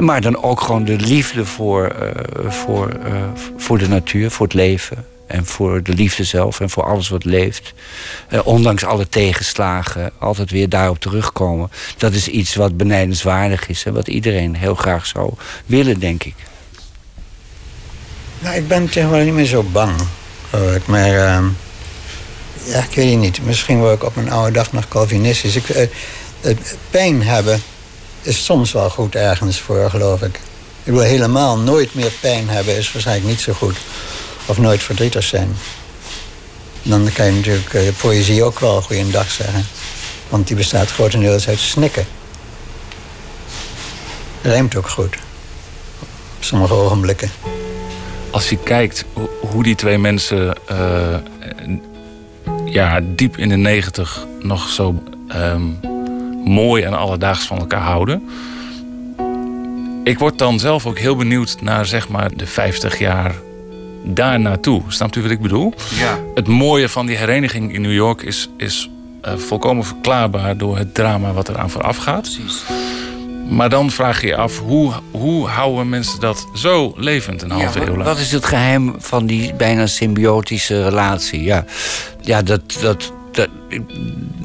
Maar 0.00 0.20
dan 0.20 0.42
ook 0.42 0.60
gewoon 0.60 0.84
de 0.84 0.96
liefde 0.96 1.46
voor, 1.46 1.96
uh, 2.02 2.50
voor, 2.50 2.92
uh, 3.06 3.22
voor 3.56 3.78
de 3.78 3.88
natuur, 3.88 4.30
voor 4.30 4.46
het 4.46 4.54
leven. 4.54 5.06
En 5.26 5.46
voor 5.46 5.82
de 5.82 5.92
liefde 5.92 6.24
zelf 6.24 6.60
en 6.60 6.70
voor 6.70 6.84
alles 6.84 7.08
wat 7.08 7.24
leeft. 7.24 7.74
Eh, 8.28 8.40
ondanks 8.44 8.84
alle 8.84 9.08
tegenslagen 9.08 10.10
altijd 10.18 10.50
weer 10.50 10.68
daarop 10.68 10.98
terugkomen. 10.98 11.70
Dat 11.96 12.12
is 12.12 12.28
iets 12.28 12.54
wat 12.54 12.76
benijdenswaardig 12.76 13.68
is. 13.68 13.84
En 13.84 13.92
wat 13.92 14.08
iedereen 14.08 14.56
heel 14.56 14.74
graag 14.74 15.06
zou 15.06 15.32
willen, 15.66 16.00
denk 16.00 16.24
ik. 16.24 16.34
Nou, 18.38 18.56
ik 18.56 18.68
ben 18.68 18.88
tegenwoordig 18.88 19.26
niet 19.26 19.34
meer 19.34 19.44
zo 19.44 19.62
bang. 19.62 19.92
Maar 20.84 21.14
ehm, 21.14 21.44
ja, 22.64 22.78
ik 22.78 22.94
weet 22.94 23.10
het 23.10 23.20
niet. 23.20 23.44
Misschien 23.44 23.78
word 23.78 23.94
ik 23.94 24.04
op 24.04 24.14
mijn 24.14 24.30
oude 24.30 24.52
dag 24.52 24.72
nog 24.72 24.88
Calvinistisch. 24.88 25.56
Ik, 25.56 25.68
eh, 25.68 25.86
pijn 26.90 27.22
hebben 27.22 27.60
is 28.28 28.44
soms 28.44 28.72
wel 28.72 28.90
goed 28.90 29.14
ergens 29.14 29.60
voor, 29.60 29.90
geloof 29.90 30.22
ik. 30.22 30.40
Ik 30.84 30.92
wil 30.92 31.00
helemaal 31.02 31.58
nooit 31.58 31.94
meer 31.94 32.12
pijn 32.20 32.48
hebben 32.48 32.76
is 32.76 32.92
waarschijnlijk 32.92 33.28
niet 33.28 33.40
zo 33.40 33.52
goed. 33.52 33.76
Of 34.46 34.58
nooit 34.58 34.82
verdrietig 34.82 35.22
zijn. 35.24 35.56
Dan 36.82 37.08
kan 37.14 37.26
je 37.26 37.32
natuurlijk 37.32 37.74
eh, 37.74 37.82
poëzie 38.00 38.42
ook 38.44 38.58
wel 38.60 38.82
goeiedag 38.82 39.30
zeggen. 39.30 39.66
Want 40.28 40.46
die 40.46 40.56
bestaat 40.56 40.90
grotendeels 40.90 41.48
uit 41.48 41.58
snikken. 41.58 42.06
Rijmt 44.42 44.76
ook 44.76 44.88
goed. 44.88 45.16
Op 46.36 46.44
sommige 46.44 46.74
ogenblikken. 46.74 47.30
Als 48.30 48.48
je 48.48 48.56
kijkt 48.58 49.04
ho- 49.12 49.30
hoe 49.40 49.62
die 49.62 49.74
twee 49.74 49.98
mensen 49.98 50.54
eh, 50.66 51.16
ja, 52.64 53.00
diep 53.04 53.36
in 53.36 53.48
de 53.48 53.56
negentig 53.56 54.26
nog 54.40 54.68
zo 54.68 55.02
ehm, 55.28 55.62
mooi 56.44 56.82
en 56.82 56.94
alledaags 56.94 57.46
van 57.46 57.58
elkaar 57.58 57.82
houden. 57.82 58.22
Ik 60.04 60.18
word 60.18 60.38
dan 60.38 60.58
zelf 60.58 60.86
ook 60.86 60.98
heel 60.98 61.16
benieuwd 61.16 61.56
naar 61.60 61.86
zeg 61.86 62.08
maar 62.08 62.30
de 62.36 62.46
50 62.46 62.98
jaar 62.98 63.34
daar 64.04 64.40
naartoe. 64.40 64.82
Snapt 64.88 65.16
u 65.16 65.22
wat 65.22 65.30
ik 65.30 65.40
bedoel? 65.40 65.74
Ja. 65.98 66.18
Het 66.34 66.46
mooie 66.46 66.88
van 66.88 67.06
die 67.06 67.16
hereniging 67.16 67.74
in 67.74 67.80
New 67.80 67.94
York 67.94 68.22
is, 68.22 68.48
is 68.56 68.90
eh, 69.20 69.36
volkomen 69.36 69.84
verklaarbaar 69.84 70.56
door 70.56 70.78
het 70.78 70.94
drama 70.94 71.32
wat 71.32 71.48
eraan 71.48 71.70
vooraf 71.70 71.96
gaat. 71.96 72.20
Precies. 72.20 72.62
Maar 73.48 73.68
dan 73.68 73.90
vraag 73.90 74.20
je 74.20 74.26
je 74.26 74.36
af, 74.36 74.58
hoe, 74.58 74.92
hoe 75.10 75.46
houden 75.46 75.88
mensen 75.88 76.20
dat 76.20 76.46
zo 76.54 76.92
levend 76.96 77.42
een 77.42 77.50
halve 77.50 77.80
Ja, 77.80 77.86
eeuw 77.86 77.92
lang? 77.92 78.04
wat 78.04 78.18
is 78.18 78.32
het 78.32 78.44
geheim 78.44 78.94
van 78.98 79.26
die 79.26 79.54
bijna 79.54 79.86
symbiotische 79.86 80.84
relatie? 80.84 81.42
Ja, 81.42 81.64
ja 82.20 82.42
dat, 82.42 82.60
dat, 82.80 83.12
dat, 83.32 83.48
ik, 83.68 83.82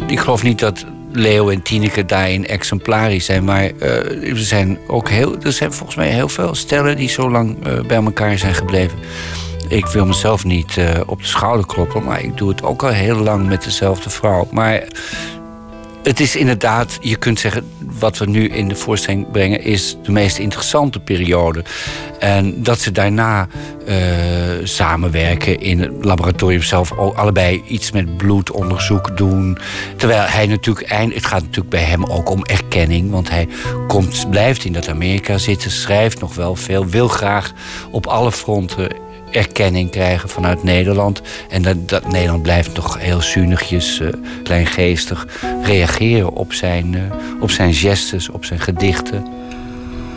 ik 0.08 0.20
geloof 0.20 0.44
niet 0.44 0.60
dat 0.60 0.86
Leo 1.14 1.50
en 1.50 1.62
Tineke 1.62 2.06
daarin 2.06 2.48
exemplarisch 2.48 3.26
zijn. 3.26 3.44
Maar 3.44 3.72
eh, 3.80 4.30
er 4.30 4.38
zijn 4.38 4.78
ook 4.88 5.10
heel, 5.10 5.36
er 5.42 5.52
zijn 5.52 5.74
volgens 5.74 5.98
mij 5.98 6.10
heel 6.10 6.30
veel 6.30 6.56
stellen 6.56 6.96
die 6.96 7.10
zo 7.10 7.30
lang 7.30 7.66
eh, 7.66 7.80
bij 7.88 7.98
elkaar 7.98 8.38
zijn 8.38 8.54
gebleven. 8.54 8.98
Ik 9.68 9.86
wil 9.86 10.06
mezelf 10.06 10.44
niet 10.44 10.78
eh, 10.78 11.00
op 11.06 11.20
de 11.20 11.28
schouder 11.28 11.66
kloppen, 11.66 12.04
maar 12.04 12.24
ik 12.24 12.38
doe 12.38 12.50
het 12.50 12.64
ook 12.64 12.84
al 12.84 12.90
heel 12.90 13.18
lang 13.18 13.48
met 13.48 13.64
dezelfde 13.64 14.10
vrouw. 14.10 14.48
Maar 14.52 14.84
het 16.04 16.20
is 16.20 16.36
inderdaad, 16.36 16.98
je 17.02 17.16
kunt 17.16 17.40
zeggen, 17.40 17.72
wat 18.00 18.18
we 18.18 18.26
nu 18.26 18.48
in 18.48 18.68
de 18.68 18.76
voorstelling 18.76 19.32
brengen, 19.32 19.64
is 19.64 19.98
de 20.04 20.12
meest 20.12 20.38
interessante 20.38 21.00
periode. 21.00 21.64
En 22.20 22.64
dat 22.64 22.80
ze 22.80 22.92
daarna 22.92 23.48
eh, 23.86 23.96
samenwerken 24.64 25.60
in 25.60 25.80
het 25.80 26.06
laboratorium 26.06 26.62
zelf, 26.62 26.92
allebei 26.92 27.64
iets 27.68 27.92
met 27.92 28.18
bloedonderzoek 28.18 29.18
doen. 29.18 29.58
Terwijl 29.96 30.22
hij 30.22 30.48
natuurlijk 30.48 30.88
eind, 30.88 31.14
het 31.14 31.26
gaat 31.26 31.42
natuurlijk 31.42 31.70
bij 31.70 31.84
hem 31.84 32.04
ook 32.04 32.30
om 32.30 32.46
erkenning, 32.46 33.12
want 33.12 33.30
hij 33.30 33.48
komt, 33.88 34.30
blijft 34.30 34.66
in 34.66 34.74
dat 34.74 34.90
Amerika 34.90 35.38
zitten, 35.38 35.72
schrijft 35.72 36.20
nog 36.20 36.36
wel 36.36 36.56
veel, 36.56 36.88
wil 36.88 37.08
graag 37.08 37.54
op 37.92 38.08
alle 38.08 38.32
fronten 38.32 38.90
erkenning 39.34 39.92
krijgen 39.92 40.30
vanuit 40.30 40.64
Nederland. 40.64 41.22
En 41.50 41.62
dat, 41.62 41.90
dat 41.90 42.12
Nederland 42.12 42.42
blijft 42.42 42.74
toch 42.74 43.00
heel 43.00 43.22
zuinigjes, 43.22 44.00
eh, 44.00 44.08
kleingeestig 44.44 45.28
reageren 45.64 46.34
op 46.34 46.54
zijn, 46.54 46.96
eh, 46.96 47.02
op 47.40 47.52
zijn 47.52 47.74
gestes, 47.74 48.30
op 48.30 48.46
zijn 48.46 48.60
gedichten. 48.60 49.26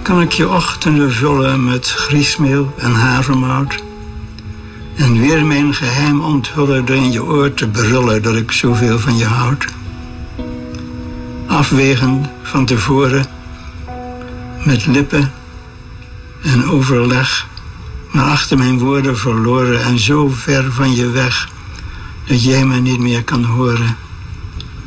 Kan 0.02 0.20
ik 0.20 0.32
je 0.32 0.48
ochtenden 0.48 1.12
vullen 1.12 1.64
met 1.64 1.86
griesmeel 1.86 2.72
en 2.78 2.92
havermout? 2.92 3.74
En 4.96 5.20
weer 5.20 5.44
mijn 5.44 5.74
geheim 5.74 6.20
onthullen 6.20 6.84
door 6.84 6.96
in 6.96 7.12
je 7.12 7.24
oor 7.24 7.54
te 7.54 7.68
brullen 7.68 8.22
dat 8.22 8.34
ik 8.34 8.52
zoveel 8.52 8.98
van 8.98 9.16
je 9.16 9.24
houd? 9.24 9.66
Afwegen 11.46 12.30
van 12.42 12.66
tevoren 12.66 13.26
met 14.64 14.86
lippen 14.86 15.32
en 16.42 16.70
overleg, 16.70 17.46
maar 18.16 18.30
achter 18.30 18.58
mijn 18.58 18.78
woorden 18.78 19.18
verloren 19.18 19.84
en 19.84 19.98
zo 19.98 20.28
ver 20.28 20.72
van 20.72 20.94
je 20.94 21.10
weg 21.10 21.48
dat 22.26 22.44
jij 22.44 22.64
me 22.64 22.76
niet 22.76 22.98
meer 22.98 23.24
kan 23.24 23.44
horen 23.44 23.96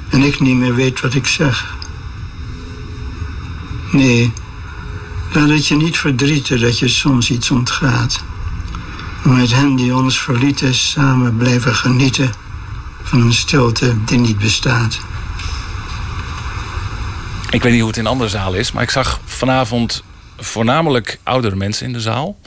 en 0.10 0.22
ik 0.22 0.40
niet 0.40 0.58
meer 0.58 0.76
weet 0.76 1.02
wat 1.02 1.14
ik 1.14 1.28
zeg. 1.28 1.76
Nee, 3.92 4.34
Laat 5.34 5.50
het 5.50 5.68
je 5.68 5.76
niet 5.76 5.98
verdrieten 5.98 6.60
dat 6.60 6.80
je 6.80 6.88
soms 6.88 7.30
iets 7.30 7.52
ontgaat. 7.52 8.24
Maar 9.24 9.36
met 9.36 9.54
hen 9.54 9.76
die 9.76 9.96
ons 9.96 10.20
verlieten 10.20 10.76
samen 10.76 11.38
blijven 11.38 11.76
genieten 11.76 12.32
van 13.04 13.22
een 13.22 13.34
stilte 13.34 14.04
die 14.06 14.18
niet 14.18 14.38
bestaat. 14.38 15.00
Ik 17.50 17.64
weet 17.64 17.72
niet 17.72 17.82
hoe 17.82 17.90
het 17.90 18.00
in 18.00 18.08
andere 18.08 18.30
zalen 18.30 18.60
is, 18.60 18.72
maar 18.72 18.84
ik 18.84 18.90
zag 18.90 19.20
vanavond 19.26 20.04
voornamelijk 20.38 21.20
oudere 21.24 21.56
mensen 21.56 21.86
in 21.86 21.94
de 21.94 22.02
zaal. 22.02 22.38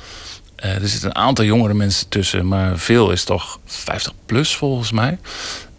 Eh, 0.62 0.82
er 0.82 0.88
zitten 0.88 1.08
een 1.08 1.16
aantal 1.16 1.44
jongere 1.44 1.74
mensen 1.74 2.08
tussen, 2.08 2.48
maar 2.48 2.78
veel 2.78 3.10
is 3.10 3.24
toch 3.24 3.58
50 3.66 4.12
plus 4.26 4.56
volgens 4.56 4.92
mij. 4.92 5.18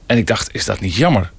En 0.05 0.17
ik 0.17 0.27
dacht, 0.27 0.53
is 0.53 0.65
dat 0.65 0.79
niet 0.79 0.95
jammer? 0.95 1.31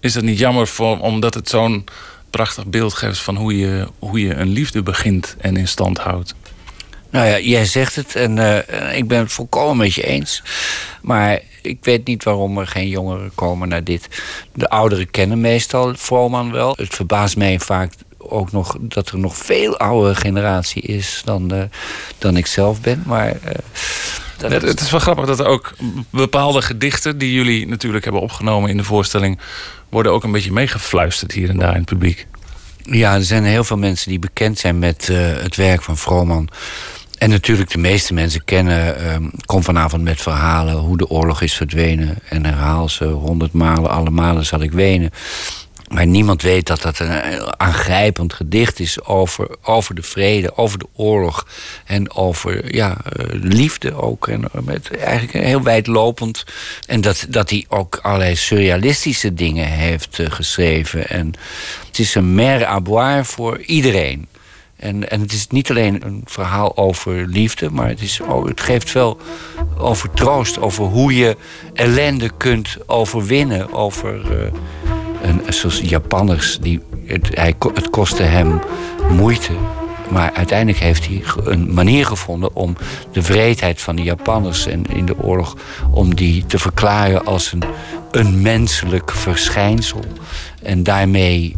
Is 0.00 0.12
dat 0.12 0.22
niet 0.22 0.38
jammer 0.38 0.68
voor, 0.68 0.98
omdat 1.00 1.34
het 1.34 1.48
zo'n 1.48 1.84
prachtig 2.30 2.66
beeld 2.66 2.94
geeft 2.94 3.18
van 3.18 3.36
hoe 3.36 3.58
je, 3.58 3.88
hoe 3.98 4.20
je 4.20 4.34
een 4.34 4.48
liefde 4.48 4.82
begint 4.82 5.36
en 5.40 5.56
in 5.56 5.68
stand 5.68 5.98
houdt? 5.98 6.34
Nou 7.10 7.26
ja, 7.26 7.38
jij 7.38 7.64
zegt 7.64 7.96
het 7.96 8.14
en 8.14 8.38
eh, 8.38 8.96
ik 8.96 9.08
ben 9.08 9.18
het 9.18 9.32
volkomen 9.32 9.76
met 9.76 9.94
je 9.94 10.02
eens. 10.02 10.42
Maar 11.02 11.40
ik 11.62 11.78
weet 11.80 12.06
niet 12.06 12.24
waarom 12.24 12.58
er 12.58 12.66
geen 12.66 12.88
jongeren 12.88 13.30
komen 13.34 13.68
naar 13.68 13.84
dit. 13.84 14.08
De 14.54 14.68
ouderen 14.68 15.10
kennen 15.10 15.40
meestal 15.40 15.94
Vrooman 15.94 16.52
wel. 16.52 16.74
Het 16.76 16.94
verbaast 16.94 17.36
mij 17.36 17.60
vaak 17.60 17.92
ook 18.30 18.52
nog 18.52 18.76
dat 18.80 19.08
er 19.08 19.18
nog 19.18 19.36
veel 19.36 19.78
oudere 19.78 20.14
generatie 20.14 20.82
is 20.82 21.22
dan, 21.24 21.52
eh, 21.52 21.62
dan 22.18 22.36
ik 22.36 22.46
zelf 22.46 22.80
ben. 22.80 23.02
Maar 23.06 23.28
eh, 23.28 23.54
dat- 24.36 24.62
het 24.62 24.80
is 24.80 24.90
wel 24.90 25.00
grappig 25.00 25.26
dat 25.26 25.40
er 25.40 25.46
ook 25.46 25.74
bepaalde 26.10 26.62
gedichten 26.62 27.18
die 27.18 27.32
jullie 27.32 27.66
natuurlijk 27.68 28.04
hebben 28.04 28.22
opgenomen 28.22 28.70
in 28.70 28.76
de 28.76 28.84
voorstelling, 28.84 29.38
worden 29.88 30.12
ook 30.12 30.24
een 30.24 30.32
beetje 30.32 30.52
meegefluisterd 30.52 31.32
hier 31.32 31.48
en 31.48 31.58
daar 31.58 31.70
in 31.72 31.76
het 31.80 31.84
publiek. 31.84 32.26
Ja, 32.82 33.14
er 33.14 33.24
zijn 33.24 33.44
heel 33.44 33.64
veel 33.64 33.76
mensen 33.78 34.10
die 34.10 34.18
bekend 34.18 34.58
zijn 34.58 34.78
met 34.78 35.08
eh, 35.08 35.16
het 35.42 35.56
werk 35.56 35.82
van 35.82 35.96
Vrooman. 35.96 36.48
En 37.18 37.30
natuurlijk, 37.30 37.70
de 37.70 37.78
meeste 37.78 38.14
mensen 38.14 38.44
kennen... 38.44 38.98
ehm 38.98 39.24
kom 39.44 39.62
vanavond 39.62 40.02
met 40.02 40.20
verhalen 40.22 40.74
hoe 40.74 40.96
de 40.96 41.08
oorlog 41.08 41.40
is 41.42 41.54
verdwenen... 41.54 42.18
en 42.28 42.44
herhaal 42.44 42.88
ze 42.88 43.04
honderd 43.04 43.52
malen, 43.52 43.90
alle 43.90 44.10
malen 44.10 44.44
zal 44.46 44.60
ik 44.60 44.72
wenen. 44.72 45.10
Maar 45.94 46.06
niemand 46.06 46.42
weet 46.42 46.66
dat 46.66 46.82
dat 46.82 46.98
een 46.98 47.60
aangrijpend 47.60 48.32
gedicht 48.32 48.80
is... 48.80 49.04
over, 49.04 49.48
over 49.62 49.94
de 49.94 50.02
vrede, 50.02 50.56
over 50.56 50.78
de 50.78 50.86
oorlog... 50.94 51.46
en 51.84 52.14
over 52.14 52.74
ja, 52.74 52.96
eh, 53.04 53.26
liefde 53.30 53.94
ook. 53.94 54.28
En 54.28 54.44
eh, 54.44 54.60
met 54.60 54.90
eigenlijk 54.96 55.46
heel 55.46 55.62
wijdlopend. 55.62 56.44
En 56.86 57.00
dat, 57.00 57.26
dat 57.28 57.50
hij 57.50 57.64
ook 57.68 57.98
allerlei 58.02 58.36
surrealistische 58.36 59.34
dingen 59.34 59.66
heeft 59.66 60.18
eh, 60.18 60.30
geschreven. 60.30 61.08
En 61.08 61.32
het 61.86 61.98
is 61.98 62.14
een 62.14 62.34
mer 62.34 62.66
à 62.66 62.80
boire 62.80 63.24
voor 63.24 63.60
iedereen. 63.60 64.28
En, 64.76 65.10
en 65.10 65.20
het 65.20 65.32
is 65.32 65.46
niet 65.46 65.70
alleen 65.70 66.06
een 66.06 66.22
verhaal 66.24 66.76
over 66.76 67.26
liefde, 67.26 67.70
maar 67.70 67.88
het, 67.88 68.00
is 68.00 68.22
ook, 68.22 68.48
het 68.48 68.60
geeft 68.60 68.92
wel 68.92 69.20
over 69.78 70.10
troost, 70.10 70.58
over 70.58 70.84
hoe 70.84 71.14
je 71.14 71.36
ellende 71.74 72.30
kunt 72.36 72.76
overwinnen. 72.86 73.72
Over, 73.72 74.22
een, 75.24 75.42
zoals 75.48 75.80
Japanners, 75.80 76.58
die, 76.60 76.80
het, 77.06 77.28
hij, 77.34 77.54
het 77.74 77.90
kostte 77.90 78.22
hem 78.22 78.60
moeite. 79.10 79.52
Maar 80.10 80.32
uiteindelijk 80.32 80.78
heeft 80.78 81.06
hij 81.06 81.22
een 81.44 81.74
manier 81.74 82.06
gevonden 82.06 82.56
om 82.56 82.76
de 83.12 83.22
wreedheid 83.22 83.80
van 83.80 83.96
de 83.96 84.02
Japanners 84.02 84.66
en 84.66 84.84
in 84.86 85.06
de 85.06 85.18
oorlog, 85.18 85.56
om 85.90 86.14
die 86.14 86.46
te 86.46 86.58
verklaren 86.58 87.24
als 87.24 87.52
een, 87.52 87.62
een 88.10 88.42
menselijk 88.42 89.10
verschijnsel. 89.10 90.00
En 90.62 90.82
daarmee 90.82 91.56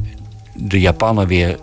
de 0.55 0.81
Japaner 0.81 1.27
weer 1.27 1.59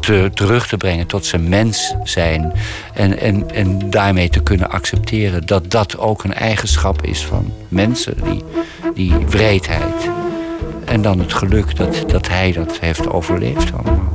te, 0.00 0.30
terug 0.34 0.66
te 0.66 0.76
brengen 0.76 1.06
tot 1.06 1.26
zijn 1.26 1.48
mens 1.48 1.94
zijn. 2.04 2.52
En, 2.94 3.18
en, 3.18 3.50
en 3.50 3.90
daarmee 3.90 4.28
te 4.28 4.42
kunnen 4.42 4.70
accepteren 4.70 5.46
dat 5.46 5.70
dat 5.70 5.98
ook 5.98 6.24
een 6.24 6.34
eigenschap 6.34 7.02
is 7.02 7.24
van 7.24 7.52
mensen, 7.68 8.14
die, 8.24 8.42
die 8.94 9.14
wreedheid. 9.28 10.10
En 10.90 11.02
dan 11.02 11.18
het 11.18 11.32
geluk 11.32 11.76
dat, 11.76 12.04
dat 12.06 12.28
hij 12.28 12.52
dat 12.52 12.78
heeft 12.78 13.08
overleefd 13.08 13.72
allemaal. 13.72 14.12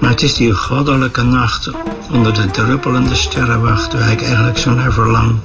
Maar 0.00 0.10
het 0.10 0.22
is 0.22 0.34
die 0.34 0.52
goddelijke 0.52 1.22
nacht 1.22 1.70
onder 2.12 2.34
de 2.34 2.50
druppelende 2.50 3.14
sterrenwacht 3.14 3.92
waar 3.92 4.12
ik 4.12 4.22
eigenlijk 4.22 4.58
zo 4.58 4.70
naar 4.70 4.92
verlang. 4.92 5.38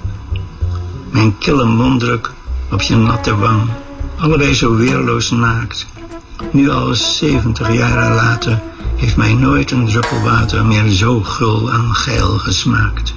Mijn 1.12 1.38
kille 1.38 1.66
monddruk 1.66 2.32
op 2.72 2.82
je 2.82 2.95
natte 2.95 3.36
wang. 3.36 3.62
Allebei 4.18 4.53
zo 4.53 4.76
weerloos 4.76 5.32
naakt. 5.32 5.88
Nu 6.52 6.70
al 6.70 6.95
70 6.95 7.74
jaren 7.74 8.16
later 8.16 8.60
heeft 8.95 9.18
mij 9.18 9.34
nooit 9.34 9.72
een 9.72 9.86
druppel 9.86 10.22
water 10.22 10.66
meer 10.66 10.90
zo 10.90 11.20
gul 11.20 11.72
en 11.72 11.94
geil 11.94 12.38
gesmaakt. 12.38 13.14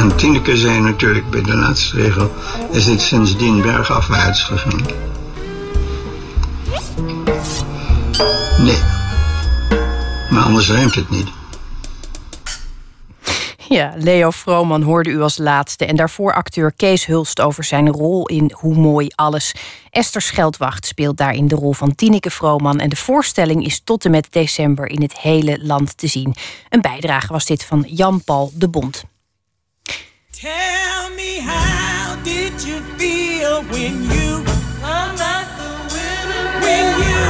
En 0.00 0.16
Tineke 0.16 0.56
zei 0.56 0.80
natuurlijk 0.80 1.30
bij 1.30 1.42
de 1.42 1.54
laatste 1.54 1.96
regel... 1.96 2.30
is 2.70 2.86
het 2.86 3.00
sindsdien 3.00 3.62
bergafwaarts 3.62 4.42
gegaan. 4.42 4.86
Nee. 8.58 8.78
Maar 10.30 10.42
anders 10.42 10.70
rijmt 10.70 10.94
het 10.94 11.10
niet. 11.10 11.28
Ja, 13.68 13.92
Leo 13.96 14.30
Vrooman 14.30 14.82
hoorde 14.82 15.10
u 15.10 15.20
als 15.20 15.38
laatste. 15.38 15.86
En 15.86 15.96
daarvoor 15.96 16.34
acteur 16.34 16.72
Kees 16.72 17.06
Hulst 17.06 17.40
over 17.40 17.64
zijn 17.64 17.88
rol 17.88 18.26
in 18.26 18.52
Hoe 18.54 18.74
Mooi 18.74 19.08
Alles. 19.14 19.54
Esther 19.90 20.22
Scheldwacht 20.22 20.86
speelt 20.86 21.16
daarin 21.16 21.48
de 21.48 21.54
rol 21.54 21.72
van 21.72 21.94
Tineke 21.94 22.30
Vrooman. 22.30 22.78
En 22.78 22.88
de 22.88 22.96
voorstelling 22.96 23.64
is 23.64 23.80
tot 23.84 24.04
en 24.04 24.10
met 24.10 24.26
december 24.30 24.90
in 24.90 25.02
het 25.02 25.18
hele 25.18 25.58
land 25.62 25.98
te 25.98 26.06
zien. 26.06 26.34
Een 26.68 26.80
bijdrage 26.80 27.32
was 27.32 27.46
dit 27.46 27.64
van 27.64 27.84
Jan-Paul 27.88 28.52
de 28.54 28.68
Bond. 28.68 29.09
Tell 30.40 31.10
me 31.10 31.38
how 31.40 32.16
did 32.24 32.64
you 32.64 32.80
feel 32.96 33.62
when 33.64 34.04
you 34.04 34.42
I'm 34.82 35.14
not 35.14 35.46
the 35.60 35.68
winner. 35.92 36.44
When 36.64 36.86
you 37.04 37.20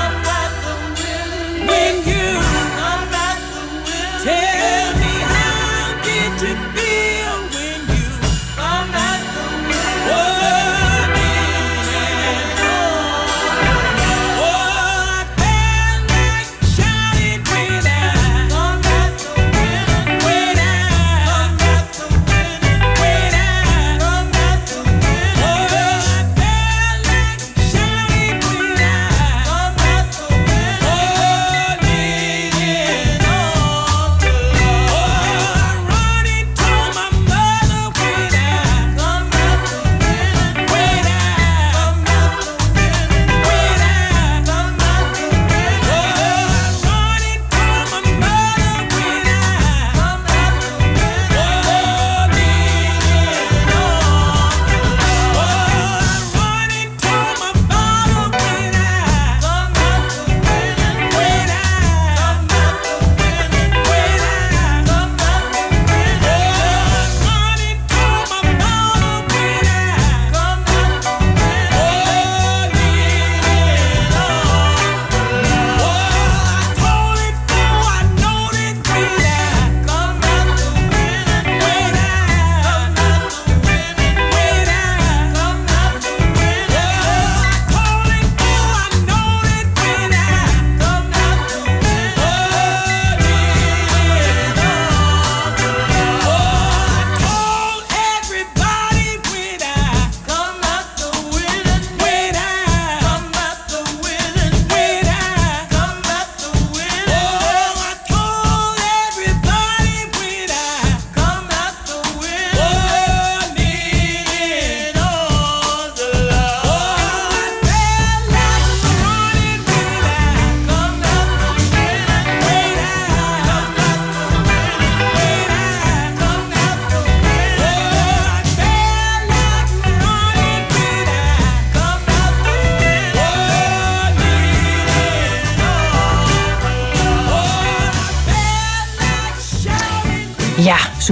I'm 0.00 0.16
not 0.24 0.50
the 0.64 0.74
winner. 0.96 1.68
When 1.68 1.94
you 2.08 2.26
I'm 2.80 3.10
not 3.12 3.36
the 3.52 3.60
winner. 3.84 4.24
Tell 4.24 4.85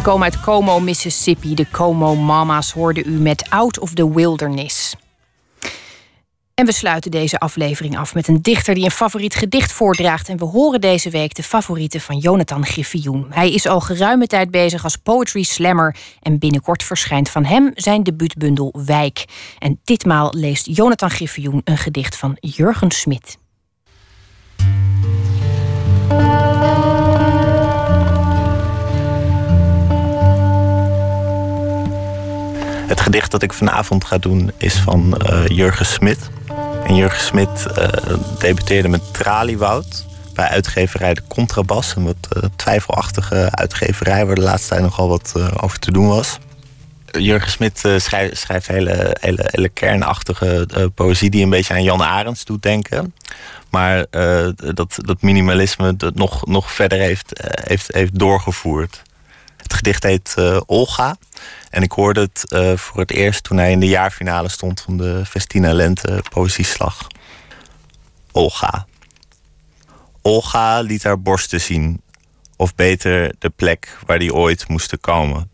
komen 0.04 0.24
uit 0.24 0.40
Como, 0.40 0.80
Mississippi. 0.80 1.54
De 1.54 1.66
Como 1.70 2.14
Mama's 2.14 2.72
hoorde 2.72 3.04
u 3.04 3.10
met 3.10 3.50
Out 3.50 3.78
of 3.78 3.94
the 3.94 4.14
Wilderness. 4.14 4.94
En 6.54 6.66
we 6.66 6.72
sluiten 6.72 7.10
deze 7.10 7.38
aflevering 7.38 7.98
af 7.98 8.14
met 8.14 8.28
een 8.28 8.42
dichter 8.42 8.74
die 8.74 8.84
een 8.84 8.90
favoriet 8.90 9.34
gedicht 9.34 9.72
voordraagt. 9.72 10.28
En 10.28 10.38
we 10.38 10.44
horen 10.44 10.80
deze 10.80 11.10
week 11.10 11.34
de 11.34 11.42
favorieten 11.42 12.00
van 12.00 12.18
Jonathan 12.18 12.66
Griffioen. 12.66 13.26
Hij 13.30 13.52
is 13.52 13.66
al 13.66 13.80
geruime 13.80 14.26
tijd 14.26 14.50
bezig 14.50 14.84
als 14.84 14.96
poetry 14.96 15.42
slammer. 15.42 15.96
En 16.22 16.38
binnenkort 16.38 16.82
verschijnt 16.82 17.30
van 17.30 17.44
hem 17.44 17.70
zijn 17.74 18.02
debuutbundel 18.02 18.74
Wijk. 18.86 19.24
En 19.58 19.80
ditmaal 19.84 20.32
leest 20.36 20.66
Jonathan 20.76 21.10
Griffioen 21.10 21.60
een 21.64 21.78
gedicht 21.78 22.16
van 22.16 22.36
Jurgen 22.40 22.90
Smit. 22.90 23.38
Het 32.94 33.02
gedicht 33.02 33.30
dat 33.30 33.42
ik 33.42 33.52
vanavond 33.52 34.04
ga 34.04 34.18
doen 34.18 34.52
is 34.56 34.74
van 34.74 35.16
eh, 35.16 35.46
Jurgen 35.46 35.86
Smit. 35.86 36.30
En 36.84 36.94
Jurgen 36.94 37.20
Smit 37.20 37.66
eh, 37.66 37.88
debuteerde 38.38 38.88
met 38.88 39.14
Traliewoud 39.14 40.06
bij 40.34 40.48
uitgeverij 40.48 41.14
De 41.14 41.22
Contrabas. 41.28 41.96
Een 41.96 42.04
wat 42.04 42.16
eh, 42.30 42.42
twijfelachtige 42.56 43.48
uitgeverij 43.50 44.26
waar 44.26 44.34
de 44.34 44.40
laatste 44.40 44.68
tijd 44.68 44.82
nogal 44.82 45.08
wat 45.08 45.34
over 45.60 45.78
te 45.78 45.92
doen 45.92 46.08
was. 46.08 46.38
Jurgen 47.10 47.50
Smit 47.50 47.82
schrijft, 47.96 48.36
schrijft 48.38 48.66
hele, 48.66 49.16
hele, 49.20 49.68
kernachtige 49.68 50.68
poëzie 50.94 51.30
die 51.30 51.42
een 51.42 51.50
beetje 51.50 51.74
aan 51.74 51.82
Jan 51.82 52.02
Arends 52.02 52.44
doet 52.44 52.62
denken. 52.62 53.14
Maar 53.70 54.06
dat, 54.56 54.94
dat 54.96 55.22
minimalisme 55.22 55.96
dat 55.96 56.14
nog, 56.14 56.46
nog 56.46 56.72
verder 56.72 56.98
heeft, 56.98 57.40
heeft, 57.64 57.92
heeft 57.92 58.18
doorgevoerd. 58.18 59.02
Het 59.64 59.74
gedicht 59.74 60.02
heet 60.02 60.34
eh, 60.36 60.60
Olga. 60.66 61.16
En 61.70 61.82
ik 61.82 61.92
hoorde 61.92 62.20
het 62.20 62.50
eh, 62.50 62.76
voor 62.76 63.00
het 63.00 63.10
eerst 63.10 63.44
toen 63.44 63.56
hij 63.56 63.70
in 63.70 63.80
de 63.80 63.86
jaarfinale 63.86 64.48
stond 64.48 64.80
van 64.80 64.96
de 64.96 65.24
Festina 65.26 65.72
Lente 65.72 66.24
Poëzieslag. 66.30 67.06
Olga. 68.32 68.86
Olga 70.22 70.80
liet 70.80 71.02
haar 71.02 71.20
borsten 71.20 71.60
zien. 71.60 72.02
Of 72.56 72.74
beter 72.74 73.34
de 73.38 73.50
plek 73.50 73.98
waar 74.06 74.18
die 74.18 74.34
ooit 74.34 74.68
moesten 74.68 75.00
komen. 75.00 75.50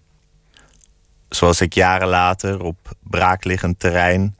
Zoals 1.28 1.60
ik 1.60 1.74
jaren 1.74 2.08
later 2.08 2.62
op 2.62 2.76
braakliggend 3.00 3.78
terrein 3.78 4.36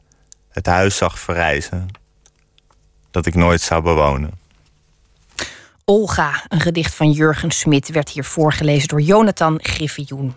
het 0.49 0.65
huis 0.65 0.97
zag 0.97 1.19
verrijzen. 1.19 1.87
Dat 3.11 3.25
ik 3.25 3.35
nooit 3.35 3.61
zou 3.61 3.81
bewonen. 3.81 4.40
Olga, 5.91 6.43
een 6.47 6.59
gedicht 6.59 6.95
van 6.95 7.11
Jurgen 7.11 7.51
Smit, 7.51 7.89
werd 7.89 8.09
hier 8.09 8.23
voorgelezen 8.23 8.87
door 8.87 9.01
Jonathan 9.01 9.59
Griffioen. 9.61 10.33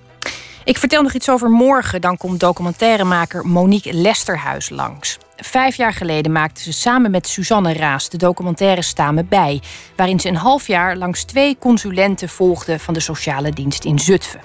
Ik 0.64 0.78
vertel 0.78 1.02
nog 1.02 1.12
iets 1.12 1.30
over 1.30 1.50
morgen. 1.50 2.00
Dan 2.00 2.16
komt 2.16 2.40
documentairemaker 2.40 3.46
Monique 3.46 3.92
Lesterhuis 3.92 4.70
langs. 4.70 5.18
Vijf 5.36 5.76
jaar 5.76 5.92
geleden 5.92 6.32
maakte 6.32 6.62
ze 6.62 6.72
samen 6.72 7.10
met 7.10 7.28
Suzanne 7.28 7.72
Raas 7.72 8.08
de 8.08 8.16
documentaire 8.16 8.82
Stamen 8.82 9.28
bij, 9.28 9.62
waarin 9.96 10.20
ze 10.20 10.28
een 10.28 10.36
half 10.36 10.66
jaar 10.66 10.96
langs 10.96 11.24
twee 11.24 11.56
consulenten 11.58 12.28
volgde 12.28 12.78
van 12.78 12.94
de 12.94 13.00
sociale 13.00 13.50
dienst 13.50 13.84
in 13.84 13.98
Zutphen. 13.98 14.40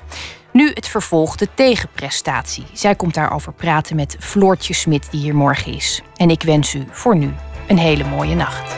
Nu 0.52 0.72
het 0.74 0.88
vervolg, 0.88 1.36
de 1.36 1.48
tegenprestatie. 1.54 2.66
Zij 2.74 2.96
komt 2.96 3.14
daarover 3.14 3.54
praten 3.54 3.96
met 3.96 4.16
Floortje 4.20 4.74
Smit, 4.74 5.08
die 5.12 5.22
hier 5.22 5.36
morgen 5.36 5.74
is. 5.74 6.02
En 6.16 6.30
ik 6.30 6.44
wens 6.44 6.74
u 6.74 6.86
voor 6.92 7.16
nu 7.16 7.34
een 7.68 7.78
hele 7.78 8.04
mooie 8.04 8.36
nacht. 8.36 8.78